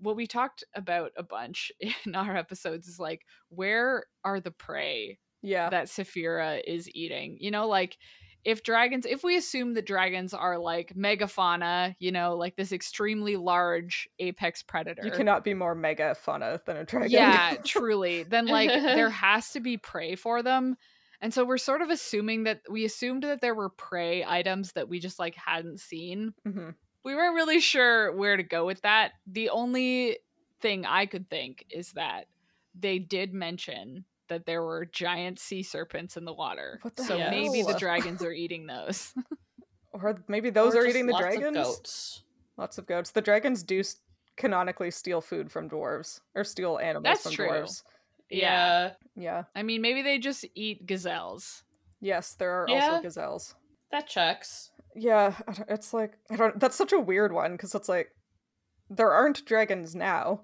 what 0.00 0.14
we 0.16 0.26
talked 0.28 0.62
about 0.74 1.10
a 1.16 1.22
bunch 1.24 1.72
in 2.06 2.14
our 2.14 2.36
episodes 2.36 2.86
is 2.86 3.00
like 3.00 3.22
where 3.48 4.04
are 4.24 4.40
the 4.40 4.52
prey 4.52 5.18
yeah. 5.42 5.70
that 5.70 5.86
Saphira 5.86 6.60
is 6.64 6.88
eating. 6.94 7.36
You 7.40 7.50
know, 7.50 7.66
like 7.66 7.98
if 8.44 8.62
dragons, 8.62 9.04
if 9.06 9.22
we 9.22 9.36
assume 9.36 9.74
that 9.74 9.86
dragons 9.86 10.32
are 10.32 10.58
like 10.58 10.94
megafauna, 10.94 11.94
you 11.98 12.12
know, 12.12 12.36
like 12.36 12.56
this 12.56 12.72
extremely 12.72 13.36
large 13.36 14.08
apex 14.18 14.62
predator. 14.62 15.02
you 15.04 15.10
cannot 15.10 15.44
be 15.44 15.54
more 15.54 15.74
megafauna 15.76 16.64
than 16.64 16.76
a 16.76 16.84
dragon. 16.84 17.10
Yeah, 17.10 17.56
truly. 17.64 18.22
Then 18.28 18.46
like 18.46 18.70
there 18.70 19.10
has 19.26 19.50
to 19.50 19.60
be 19.60 19.76
prey 19.76 20.14
for 20.14 20.42
them. 20.42 20.76
And 21.20 21.34
so 21.34 21.44
we're 21.44 21.58
sort 21.58 21.82
of 21.82 21.90
assuming 21.90 22.44
that 22.44 22.60
we 22.70 22.84
assumed 22.84 23.24
that 23.24 23.40
there 23.40 23.54
were 23.54 23.70
prey 23.70 24.24
items 24.24 24.72
that 24.72 24.88
we 24.88 25.00
just 25.00 25.18
like 25.18 25.34
hadn't 25.34 25.80
seen. 25.80 26.32
hmm 26.44 26.70
We 27.04 27.14
weren't 27.14 27.34
really 27.34 27.60
sure 27.60 28.14
where 28.14 28.36
to 28.36 28.42
go 28.42 28.64
with 28.64 28.82
that. 28.82 29.12
The 29.26 29.50
only 29.50 30.18
thing 30.60 30.86
I 30.86 31.06
could 31.06 31.28
think 31.28 31.64
is 31.70 31.92
that 31.92 32.26
they 32.78 32.98
did 32.98 33.32
mention 33.32 34.04
that 34.28 34.46
there 34.46 34.62
were 34.62 34.84
giant 34.86 35.38
sea 35.38 35.62
serpents 35.62 36.16
in 36.16 36.24
the 36.24 36.32
water. 36.32 36.78
What 36.82 36.96
the 36.96 37.04
so 37.04 37.18
maybe 37.18 37.62
the 37.62 37.74
dragons 37.78 38.22
are 38.22 38.32
eating 38.32 38.66
those. 38.66 39.12
Or 39.92 40.22
maybe 40.28 40.50
those 40.50 40.74
Or 40.74 40.80
are 40.82 40.86
eating 40.86 41.06
the 41.06 41.12
lots 41.14 41.24
of 41.24 41.32
dragons. 41.40 41.56
goats. 41.56 42.22
Lots 42.56 42.78
of 42.78 42.86
goats. 42.86 43.10
The 43.10 43.22
dragons 43.22 43.62
do 43.62 43.80
s- 43.80 43.96
canonically 44.36 44.90
steal 44.90 45.20
food 45.20 45.50
from 45.50 45.68
dwarves 45.68 46.20
or 46.34 46.44
steal 46.44 46.78
animals 46.78 47.04
That's 47.04 47.22
from 47.22 47.32
true. 47.32 47.48
dwarves. 47.48 47.82
Yeah. 48.30 48.90
Yeah. 49.16 49.22
Yeah. 49.22 49.42
I 49.56 49.62
mean, 49.62 49.80
maybe 49.80 50.02
they 50.02 50.18
just 50.18 50.44
eat 50.54 50.86
gazelles. 50.86 51.64
Yes, 52.00 52.34
there 52.34 52.52
are 52.52 52.66
Yeah. 52.68 52.90
also 52.90 53.02
gazelles. 53.02 53.54
That 53.90 54.06
checks. 54.06 54.70
Yeah, 54.94 55.34
it's 55.68 55.92
like 55.94 56.18
I 56.30 56.36
don't. 56.36 56.60
That's 56.60 56.76
such 56.76 56.92
a 56.92 57.00
weird 57.00 57.32
one 57.32 57.52
because 57.52 57.74
it's 57.74 57.88
like 57.88 58.10
there 58.90 59.10
aren't 59.10 59.44
dragons 59.46 59.94
now, 59.94 60.42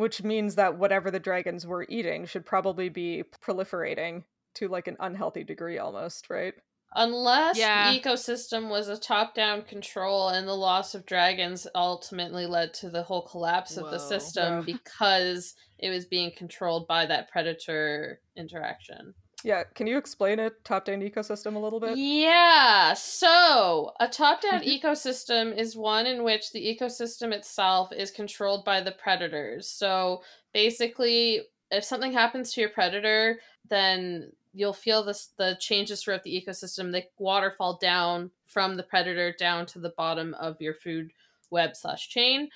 which 0.00 0.22
means 0.22 0.54
that 0.56 0.76
whatever 0.78 1.10
the 1.10 1.20
dragons 1.20 1.66
were 1.66 1.86
eating 1.88 2.24
should 2.26 2.44
probably 2.46 2.88
be 2.88 3.22
proliferating 3.44 4.24
to 4.54 4.66
like 4.66 4.88
an 4.88 4.96
unhealthy 4.98 5.44
degree, 5.44 5.78
almost, 5.78 6.28
right? 6.30 6.54
Unless 6.96 7.56
Yeah. 7.56 7.92
the 7.92 8.00
ecosystem 8.00 8.68
was 8.68 8.88
a 8.88 8.96
top 8.98 9.34
down 9.34 9.62
control 9.62 10.28
and 10.30 10.48
the 10.48 10.56
loss 10.56 10.94
of 10.94 11.06
dragons 11.06 11.68
ultimately 11.74 12.46
led 12.46 12.74
to 12.74 12.90
the 12.90 13.04
whole 13.04 13.22
collapse 13.22 13.76
of 13.76 13.90
the 13.90 13.98
system 13.98 14.66
Yeah. 14.66 14.74
because 14.74 15.54
it 15.78 15.90
was 15.90 16.04
being 16.06 16.32
controlled 16.36 16.88
by 16.88 17.06
that 17.06 17.30
predator 17.30 18.20
interaction. 18.36 19.14
Yeah, 19.42 19.64
can 19.74 19.86
you 19.86 19.96
explain 19.96 20.38
a 20.38 20.50
top-down 20.64 21.00
ecosystem 21.00 21.56
a 21.56 21.58
little 21.58 21.80
bit? 21.80 21.96
Yeah. 21.96 22.94
So, 22.94 23.92
a 23.98 24.06
top 24.06 24.42
down 24.42 24.60
mm-hmm. 24.60 24.86
ecosystem 24.86 25.56
is 25.56 25.76
one 25.76 26.06
in 26.06 26.24
which 26.24 26.52
the 26.52 26.60
ecosystem 26.60 27.32
itself 27.32 27.90
is 27.92 28.10
controlled 28.10 28.64
by 28.64 28.80
the 28.82 28.92
predators. 28.92 29.68
So, 29.68 30.22
basically, 30.52 31.40
if 31.70 31.84
something 31.84 32.12
happens 32.12 32.52
to 32.52 32.60
your 32.60 32.70
predator, 32.70 33.40
then 33.68 34.32
you'll 34.52 34.72
feel 34.72 35.02
this 35.02 35.30
the 35.38 35.56
changes 35.60 36.02
throughout 36.02 36.24
the 36.24 36.44
ecosystem. 36.46 36.92
The 36.92 37.04
waterfall 37.18 37.78
down 37.80 38.30
from 38.46 38.76
the 38.76 38.82
predator 38.82 39.34
down 39.38 39.66
to 39.66 39.78
the 39.78 39.94
bottom 39.96 40.34
of 40.34 40.60
your 40.60 40.74
food 40.74 41.12
web 41.50 41.76
slash 41.76 42.08
chain. 42.08 42.48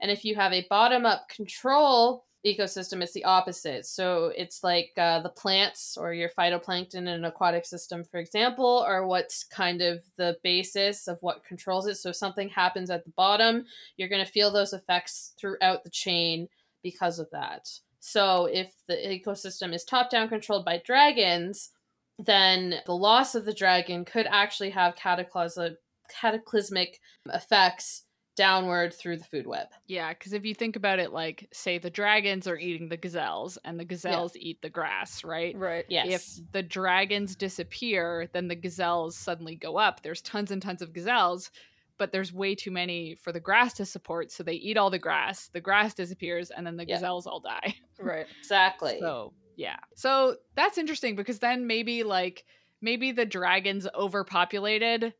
And 0.00 0.10
if 0.10 0.24
you 0.24 0.34
have 0.36 0.52
a 0.52 0.66
bottom 0.70 1.04
up 1.04 1.28
control 1.28 2.24
ecosystem 2.46 3.02
it's 3.02 3.12
the 3.12 3.24
opposite. 3.24 3.84
So 3.86 4.32
it's 4.36 4.64
like 4.64 4.92
uh, 4.96 5.20
the 5.20 5.28
plants 5.28 5.96
or 5.98 6.14
your 6.14 6.30
phytoplankton 6.30 6.94
in 6.94 7.08
an 7.08 7.24
aquatic 7.24 7.66
system 7.66 8.04
for 8.04 8.18
example 8.18 8.84
are 8.86 9.06
what's 9.06 9.44
kind 9.44 9.82
of 9.82 10.02
the 10.16 10.36
basis 10.42 11.06
of 11.06 11.18
what 11.20 11.44
controls 11.44 11.86
it. 11.86 11.96
So 11.96 12.10
if 12.10 12.16
something 12.16 12.48
happens 12.48 12.90
at 12.90 13.04
the 13.04 13.12
bottom 13.16 13.64
you're 13.96 14.08
going 14.08 14.24
to 14.24 14.32
feel 14.32 14.50
those 14.50 14.72
effects 14.72 15.34
throughout 15.38 15.84
the 15.84 15.90
chain 15.90 16.48
because 16.82 17.18
of 17.18 17.28
that. 17.32 17.68
So 18.00 18.46
if 18.46 18.72
the 18.88 18.94
ecosystem 18.94 19.74
is 19.74 19.84
top 19.84 20.10
down 20.10 20.28
controlled 20.28 20.64
by 20.64 20.80
dragons 20.84 21.70
then 22.18 22.74
the 22.86 22.94
loss 22.94 23.34
of 23.34 23.44
the 23.44 23.54
dragon 23.54 24.04
could 24.04 24.26
actually 24.30 24.70
have 24.70 24.96
cataclysmic 24.96 25.76
cataclysmic 26.10 26.98
effects 27.32 28.04
downward 28.40 28.94
through 28.94 29.18
the 29.18 29.24
food 29.24 29.46
web. 29.46 29.68
Yeah, 29.86 30.14
because 30.14 30.32
if 30.32 30.46
you 30.46 30.54
think 30.54 30.74
about 30.74 30.98
it, 30.98 31.12
like, 31.12 31.46
say 31.52 31.76
the 31.76 31.90
dragons 31.90 32.46
are 32.46 32.56
eating 32.56 32.88
the 32.88 32.96
gazelles 32.96 33.58
and 33.66 33.78
the 33.78 33.84
gazelles 33.84 34.34
yeah. 34.34 34.42
eat 34.42 34.62
the 34.62 34.70
grass, 34.70 35.22
right? 35.22 35.54
Right. 35.54 35.84
Yes. 35.90 36.38
If 36.38 36.52
the 36.52 36.62
dragons 36.62 37.36
disappear, 37.36 38.30
then 38.32 38.48
the 38.48 38.54
gazelles 38.54 39.14
suddenly 39.14 39.56
go 39.56 39.76
up. 39.76 40.02
There's 40.02 40.22
tons 40.22 40.50
and 40.50 40.62
tons 40.62 40.80
of 40.80 40.94
gazelles, 40.94 41.50
but 41.98 42.12
there's 42.12 42.32
way 42.32 42.54
too 42.54 42.70
many 42.70 43.14
for 43.14 43.30
the 43.30 43.40
grass 43.40 43.74
to 43.74 43.84
support. 43.84 44.32
So 44.32 44.42
they 44.42 44.54
eat 44.54 44.78
all 44.78 44.88
the 44.88 44.98
grass, 44.98 45.48
the 45.52 45.60
grass 45.60 45.92
disappears, 45.92 46.50
and 46.50 46.66
then 46.66 46.78
the 46.78 46.88
yeah. 46.88 46.94
gazelles 46.94 47.26
all 47.26 47.40
die. 47.40 47.74
Right. 48.02 48.24
Exactly. 48.38 48.96
So, 49.00 49.34
yeah. 49.56 49.76
So 49.94 50.36
that's 50.54 50.78
interesting 50.78 51.14
because 51.14 51.40
then 51.40 51.66
maybe, 51.66 52.04
like, 52.04 52.46
maybe 52.80 53.12
the 53.12 53.26
dragons 53.26 53.86
overpopulated 53.94 55.12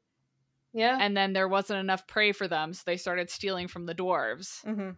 yeah. 0.73 0.99
And 1.01 1.16
then 1.16 1.33
there 1.33 1.49
wasn't 1.49 1.81
enough 1.81 2.07
prey 2.07 2.33
for 2.33 2.49
them, 2.49 2.73
so 2.73 2.83
they 2.87 2.97
started 2.97 3.31
stealing 3.31 3.68
from 3.68 3.87
the 3.87 3.95
dwarves. 3.95 4.64
Mm-hmm. 4.64 4.91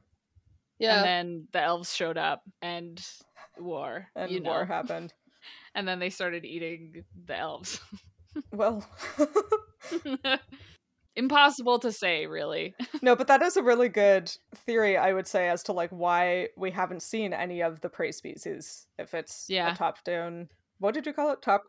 Yeah. 0.78 0.96
And 0.96 1.04
then 1.04 1.48
the 1.52 1.62
elves 1.62 1.94
showed 1.94 2.18
up 2.18 2.42
and 2.60 3.00
war. 3.58 4.08
And 4.16 4.30
you 4.30 4.40
know. 4.40 4.50
war 4.50 4.64
happened. 4.64 5.12
and 5.74 5.86
then 5.86 5.98
they 5.98 6.10
started 6.10 6.44
eating 6.44 7.04
the 7.26 7.36
elves. 7.36 7.80
well. 8.52 8.84
Impossible 11.14 11.78
to 11.80 11.92
say, 11.92 12.26
really. 12.26 12.74
no, 13.02 13.14
but 13.14 13.26
that 13.26 13.42
is 13.42 13.58
a 13.58 13.62
really 13.62 13.90
good 13.90 14.34
theory, 14.54 14.96
I 14.96 15.12
would 15.12 15.26
say, 15.26 15.50
as 15.50 15.62
to 15.64 15.72
like 15.72 15.90
why 15.90 16.48
we 16.56 16.70
haven't 16.70 17.02
seen 17.02 17.34
any 17.34 17.62
of 17.62 17.82
the 17.82 17.90
prey 17.90 18.12
species. 18.12 18.86
If 18.98 19.12
it's 19.12 19.44
yeah. 19.48 19.72
a 19.72 19.76
top 19.76 20.02
down 20.04 20.48
what 20.82 20.94
did 20.94 21.06
you 21.06 21.12
call 21.12 21.30
it? 21.30 21.40
Top 21.40 21.62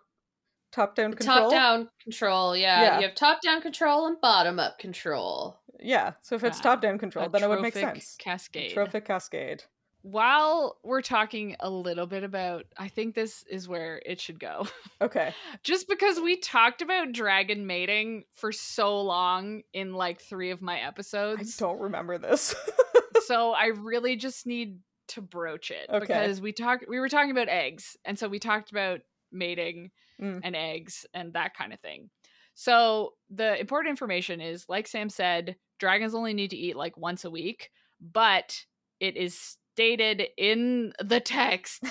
top 0.74 0.96
down 0.96 1.14
control. 1.14 1.50
Top 1.50 1.52
down 1.52 1.90
control, 2.02 2.58
yeah. 2.58 2.82
yeah. 2.82 3.00
You 3.00 3.08
have 3.08 3.16
top 3.16 3.42
down 3.42 3.62
control 3.62 4.08
and 4.08 4.20
bottom 4.20 4.60
up 4.60 4.80
control. 4.80 5.60
Yeah. 5.80 6.14
So 6.22 6.36
if 6.36 6.44
it's 6.44 6.60
top 6.60 6.82
down 6.82 6.98
control, 6.98 7.30
then 7.30 7.44
it 7.44 7.50
would 7.50 7.62
make 7.62 7.74
sense. 7.74 8.16
Cascade. 8.20 8.72
A 8.72 8.74
trophic 8.74 9.06
cascade. 9.06 9.64
While 10.02 10.80
we're 10.84 11.02
talking 11.02 11.56
a 11.62 11.70
little 11.70 12.08
bit 12.08 12.24
about, 12.24 12.66
I 12.78 12.90
think 12.90 13.16
this 13.16 13.46
is 13.50 13.70
where 13.70 14.02
it 14.06 14.20
should 14.20 14.40
go. 14.40 14.68
Okay. 15.02 15.34
Just 15.64 15.88
because 15.88 16.20
we 16.20 16.36
talked 16.38 16.82
about 16.82 17.14
dragon 17.14 17.68
mating 17.68 18.24
for 18.34 18.52
so 18.52 19.02
long 19.02 19.62
in 19.74 19.94
like 19.94 20.22
three 20.22 20.52
of 20.52 20.62
my 20.62 20.80
episodes. 20.80 21.58
I 21.58 21.66
don't 21.66 21.80
remember 21.80 22.18
this. 22.18 22.54
so 23.26 23.52
I 23.52 23.68
really 23.68 24.18
just 24.18 24.46
need 24.46 24.80
to 25.10 25.22
broach 25.22 25.72
it 25.72 25.90
okay. 25.90 26.00
because 26.00 26.42
we 26.42 26.52
talked 26.54 26.86
we 26.88 27.00
were 27.00 27.10
talking 27.10 27.32
about 27.32 27.50
eggs 27.50 27.98
and 28.06 28.18
so 28.18 28.28
we 28.28 28.40
talked 28.40 28.72
about 28.72 29.02
mating 29.34 29.92
mm. 30.22 30.40
and 30.44 30.56
eggs 30.56 31.06
and 31.14 31.34
that 31.34 31.56
kind 31.56 31.74
of 31.74 31.80
thing. 31.80 32.10
So 32.56 33.14
the 33.30 33.60
important 33.60 33.92
information 33.92 34.42
is 34.42 34.66
like 34.70 34.88
Sam 34.88 35.10
said, 35.10 35.56
dragons 35.80 36.14
only 36.14 36.34
need 36.34 36.52
to 36.52 36.58
eat 36.58 36.76
like 36.76 36.98
once 36.98 37.26
a 37.26 37.32
week, 37.32 37.72
but 38.00 38.66
it 39.00 39.18
is 39.18 39.58
stated 39.74 40.24
in 40.38 40.94
the 41.00 41.20
text 41.20 41.84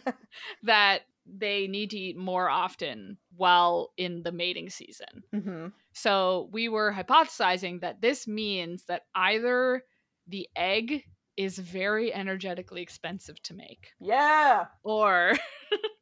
that 0.62 1.02
they 1.26 1.68
need 1.68 1.90
to 1.90 1.98
eat 1.98 2.16
more 2.16 2.48
often 2.48 3.18
while 3.36 3.92
in 3.96 4.22
the 4.22 4.32
mating 4.32 4.68
season. 4.68 5.22
Mm-hmm. 5.34 5.66
So 5.92 6.48
we 6.52 6.68
were 6.68 6.92
hypothesizing 6.92 7.82
that 7.82 8.00
this 8.00 8.26
means 8.26 8.84
that 8.86 9.02
either 9.14 9.84
the 10.26 10.48
egg 10.56 11.04
is 11.36 11.58
very 11.58 12.12
energetically 12.12 12.82
expensive 12.82 13.40
to 13.42 13.54
make. 13.54 13.92
Yeah. 14.00 14.66
Or 14.82 15.32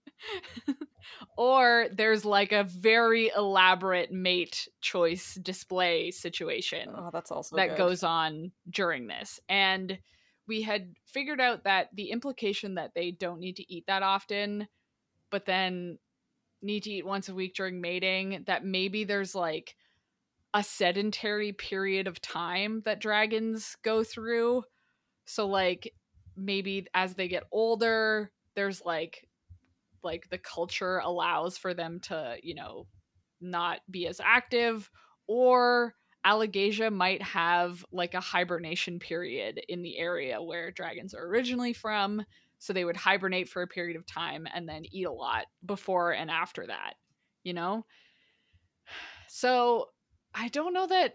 or 1.37 1.87
there's 1.93 2.25
like 2.25 2.53
a 2.53 2.65
very 2.65 3.31
elaborate 3.37 4.13
mate 4.13 4.69
choice 4.81 5.35
display 5.43 6.11
situation 6.11 6.89
oh, 6.95 7.11
that's 7.13 7.31
also 7.31 7.57
that 7.57 7.71
good. 7.71 7.79
goes 7.79 8.03
on 8.03 8.53
during 8.71 9.07
this 9.07 9.41
and 9.49 9.99
we 10.47 10.63
had 10.63 10.95
figured 11.07 11.41
out 11.41 11.65
that 11.65 11.89
the 11.95 12.11
implication 12.11 12.75
that 12.75 12.93
they 12.95 13.11
don't 13.11 13.41
need 13.41 13.57
to 13.57 13.73
eat 13.73 13.85
that 13.87 14.03
often 14.03 14.67
but 15.31 15.47
then 15.47 15.99
need 16.63 16.83
to 16.83 16.91
eat 16.91 17.07
once 17.07 17.29
a 17.29 17.35
week 17.35 17.55
during 17.55 17.81
mating 17.81 18.43
that 18.47 18.65
maybe 18.65 19.05
there's 19.05 19.35
like 19.35 19.77
a 20.55 20.63
sedentary 20.63 21.53
period 21.53 22.07
of 22.07 22.21
time 22.21 22.83
that 22.85 23.01
dragons 23.01 23.77
go 23.85 24.03
through 24.03 24.63
so 25.27 25.47
like 25.47 25.93
maybe 26.37 26.87
as 26.95 27.15
they 27.15 27.29
get 27.29 27.45
older 27.53 28.33
there's 28.55 28.83
like 28.85 29.28
like 30.03 30.29
the 30.31 30.39
culture 30.39 30.99
allows 30.99 31.57
for 31.59 31.75
them 31.75 32.01
to, 32.01 32.37
you 32.43 32.55
know, 32.55 32.87
not 33.41 33.81
be 33.91 34.07
as 34.07 34.21
active 34.21 34.91
or 35.27 35.95
Alagaësia 36.27 36.93
might 36.93 37.23
have 37.23 37.85
like 37.93 38.15
a 38.15 38.21
hibernation 38.21 38.99
period 38.99 39.61
in 39.69 39.83
the 39.83 39.99
area 39.99 40.43
where 40.43 40.71
dragons 40.71 41.15
are 41.15 41.25
originally 41.25 41.73
from. 41.73 42.25
So 42.59 42.73
they 42.73 42.85
would 42.85 42.97
hibernate 42.97 43.49
for 43.49 43.63
a 43.63 43.69
period 43.69 43.97
of 43.97 44.05
time 44.05 44.47
and 44.53 44.69
then 44.69 44.83
eat 44.91 45.07
a 45.07 45.13
lot 45.13 45.47
before 45.65 46.13
and 46.13 46.31
after 46.31 46.67
that, 46.67 46.95
you 47.45 47.53
know? 47.53 47.85
So 49.31 49.91
I 50.35 50.49
don't 50.49 50.73
know 50.73 50.87
that 50.87 51.13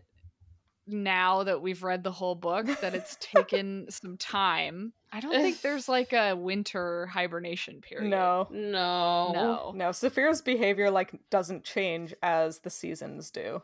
now 0.86 1.44
that 1.44 1.62
we've 1.62 1.84
read 1.84 2.04
the 2.04 2.12
whole 2.12 2.36
book 2.36 2.68
that 2.82 2.94
it's 2.94 3.18
taken 3.20 3.88
some 3.90 4.18
time. 4.18 4.94
I 5.12 5.20
don't 5.20 5.32
think 5.32 5.62
there's 5.62 5.88
like 5.88 6.12
a 6.14 6.34
winter 6.34 7.06
hibernation 7.08 7.82
period. 7.82 8.10
No. 8.10 8.48
No. 8.52 9.32
No. 9.34 9.72
No. 9.76 9.90
Saphira's 9.90 10.42
behavior 10.42 10.92
like 10.92 11.14
doesn't 11.30 11.64
change 11.64 12.14
as 12.22 12.60
the 12.60 12.70
seasons 12.70 13.32
do. 13.32 13.62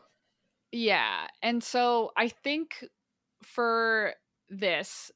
Yeah. 0.72 1.26
And 1.42 1.62
so 1.62 2.12
I 2.16 2.28
think 2.28 2.84
for 3.42 4.14
this 4.48 5.10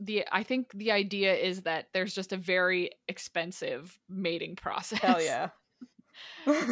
the 0.00 0.24
I 0.32 0.42
think 0.42 0.72
the 0.72 0.92
idea 0.92 1.34
is 1.34 1.62
that 1.62 1.88
there's 1.92 2.14
just 2.14 2.32
a 2.32 2.36
very 2.36 2.90
expensive 3.08 3.98
mating 4.08 4.56
process. 4.56 4.98
Hell 5.00 5.22
yeah. 5.22 5.50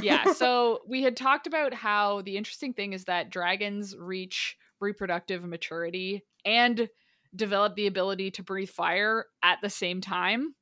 Yeah. 0.00 0.32
So 0.34 0.80
we 0.86 1.02
had 1.02 1.16
talked 1.16 1.46
about 1.46 1.74
how 1.74 2.22
the 2.22 2.36
interesting 2.36 2.72
thing 2.72 2.92
is 2.92 3.04
that 3.04 3.30
dragons 3.30 3.94
reach 3.96 4.56
reproductive 4.80 5.44
maturity 5.44 6.24
and 6.44 6.88
develop 7.34 7.76
the 7.76 7.86
ability 7.86 8.30
to 8.32 8.42
breathe 8.42 8.68
fire 8.70 9.26
at 9.42 9.58
the 9.62 9.70
same 9.70 10.00
time. 10.00 10.54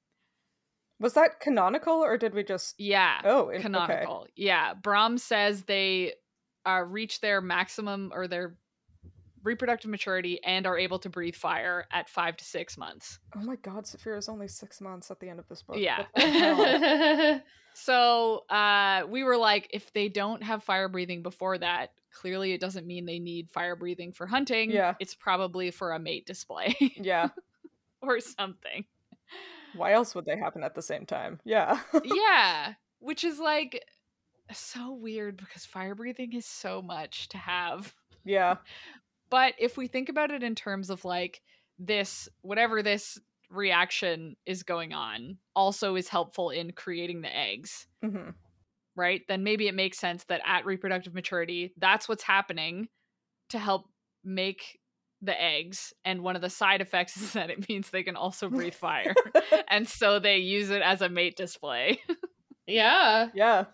Was 1.00 1.14
that 1.14 1.40
canonical 1.40 1.94
or 1.94 2.18
did 2.18 2.34
we 2.34 2.44
just 2.44 2.74
Yeah. 2.78 3.20
Oh, 3.24 3.50
canonical. 3.60 4.22
okay. 4.22 4.32
Yeah. 4.36 4.74
Brom 4.74 5.16
says 5.18 5.62
they 5.62 6.12
uh, 6.66 6.82
reach 6.86 7.20
their 7.20 7.40
maximum 7.40 8.10
or 8.14 8.28
their 8.28 8.56
reproductive 9.43 9.91
maturity 9.91 10.43
and 10.45 10.66
are 10.66 10.78
able 10.78 10.99
to 11.01 11.09
breathe 11.09 11.34
fire 11.34 11.86
at 11.93 12.09
five 12.09 12.36
to 12.38 12.45
six 12.45 12.76
months. 12.76 13.18
Oh 13.36 13.41
my 13.41 13.57
god, 13.57 13.84
Saphira 13.84 14.18
is 14.18 14.28
only 14.28 14.49
six 14.49 14.80
months 14.80 15.11
at 15.11 15.20
the 15.20 15.28
end 15.28 15.38
of 15.38 15.49
this 15.49 15.62
book. 15.62 15.76
Yeah. 15.78 15.99
What 15.99 16.09
the 16.14 16.20
hell? 16.20 17.41
So 17.74 18.45
uh, 18.51 19.03
we 19.09 19.24
were 19.24 19.36
like, 19.36 19.68
if 19.72 19.93
they 19.93 20.09
don't 20.09 20.43
have 20.43 20.62
fire 20.62 20.88
breathing 20.88 21.22
before 21.22 21.59
that, 21.59 21.93
clearly 22.12 22.53
it 22.53 22.61
doesn't 22.61 22.86
mean 22.86 23.07
they 23.07 23.18
need 23.18 23.51
fire 23.51 23.76
breathing 23.76 24.12
for 24.12 24.26
hunting. 24.26 24.70
Yeah. 24.70 24.95
It's 24.99 25.14
probably 25.14 25.70
for 25.70 25.93
a 25.93 25.99
mate 25.99 26.26
display 26.26 26.76
yeah. 26.97 27.28
or 28.03 28.20
something. 28.20 28.84
Why 29.74 29.93
else 29.93 30.14
would 30.14 30.24
they 30.24 30.36
happen 30.36 30.64
at 30.64 30.74
the 30.74 30.82
same 30.82 31.07
time? 31.07 31.41
Yeah. 31.45 31.80
yeah. 32.05 32.74
Which 32.99 33.24
is 33.24 33.38
like 33.38 33.84
so 34.53 34.93
weird 34.93 35.36
because 35.36 35.64
fire 35.64 35.95
breathing 35.95 36.32
is 36.32 36.47
so 36.47 36.82
much 36.82 37.28
to 37.30 37.38
have. 37.38 37.95
yeah. 38.24 38.57
But 39.30 39.54
if 39.58 39.76
we 39.76 39.86
think 39.86 40.08
about 40.08 40.30
it 40.30 40.42
in 40.42 40.54
terms 40.54 40.90
of 40.90 41.04
like 41.04 41.40
this, 41.78 42.28
whatever 42.42 42.82
this 42.82 43.18
reaction 43.50 44.36
is 44.46 44.62
going 44.62 44.92
on, 44.92 45.38
also 45.54 45.96
is 45.96 46.08
helpful 46.08 46.50
in 46.50 46.72
creating 46.72 47.22
the 47.22 47.34
eggs, 47.34 47.86
hmm 48.02 48.30
right? 48.96 49.22
Then 49.28 49.44
maybe 49.44 49.66
it 49.68 49.74
makes 49.74 49.98
sense 49.98 50.24
that 50.24 50.42
at 50.44 50.66
reproductive 50.66 51.14
maturity, 51.14 51.72
that's 51.78 52.08
what's 52.08 52.24
happening 52.24 52.88
to 53.50 53.58
help 53.58 53.86
make 54.24 54.78
the 55.22 55.40
eggs. 55.40 55.92
And 56.04 56.22
one 56.22 56.36
of 56.36 56.42
the 56.42 56.50
side 56.50 56.80
effects 56.80 57.16
is 57.22 57.32
that 57.32 57.50
it 57.50 57.68
means 57.68 57.90
they 57.90 58.02
can 58.02 58.16
also 58.16 58.48
breathe 58.48 58.74
fire. 58.74 59.14
and 59.68 59.88
so 59.88 60.18
they 60.18 60.38
use 60.38 60.70
it 60.70 60.82
as 60.82 61.02
a 61.02 61.08
mate 61.08 61.36
display. 61.36 62.00
yeah. 62.66 63.28
Yeah. 63.34 63.64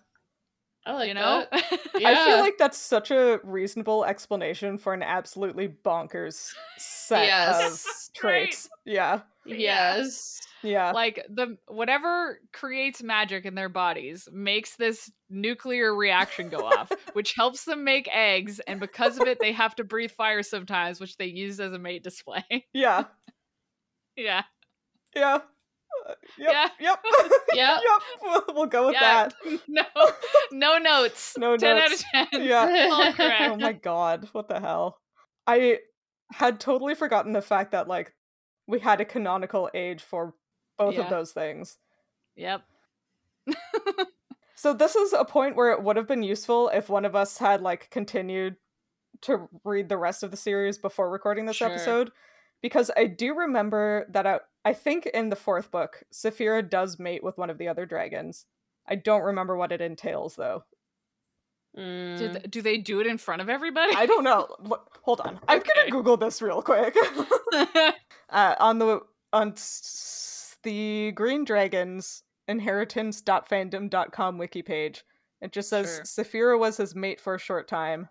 I 0.87 0.93
like 0.93 1.09
you 1.09 1.15
know? 1.15 1.45
that. 1.51 1.65
I 1.97 2.25
feel 2.25 2.39
like 2.39 2.59
that's 2.59 2.79
such 2.79 3.11
a 3.11 3.41
reasonable 3.43 4.05
explanation 4.05 4.79
for 4.79 4.95
an 4.95 5.03
absolutely 5.03 5.69
bonkers 5.69 6.53
set 6.79 7.27
Yes. 7.27 7.85
of 8.09 8.15
traits. 8.15 8.69
Yeah. 8.85 9.21
Yes. 9.45 10.41
Yeah. 10.63 10.91
like 10.93 11.25
the 11.29 11.59
whatever 11.69 12.41
creates 12.53 13.01
magic 13.03 13.45
in 13.45 13.55
their 13.55 13.69
bodies 13.69 14.29
makes 14.33 14.75
this 14.77 15.13
nuclear 15.31 15.95
reaction 15.95 16.49
go 16.49 16.67
off 16.67 16.91
which 17.13 17.35
helps 17.37 17.65
them 17.67 17.85
make 17.85 18.09
eggs 18.13 18.59
and 18.61 18.81
because 18.81 19.19
of 19.19 19.29
it 19.29 19.39
they 19.41 19.53
have 19.53 19.77
to 19.77 19.85
breathe 19.85 20.11
fire 20.11 20.43
sometimes 20.43 20.99
which 20.99 21.19
they 21.19 21.27
use 21.27 21.61
as 21.61 21.73
a 21.73 21.79
mate 21.79 22.03
display 22.03 22.43
Yeah. 22.73 23.05
yeah 24.17 24.43
Yeah. 25.15 25.41
Yep. 26.39 26.53
Yeah. 26.55 26.69
Yep. 26.81 27.05
Yep. 27.55 27.81
yep. 27.83 28.03
We'll, 28.23 28.43
we'll 28.55 28.67
go 28.67 28.87
with 28.87 28.95
yeah 28.95 29.29
that. 29.45 29.61
no 29.69 29.83
no 30.53 30.79
notes 30.79 31.35
No 31.39 31.57
10 31.57 31.77
notes. 31.79 32.05
out 32.15 32.25
of 32.25 32.31
10 32.33 32.43
Yeah. 32.45 33.15
oh 33.51 33.57
my 33.57 33.73
god. 33.73 34.29
What 34.33 34.49
the 34.49 34.61
hell? 34.61 34.99
I 35.47 35.79
had 36.33 36.61
totally 36.61 36.95
forgotten 36.95 37.33
the 37.33 37.41
fact 37.43 37.73
that 37.73 37.89
like 37.89 38.13
we 38.67 38.79
had 38.81 39.01
a 39.01 39.05
canonical 39.05 39.71
age 39.75 40.03
for 40.03 40.35
both 40.77 40.95
Yeah. 40.95 41.03
of 41.05 41.11
those 41.11 41.33
things. 41.33 41.79
yep 42.37 42.63
So 44.59 44.73
this 44.73 44.97
is 44.97 45.13
a 45.13 45.25
point 45.25 45.55
where 45.55 45.71
it 45.73 45.83
would 45.83 45.97
have 45.97 46.09
been 46.09 46.23
useful 46.23 46.71
if 46.71 46.89
one 46.89 47.05
of 47.05 47.15
us 47.15 47.37
had 47.39 47.61
like 47.61 47.91
continued 47.91 48.57
to 49.23 49.49
read 49.65 49.89
the 49.91 49.99
rest 49.99 50.23
of 50.23 50.31
the 50.31 50.37
series 50.37 50.79
before 50.79 51.11
recording 51.11 51.45
this 51.45 51.57
Sure. 51.57 51.69
episode 51.69 52.11
because 52.63 52.91
I 52.97 53.07
do 53.07 53.35
remember 53.35 54.07
that 54.11 54.27
I, 54.27 54.41
I 54.65 54.73
think 54.73 55.07
in 55.07 55.29
the 55.29 55.37
fourth 55.37 55.71
book 55.71 56.03
Saphira 56.13 56.69
does 56.69 56.99
mate 56.99 57.23
with 57.25 57.39
one 57.39 57.51
of 57.51 57.59
the 57.59 57.69
other 57.69 57.87
dragons. 57.87 58.47
I 58.87 58.95
don't 58.97 59.23
remember 59.23 59.57
what 59.57 59.73
it 59.73 59.81
entails 59.81 60.37
though. 60.37 60.65
do, 61.75 61.81
Mm. 61.83 62.19
th- 62.33 62.51
do 62.51 62.63
they 62.63 62.79
do 62.79 63.01
it 63.01 63.07
in 63.07 63.19
front 63.19 63.43
of 63.43 63.49
everybody 63.51 63.93
I 63.95 64.07
don't 64.07 64.25
know. 64.25 64.49
Look, 64.61 64.99
hold 65.03 65.21
on. 65.21 65.39
I'm 65.47 65.59
Okay. 65.61 65.71
going 65.75 65.87
to 65.87 65.93
google 65.93 66.17
this 66.17 66.41
real 66.41 66.63
quick. 66.63 66.97
uh, 68.31 68.55
on 68.59 68.79
the 68.79 69.01
on 69.33 69.53
s- 69.53 70.57
the 70.63 71.13
Green 71.13 71.45
Dragons 71.45 72.23
inheritance.fandom.com 72.49 74.39
wiki 74.39 74.63
page. 74.63 75.05
It 75.43 75.53
just 75.53 75.69
says 75.69 76.01
Saphira 76.05 76.59
was 76.59 76.77
his 76.79 76.95
mate 76.95 77.21
for 77.21 77.35
a 77.35 77.39
short 77.39 77.69
time. 77.69 78.09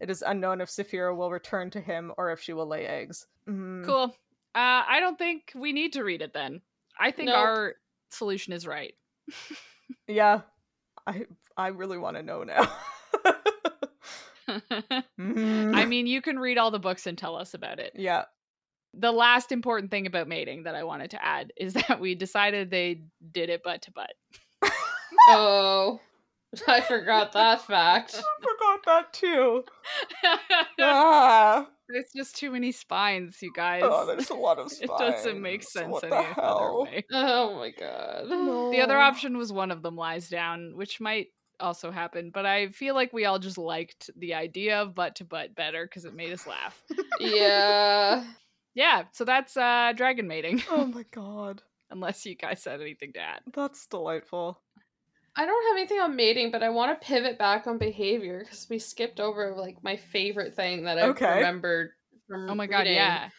It 0.00 0.10
is 0.10 0.22
unknown 0.26 0.60
if 0.60 0.68
Saphira 0.70 1.14
will 1.14 1.30
return 1.30 1.70
to 1.70 1.80
him 1.80 2.12
or 2.16 2.32
if 2.32 2.40
she 2.40 2.52
will 2.52 2.66
lay 2.66 2.86
eggs. 2.86 3.26
Mm, 3.48 3.84
cool 3.84 4.14
uh 4.54 4.82
i 4.88 4.98
don't 5.00 5.16
think 5.18 5.52
we 5.54 5.72
need 5.72 5.92
to 5.92 6.02
read 6.02 6.22
it 6.22 6.32
then 6.34 6.60
i 6.98 7.10
think 7.12 7.28
Nope. 7.28 7.36
our 7.38 7.74
solution 8.10 8.52
is 8.52 8.66
right 8.66 8.94
Yeah. 10.08 10.40
I 11.06 11.26
I 11.56 11.68
really 11.68 11.98
want 11.98 12.16
to 12.16 12.22
know 12.22 12.42
now. 12.44 12.68
Mm, 15.18 15.74
I 15.76 15.84
mean, 15.84 16.06
you 16.08 16.20
can 16.20 16.38
read 16.38 16.58
all 16.58 16.70
the 16.72 16.78
books 16.80 17.06
and 17.06 17.16
tell 17.16 17.36
us 17.36 17.54
about 17.54 17.78
it. 17.78 17.92
yeah. 17.94 18.24
The 18.94 19.12
last 19.12 19.52
important 19.52 19.92
thing 19.92 20.06
about 20.08 20.26
mating 20.26 20.64
that 20.64 20.74
I 20.74 20.82
wanted 20.82 21.10
to 21.12 21.24
add 21.24 21.52
is 21.56 21.74
that 21.88 22.00
we 22.00 22.16
decided 22.16 22.70
they 22.70 23.02
did 23.30 23.48
it 23.48 23.62
butt 23.62 23.82
to 23.82 23.92
butt. 23.92 24.10
Oh, 25.28 26.00
I 26.68 26.80
forgot 26.80 27.32
that 27.32 27.62
fact. 27.62 28.14
I 28.18 28.42
forgot 28.42 28.84
that 28.86 29.12
too. 29.12 29.64
Ah. 30.80 31.66
There's 31.88 32.12
just 32.14 32.36
too 32.36 32.50
many 32.52 32.70
spines, 32.72 33.38
you 33.42 33.52
guys. 33.54 33.82
Oh, 33.84 34.06
there's 34.06 34.30
a 34.30 34.34
lot 34.34 34.58
of 34.58 34.70
spines. 34.70 34.90
it 34.90 34.98
doesn't 34.98 35.42
make 35.42 35.62
sense 35.64 35.88
What 35.90 36.04
any 36.04 36.10
the 36.12 36.40
other 36.40 36.74
way. 36.82 37.04
Oh 37.12 37.56
my 37.56 37.70
god. 37.70 38.28
No. 38.28 38.70
The 38.70 38.80
other 38.80 38.96
option 38.98 39.36
was 39.36 39.52
one 39.52 39.70
of 39.72 39.82
them 39.82 39.96
lies 39.96 40.28
down, 40.28 40.76
which 40.76 41.00
might 41.00 41.28
also 41.58 41.90
happen, 41.90 42.30
but 42.32 42.46
I 42.46 42.68
feel 42.68 42.94
like 42.94 43.12
we 43.12 43.24
all 43.24 43.38
just 43.40 43.58
liked 43.58 44.08
the 44.16 44.34
idea 44.34 44.80
of 44.80 44.94
butt 44.94 45.16
to 45.16 45.24
butt 45.24 45.54
better 45.56 45.84
because 45.84 46.04
it 46.04 46.14
made 46.14 46.32
us 46.32 46.46
laugh. 46.46 46.80
Yeah. 47.18 48.24
yeah, 48.74 49.02
so 49.12 49.24
that's 49.24 49.56
uh 49.56 49.92
dragon 49.96 50.26
mating, 50.28 50.62
Oh 50.70 50.86
my 50.86 51.04
god. 51.10 51.60
unless 51.90 52.24
you 52.24 52.34
guys 52.36 52.64
had 52.64 52.80
anything 52.80 53.12
to 53.14 53.20
add. 53.20 53.40
That's 53.52 53.86
delightful. 53.88 54.60
I 55.40 55.46
don't 55.46 55.66
have 55.68 55.78
anything 55.78 56.00
on 56.00 56.16
mating, 56.16 56.50
but 56.50 56.62
I 56.62 56.68
want 56.68 57.00
to 57.00 57.06
pivot 57.06 57.38
back 57.38 57.66
on 57.66 57.78
behavior 57.78 58.40
because 58.40 58.66
we 58.68 58.78
skipped 58.78 59.20
over 59.20 59.54
like 59.56 59.82
my 59.82 59.96
favorite 59.96 60.54
thing 60.54 60.84
that 60.84 60.98
I 60.98 61.06
Okay. 61.06 61.36
remembered 61.38 61.92
from. 62.28 62.50
Oh 62.50 62.54
my 62.54 62.66
god, 62.66 62.80
reading. 62.80 62.94
yeah. 62.96 63.30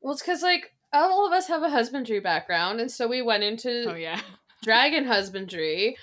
Well, 0.00 0.12
it's 0.12 0.22
because 0.22 0.40
like 0.40 0.72
all 0.92 1.26
of 1.26 1.32
us 1.32 1.48
have 1.48 1.64
a 1.64 1.68
husbandry 1.68 2.20
background, 2.20 2.80
and 2.80 2.88
so 2.88 3.08
we 3.08 3.22
went 3.22 3.42
into 3.42 3.90
Oh 3.90 3.96
yeah. 3.96 4.20
dragon 4.62 5.04
husbandry. 5.04 5.96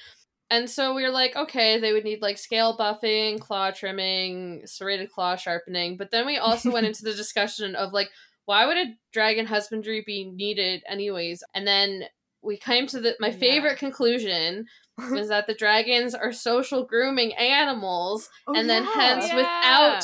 And 0.51 0.69
so 0.69 0.93
we 0.93 1.03
were 1.03 1.09
like, 1.09 1.37
okay, 1.37 1.79
they 1.79 1.93
would 1.93 2.03
need 2.03 2.21
like 2.21 2.37
scale 2.37 2.77
buffing, 2.77 3.39
claw 3.39 3.71
trimming, 3.71 4.61
serrated 4.65 5.09
claw 5.09 5.37
sharpening. 5.37 5.95
But 5.95 6.11
then 6.11 6.25
we 6.25 6.37
also 6.37 6.69
went 6.73 6.85
into 6.85 7.03
the 7.03 7.13
discussion 7.15 7.75
of 7.75 7.93
like, 7.93 8.09
why 8.43 8.65
would 8.65 8.77
a 8.77 8.93
dragon 9.13 9.45
husbandry 9.45 10.03
be 10.05 10.29
needed 10.29 10.83
anyways? 10.85 11.45
And 11.53 11.65
then 11.65 12.03
we 12.41 12.57
came 12.57 12.87
to 12.87 12.99
the 12.99 13.15
my 13.21 13.31
Yeah. 13.31 13.37
favorite 13.39 13.77
conclusion 13.79 14.65
was 14.97 15.29
that 15.29 15.47
the 15.47 15.53
dragons 15.53 16.13
are 16.15 16.31
social 16.31 16.83
grooming 16.85 17.33
animals, 17.35 18.29
Oh, 18.47 18.53
and 18.55 18.69
then 18.69 18.83
yeah. 18.83 18.91
hence 18.93 19.27
Yeah. 19.29 19.35
without 19.35 20.03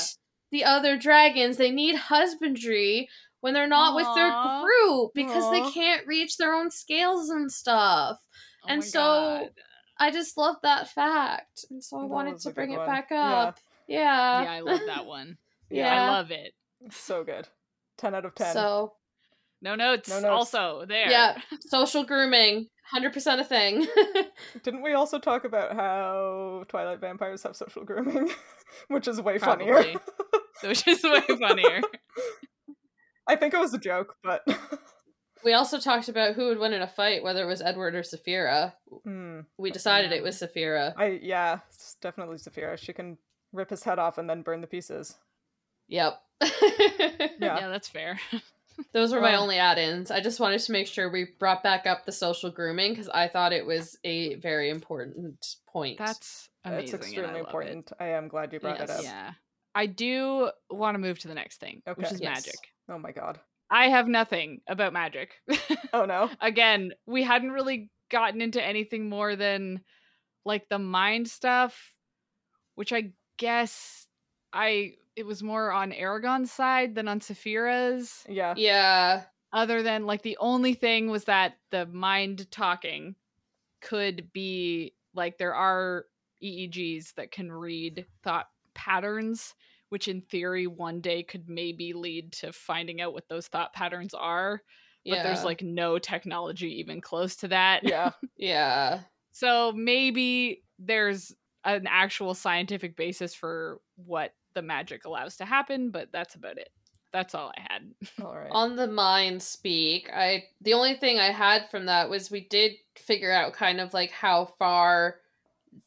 the 0.51 0.63
other 0.65 0.97
dragons, 0.97 1.57
they 1.57 1.71
need 1.71 1.95
husbandry 1.95 3.09
when 3.39 3.53
they're 3.53 3.67
not 3.67 3.95
with 3.95 4.07
their 4.15 4.31
group 4.61 5.11
because 5.15 5.49
they 5.51 5.61
can't 5.71 6.05
reach 6.05 6.37
their 6.37 6.53
own 6.53 6.69
scales 6.69 7.29
and 7.29 7.51
stuff. 7.51 8.17
Oh 8.63 8.67
And 8.67 8.83
so 8.83 8.99
God. 8.99 9.49
I 9.97 10.11
just 10.11 10.37
love 10.37 10.55
that 10.63 10.89
fact, 10.89 11.65
and 11.69 11.83
so 11.83 11.97
I 11.97 12.01
That 12.01 12.07
wanted 12.07 12.39
to 12.39 12.51
bring 12.51 12.71
it 12.71 12.77
one. 12.77 12.87
back 12.87 13.07
Yeah. 13.11 13.33
up. 13.43 13.59
Yeah, 13.87 14.43
yeah, 14.43 14.51
I 14.51 14.59
love 14.61 14.81
that 14.87 15.05
one. 15.05 15.37
yeah, 15.69 15.93
I 15.93 16.07
love 16.11 16.31
it. 16.31 16.53
so 16.91 17.23
good. 17.23 17.47
10 17.97 18.15
out 18.15 18.25
of 18.25 18.33
10. 18.35 18.53
So 18.53 18.93
No 19.61 19.75
notes. 19.75 20.09
No 20.09 20.15
notes. 20.15 20.25
Also 20.55 20.85
there. 20.87 21.09
yeah, 21.09 21.37
social 21.67 22.03
grooming, 22.03 22.67
hundred 22.91 23.13
percent 23.13 23.41
a 23.41 23.43
thing. 23.43 23.87
Didn't 24.63 24.81
we 24.83 24.93
also 24.93 25.19
talk 25.19 25.43
about 25.45 25.75
how 25.75 26.63
Twilight 26.67 26.99
vampires 26.99 27.43
have 27.43 27.55
social 27.55 27.83
grooming? 27.83 28.29
Which 28.87 29.07
is 29.07 29.21
way 29.21 29.37
Probably. 29.39 29.65
funnier. 29.73 29.99
Which 30.63 30.87
is 30.87 31.03
way 31.03 31.21
funnier. 31.39 31.81
I 33.27 33.35
think 33.35 33.53
it 33.53 33.59
was 33.59 33.73
a 33.73 33.77
joke, 33.79 34.15
but. 34.23 34.41
we 35.43 35.53
also 35.53 35.79
talked 35.79 36.09
about 36.09 36.35
who 36.35 36.47
would 36.47 36.59
win 36.59 36.73
in 36.73 36.81
a 36.81 36.87
fight, 36.87 37.23
whether 37.23 37.43
it 37.43 37.47
was 37.47 37.61
Edward 37.61 37.95
or 37.95 38.01
Saphira. 38.03 38.73
Hmm. 39.03 39.41
We 39.57 39.71
decided 39.71 40.11
Yeah. 40.11 40.17
it 40.17 40.23
was 40.23 40.39
Saphira. 40.39 40.93
I 40.97 41.19
yeah, 41.21 41.59
it's 41.69 41.95
definitely 42.01 42.37
Saphira. 42.37 42.77
She 42.77 42.93
can 42.93 43.17
rip 43.53 43.69
his 43.69 43.83
head 43.83 43.99
off 43.99 44.17
and 44.17 44.29
then 44.29 44.41
burn 44.43 44.61
the 44.61 44.67
pieces. 44.67 45.15
Yep. 45.87 46.19
Yeah. 46.41 47.57
yeah, 47.59 47.67
that's 47.69 47.87
fair. 47.89 48.19
Those 48.93 49.13
were 49.13 49.21
my 49.21 49.35
only 49.35 49.57
add-ins. 49.57 50.11
I 50.11 50.19
just 50.21 50.39
wanted 50.39 50.59
to 50.59 50.71
make 50.71 50.87
sure 50.87 51.09
we 51.09 51.27
brought 51.39 51.63
back 51.63 51.85
up 51.85 52.05
the 52.05 52.11
social 52.11 52.49
grooming 52.49 52.91
because 52.93 53.09
I 53.09 53.27
thought 53.27 53.53
it 53.53 53.65
was 53.65 53.97
a 54.03 54.35
very 54.35 54.69
important 54.69 55.45
point. 55.67 55.97
That's 55.97 56.49
amazing. 56.65 56.83
it's 56.83 56.93
and 56.93 57.01
I 57.01 57.05
extremely 57.05 57.27
love 57.27 57.35
it. 57.35 57.39
important. 57.39 57.91
I 57.99 58.05
am 58.09 58.27
glad 58.27 58.51
you 58.53 58.59
brought 58.59 58.81
it 58.81 58.87
Yes. 58.89 58.99
up. 58.99 59.03
Yeah. 59.03 59.31
I 59.73 59.85
do 59.85 60.51
want 60.69 60.95
to 60.95 60.99
move 60.99 61.19
to 61.19 61.27
the 61.27 61.33
next 61.35 61.59
thing, 61.59 61.81
which 61.95 62.11
is 62.11 62.19
Yes. 62.19 62.45
magic. 62.45 62.59
Oh 62.89 62.97
my 62.97 63.11
god. 63.11 63.39
I 63.69 63.87
have 63.89 64.07
nothing 64.07 64.61
about 64.67 64.93
magic. 64.93 65.31
Oh 65.93 66.05
no. 66.05 66.29
Again, 66.39 66.91
we 67.05 67.23
hadn't 67.23 67.51
really 67.51 67.89
gotten 68.09 68.41
into 68.41 68.61
anything 68.63 69.09
more 69.09 69.35
than 69.35 69.81
like 70.45 70.67
the 70.69 70.79
mind 70.79 71.29
stuff, 71.29 71.93
which 72.75 72.91
I 72.93 73.11
guess 73.37 74.07
I 74.53 74.93
it 75.15 75.25
was 75.25 75.43
more 75.43 75.71
on 75.71 75.91
Eragon's 75.91 76.51
side 76.51 76.95
than 76.95 77.07
on 77.07 77.19
Saphira's. 77.19 78.23
Yeah. 78.29 78.53
yeah. 78.57 79.23
Other 79.53 79.83
than 79.83 80.05
like 80.05 80.21
the 80.21 80.37
only 80.39 80.73
thing 80.73 81.09
was 81.09 81.25
that 81.25 81.55
the 81.71 81.85
mind 81.85 82.49
talking 82.51 83.15
could 83.81 84.31
be 84.31 84.93
like 85.13 85.37
there 85.37 85.55
are 85.55 86.05
EEGs 86.43 87.15
that 87.15 87.31
can 87.31 87.51
read 87.51 88.05
thought 88.23 88.47
patterns, 88.73 89.53
which 89.89 90.07
in 90.07 90.21
theory 90.21 90.67
one 90.67 91.01
day 91.01 91.23
could 91.23 91.49
maybe 91.49 91.93
lead 91.93 92.31
to 92.33 92.53
finding 92.53 93.01
out 93.01 93.13
what 93.13 93.27
those 93.27 93.47
thought 93.47 93.73
patterns 93.73 94.13
are. 94.13 94.61
But 95.05 95.15
Yeah. 95.15 95.23
there's 95.23 95.43
like 95.43 95.61
no 95.61 95.99
technology 95.99 96.79
even 96.79 97.01
close 97.01 97.35
to 97.37 97.49
that. 97.49 97.83
Yeah. 97.83 98.11
yeah. 98.37 99.01
So 99.33 99.73
maybe 99.73 100.63
there's 100.79 101.33
an 101.65 101.85
actual 101.87 102.33
scientific 102.33 102.95
basis 102.95 103.35
for 103.35 103.81
what 103.95 104.33
the 104.53 104.61
magic 104.61 105.05
allows 105.05 105.37
to 105.37 105.45
happen, 105.45 105.89
but 105.91 106.11
that's 106.11 106.35
about 106.35 106.57
it. 106.57 106.69
That's 107.13 107.35
all 107.35 107.51
I 107.57 107.61
had. 107.69 107.91
All 108.23 108.35
right. 108.35 108.49
on 108.51 108.75
the 108.77 108.87
mind 108.87 109.41
speak 109.43 110.09
i 110.13 110.45
the 110.61 110.73
only 110.73 110.93
thing 110.95 111.19
i 111.19 111.31
had 111.31 111.69
from 111.69 111.87
that 111.87 112.09
was 112.09 112.31
we 112.31 112.47
did 112.47 112.71
figure 112.95 113.31
out 113.33 113.51
kind 113.53 113.81
of 113.81 113.93
like 113.93 114.11
how 114.11 114.45
far 114.57 115.15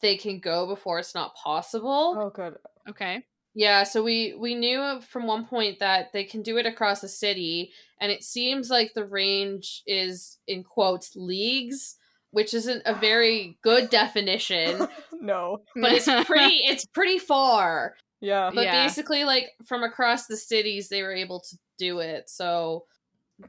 they 0.01 0.17
can 0.17 0.39
go 0.39 0.67
before 0.67 0.99
it's 0.99 1.15
not 1.15 1.33
possible 1.35 2.15
Oh 2.19 2.29
good. 2.29 2.55
Okay. 2.89 3.23
yeah 3.55 3.83
so 3.83 4.03
we 4.03 4.35
we 4.37 4.53
knew 4.53 4.99
from 5.01 5.25
one 5.25 5.45
point 5.45 5.79
that 5.79 6.13
they 6.13 6.23
can 6.25 6.43
do 6.43 6.57
it 6.57 6.65
across 6.67 7.01
the 7.01 7.07
city 7.09 7.71
and 7.99 8.11
it 8.11 8.23
seems 8.23 8.69
like 8.69 8.93
the 8.93 9.05
range 9.05 9.81
is 9.87 10.37
in 10.47 10.63
quotes 10.63 11.15
leagues 11.15 11.95
which 12.31 12.53
isn't 12.53 12.81
a 12.85 12.93
very 12.93 13.57
good 13.63 13.89
definition, 13.89 14.85
no. 15.21 15.59
but 15.81 15.93
it's 15.93 16.05
pretty 16.27 16.57
it's 16.67 16.85
pretty 16.85 17.17
far. 17.17 17.95
Yeah. 18.25 18.49
But 18.53 18.65
Yeah. 18.65 18.85
basically 18.85 19.23
like 19.23 19.51
from 19.65 19.83
across 19.83 20.25
the 20.25 20.35
cities 20.37 20.89
they 20.89 21.03
were 21.03 21.13
able 21.13 21.39
to 21.41 21.57
do 21.77 21.99
it. 21.99 22.29
So 22.29 22.85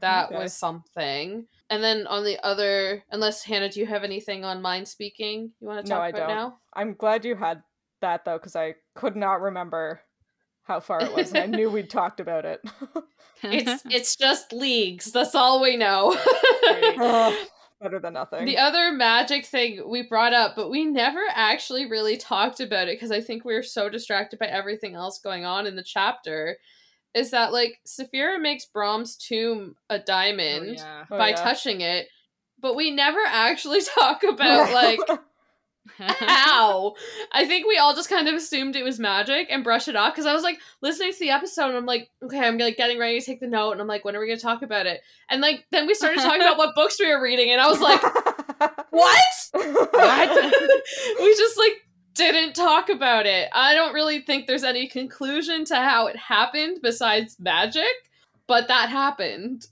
that 0.01 0.25
Okay. 0.25 0.35
was 0.37 0.53
something. 0.53 1.47
And 1.69 1.83
then 1.83 2.05
on 2.07 2.23
the 2.23 2.37
other 2.45 3.03
unless 3.09 3.43
Hannah, 3.43 3.69
do 3.69 3.79
you 3.79 3.87
have 3.87 4.03
anything 4.03 4.45
on 4.45 4.61
mind 4.61 4.87
speaking 4.87 5.51
you 5.59 5.67
want 5.67 5.83
to 5.85 5.89
No, 5.89 5.97
talk 5.97 6.03
I 6.03 6.09
about 6.09 6.27
don't. 6.27 6.35
now? 6.35 6.59
I'm 6.73 6.93
glad 6.93 7.25
you 7.25 7.35
had 7.35 7.63
that 8.01 8.23
though, 8.23 8.37
because 8.37 8.55
I 8.55 8.75
could 8.93 9.15
not 9.15 9.41
remember 9.41 10.01
how 10.63 10.79
far 10.79 11.01
it 11.05 11.11
was, 11.13 11.31
and 11.31 11.39
I 11.41 11.45
knew 11.57 11.69
we'd 11.69 11.89
talked 11.89 12.19
about 12.19 12.45
it. 12.45 12.61
It's 13.43 13.83
it's 13.85 14.15
just 14.15 14.51
leagues. 14.51 15.11
That's 15.11 15.35
all 15.35 15.61
we 15.61 15.77
know. 15.77 16.17
Better 17.79 17.99
than 17.99 18.13
nothing. 18.13 18.45
The 18.45 18.57
other 18.57 18.91
magic 18.91 19.45
thing 19.45 19.83
we 19.87 20.01
brought 20.01 20.33
up, 20.33 20.55
but 20.55 20.71
we 20.71 20.83
never 20.83 21.21
actually 21.31 21.87
really 21.87 22.17
talked 22.17 22.59
about 22.59 22.87
it 22.87 22.95
because 22.95 23.11
I 23.11 23.21
think 23.21 23.45
we 23.45 23.53
were 23.53 23.61
so 23.61 23.87
distracted 23.87 24.39
by 24.39 24.47
everything 24.47 24.95
else 24.95 25.19
going 25.19 25.45
on 25.45 25.67
in 25.67 25.75
the 25.75 25.83
chapter. 25.83 26.57
Is 27.13 27.31
that 27.31 27.53
like 27.53 27.79
Saphira 27.87 28.41
makes 28.41 28.65
Brom's 28.65 29.15
tomb 29.15 29.75
a 29.89 29.99
diamond 29.99 30.77
oh, 30.79 30.83
yeah. 30.83 31.05
Oh, 31.11 31.17
by 31.17 31.29
yeah. 31.29 31.35
touching 31.35 31.81
it, 31.81 32.07
but 32.59 32.75
we 32.75 32.89
never 32.89 33.19
actually 33.23 33.81
talk 33.95 34.23
about 34.23 34.73
like 35.07 35.19
how. 35.97 36.95
I 37.31 37.45
think 37.45 37.67
we 37.67 37.77
all 37.77 37.95
just 37.95 38.09
kind 38.09 38.27
of 38.27 38.35
assumed 38.35 38.75
it 38.75 38.83
was 38.83 38.99
magic 38.99 39.47
and 39.49 39.63
brushed 39.63 39.87
it 39.87 39.95
off 39.95 40.13
because 40.13 40.25
I 40.25 40.33
was 40.33 40.43
like 40.43 40.59
listening 40.81 41.13
to 41.13 41.19
the 41.19 41.29
episode 41.29 41.69
and 41.69 41.77
I'm 41.77 41.85
like, 41.85 42.09
okay, 42.23 42.39
I'm 42.39 42.57
like 42.57 42.77
getting 42.77 42.99
ready 42.99 43.19
to 43.19 43.25
take 43.25 43.39
the 43.39 43.47
note 43.47 43.71
and 43.71 43.81
I'm 43.81 43.87
like, 43.87 44.05
when 44.05 44.15
are 44.15 44.19
we 44.19 44.27
gonna 44.27 44.39
talk 44.39 44.61
about 44.61 44.85
it? 44.85 45.01
And 45.29 45.41
like 45.41 45.65
then 45.71 45.87
we 45.87 45.93
started 45.93 46.21
talking 46.21 46.41
about 46.41 46.57
what 46.57 46.75
books 46.75 46.99
we 46.99 47.07
were 47.07 47.21
reading 47.21 47.51
and 47.51 47.61
I 47.61 47.67
was 47.67 47.81
like, 47.81 48.01
what? 48.89 49.21
we 51.19 51.35
just 51.35 51.57
like 51.57 51.73
didn't 52.13 52.53
talk 52.53 52.89
about 52.89 53.25
it. 53.25 53.49
I 53.53 53.73
don't 53.75 53.93
really 53.93 54.21
think 54.21 54.47
there's 54.47 54.63
any 54.63 54.87
conclusion 54.87 55.65
to 55.65 55.75
how 55.75 56.07
it 56.07 56.15
happened 56.15 56.79
besides 56.81 57.37
magic, 57.39 57.85
but 58.47 58.67
that 58.67 58.89
happened. 58.89 59.67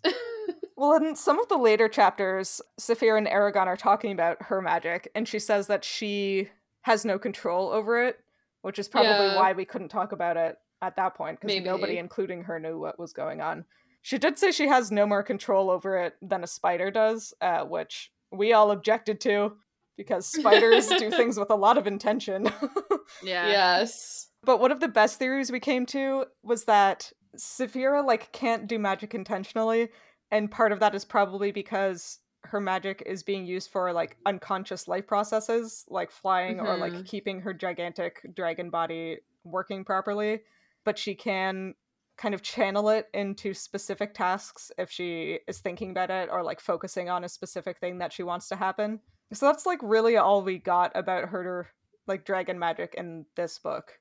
Well, 0.78 0.94
in 0.94 1.16
some 1.16 1.40
of 1.40 1.48
the 1.48 1.58
later 1.58 1.88
chapters, 1.88 2.62
Saphira 2.80 3.18
and 3.18 3.28
Eragon 3.28 3.68
are 3.68 3.78
talking 3.78 4.12
about 4.12 4.42
her 4.44 4.62
magic, 4.62 5.10
and 5.16 5.28
she 5.28 5.40
says 5.40 5.68
that 5.68 5.86
she 5.86 6.50
has 6.82 7.06
no 7.06 7.18
control 7.18 7.70
over 7.70 8.04
it, 8.04 8.20
which 8.62 8.78
is 8.78 8.88
probably 8.88 9.28
Yeah. 9.28 9.36
why 9.38 9.54
we 9.54 9.66
couldn't 9.66 9.90
talk 9.90 10.12
about 10.12 10.38
it 10.38 10.58
at 10.82 10.98
that 10.98 11.16
point, 11.16 11.40
because 11.40 11.64
nobody, 11.64 11.98
including 11.98 12.44
her, 12.44 12.60
knew 12.60 12.78
what 12.78 13.00
was 13.00 13.14
going 13.14 13.42
on. 13.42 13.66
She 14.02 14.18
did 14.18 14.38
say 14.38 14.52
she 14.52 14.68
has 14.68 14.92
no 14.92 15.06
more 15.08 15.24
control 15.24 15.70
over 15.72 15.98
it 15.98 16.16
than 16.22 16.44
a 16.44 16.48
spider 16.48 16.92
does, 16.92 17.34
uh, 17.42 17.64
which 17.64 18.12
we 18.32 18.54
all 18.54 18.70
objected 18.72 19.20
to, 19.22 19.54
because 19.98 20.28
spiders 20.28 20.88
do 20.88 21.10
things 21.10 21.40
with 21.40 21.50
a 21.50 21.56
lot 21.56 21.78
of 21.78 21.88
intention. 21.88 22.44
yeah. 23.24 23.48
yes. 23.48 24.28
But 24.44 24.60
one 24.60 24.72
of 24.72 24.80
the 24.82 24.90
best 24.90 25.18
theories 25.18 25.52
we 25.52 25.60
came 25.60 25.86
to 25.88 26.26
was 26.44 26.66
that 26.66 27.12
Saphira 27.36 28.06
like 28.06 28.32
can't 28.32 28.68
do 28.68 28.78
magic 28.78 29.16
intentionally, 29.16 29.90
and 30.36 30.52
part 30.52 30.72
of 30.74 30.82
that 30.82 30.94
is 30.94 31.06
probably 31.06 31.52
because 31.52 32.20
her 32.44 32.60
magic 32.60 33.02
is 33.06 33.24
being 33.24 33.46
used 33.46 33.72
for 33.72 33.94
like 33.94 34.18
unconscious 34.26 34.88
life 34.88 35.08
processes, 35.08 35.86
like 35.90 36.12
flying 36.12 36.60
or 36.60 36.78
like 36.78 36.92
Mhm. 36.94 37.06
keeping 37.06 37.40
her 37.40 37.54
gigantic 37.54 38.22
dragon 38.36 38.70
body 38.70 39.20
working 39.46 39.86
properly. 39.86 40.44
But 40.84 41.00
she 41.00 41.16
can 41.16 41.74
kind 42.18 42.36
of 42.36 42.42
channel 42.42 42.90
it 42.90 43.10
into 43.14 43.54
specific 43.54 44.14
tasks 44.14 44.72
if 44.78 44.92
she 44.92 45.40
is 45.48 45.60
thinking 45.60 45.92
about 45.92 46.12
it 46.12 46.30
or 46.30 46.44
like 46.44 46.60
focusing 46.60 47.10
on 47.10 47.24
a 47.24 47.30
specific 47.30 47.78
thing 47.80 47.98
that 48.00 48.12
she 48.12 48.24
wants 48.24 48.50
to 48.50 48.56
happen. 48.58 49.00
So 49.34 49.46
that's 49.46 49.66
like 49.66 49.80
really 49.82 50.18
all 50.18 50.44
we 50.44 50.58
got 50.60 50.92
about 50.96 51.30
her 51.30 51.68
like 52.08 52.26
dragon 52.26 52.60
magic 52.60 52.94
in 52.96 53.26
this 53.36 53.58
book 53.58 54.00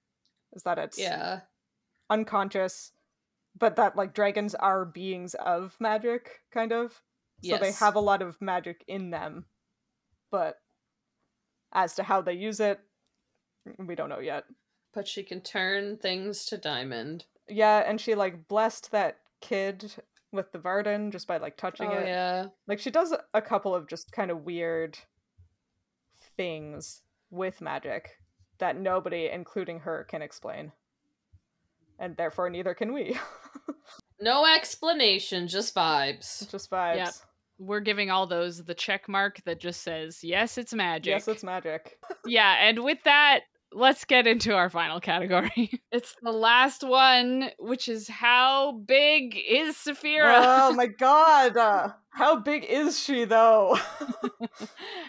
is 0.53 0.65
that 0.65 0.79
it's 0.79 0.99
Yeah. 0.99 1.43
unconscious 2.11 2.93
but 3.59 3.77
that 3.77 3.97
like 3.97 4.15
dragons 4.15 4.55
are 4.55 4.85
beings 4.85 5.35
of 5.35 5.77
magic 5.81 6.41
kind 6.53 6.73
of 6.73 7.03
so 7.43 7.59
they 7.59 7.73
have 7.73 7.95
a 7.95 8.01
lot 8.01 8.23
of 8.23 8.41
magic 8.41 8.83
in 8.89 9.11
them. 9.11 9.45
But 10.31 10.57
as 11.73 11.95
to 11.97 12.03
how 12.03 12.23
they 12.23 12.33
use 12.33 12.59
it 12.61 12.81
we 13.79 13.95
don't 13.95 14.09
know 14.09 14.21
yet. 14.21 14.45
But 14.95 15.07
she 15.09 15.23
can 15.23 15.41
turn 15.41 15.97
things 15.99 16.45
to 16.47 16.57
diamond. 16.57 17.25
yeah 17.49 17.83
and 17.87 18.01
she 18.01 18.15
like 18.15 18.49
blessed 18.49 18.91
that 18.93 19.19
kid 19.41 19.93
with 20.33 20.51
the 20.53 20.59
Varden 20.59 21.11
just 21.11 21.27
by 21.29 21.37
like 21.37 21.57
touching 21.57 21.89
Oh 21.91 21.99
it. 21.99 22.07
yeah. 22.07 22.47
like 22.67 22.81
she 22.81 22.91
does 22.91 23.15
a 23.35 23.43
couple 23.43 23.75
of 23.75 23.89
just 23.89 24.11
kind 24.13 24.31
of 24.31 24.45
weird 24.45 24.99
things 26.37 27.03
with 27.31 27.61
magic 27.61 28.19
that 28.59 28.77
nobody 28.77 29.29
including 29.33 29.81
her 29.81 30.05
can 30.09 30.23
explain 30.23 30.73
and 31.99 32.17
therefore 32.17 32.51
neither 32.51 32.75
can 32.75 32.93
we 32.93 33.17
No 34.21 34.47
explanation, 34.47 35.49
just 35.49 35.75
vibes. 35.75 36.51
just 36.51 36.71
vibes 36.71 36.97
Yep. 36.97 37.15
We're 37.59 37.81
giving 37.81 38.11
all 38.11 38.27
those 38.27 38.65
the 38.65 38.75
check 38.75 39.09
mark 39.09 39.41
that 39.45 39.61
just 39.61 39.83
says, 39.83 40.25
yes, 40.25 40.57
it's 40.59 40.73
magic. 40.75 41.11
yes 41.11 41.29
it's 41.29 41.43
magic 41.45 41.99
yeah, 42.27 42.57
and 42.61 42.83
with 42.85 42.99
that, 43.05 43.41
let's 43.73 44.05
get 44.05 44.27
into 44.27 44.55
our 44.55 44.71
final 44.71 45.01
category. 45.01 45.81
it's 45.93 46.15
the 46.23 46.31
last 46.33 46.83
one, 46.85 47.51
which 47.59 47.89
is 47.89 48.09
how 48.09 48.73
big 48.87 49.37
is 49.49 49.75
Saphira? 49.77 50.43
oh 50.47 50.73
my 50.75 50.87
god 50.87 51.57
uh, 51.57 51.89
how 52.11 52.37
big 52.37 52.65
is 52.65 52.99
she 52.99 53.25
though 53.25 53.77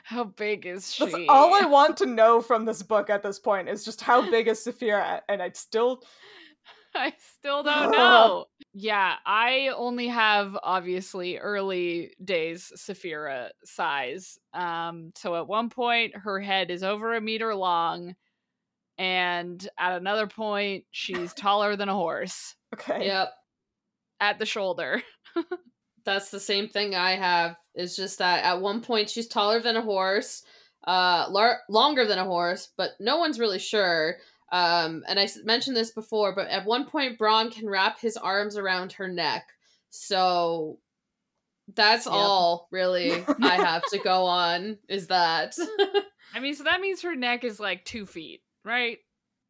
how 0.04 0.24
big 0.24 0.66
is 0.66 0.92
she? 0.94 1.06
that's 1.06 1.16
all 1.30 1.54
i 1.54 1.66
want 1.66 1.98
to 1.98 2.06
know 2.08 2.42
from 2.42 2.66
this 2.66 2.82
book 2.82 3.10
at 3.12 3.22
this 3.22 3.38
point 3.40 3.70
is 3.70 3.86
just 3.86 4.02
how 4.02 4.28
big 4.32 4.48
is 4.48 4.60
Saphira 4.66 5.22
and 5.30 5.42
i 5.42 5.50
still 5.52 6.02
I 6.96 7.14
still 7.38 7.62
don't 7.64 7.92
know. 7.98 8.46
yeah, 8.74 9.16
I 9.26 9.70
only 9.76 10.08
have 10.08 10.58
obviously 10.64 11.38
early 11.38 12.14
days 12.24 12.72
Saphira 12.78 13.50
size. 13.64 14.38
Um, 14.54 15.12
so 15.16 15.36
at 15.36 15.48
one 15.48 15.70
point 15.70 16.16
her 16.16 16.40
head 16.40 16.72
is 16.72 16.84
over 16.84 17.14
a 17.16 17.22
meter 17.22 17.54
long, 17.54 18.16
and 18.98 19.68
at 19.78 19.98
another 19.98 20.28
point 20.28 20.86
she's 20.92 21.34
taller 21.36 21.76
than 21.76 21.90
a 21.90 21.94
horse 21.94 22.56
okay 22.74 23.06
Yep. 23.08 23.30
at 24.20 24.40
the 24.40 24.46
shoulder. 24.46 25.02
That's 26.06 26.30
the 26.30 26.40
same 26.40 26.68
thing 26.68 26.94
I 26.96 27.12
have. 27.16 27.56
It's 27.74 27.96
just 27.96 28.20
that 28.20 28.44
at 28.44 28.62
one 28.62 28.82
point 28.82 29.10
she's 29.10 29.28
taller 29.28 29.60
than 29.60 29.76
a 29.76 29.82
horse, 29.82 30.44
uh, 30.88 31.26
lar- 31.30 31.62
longer 31.68 32.06
than 32.06 32.20
a 32.20 32.24
horse, 32.26 32.70
but 32.78 32.92
no 33.00 33.18
one's 33.18 33.40
really 33.40 33.58
sure. 33.60 34.18
Um, 34.52 35.04
and 35.08 35.20
I 35.20 35.28
mentioned 35.44 35.76
this 35.76 35.92
before, 35.92 36.36
but 36.36 36.48
at 36.50 36.66
one 36.66 36.86
point 36.86 37.18
Brom 37.18 37.52
can 37.52 37.68
wrap 37.70 38.00
his 38.00 38.16
arms 38.18 38.58
around 38.58 38.94
her 38.94 39.08
neck. 39.08 39.48
So 39.90 40.80
that's 41.74 42.06
Yep. 42.06 42.14
all 42.14 42.68
really 42.72 43.12
I 43.42 43.56
have 43.64 43.84
to 43.92 43.98
go 43.98 44.26
on. 44.26 44.78
Is 44.88 45.08
that? 45.08 45.56
I 46.34 46.40
mean, 46.40 46.54
so 46.56 46.64
that 46.66 46.82
means 46.82 47.02
her 47.02 47.16
neck 47.16 47.44
is 47.44 47.60
like 47.60 47.86
two 47.86 48.06
feet, 48.06 48.42
right? 48.64 49.00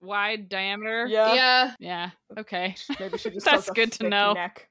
Wide 0.01 0.49
diameter. 0.49 1.07
yeah 1.07 1.33
yeah. 1.33 1.73
Yeah. 1.79 2.09
Okay. 2.37 2.75
Maybe 2.99 3.17
she 3.17 3.29
just 3.31 3.45
That's 3.45 3.69
good 3.71 3.91
to 3.93 4.07
know. 4.09 4.33
Neck. 4.33 4.69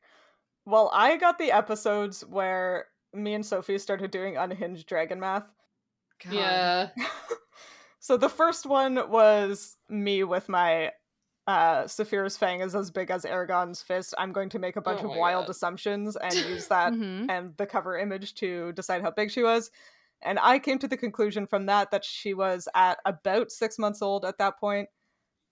Well, 0.65 0.91
I 0.95 1.17
got 1.19 1.39
the 1.39 1.53
episodes 1.53 2.25
where 2.25 2.87
me 3.13 3.35
and 3.35 3.45
Sophie 3.45 3.79
started 3.79 4.11
doing 4.11 4.37
unhinged 4.37 4.87
dragon 4.87 5.21
math. 5.21 5.45
God. 6.25 6.33
Yeah. 6.33 6.89
So 8.05 8.19
the 8.19 8.29
first 8.29 8.67
one 8.67 8.97
was 9.09 9.79
me 9.89 10.25
with 10.25 10.51
my 10.51 10.93
uh 11.47 11.85
Saphira's 11.85 12.37
fang 12.37 12.61
is 12.61 12.75
as 12.75 12.91
big 12.91 13.11
as 13.11 13.25
Eragon's 13.25 13.81
fist. 13.81 14.13
I'm 14.19 14.31
going 14.31 14.51
to 14.51 14.59
make 14.59 14.77
a 14.77 14.83
bunch 14.83 15.01
Oh 15.03 15.11
of 15.11 15.17
wild 15.17 15.47
God. 15.47 15.51
assumptions 15.53 16.15
and 16.17 16.35
use 16.51 16.69
that 16.69 16.93
Mhm. 16.93 17.31
and 17.31 17.57
the 17.57 17.65
cover 17.67 17.97
image 17.97 18.35
to 18.35 18.73
decide 18.73 19.01
how 19.01 19.11
big 19.11 19.31
she 19.31 19.43
was. 19.43 19.71
And 20.21 20.39
I 20.39 20.59
came 20.59 20.79
to 20.81 20.89
the 20.89 20.99
conclusion 20.99 21.47
from 21.47 21.65
that 21.65 21.93
that 21.93 22.05
she 22.05 22.35
was 22.35 22.69
at 22.75 22.99
about 23.07 23.51
six 23.51 23.79
months 23.79 24.03
old 24.03 24.27
at 24.27 24.37
that 24.37 24.61
point, 24.61 24.91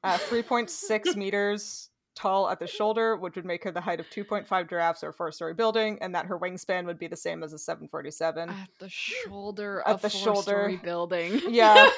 uh, 0.05 0.19
3.6 0.19 1.17
meters 1.17 1.89
tall 2.15 2.49
at 2.51 2.59
the 2.61 2.67
shoulder, 2.67 3.17
which 3.17 3.37
would 3.37 3.45
make 3.45 3.65
her 3.65 3.71
the 3.71 3.81
height 3.81 4.01
of 4.01 4.09
2.5 4.11 4.69
giraffes 4.69 5.03
or 5.03 5.09
a 5.09 5.13
four 5.13 5.33
story 5.33 5.55
building, 5.55 5.99
and 6.01 6.15
that 6.15 6.27
her 6.27 6.39
wingspan 6.39 6.87
would 6.87 6.99
be 6.99 7.07
the 7.07 7.17
same 7.17 7.43
as 7.43 7.53
a 7.53 7.59
747. 7.59 8.51
At 8.51 8.69
the 8.79 8.89
shoulder 8.91 9.83
At 9.87 9.95
of 9.95 10.03
the 10.03 10.11
four-story 10.11 10.73
shoulder. 10.73 10.81
building. 10.83 11.41
Yeah, 11.51 11.89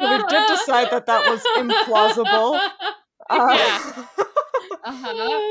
we 0.00 0.18
did 0.28 0.46
decide 0.48 0.90
that 0.90 1.06
that 1.06 1.26
was 1.28 1.42
implausible. 1.58 2.60
Uh, 3.30 3.78
Uh-huh. 4.84 5.50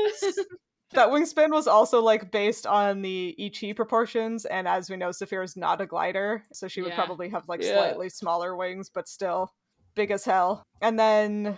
that 0.92 1.08
wingspan 1.08 1.50
was 1.50 1.66
also 1.66 2.02
like 2.02 2.30
based 2.30 2.66
on 2.66 3.00
the 3.00 3.34
Yi 3.38 3.50
qi 3.50 3.74
proportions, 3.74 4.44
and 4.44 4.68
as 4.68 4.90
we 4.90 4.96
know, 4.96 5.08
Saphira's 5.08 5.56
not 5.56 5.80
a 5.80 5.86
glider, 5.86 6.42
so 6.52 6.68
she 6.68 6.82
would 6.82 6.90
Yeah. 6.90 6.96
probably 6.96 7.30
have 7.30 7.48
like 7.48 7.62
Yeah. 7.62 7.72
slightly 7.72 8.10
smaller 8.10 8.54
wings, 8.54 8.90
but 8.94 9.08
still 9.08 9.50
big 9.94 10.10
as 10.10 10.24
hell. 10.26 10.62
And 10.82 10.98
then 10.98 11.56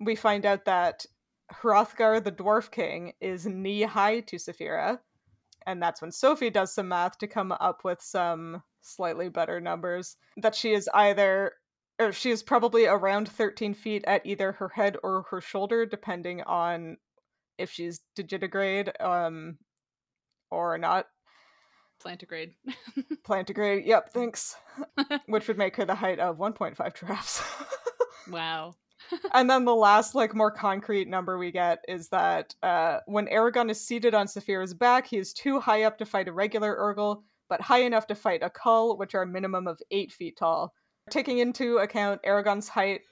we 0.00 0.16
find 0.16 0.44
out 0.44 0.64
that 0.64 1.06
Hrothgar, 1.52 2.22
the 2.22 2.32
Dwarf 2.32 2.70
King, 2.70 3.12
is 3.20 3.46
knee 3.46 3.82
high 3.82 4.20
to 4.20 4.36
Saphira, 4.36 4.98
And 5.66 5.82
that's 5.82 6.00
when 6.00 6.12
Sophie 6.12 6.50
does 6.50 6.74
some 6.74 6.88
math 6.88 7.18
to 7.18 7.26
come 7.26 7.52
up 7.52 7.84
with 7.84 8.00
some 8.02 8.62
slightly 8.82 9.28
better 9.28 9.60
numbers. 9.60 10.16
That 10.36 10.54
she 10.54 10.72
is 10.72 10.88
either, 10.94 11.52
or 11.98 12.12
she 12.12 12.30
is 12.30 12.42
probably 12.42 12.86
around 12.86 13.28
13 13.28 13.74
feet 13.74 14.04
at 14.06 14.24
either 14.26 14.52
her 14.52 14.68
head 14.68 14.96
or 15.02 15.24
her 15.30 15.40
shoulder, 15.40 15.86
depending 15.86 16.42
on 16.42 16.96
if 17.58 17.70
she's 17.70 18.00
digitigrade 18.16 19.00
um, 19.00 19.58
or 20.50 20.78
not. 20.78 21.06
Plantigrade. 22.04 22.52
Plantigrade, 23.26 23.86
yep, 23.86 24.10
thanks. 24.12 24.56
Which 25.26 25.48
would 25.48 25.58
make 25.58 25.76
her 25.76 25.84
the 25.84 25.94
height 25.94 26.18
of 26.18 26.38
1.5 26.38 26.94
giraffes. 26.94 27.42
wow. 28.30 28.74
And 29.32 29.48
then 29.48 29.64
the 29.64 29.74
last, 29.74 30.14
like, 30.14 30.34
more 30.34 30.50
concrete 30.50 31.08
number 31.08 31.38
we 31.38 31.50
get 31.50 31.84
is 31.88 32.08
that 32.10 32.54
uh, 32.62 33.00
when 33.06 33.26
Eragon 33.26 33.70
is 33.70 33.80
seated 33.80 34.14
on 34.14 34.26
Saphira's 34.26 34.74
back, 34.74 35.06
he 35.06 35.18
is 35.18 35.32
too 35.32 35.60
high 35.60 35.82
up 35.82 35.98
to 35.98 36.06
fight 36.06 36.28
a 36.28 36.32
regular 36.32 36.76
Urgal, 36.76 37.22
but 37.48 37.60
high 37.60 37.82
enough 37.82 38.06
to 38.08 38.14
fight 38.14 38.42
a 38.42 38.50
Kull, 38.50 38.96
which 38.96 39.14
are 39.14 39.22
a 39.22 39.26
minimum 39.26 39.66
of 39.66 39.80
8 39.90 40.12
feet 40.12 40.36
tall. 40.38 40.72
Taking 41.10 41.38
into 41.38 41.78
account 41.78 42.22
Eragon's 42.22 42.68
height, 42.68 43.02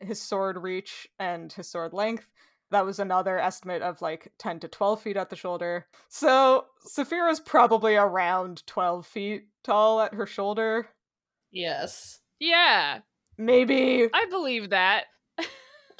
his 0.00 0.20
sword 0.20 0.58
reach, 0.58 1.06
and 1.18 1.52
his 1.52 1.68
sword 1.68 1.92
length, 1.92 2.26
that 2.70 2.84
was 2.84 2.98
another 2.98 3.38
estimate 3.38 3.82
of 3.82 4.00
like 4.00 4.32
10 4.38 4.60
to 4.60 4.68
12 4.68 5.02
feet 5.02 5.16
at 5.16 5.30
the 5.30 5.36
shoulder. 5.36 5.86
So 6.08 6.66
Saphira's 6.86 7.40
probably 7.40 7.96
around 7.96 8.66
12 8.66 9.06
feet 9.06 9.48
tall 9.64 10.00
at 10.00 10.14
her 10.14 10.26
shoulder. 10.26 10.88
Yes. 11.50 12.20
Yeah. 12.38 13.00
Maybe. 13.36 14.08
I 14.12 14.26
believe 14.26 14.70
that. 14.70 15.06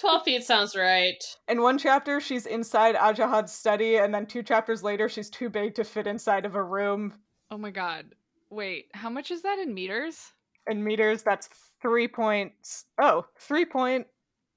12 0.01 0.23
feet 0.23 0.45
sounds 0.45 0.75
right. 0.75 1.23
In 1.47 1.61
one 1.61 1.77
chapter, 1.77 2.21
she's 2.21 2.47
inside 2.47 2.95
Ajahad's 2.95 3.53
study, 3.53 3.97
and 3.97 4.15
then 4.15 4.25
two 4.25 4.43
chapters 4.43 4.83
later, 4.83 5.09
she's 5.09 5.29
too 5.29 5.51
big 5.51 5.75
to 5.75 5.85
fit 5.85 6.07
inside 6.07 6.47
of 6.47 6.55
a 6.55 6.63
room. 6.63 7.13
Oh 7.51 7.59
my 7.59 7.71
god. 7.71 8.15
Wait, 8.49 8.87
how 8.95 9.11
much 9.11 9.31
is 9.31 9.43
that 9.43 9.59
in 9.59 9.75
meters? 9.75 10.33
In 10.67 10.83
meters, 10.83 11.23
that's 11.23 11.51
three 11.83 12.09
points. 12.09 12.87
Oh, 13.01 13.27
three 13.39 13.67
point 13.67 14.07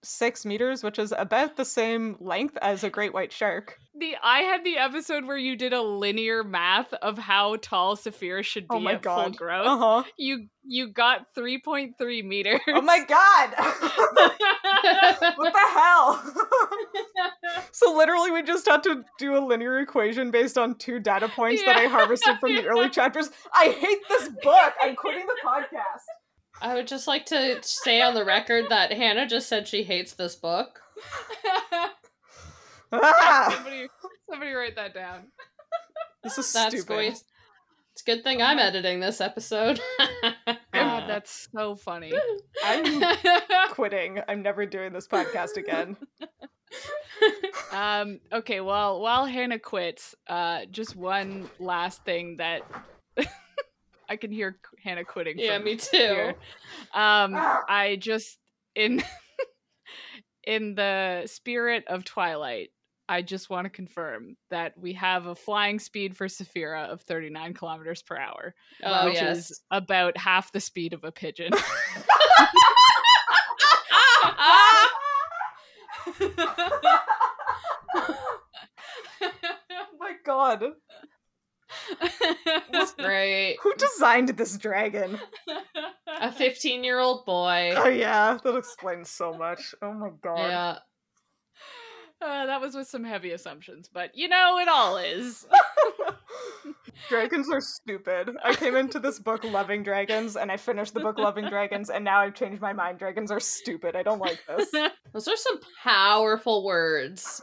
six 0.04 0.46
meters, 0.46 0.84
which 0.84 1.00
is 1.00 1.14
about 1.18 1.56
the 1.56 1.66
same 1.66 2.16
length 2.20 2.58
as 2.62 2.84
a 2.84 2.90
great 2.90 3.14
white 3.14 3.32
shark. 3.32 3.80
The 3.96 4.16
I 4.24 4.40
had 4.40 4.64
the 4.64 4.78
episode 4.78 5.26
where 5.26 5.38
you 5.38 5.56
did 5.56 5.72
a 5.72 5.82
linear 5.82 6.44
math 6.44 6.94
of 6.94 7.18
how 7.18 7.58
tall 7.58 7.96
Saphira 7.96 8.44
should 8.44 8.68
be 8.68 8.76
Oh 8.76 8.80
my 8.80 8.94
at 8.94 9.04
full 9.04 9.30
growth. 9.32 9.68
Uh 9.68 9.78
huh. 9.78 10.04
You 10.18 10.48
you 10.64 10.88
got 10.88 11.28
three 11.36 11.62
point 11.62 11.96
three 12.00 12.24
meters. 12.24 12.60
Oh 12.70 12.82
my 12.82 13.04
god! 13.06 13.54
what 15.36 15.54
the 15.54 15.68
hell? 15.74 16.34
so 17.72 17.96
literally, 17.96 18.32
we 18.32 18.42
just 18.42 18.68
had 18.68 18.82
to 18.84 19.04
do 19.20 19.38
a 19.38 19.46
linear 19.46 19.80
equation 19.80 20.32
based 20.32 20.58
on 20.58 20.76
two 20.76 21.00
data 21.00 21.30
points 21.30 21.62
that 21.66 21.78
I 21.78 21.86
harvested 21.86 22.40
from 22.40 22.56
the 22.56 22.66
early 22.66 22.90
chapters. 22.92 23.30
I 23.54 23.70
hate 23.70 24.00
this 24.10 24.30
book. 24.42 24.74
I'm 24.82 24.96
quitting 24.96 25.26
the 25.28 25.38
podcast. 25.46 26.06
I 26.64 26.76
would 26.76 26.88
just 26.88 27.08
like 27.08 27.26
to 27.28 27.62
say 27.62 28.02
on 28.02 28.14
the 28.14 28.24
record 28.24 28.70
that 28.70 28.94
Hannah 28.94 29.28
just 29.28 29.50
said 29.50 29.68
she 29.68 29.84
hates 29.84 30.14
this 30.14 30.36
book. 30.36 30.80
Ah, 32.92 33.52
somebody, 33.54 33.88
somebody 34.30 34.52
write 34.54 34.78
that 34.78 34.94
down. 34.94 35.24
this 36.24 36.38
is 36.38 36.52
That's 36.54 36.74
stupid. 36.74 36.88
going. 36.88 37.12
It's 37.12 38.02
a 38.02 38.06
good 38.06 38.24
thing 38.24 38.42
I'm 38.42 38.60
editing 38.60 39.02
this 39.02 39.20
episode. 39.20 39.80
God, 40.74 41.08
that's 41.08 41.50
so 41.54 41.76
funny. 41.76 42.14
I'm 42.64 43.04
quitting. 43.72 44.22
I'm 44.28 44.42
never 44.42 44.66
doing 44.66 44.94
this 44.94 45.08
podcast 45.08 45.58
again. 45.58 45.98
um 47.72 48.20
okay 48.32 48.60
well 48.60 49.00
while 49.00 49.28
hannah 49.28 49.60
quits 49.60 50.16
uh 50.26 50.62
just 50.72 50.96
one 50.96 51.48
last 51.60 52.04
thing 52.04 52.38
that 52.38 52.64
i 54.10 54.16
can 54.16 54.32
hear 54.32 54.58
hannah 54.84 55.04
quitting 55.06 55.38
yeah, 55.40 55.58
me 55.60 55.76
too. 55.78 55.98
here. 55.98 56.36
um 56.94 57.34
Ah. 57.36 57.62
i 57.68 57.96
just 58.00 58.38
in 58.76 59.02
in 60.46 60.76
the 60.76 61.24
spirit 61.26 61.86
of 61.88 62.04
twilight 62.04 62.70
i 63.10 63.22
just 63.22 63.50
want 63.50 63.66
to 63.66 63.70
confirm 63.70 64.36
that 64.50 64.74
we 64.78 64.94
have 64.94 65.26
a 65.28 65.36
flying 65.36 65.80
speed 65.80 66.16
for 66.18 66.28
Saphira 66.28 66.88
of 66.90 67.02
39 67.02 67.54
kilometers 67.54 68.02
per 68.02 68.18
hour 68.18 68.54
Oh 68.84 69.06
which 69.06 69.16
yes. 69.16 69.52
is 69.52 69.62
about 69.72 70.18
half 70.18 70.52
the 70.52 70.60
speed 70.60 70.94
of 70.94 71.04
a 71.04 71.12
pigeon 71.12 71.52
oh 79.22 79.86
my 80.00 80.14
god. 80.26 80.64
Great. 82.98 83.58
Who 83.62 83.74
designed 83.76 84.30
this 84.30 84.58
dragon? 84.58 85.20
A 86.22 86.32
15 86.32 86.84
year 86.84 87.00
old 87.00 87.26
boy. 87.26 87.74
Oh 87.76 87.90
yeah, 87.90 88.38
that 88.44 88.56
explains 88.56 89.10
so 89.10 89.34
much. 89.34 89.76
Oh 89.82 89.94
my 89.94 90.10
god. 90.22 90.38
Yeah. 90.38 90.78
Uh, 92.22 92.46
that 92.46 92.62
was 92.62 92.74
with 92.74 92.88
some 92.88 93.04
heavy 93.04 93.32
assumptions, 93.32 93.90
but 93.94 94.16
you 94.16 94.30
know, 94.30 94.58
it 94.58 94.70
all 94.70 94.98
is. 94.98 95.46
dragons 97.10 97.50
are 97.52 97.62
stupid. 97.62 98.36
I 98.44 98.56
came 98.56 98.76
into 98.76 99.00
this 99.00 99.20
book 99.20 99.44
loving 99.44 99.84
dragons, 99.84 100.36
and 100.36 100.52
I 100.52 100.58
finished 100.58 100.94
the 100.94 101.00
book 101.00 101.18
loving 101.18 101.48
dragons, 101.50 101.90
and 101.90 102.04
now 102.04 102.20
I've 102.20 102.36
changed 102.36 102.62
my 102.62 102.74
mind. 102.74 103.00
Dragons 103.00 103.32
are 103.32 103.40
stupid. 103.40 103.96
I 103.96 104.04
don't 104.04 104.20
like 104.20 104.40
this. 104.48 104.70
Those 105.14 105.28
are 105.28 105.36
some 105.36 105.60
powerful 105.84 106.64
words. 106.64 107.42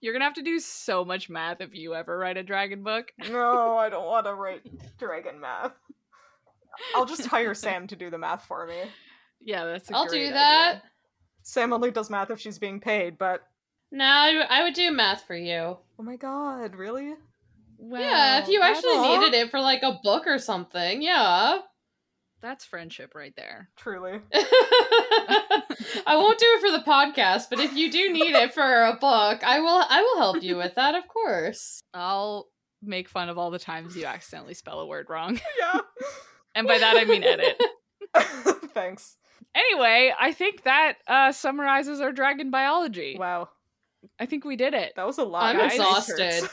You're 0.00 0.12
gonna 0.12 0.24
have 0.24 0.34
to 0.34 0.42
do 0.42 0.58
so 0.58 1.04
much 1.04 1.30
math 1.30 1.60
if 1.60 1.74
you 1.74 1.94
ever 1.94 2.18
write 2.18 2.36
a 2.36 2.42
dragon 2.42 2.82
book. 2.82 3.12
No, 3.30 3.76
I 3.76 3.88
don't 3.88 4.06
want 4.06 4.26
to 4.26 4.34
write 4.34 4.62
dragon 4.98 5.40
math. 5.40 5.72
I'll 6.94 7.06
just 7.06 7.26
hire 7.26 7.54
Sam 7.54 7.86
to 7.86 7.96
do 7.96 8.10
the 8.10 8.18
math 8.18 8.46
for 8.46 8.66
me. 8.66 8.82
Yeah, 9.40 9.64
that's. 9.64 9.90
i 9.92 9.96
I'll 9.96 10.08
do 10.08 10.30
that. 10.30 10.82
Sam 11.42 11.72
only 11.72 11.90
does 11.90 12.10
math 12.10 12.30
if 12.30 12.40
she's 12.40 12.58
being 12.58 12.80
paid, 12.80 13.18
but 13.18 13.42
No, 13.90 14.04
I, 14.04 14.46
I 14.48 14.62
would 14.62 14.74
do 14.74 14.90
math 14.90 15.24
for 15.24 15.36
you. 15.36 15.76
oh 15.98 16.02
my 16.02 16.16
god, 16.16 16.74
really? 16.76 17.14
Yeah, 17.90 18.40
if 18.40 18.48
you 18.48 18.60
actually 18.62 18.96
Aw. 18.96 19.18
needed 19.18 19.34
it 19.34 19.50
for 19.50 19.60
like 19.60 19.82
a 19.82 19.98
book 20.02 20.26
or 20.26 20.38
something. 20.38 21.02
Yeah. 21.02 21.58
that's 22.40 22.64
friendship 22.64 23.14
right 23.14 23.34
there. 23.36 23.68
Truly. 23.76 24.20
I 24.32 26.16
won't 26.16 26.38
do 26.38 26.46
it 26.48 26.60
for 26.60 26.70
the 26.78 26.84
podcast, 26.84 27.44
but 27.50 27.60
if 27.60 27.74
you 27.74 27.90
do 27.90 28.12
need 28.12 28.34
it 28.34 28.52
for 28.54 28.62
a 28.84 28.94
book, 28.94 29.42
I 29.44 29.60
will 29.60 29.84
I 29.88 30.02
will 30.02 30.18
help 30.18 30.42
you 30.42 30.56
with 30.56 30.74
that, 30.76 30.94
of 30.94 31.06
course. 31.08 31.80
I'll 31.94 32.48
make 32.82 33.08
fun 33.08 33.28
of 33.28 33.38
all 33.38 33.50
the 33.50 33.58
times 33.58 33.96
you 33.96 34.04
accidentally 34.06 34.54
spell 34.54 34.80
a 34.80 34.86
word 34.86 35.06
wrong, 35.08 35.40
Yeah. 35.60 35.80
and 36.54 36.66
by 36.66 36.78
that 36.78 36.96
I 36.96 37.04
mean 37.04 37.22
edit. 37.22 37.60
Thanks. 38.74 39.16
Anyway, 39.54 40.12
I 40.18 40.32
think 40.32 40.62
that 40.64 40.94
uh, 41.06 41.30
summarizes 41.32 42.00
our 42.00 42.10
dragon 42.12 42.50
biology. 42.50 43.16
Wow. 43.18 43.50
I 44.18 44.26
think 44.26 44.44
we 44.44 44.56
did 44.56 44.74
it. 44.74 44.94
That 44.96 45.06
was 45.06 45.18
a 45.18 45.24
lot. 45.24 45.44
I'm 45.44 45.58
My 45.58 45.68
face 45.68 45.78
exhausted. 45.78 46.48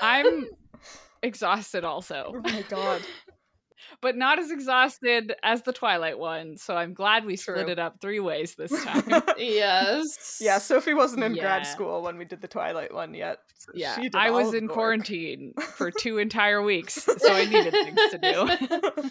Hurts. 0.00 0.26
I'm 0.28 0.46
exhausted 1.22 1.84
also, 1.84 2.32
oh 2.36 2.40
my 2.40 2.62
god. 2.68 3.02
but 4.02 4.16
not 4.16 4.38
as 4.38 4.50
exhausted 4.50 5.34
as 5.42 5.62
the 5.62 5.72
Twilight 5.72 6.18
one. 6.18 6.56
So 6.58 6.76
I'm 6.76 6.92
glad 6.94 7.24
we 7.24 7.36
split 7.36 7.68
it 7.68 7.78
up 7.78 7.96
three 8.00 8.20
ways 8.20 8.54
this 8.54 8.70
time. 8.84 9.22
Yes. 9.38 10.38
yeah, 10.40 10.58
Sophie 10.58 10.94
wasn't 10.94 11.24
in 11.24 11.34
grad 11.34 11.66
school 11.66 12.02
when 12.02 12.16
we 12.18 12.24
did 12.24 12.40
the 12.40 12.48
Twilight 12.48 12.92
one 12.94 13.14
yet. 13.14 13.38
so 13.58 13.72
yeah, 13.74 13.98
she 14.00 14.10
I 14.14 14.30
was 14.30 14.54
in 14.54 14.68
quarantine 14.68 15.54
for 15.76 15.90
two 15.90 16.18
entire 16.18 16.62
weeks, 16.62 16.94
so 17.04 17.32
I 17.32 17.44
needed 17.46 17.72
things 17.72 17.98
to 18.10 18.18
do. 18.18 19.10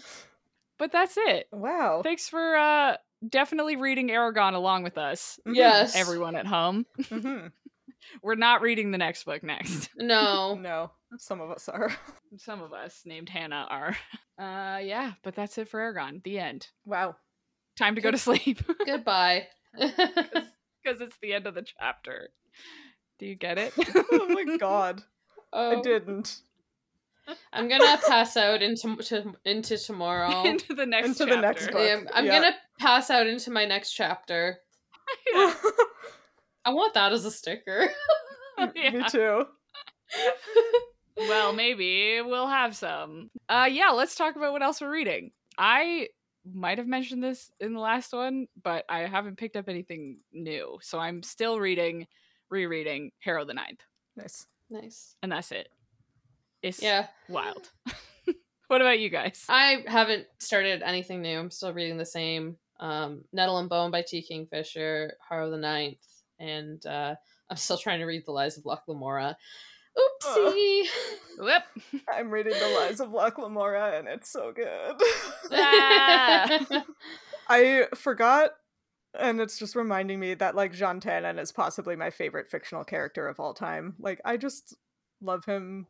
But 0.78 0.92
that's 0.92 1.14
it. 1.18 1.46
wow. 1.52 2.00
Thanks 2.02 2.28
for 2.28 2.56
uh 2.56 2.96
definitely 3.28 3.76
reading 3.76 4.08
Eragon 4.08 4.54
along 4.54 4.82
with 4.82 4.96
us, 4.96 5.38
Mhm. 5.46 5.54
Yes. 5.56 5.94
everyone 5.94 6.36
at 6.36 6.46
home. 6.46 6.86
Mhm. 6.98 7.52
We're 8.22 8.34
not 8.34 8.62
reading 8.62 8.90
the 8.90 8.98
next 8.98 9.24
book 9.24 9.42
next. 9.42 9.90
No. 9.96 10.54
No, 10.54 10.90
some 11.18 11.40
of 11.40 11.50
us 11.50 11.68
are. 11.68 11.92
Some 12.38 12.62
of 12.62 12.72
us 12.72 13.02
named 13.04 13.28
Hannah 13.28 13.66
are. 13.70 13.96
Uh 14.38 14.78
yeah, 14.82 15.12
but 15.22 15.34
that's 15.34 15.58
it 15.58 15.68
for 15.68 15.78
Eragon. 15.80 16.22
The 16.24 16.38
end. 16.38 16.68
Wow. 16.86 17.16
Time 17.76 17.94
to 17.96 18.00
go 18.00 18.10
to 18.10 18.16
sleep 18.16 18.62
Goodbye. 18.86 19.48
because 19.78 21.00
it's 21.02 21.16
the 21.20 21.34
end 21.34 21.46
of 21.46 21.54
the 21.54 21.62
chapter. 21.78 22.30
Do 23.18 23.26
you 23.26 23.34
get 23.34 23.58
it? 23.58 23.74
oh 23.76 24.26
my 24.30 24.56
god. 24.56 25.02
oh, 25.52 25.78
I 25.78 25.82
didn't. 25.82 26.38
I'm 27.52 27.68
gonna 27.68 27.98
pass 28.08 28.34
out 28.38 28.62
into 28.62 28.96
to, 28.96 29.34
into 29.44 29.76
tomorrow. 29.76 30.42
Into 30.44 30.72
the 30.74 30.86
next 30.86 31.20
Into 31.20 31.26
the 31.26 31.38
next 31.40 31.66
chapter. 31.66 31.72
book. 31.76 31.86
Yeah, 32.06 32.10
I'm 32.14 32.24
Yeah. 32.24 32.40
gonna 32.40 32.56
pass 32.78 33.10
out 33.10 33.26
into 33.26 33.50
my 33.50 33.66
next 33.66 33.92
chapter. 33.92 34.56
Yeah. 36.64 36.70
I 36.70 36.74
want 36.74 36.94
that 36.94 37.12
as 37.12 37.24
a 37.24 37.30
sticker. 37.30 37.88
Me 38.74 39.02
too. 39.10 39.44
Well, 41.16 41.52
maybe 41.52 42.20
we'll 42.22 42.46
have 42.48 42.74
some. 42.76 43.30
Uh 43.48 43.68
yeah, 43.70 43.90
let's 43.90 44.14
talk 44.14 44.36
about 44.36 44.52
what 44.52 44.62
else 44.62 44.80
we're 44.80 44.90
reading. 44.90 45.32
I 45.58 46.08
might 46.50 46.78
have 46.78 46.86
mentioned 46.86 47.22
this 47.22 47.50
in 47.60 47.74
the 47.74 47.80
last 47.80 48.12
one, 48.12 48.46
but 48.62 48.84
I 48.88 49.00
haven't 49.00 49.36
picked 49.38 49.56
up 49.56 49.68
anything 49.68 50.18
new. 50.32 50.78
So 50.80 50.98
I'm 50.98 51.22
still 51.22 51.60
reading, 51.60 52.06
rereading 52.48 53.10
Harrow 53.20 53.44
the 53.44 53.52
Ninth, 53.54 53.80
Nice. 54.16 54.46
nice. 54.70 55.14
and 55.22 55.30
that's 55.30 55.52
it. 55.52 55.68
it. 56.62 56.68
is 56.68 56.82
Yeah. 56.82 57.08
wild. 57.28 57.70
what 58.68 58.80
about 58.80 58.98
you 59.00 59.10
guys? 59.10 59.44
I 59.50 59.84
haven't 59.86 60.26
started 60.38 60.82
anything 60.82 61.20
new. 61.20 61.38
I'm 61.38 61.50
still 61.50 61.74
reading 61.74 61.98
the 61.98 62.06
same. 62.06 62.56
Um, 62.78 63.24
Nettle 63.34 63.58
and 63.58 63.68
Bone 63.68 63.90
by 63.90 64.00
T. 64.02 64.22
Kingfisher, 64.22 65.12
Harrow 65.28 65.50
the 65.50 65.58
Ninth, 65.58 65.98
and 66.40 66.84
uh, 66.86 67.14
I'm 67.48 67.56
still 67.56 67.78
trying 67.78 68.00
to 68.00 68.06
read 68.06 68.24
The 68.26 68.32
Lies 68.32 68.56
of 68.58 68.66
Locke 68.66 68.84
Lamora. 68.88 69.36
Oopsie. 69.98 70.84
Whoop. 71.38 71.62
I'm 72.12 72.30
reading 72.30 72.52
The 72.52 72.68
Lies 72.80 73.00
of 73.00 73.10
Locke 73.10 73.38
Lamora 73.38 73.98
and 73.98 74.08
it's 74.08 74.30
so 74.30 74.52
good. 74.52 74.96
Ah. 75.52 76.84
I 77.48 77.86
forgot, 77.96 78.50
and 79.18 79.40
it's 79.40 79.58
just 79.58 79.74
reminding 79.74 80.20
me 80.20 80.34
that 80.34 80.54
like 80.54 80.72
Jean 80.72 81.00
Tannen 81.00 81.40
is 81.40 81.50
possibly 81.50 81.96
my 81.96 82.10
favorite 82.10 82.48
fictional 82.48 82.84
character 82.84 83.26
of 83.26 83.40
all 83.40 83.54
time. 83.54 83.94
Like 83.98 84.20
I 84.24 84.36
just 84.36 84.76
love 85.20 85.44
him 85.44 85.86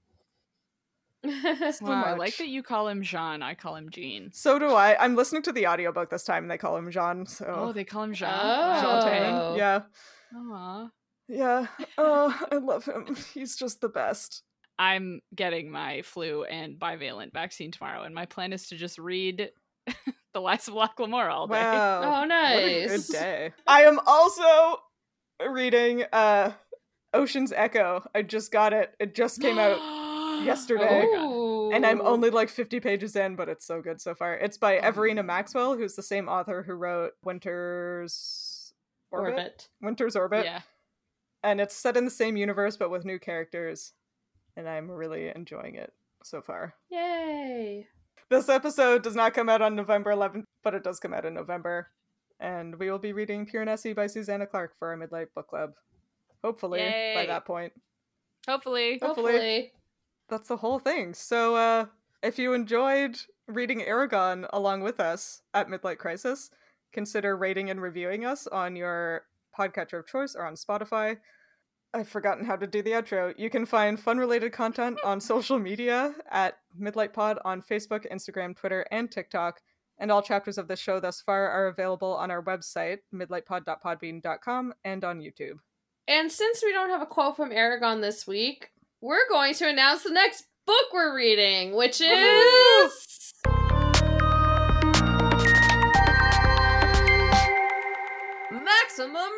so 1.23 1.31
Wow, 1.83 2.05
I 2.05 2.15
like 2.15 2.39
that 2.39 2.49
you 2.49 2.63
call 2.63 2.89
him 2.89 3.03
Jean. 3.03 3.43
I 3.43 3.55
call 3.55 3.77
him 3.77 3.91
Jean. 3.91 4.31
So 4.33 4.59
do 4.59 4.69
I. 4.71 4.97
I'm 4.99 5.17
listening 5.17 5.43
to 5.43 5.53
the 5.53 5.67
audiobook 5.67 6.09
this 6.09 6.25
time 6.25 6.45
and 6.45 6.51
they 6.51 6.57
call 6.57 6.77
him 6.79 6.91
Jean, 6.91 7.27
so 7.27 7.45
Oh, 7.55 7.73
they 7.75 7.85
call 7.85 8.05
him 8.05 8.15
Jean. 8.15 8.31
Jean 8.31 8.85
Oh. 8.87 9.03
Tannen. 9.05 9.59
Yeah. 9.59 9.83
Aw. 10.35 10.89
Yeah. 11.29 11.67
Oh, 11.99 12.37
I 12.51 12.57
love 12.57 12.85
him. 12.85 13.17
He's 13.35 13.57
just 13.57 13.81
the 13.81 13.89
best. 13.89 14.43
I'm 14.79 15.21
getting 15.35 15.71
my 15.71 16.03
flu 16.03 16.45
and 16.45 16.79
bivalent 16.79 17.33
vaccine 17.33 17.71
tomorrow, 17.71 18.03
and 18.03 18.15
my 18.15 18.27
plan 18.27 18.53
is 18.53 18.69
to 18.69 18.77
just 18.77 18.99
read 18.99 19.51
The 20.35 20.41
Lies 20.41 20.69
of 20.69 20.75
Locke 20.75 20.99
Lamora 20.99 21.35
all 21.35 21.47
day. 21.47 21.55
Wow. 21.55 22.03
oh, 22.03 22.11
What 22.11 22.25
a 22.25 22.27
nice. 22.29 23.07
good 23.09 23.13
day. 23.13 23.53
I 23.67 23.83
am 23.83 23.99
also 24.07 24.79
reading 25.49 26.05
uh 26.13 26.53
Ocean's 27.13 27.53
Echo. 27.53 28.03
I 28.15 28.23
just 28.23 28.53
got 28.53 28.73
it. 28.73 28.95
It 29.01 29.15
just 29.15 29.41
came 29.41 29.59
out 29.59 29.79
yesterday. 30.45 31.05
Ooh. 31.05 31.73
and 31.73 31.85
I'm 31.85 32.01
only 32.01 32.31
like 32.31 32.49
50 32.49 32.79
pages 32.81 33.17
in, 33.17 33.35
but 33.37 33.49
it's 33.49 33.67
so 33.67 33.83
good 33.83 34.01
so 34.01 34.15
far. 34.15 34.35
It's 34.35 34.57
by 34.57 34.79
Oh. 34.79 34.93
Everina 34.93 35.25
Maxwell, 35.25 35.77
who's 35.77 35.95
the 35.97 36.03
same 36.03 36.29
author 36.29 36.63
who 36.63 36.75
wrote 36.75 37.13
Winter's 37.25 38.50
Orbit. 39.11 39.33
Orbit. 39.33 39.69
Winter's 39.81 40.17
Orbit. 40.17 40.45
Yeah. 40.45 40.61
And 41.43 41.61
it's 41.61 41.75
set 41.75 41.97
in 41.97 42.05
the 42.05 42.11
same 42.11 42.37
universe 42.37 42.77
but 42.77 42.91
with 42.91 43.05
new 43.05 43.19
characters. 43.19 43.93
And 44.57 44.69
I'm 44.69 44.91
really 44.91 45.33
enjoying 45.35 45.77
it 45.77 45.93
so 46.23 46.43
far. 46.43 46.75
Yay. 46.91 47.87
This 48.29 48.49
episode 48.49 49.03
does 49.03 49.17
not 49.17 49.35
come 49.35 49.49
out 49.49 49.63
on 49.63 49.75
November 49.75 50.13
11th, 50.13 50.45
but 50.63 50.75
it 50.75 50.85
does 50.85 51.01
come 51.01 51.15
out 51.15 51.25
in 51.25 51.35
November. 51.35 51.89
And 52.39 52.79
we 52.79 52.91
will 52.91 52.99
be 52.99 53.13
reading 53.13 53.47
Piranesi 53.47 53.95
by 53.95 54.07
Susanna 54.07 54.47
Clarke 54.47 54.79
for 54.79 54.89
our 54.89 54.97
Midnight 54.97 55.35
Book 55.35 55.49
Club. 55.49 55.73
Hopefully, 56.43 56.81
by 57.15 57.27
that 57.27 57.45
point. 57.45 57.73
Hopefully. 58.49 58.99
Hopefully. 59.03 59.33
Hopefully. 59.33 59.73
That's 60.29 60.49
the 60.49 60.57
whole 60.57 60.79
thing. 60.79 61.13
So, 61.13 61.57
uh, 61.57 61.87
if 62.23 62.39
you 62.39 62.53
enjoyed 62.55 63.19
reading 63.47 63.81
Eragon 63.81 64.47
along 64.53 64.83
with 64.83 65.01
us 65.01 65.43
at 65.53 65.69
Midlight 65.69 65.99
Crisis, 65.99 66.51
consider 66.93 67.37
rating 67.37 67.71
and 67.71 67.81
reviewing 67.81 68.25
us 68.25 68.47
on 68.47 68.77
your 68.77 69.23
podcatcher 69.57 69.99
of 69.99 70.07
choice 70.07 70.35
or 70.35 70.47
on 70.47 70.55
Spotify. 70.55 71.19
I've 71.93 72.09
forgotten 72.09 72.45
how 72.45 72.57
to 72.57 72.67
do 72.67 72.83
the 72.83 72.93
outro. 72.93 73.35
You 73.37 73.51
can 73.51 73.67
find 73.67 73.99
fun 73.99 74.19
related 74.19 74.53
content 74.53 74.99
on 75.05 75.21
social 75.21 75.59
media 75.59 76.15
at 76.31 76.59
Midlight 76.81 77.13
Pod 77.13 77.39
on 77.45 77.63
Facebook, 77.63 78.11
Instagram, 78.11 78.57
Twitter, 78.57 78.87
and 78.91 79.11
TikTok. 79.11 79.61
And 79.99 80.11
all 80.11 80.23
chapters 80.23 80.57
of 80.57 80.67
the 80.67 80.77
show 80.77 80.99
thus 80.99 81.21
far 81.21 81.51
are 81.51 81.67
available 81.67 82.15
on 82.15 82.31
our 82.31 82.43
website, 82.43 82.99
midlightpod.podbean.com, 83.15 84.73
and 84.85 85.05
on 85.05 85.21
YouTube. 85.21 85.59
And 86.09 86.33
since 86.33 86.63
we 86.65 86.73
don't 86.73 86.89
have 86.91 87.03
a 87.03 87.07
quote 87.07 87.37
from 87.37 87.51
Eragon 87.51 88.01
this 88.01 88.27
week, 88.27 88.71
we're 89.03 89.29
going 89.29 89.55
to 89.55 89.69
announce 89.69 90.03
the 90.03 90.11
next 90.11 90.47
book 90.67 90.87
we're 90.93 91.15
reading, 91.15 91.75
which 91.75 92.01
is. 92.01 93.33
Maximum 99.01 99.31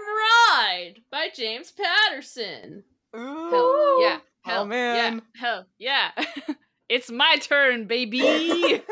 Ride 0.51 0.95
by 1.11 1.29
James 1.33 1.71
Patterson. 1.71 2.83
Ooh. 3.15 3.51
Hell 3.51 4.01
yeah. 4.03 4.19
Oh, 4.45 4.51
Hell 4.51 4.67
man. 4.67 5.23
Yeah. 5.37 5.41
Hell 5.41 5.67
yeah. 5.79 6.11
it's 6.89 7.13
my 7.13 7.37
turn, 7.37 7.87
baby. 7.87 8.21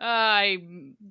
I 0.00 0.58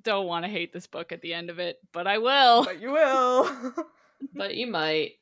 don't 0.02 0.26
want 0.26 0.44
to 0.44 0.50
hate 0.50 0.74
this 0.74 0.86
book 0.86 1.10
at 1.10 1.22
the 1.22 1.32
end 1.32 1.48
of 1.48 1.58
it, 1.58 1.78
but 1.92 2.06
I 2.06 2.18
will. 2.18 2.64
but 2.66 2.82
you 2.82 2.92
will. 2.92 3.74
but 4.34 4.54
you 4.54 4.66
might. 4.66 5.12